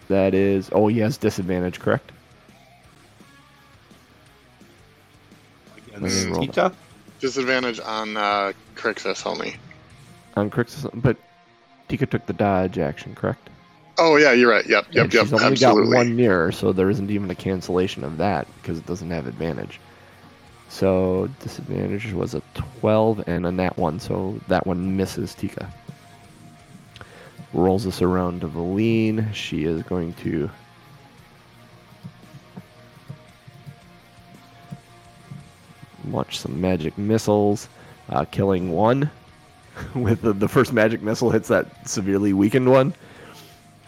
that 0.07 0.33
is 0.33 0.69
oh 0.71 0.87
he 0.87 0.99
has 0.99 1.17
disadvantage, 1.17 1.79
correct? 1.79 2.11
Against 5.95 6.27
roll. 6.27 6.41
Tika? 6.41 6.73
Disadvantage 7.19 7.79
on 7.79 8.17
uh, 8.17 8.53
Crixus 8.75 9.25
only. 9.25 9.55
On 10.35 10.49
Crixus, 10.51 10.89
but 11.01 11.17
Tika 11.87 12.05
took 12.05 12.25
the 12.25 12.33
dodge 12.33 12.77
action, 12.77 13.15
correct? 13.15 13.49
Oh 13.97 14.17
yeah, 14.17 14.31
you're 14.31 14.49
right. 14.49 14.65
Yep, 14.65 14.87
yep, 14.91 15.05
And 15.05 15.13
yep. 15.13 15.23
she's 15.23 15.33
only 15.33 15.45
Absolutely. 15.45 15.91
got 15.91 15.97
one 15.97 16.15
mirror, 16.15 16.51
so 16.51 16.71
there 16.71 16.89
isn't 16.89 17.09
even 17.09 17.31
a 17.31 17.35
cancellation 17.35 18.03
of 18.03 18.17
that 18.17 18.47
because 18.61 18.77
it 18.77 18.85
doesn't 18.85 19.09
have 19.09 19.25
advantage. 19.27 19.79
So 20.73 21.29
disadvantage 21.39 22.13
was 22.13 22.33
a 22.33 22.41
12 22.79 23.25
and 23.27 23.45
a 23.45 23.51
nat 23.51 23.77
one, 23.77 23.99
so 23.99 24.41
that 24.47 24.65
one 24.65 24.97
misses 24.97 25.35
Tika. 25.35 25.71
Rolls 27.53 27.85
us 27.85 28.01
around 28.01 28.41
to 28.41 28.47
Valine. 28.47 29.31
She 29.33 29.65
is 29.65 29.83
going 29.83 30.13
to. 30.15 30.49
Launch 36.07 36.39
some 36.39 36.59
magic 36.59 36.97
missiles, 36.97 37.69
uh, 38.09 38.25
killing 38.25 38.71
one. 38.71 39.11
With 39.93 40.23
the, 40.23 40.33
the 40.33 40.47
first 40.47 40.73
magic 40.73 41.03
missile 41.03 41.29
hits 41.29 41.49
that 41.49 41.87
severely 41.87 42.33
weakened 42.33 42.71
one 42.71 42.95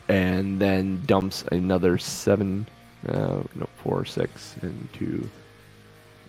and 0.07 0.59
then 0.61 1.01
dumps 1.07 1.45
another 1.51 1.97
seven, 1.97 2.67
uh, 3.09 3.41
no, 3.55 3.67
four, 3.77 4.05
six, 4.05 4.55
and 4.61 4.87
two 4.93 5.27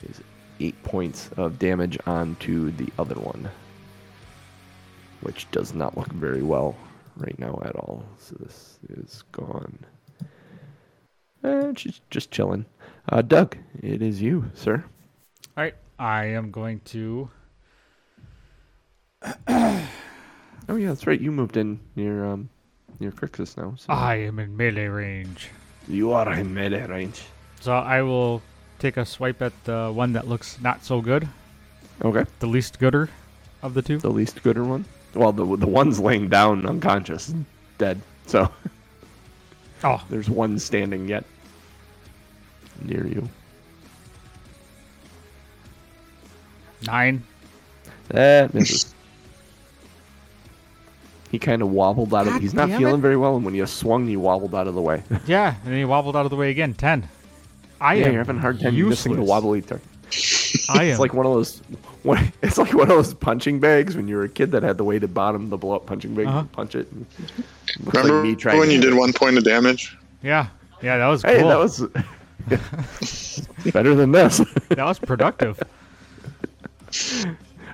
is 0.02 0.22
eight 0.60 0.80
points 0.82 1.30
of 1.36 1.58
damage 1.58 1.98
onto 2.06 2.70
the 2.72 2.88
other 2.98 3.14
one, 3.16 3.48
which 5.20 5.50
does 5.50 5.74
not 5.74 5.96
look 5.96 6.12
very 6.12 6.42
well 6.42 6.76
right 7.16 7.38
now 7.38 7.60
at 7.64 7.76
all. 7.76 8.04
So 8.18 8.36
this 8.38 8.78
is 8.88 9.22
gone. 9.32 9.78
And 11.42 11.78
she's 11.78 12.00
just 12.10 12.30
chilling. 12.30 12.64
Uh, 13.08 13.22
Doug, 13.22 13.56
it 13.82 14.02
is 14.02 14.20
you, 14.20 14.50
sir. 14.54 14.84
All 15.56 15.64
right, 15.64 15.74
I 15.98 16.24
am 16.26 16.50
going 16.50 16.80
to. 16.86 17.30
Oh 20.68 20.74
yeah, 20.74 20.88
that's 20.88 21.06
right. 21.06 21.20
You 21.20 21.30
moved 21.30 21.56
in 21.56 21.78
near 21.94 22.24
um 22.24 22.48
near 22.98 23.12
Crixus 23.12 23.56
now. 23.56 23.74
So 23.76 23.92
I 23.92 24.16
am 24.16 24.40
in 24.40 24.56
melee 24.56 24.86
range, 24.86 25.50
you 25.86 26.10
are 26.10 26.32
in 26.32 26.52
melee 26.52 26.86
range. 26.88 27.22
so 27.60 27.72
I 27.72 28.02
will 28.02 28.42
take 28.86 28.96
a 28.96 29.04
swipe 29.04 29.42
at 29.42 29.52
the 29.64 29.90
one 29.92 30.12
that 30.12 30.28
looks 30.28 30.60
not 30.60 30.84
so 30.84 31.00
good, 31.00 31.26
Okay. 32.04 32.24
the 32.38 32.46
least 32.46 32.78
gooder 32.78 33.08
of 33.62 33.74
the 33.74 33.82
two. 33.82 33.98
the 33.98 34.10
least 34.10 34.42
gooder 34.44 34.62
one. 34.64 34.84
Well, 35.14 35.32
the 35.32 35.44
the 35.56 35.66
one's 35.66 35.98
laying 35.98 36.28
down 36.28 36.64
unconscious, 36.66 37.34
dead. 37.78 38.00
So 38.26 38.48
Oh, 39.82 40.02
there's 40.10 40.30
one 40.30 40.58
standing 40.58 41.08
yet 41.08 41.24
near 42.82 43.06
you. 43.06 43.28
nine. 46.86 47.24
Eh, 48.12 48.14
that 48.14 48.54
misses. 48.54 48.94
he 51.32 51.38
kind 51.40 51.60
of 51.62 51.70
wobbled 51.70 52.14
out 52.14 52.28
of. 52.28 52.40
He's 52.40 52.54
not 52.54 52.68
feeling 52.68 52.96
it. 52.96 52.98
very 52.98 53.16
well, 53.16 53.34
and 53.34 53.44
when 53.44 53.54
you 53.54 53.66
swung, 53.66 54.06
you 54.06 54.20
wobbled 54.20 54.54
out 54.54 54.68
of 54.68 54.74
the 54.74 54.82
way. 54.82 55.02
Yeah, 55.26 55.56
and 55.64 55.72
then 55.72 55.78
he 55.78 55.84
wobbled 55.84 56.14
out 56.14 56.24
of 56.26 56.30
the 56.30 56.36
way 56.36 56.50
again. 56.50 56.74
Ten. 56.74 57.08
I 57.81 57.94
yeah, 57.94 58.07
am 58.07 58.12
you're 58.12 58.20
having 58.23 58.36
a 58.39 58.40
hard 58.40 58.61
time 58.61 58.74
missing 58.89 59.12
the 59.12 59.19
useless. 59.19 59.28
wobbly 59.28 59.62
turn. 59.62 59.81
I 60.70 60.85
am. 60.85 60.90
It's 60.90 61.01
like 61.01 61.12
one 61.15 61.27
of 61.27 61.32
those. 61.32 61.59
One, 62.05 62.32
it's 62.43 62.57
like 62.59 62.73
one 62.73 62.82
of 62.82 62.89
those 62.89 63.12
punching 63.15 63.61
bags 63.61 63.97
when 63.97 64.09
you 64.09 64.16
were 64.16 64.24
a 64.24 64.28
kid 64.28 64.53
that 64.53 64.62
had 64.62 64.78
the 64.78 64.85
weighted 64.85 65.12
bottom, 65.12 65.51
the 65.51 65.57
blow 65.57 65.77
up 65.77 65.86
punching 65.86 66.15
bag. 66.15 66.27
Uh-huh. 66.27 66.44
Punch 66.53 66.74
it. 66.74 66.90
and- 66.93 67.07
looks 67.81 67.97
Remember 67.97 68.15
like 68.20 68.23
me 68.31 68.35
trying 68.36 68.59
when 68.59 68.69
to 68.69 68.74
you 68.74 68.81
did 68.81 68.93
it. 68.93 68.97
one 68.97 69.12
point 69.12 69.36
of 69.36 69.44
damage? 69.44 69.97
yeah, 70.23 70.47
yeah, 70.82 70.97
that 70.98 71.07
was 71.09 71.23
Hey, 71.23 71.40
cool. 71.40 71.48
that 71.48 71.59
was 71.59 71.81
better 73.73 73.94
than 73.94 74.12
this. 74.12 74.39
that 74.69 74.78
was 74.85 74.98
productive. 74.98 75.61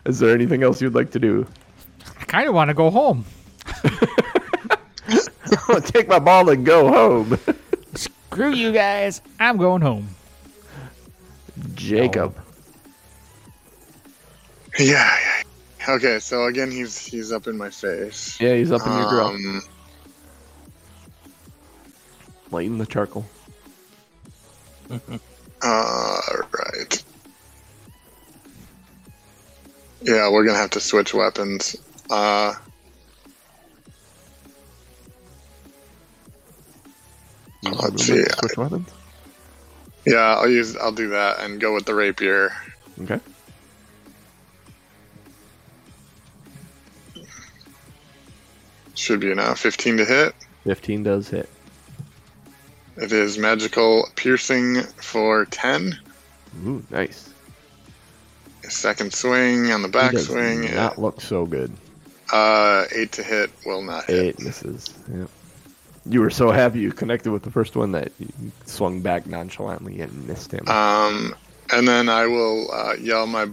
Is 0.06 0.18
there 0.18 0.34
anything 0.34 0.62
else 0.62 0.80
you'd 0.82 0.94
like 0.94 1.10
to 1.12 1.18
do? 1.20 1.46
I 2.20 2.24
kind 2.24 2.48
of 2.48 2.54
want 2.54 2.68
to 2.68 2.74
go 2.74 2.90
home. 2.90 3.24
Take 5.84 6.08
my 6.08 6.18
ball 6.18 6.48
and 6.48 6.64
go 6.66 6.88
home. 6.88 7.38
Screw 8.32 8.54
you 8.54 8.72
guys. 8.72 9.20
I'm 9.38 9.58
going 9.58 9.82
home. 9.82 10.08
Jacob. 11.74 12.34
Yeah, 14.78 15.16
yeah. 15.20 15.42
Okay, 15.94 16.18
so 16.18 16.46
again, 16.46 16.70
he's 16.70 16.96
he's 16.96 17.30
up 17.30 17.46
in 17.46 17.58
my 17.58 17.68
face. 17.68 18.40
Yeah, 18.40 18.54
he's 18.54 18.72
up 18.72 18.86
in 18.86 18.92
your 18.92 19.08
grill. 19.10 19.26
Um, 19.26 19.62
Lighting 22.50 22.78
the 22.78 22.86
charcoal. 22.86 23.26
uh, 24.90 26.20
right. 26.52 27.04
Yeah, 30.00 30.30
we're 30.30 30.44
gonna 30.44 30.58
have 30.58 30.70
to 30.70 30.80
switch 30.80 31.12
weapons. 31.12 31.76
Uh, 32.08 32.54
Let's 37.62 38.04
see. 38.04 38.24
Switch 38.38 38.56
weapons. 38.56 38.88
yeah, 40.04 40.36
I'll 40.36 40.48
use 40.48 40.76
I'll 40.76 40.92
do 40.92 41.08
that 41.10 41.40
and 41.40 41.60
go 41.60 41.74
with 41.74 41.84
the 41.86 41.94
rapier. 41.94 42.52
Okay. 43.02 43.20
Should 48.94 49.20
be 49.20 49.30
enough. 49.30 49.58
15 49.58 49.98
to 49.98 50.04
hit. 50.04 50.34
15 50.64 51.02
does 51.02 51.28
hit. 51.28 51.48
It 52.96 53.10
is 53.10 53.38
magical 53.38 54.08
piercing 54.16 54.82
for 54.82 55.46
10. 55.46 55.98
Ooh, 56.66 56.84
nice. 56.90 57.30
Second 58.68 59.12
swing 59.12 59.72
on 59.72 59.82
the 59.82 59.88
backswing. 59.88 60.74
not 60.74 60.98
look 60.98 61.20
so 61.20 61.46
good. 61.46 61.72
Uh, 62.32 62.84
8 62.94 63.12
to 63.12 63.22
hit 63.22 63.50
will 63.66 63.82
not 63.82 64.04
hit. 64.04 64.24
Eight 64.24 64.40
misses. 64.40 64.88
Yep. 65.12 65.28
You 66.04 66.20
were 66.20 66.30
so 66.30 66.50
happy 66.50 66.80
you 66.80 66.92
connected 66.92 67.30
with 67.30 67.42
the 67.42 67.50
first 67.50 67.76
one 67.76 67.92
that 67.92 68.10
you 68.18 68.28
swung 68.66 69.00
back 69.00 69.26
nonchalantly 69.26 70.00
and 70.00 70.26
missed 70.26 70.52
him. 70.52 70.68
Um, 70.68 71.34
and 71.72 71.86
then 71.86 72.08
I 72.08 72.26
will 72.26 72.70
uh, 72.72 72.94
yell 72.94 73.26
my 73.26 73.48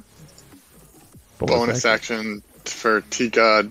bonus 1.38 1.86
action 1.86 2.42
for 2.66 3.02
Tika 3.02 3.70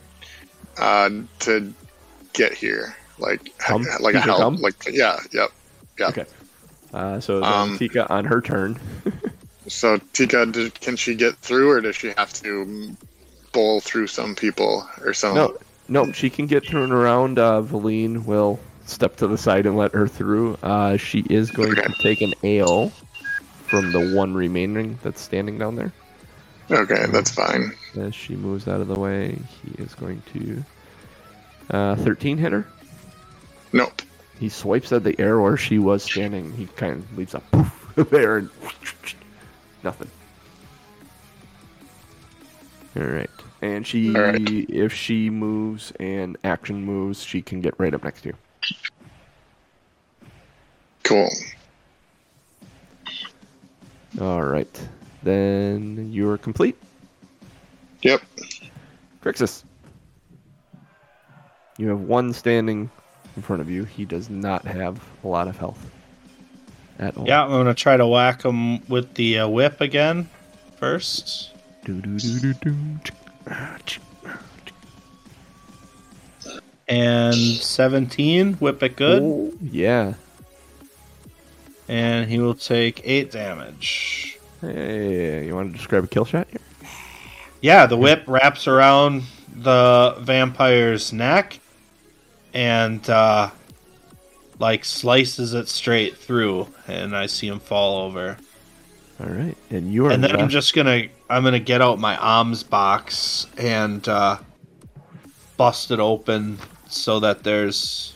uh, 0.77 1.11
to 1.41 1.75
get 2.33 2.53
here. 2.55 2.95
Like, 3.19 3.53
like 4.01 4.15
a 4.15 4.21
help. 4.21 4.61
Like, 4.61 4.77
yeah, 4.91 5.19
yep. 5.33 5.51
Yeah. 5.99 6.09
Okay. 6.09 6.25
Uh, 6.95 7.19
so 7.19 7.43
Um, 7.43 7.77
Tika 7.77 8.11
on 8.13 8.25
her 8.25 8.41
turn. 8.41 8.79
So 9.69 9.99
Tika, 10.15 10.47
did, 10.47 10.81
can 10.81 10.97
she 10.97 11.15
get 11.15 11.37
through, 11.37 11.71
or 11.71 11.81
does 11.83 11.95
she 11.95 12.09
have 12.17 12.33
to 12.43 12.97
bowl 13.53 13.81
through 13.81 14.07
some 14.07 14.35
people 14.35 14.89
or 15.03 15.13
some? 15.13 15.35
No, 15.35 15.59
no, 15.89 16.11
she 16.13 16.31
can 16.31 16.47
get 16.47 16.67
through 16.67 16.85
and 16.85 16.93
around. 16.93 17.39
Uh, 17.39 17.61
Valine 17.61 18.25
will 18.25 18.59
step 18.89 19.17
to 19.17 19.27
the 19.27 19.39
side 19.39 19.67
and 19.67 19.77
let 19.77 19.93
her 19.95 20.09
through. 20.09 20.57
Uh, 20.63 20.97
she 20.97 21.21
is 21.31 21.51
going 21.51 21.75
to 21.75 21.95
take 22.01 22.21
an 22.23 22.35
AO 22.45 22.89
from 23.67 23.93
the 23.93 24.15
one 24.15 24.35
remaining 24.35 24.99
that's 25.03 25.21
standing 25.21 25.59
down 25.59 25.77
there. 25.77 25.93
Okay, 26.71 27.07
that's 27.11 27.31
fine. 27.31 27.73
As 27.99 28.15
she 28.15 28.37
moves 28.37 28.69
out 28.69 28.81
of 28.81 28.89
the 28.89 28.99
way, 28.99 29.39
he 29.63 29.83
is 29.83 29.95
going 29.95 30.23
to 30.35 30.65
uh, 31.71 31.97
13 31.97 32.39
hitter. 32.39 32.67
Nope. 33.73 34.03
He 34.39 34.49
swipes 34.49 34.93
at 34.93 35.05
the 35.05 35.19
air 35.21 35.41
where 35.41 35.57
she 35.57 35.79
was 35.79 36.03
standing. 36.03 36.53
He 36.53 36.67
kind 36.67 36.95
of 36.97 37.19
leaves 37.19 37.35
a 37.35 37.41
poof 37.41 37.95
there 38.11 38.39
and 38.39 38.51
nothing. 39.83 40.11
All 42.97 43.05
right, 43.05 43.31
and 43.63 43.87
she, 43.87 44.15
All 44.17 44.23
right. 44.23 44.41
if 44.41 44.93
she 44.93 45.31
moves 45.31 45.93
and 46.01 46.37
action 46.43 46.85
moves, 46.85 47.23
she 47.23 47.43
can 47.43 47.61
get 47.61 47.75
right 47.79 47.95
up 47.95 48.03
next 48.03 48.23
to 48.23 48.31
you. 48.31 48.35
Cool. 51.09 51.31
All 54.21 54.43
right, 54.43 54.89
then 55.23 56.13
you're 56.13 56.37
complete. 56.37 56.77
Yep. 58.03 58.21
Crixus. 59.23 59.65
You 61.79 61.89
have 61.89 62.01
one 62.01 62.35
standing 62.35 62.91
in 63.37 63.43
front 63.43 63.63
of 63.63 63.71
you. 63.71 63.85
He 63.85 64.05
does 64.05 64.29
not 64.29 64.67
have 64.67 65.03
a 65.25 65.29
lot 65.29 65.49
of 65.49 65.57
health 65.57 65.83
at 66.99 67.17
all. 67.17 67.27
Yeah, 67.27 67.43
I'm 67.45 67.51
gonna 67.53 67.73
try 67.73 67.97
to 67.97 68.07
whack 68.07 68.43
him 68.43 68.87
with 68.87 69.15
the 69.15 69.39
uh, 69.39 69.49
whip 69.49 69.81
again 69.81 70.29
first. 70.77 71.55
And 76.87 77.35
17, 77.35 78.55
whip 78.55 78.83
it 78.83 78.97
good. 78.97 79.23
Oh, 79.23 79.55
yeah. 79.63 80.13
And 81.89 82.29
he 82.29 82.39
will 82.39 82.55
take 82.55 83.01
8 83.05 83.31
damage. 83.31 84.39
Hey, 84.61 85.47
you 85.47 85.55
want 85.55 85.73
to 85.73 85.77
describe 85.77 86.05
a 86.05 86.07
kill 86.07 86.25
shot 86.25 86.47
here? 86.51 86.61
Yeah, 87.61 87.87
the 87.87 87.97
whip 87.97 88.23
wraps 88.27 88.69
around 88.69 89.23
the 89.55 90.17
vampire's 90.21 91.13
neck 91.13 91.59
and 92.55 93.09
uh, 93.09 93.51
like 94.59 94.85
slices 94.85 95.55
it 95.55 95.69
straight 95.69 96.17
through, 96.17 96.69
and 96.87 97.17
I 97.17 97.27
see 97.27 97.49
him 97.49 97.61
fall 97.61 98.07
over. 98.07 98.37
All 99.21 99.27
right, 99.29 99.57
and 99.71 99.93
you 99.93 100.07
are. 100.07 100.13
And 100.13 100.23
then 100.23 100.37
I'm 100.37 100.49
just 100.49 100.75
gonna 100.75 101.09
I'm 101.29 101.43
gonna 101.43 101.59
get 101.59 101.83
out 101.83 101.99
my 101.99 102.17
arms 102.17 102.63
box 102.63 103.47
and 103.57 104.07
uh, 104.09 104.39
bust 105.57 105.91
it 105.91 106.01
open 106.01 106.59
so 106.89 107.21
that 107.21 107.43
there's 107.43 108.15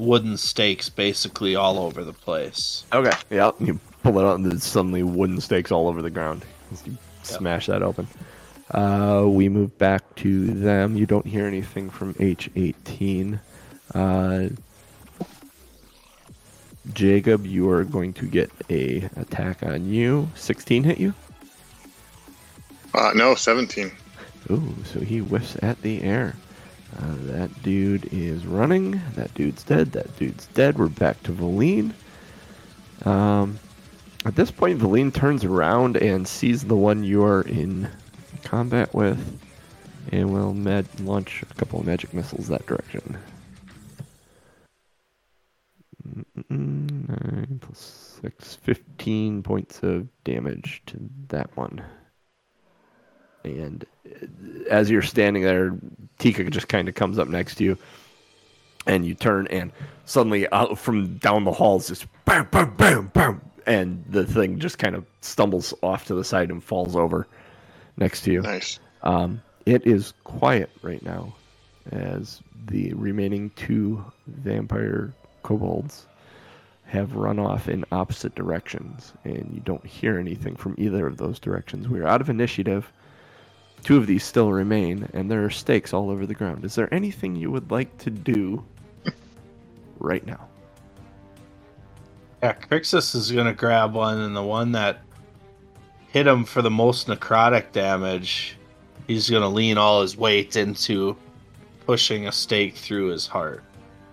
wooden 0.00 0.36
stakes 0.36 0.88
basically 0.88 1.54
all 1.54 1.78
over 1.78 2.02
the 2.02 2.12
place. 2.12 2.84
okay. 2.92 3.16
Yeah, 3.30 3.52
you 3.60 3.78
pull 4.02 4.18
it 4.18 4.24
out, 4.24 4.36
and 4.36 4.50
there's 4.50 4.64
suddenly 4.64 5.02
wooden 5.02 5.40
stakes 5.40 5.70
all 5.70 5.88
over 5.88 6.02
the 6.02 6.10
ground. 6.10 6.44
As 6.72 6.86
you 6.86 6.96
smash 7.22 7.66
that 7.66 7.82
open. 7.82 8.06
Uh, 8.70 9.24
we 9.26 9.48
move 9.48 9.76
back 9.78 10.14
to 10.16 10.46
them. 10.46 10.96
You 10.96 11.06
don't 11.06 11.26
hear 11.26 11.46
anything 11.46 11.90
from 11.90 12.14
H18. 12.14 13.40
Uh, 13.94 14.48
Jacob, 16.92 17.46
you 17.46 17.68
are 17.70 17.84
going 17.84 18.12
to 18.14 18.26
get 18.26 18.50
a 18.70 19.08
attack 19.16 19.62
on 19.62 19.86
you. 19.92 20.28
16 20.34 20.84
hit 20.84 20.98
you. 20.98 21.14
Uh, 22.94 23.12
no, 23.14 23.34
17. 23.34 23.90
Ooh, 24.50 24.74
so 24.84 25.00
he 25.00 25.18
whiffs 25.18 25.56
at 25.62 25.80
the 25.82 26.02
air. 26.02 26.34
Uh, 26.98 27.14
that 27.20 27.62
dude 27.62 28.08
is 28.12 28.46
running. 28.46 29.00
That 29.14 29.32
dude's 29.34 29.62
dead. 29.62 29.92
That 29.92 30.16
dude's 30.18 30.46
dead. 30.48 30.78
We're 30.78 30.88
back 30.88 31.22
to 31.24 31.32
Valine. 31.32 31.94
Um, 33.04 33.58
at 34.26 34.36
this 34.36 34.50
point, 34.50 34.78
Valine 34.78 35.12
turns 35.12 35.44
around 35.44 35.96
and 35.96 36.28
sees 36.28 36.64
the 36.64 36.76
one 36.76 37.04
you're 37.04 37.42
in 37.42 37.88
combat 38.42 38.92
with, 38.94 39.40
and 40.12 40.32
will 40.32 40.52
med- 40.52 41.00
launch 41.00 41.42
a 41.42 41.54
couple 41.54 41.80
of 41.80 41.86
magic 41.86 42.12
missiles 42.12 42.48
that 42.48 42.66
direction. 42.66 43.16
Nine 46.50 47.60
plus 47.62 48.18
six, 48.20 48.56
15 48.56 49.42
points 49.42 49.82
of 49.82 50.08
damage 50.24 50.82
to 50.86 50.98
that 51.28 51.56
one. 51.56 51.82
And 53.44 53.86
as 54.68 54.90
you're 54.90 55.02
standing 55.02 55.42
there, 55.42 55.76
Tika 56.18 56.50
just 56.50 56.68
kind 56.68 56.88
of 56.88 56.94
comes 56.94 57.18
up 57.18 57.28
next 57.28 57.54
to 57.56 57.64
you, 57.64 57.78
and 58.86 59.06
you 59.06 59.14
turn, 59.14 59.46
and 59.48 59.72
suddenly 60.04 60.50
out 60.52 60.78
from 60.78 61.16
down 61.18 61.44
the 61.44 61.52
halls, 61.52 61.88
just 61.88 62.06
bam, 62.24 62.48
bam, 62.50 62.74
bam, 62.76 63.06
bam, 63.14 63.40
and 63.66 64.04
the 64.08 64.26
thing 64.26 64.58
just 64.58 64.78
kind 64.78 64.94
of 64.94 65.06
stumbles 65.20 65.72
off 65.82 66.04
to 66.06 66.14
the 66.14 66.24
side 66.24 66.50
and 66.50 66.62
falls 66.62 66.94
over 66.96 67.26
next 67.96 68.22
to 68.22 68.32
you. 68.32 68.42
Nice. 68.42 68.78
Um, 69.02 69.40
it 69.66 69.86
is 69.86 70.12
quiet 70.24 70.70
right 70.82 71.02
now, 71.02 71.34
as 71.92 72.42
the 72.66 72.92
remaining 72.94 73.50
two 73.56 74.04
vampire 74.26 75.12
kobolds 75.42 76.06
have 76.84 77.14
run 77.14 77.38
off 77.38 77.68
in 77.68 77.84
opposite 77.92 78.34
directions, 78.34 79.12
and 79.24 79.50
you 79.54 79.60
don't 79.60 79.86
hear 79.86 80.18
anything 80.18 80.56
from 80.56 80.74
either 80.76 81.06
of 81.06 81.16
those 81.16 81.38
directions. 81.38 81.88
We 81.88 82.00
are 82.00 82.06
out 82.06 82.20
of 82.20 82.28
initiative. 82.28 82.92
Two 83.82 83.96
of 83.96 84.06
these 84.06 84.24
still 84.24 84.52
remain, 84.52 85.08
and 85.12 85.30
there 85.30 85.44
are 85.44 85.50
stakes 85.50 85.92
all 85.92 86.10
over 86.10 86.26
the 86.26 86.34
ground. 86.34 86.64
Is 86.64 86.74
there 86.74 86.92
anything 86.92 87.34
you 87.34 87.50
would 87.50 87.70
like 87.70 87.96
to 87.98 88.10
do 88.10 88.64
right 89.98 90.24
now? 90.26 90.48
Yeah, 92.42 92.54
Crixus 92.54 93.14
is 93.14 93.32
gonna 93.32 93.54
grab 93.54 93.94
one, 93.94 94.18
and 94.18 94.36
the 94.36 94.42
one 94.42 94.72
that 94.72 95.00
hit 96.08 96.26
him 96.26 96.44
for 96.44 96.62
the 96.62 96.70
most 96.70 97.06
necrotic 97.06 97.72
damage, 97.72 98.56
he's 99.06 99.28
gonna 99.28 99.48
lean 99.48 99.78
all 99.78 100.02
his 100.02 100.16
weight 100.16 100.56
into 100.56 101.16
pushing 101.86 102.28
a 102.28 102.32
stake 102.32 102.76
through 102.76 103.08
his 103.08 103.26
heart. 103.26 103.64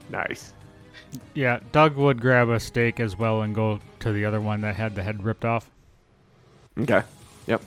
Nice. 0.10 0.54
Yeah, 1.34 1.60
Doug 1.72 1.96
would 1.96 2.22
grab 2.22 2.50
a 2.50 2.60
stake 2.60 3.00
as 3.00 3.18
well 3.18 3.42
and 3.42 3.54
go 3.56 3.80
to 4.00 4.12
the 4.12 4.26
other 4.26 4.42
one 4.42 4.62
that 4.62 4.76
had 4.76 4.96
the 4.96 5.04
head 5.04 5.24
ripped 5.24 5.46
off. 5.46 5.70
Okay. 6.80 7.04
Yep. 7.48 7.62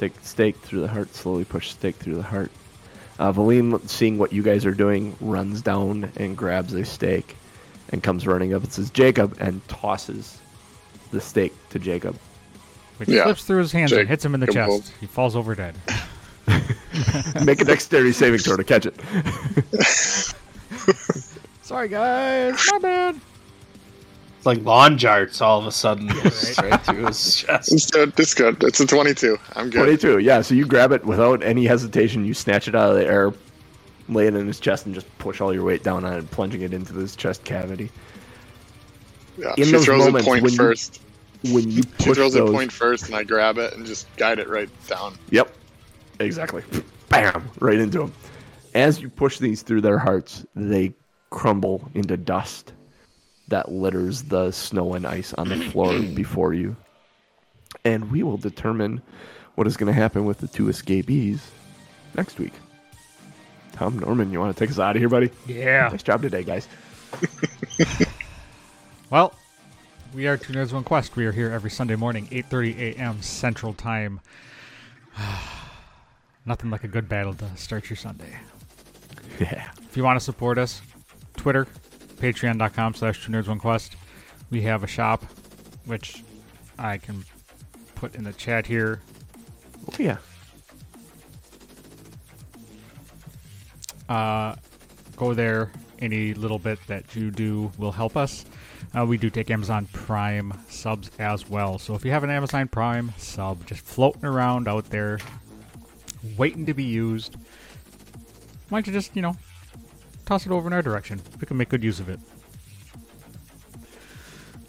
Take 0.00 0.14
stake 0.22 0.56
through 0.56 0.80
the 0.80 0.88
heart, 0.88 1.14
slowly 1.14 1.44
push 1.44 1.70
stake 1.72 1.96
through 1.96 2.14
the 2.16 2.22
heart. 2.22 2.50
Uh, 3.18 3.30
Valine, 3.32 3.86
seeing 3.86 4.16
what 4.16 4.32
you 4.32 4.42
guys 4.42 4.64
are 4.64 4.72
doing, 4.72 5.14
runs 5.20 5.60
down 5.60 6.10
and 6.16 6.34
grabs 6.34 6.72
a 6.72 6.86
stake 6.86 7.36
and 7.90 8.02
comes 8.02 8.26
running 8.26 8.54
up 8.54 8.62
and 8.64 8.72
says, 8.72 8.88
Jacob, 8.88 9.36
and 9.40 9.60
tosses 9.68 10.38
the 11.10 11.20
stake 11.20 11.52
to 11.68 11.78
Jacob. 11.78 12.16
Which 12.96 13.10
Yeah. 13.10 13.24
slips 13.24 13.44
through 13.44 13.58
his 13.58 13.72
hands 13.72 13.92
and 13.92 14.08
hits 14.08 14.24
him 14.24 14.32
in 14.32 14.40
the 14.40 14.46
chest. 14.46 14.70
home. 14.70 14.82
He 15.00 15.06
falls 15.06 15.36
over 15.36 15.54
dead. 15.54 15.74
Make 17.44 17.60
a 17.60 17.64
dexterity 17.66 18.12
saving 18.12 18.40
throw 18.40 18.56
to 18.56 18.64
catch 18.64 18.86
it. 18.86 18.94
Sorry, 21.62 21.88
guys. 21.88 22.66
My 22.72 22.78
bad. 22.78 23.20
It's 24.40 24.46
like 24.46 24.64
lawn 24.64 24.96
jarts 24.96 25.42
all 25.42 25.58
of 25.58 25.66
a 25.66 25.70
sudden 25.70 26.06
right 26.62 26.80
through 26.80 27.04
his 27.04 27.36
chest. 27.42 27.74
It's 27.74 27.90
good. 27.90 28.18
It's 28.18 28.32
good. 28.32 28.64
It's 28.64 28.80
a 28.80 28.86
22. 28.86 29.36
I'm 29.52 29.68
good. 29.68 29.80
22, 29.80 30.20
yeah. 30.20 30.40
So 30.40 30.54
you 30.54 30.64
grab 30.64 30.92
it 30.92 31.04
without 31.04 31.42
any 31.42 31.66
hesitation. 31.66 32.24
You 32.24 32.32
snatch 32.32 32.66
it 32.66 32.74
out 32.74 32.88
of 32.88 32.96
the 32.96 33.04
air, 33.04 33.34
lay 34.08 34.28
it 34.28 34.34
in 34.34 34.46
his 34.46 34.58
chest, 34.58 34.86
and 34.86 34.94
just 34.94 35.06
push 35.18 35.42
all 35.42 35.52
your 35.52 35.62
weight 35.62 35.82
down 35.82 36.06
on 36.06 36.14
it, 36.14 36.30
plunging 36.30 36.62
it 36.62 36.72
into 36.72 36.94
this 36.94 37.14
chest 37.16 37.44
cavity. 37.44 37.90
Yeah. 39.36 39.52
In 39.58 39.64
she 39.66 39.72
those 39.72 39.84
throws 39.84 40.06
moments 40.06 40.26
it 40.26 40.30
point 40.30 40.42
when 40.44 40.52
you 40.52 40.56
first. 40.56 41.02
When 41.42 41.70
you 41.70 41.82
She 41.98 42.14
throws 42.14 42.32
those, 42.32 42.48
it 42.48 42.50
point 42.50 42.72
first, 42.72 43.08
and 43.08 43.16
I 43.16 43.24
grab 43.24 43.58
it 43.58 43.74
and 43.74 43.84
just 43.84 44.06
guide 44.16 44.38
it 44.38 44.48
right 44.48 44.70
down. 44.88 45.18
Yep. 45.28 45.54
Exactly. 46.18 46.62
Bam! 47.10 47.46
Right 47.58 47.78
into 47.78 47.98
them. 47.98 48.14
As 48.74 49.02
you 49.02 49.10
push 49.10 49.36
these 49.36 49.60
through 49.60 49.82
their 49.82 49.98
hearts, 49.98 50.46
they 50.54 50.94
crumble 51.28 51.90
into 51.92 52.16
dust 52.16 52.72
that 53.50 53.70
litters 53.70 54.22
the 54.22 54.50
snow 54.50 54.94
and 54.94 55.06
ice 55.06 55.32
on 55.34 55.48
the 55.48 55.56
floor 55.70 55.98
before 56.14 56.54
you. 56.54 56.76
And 57.84 58.10
we 58.10 58.22
will 58.22 58.36
determine 58.36 59.00
what 59.54 59.66
is 59.66 59.76
going 59.76 59.92
to 59.92 59.98
happen 60.00 60.24
with 60.24 60.38
the 60.38 60.48
two 60.48 60.68
escapees 60.68 61.50
next 62.16 62.38
week. 62.38 62.52
Tom 63.72 63.98
Norman, 63.98 64.32
you 64.32 64.40
want 64.40 64.56
to 64.56 64.58
take 64.58 64.70
us 64.70 64.78
out 64.78 64.96
of 64.96 65.00
here, 65.00 65.08
buddy? 65.08 65.30
Yeah. 65.46 65.88
Nice 65.88 66.02
job 66.02 66.22
today, 66.22 66.42
guys. 66.42 66.66
Well, 69.10 69.34
we 70.14 70.28
are 70.28 70.36
Two 70.36 70.52
Nerds 70.52 70.72
One 70.72 70.84
Quest. 70.84 71.16
We 71.16 71.26
are 71.26 71.32
here 71.32 71.50
every 71.50 71.70
Sunday 71.70 71.96
morning, 71.96 72.28
8:30 72.28 72.78
a.m. 72.94 73.20
Central 73.22 73.74
Time. 73.74 74.20
Nothing 76.46 76.70
like 76.70 76.84
a 76.84 76.88
good 76.88 77.08
battle 77.08 77.34
to 77.34 77.56
start 77.56 77.90
your 77.90 77.96
Sunday. 77.96 78.38
Yeah. 79.40 79.70
If 79.82 79.96
you 79.96 80.04
want 80.04 80.18
to 80.18 80.24
support 80.24 80.58
us, 80.58 80.82
Twitter, 81.34 81.66
patreon.com 82.20 82.94
slash 82.94 83.24
Two 83.24 83.32
Nerds 83.32 83.48
One 83.48 83.58
Quest. 83.58 83.96
We 84.50 84.62
have 84.62 84.84
a 84.84 84.86
shop, 84.86 85.24
which 85.84 86.22
I 86.78 86.98
can 86.98 87.24
put 87.94 88.14
in 88.14 88.24
the 88.24 88.32
chat 88.32 88.66
here. 88.66 89.00
Oh, 89.88 89.94
yeah. 89.98 90.18
uh, 94.10 94.56
go 95.16 95.32
there. 95.32 95.70
Any 96.00 96.34
little 96.34 96.58
bit 96.58 96.78
that 96.88 97.14
you 97.14 97.30
do 97.30 97.70
will 97.78 97.92
help 97.92 98.16
us. 98.16 98.44
Uh, 98.96 99.04
we 99.06 99.18
do 99.18 99.30
take 99.30 99.50
Amazon 99.50 99.86
Prime 99.92 100.52
subs 100.68 101.10
as 101.18 101.48
well. 101.48 101.78
So 101.78 101.94
if 101.94 102.04
you 102.04 102.10
have 102.10 102.24
an 102.24 102.30
Amazon 102.30 102.68
Prime 102.68 103.12
sub 103.18 103.66
just 103.66 103.82
floating 103.82 104.24
around 104.24 104.66
out 104.66 104.88
there, 104.90 105.20
waiting 106.36 106.66
to 106.66 106.74
be 106.74 106.84
used, 106.84 107.36
why 108.70 108.78
don't 108.78 108.86
you 108.86 108.92
just, 108.92 109.14
you 109.14 109.22
know, 109.22 109.36
toss 110.30 110.46
it 110.46 110.52
over 110.52 110.68
in 110.68 110.72
our 110.72 110.80
direction? 110.80 111.20
We 111.40 111.46
can 111.48 111.56
make 111.56 111.68
good 111.70 111.82
use 111.82 111.98
of 111.98 112.08
it. 112.08 112.20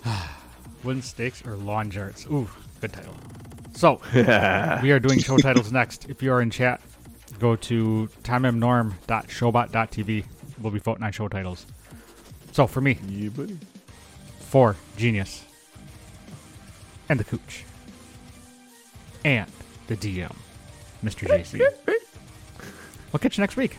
Wooden 0.83 1.03
stakes 1.03 1.45
or 1.45 1.55
lawn 1.55 1.91
jarts? 1.91 2.25
Ooh, 2.31 2.49
good 2.79 2.91
title. 2.91 3.13
So, 3.75 4.01
we 4.81 4.91
are 4.91 4.99
doing 4.99 5.19
show 5.19 5.37
titles 5.37 5.71
next. 5.71 6.09
If 6.09 6.23
you 6.23 6.33
are 6.33 6.41
in 6.41 6.49
chat, 6.49 6.81
go 7.37 7.55
to 7.57 8.09
timemnorm.showbot.tv. 8.23 10.25
We'll 10.59 10.71
be 10.71 10.79
voting 10.79 11.03
on 11.03 11.11
show 11.11 11.27
titles. 11.27 11.67
So 12.53 12.65
for 12.65 12.81
me, 12.81 12.97
Yeah, 13.07 13.29
buddy. 13.29 13.59
for 14.39 14.75
Genius, 14.97 15.45
and 17.07 17.19
the 17.19 17.23
Cooch, 17.23 17.65
and 19.23 19.45
the 19.85 19.95
DM, 19.95 20.33
Mr. 21.03 21.27
JC. 21.27 21.59
We'll 23.13 23.19
catch 23.19 23.37
you 23.37 23.43
next 23.43 23.57
week. 23.57 23.77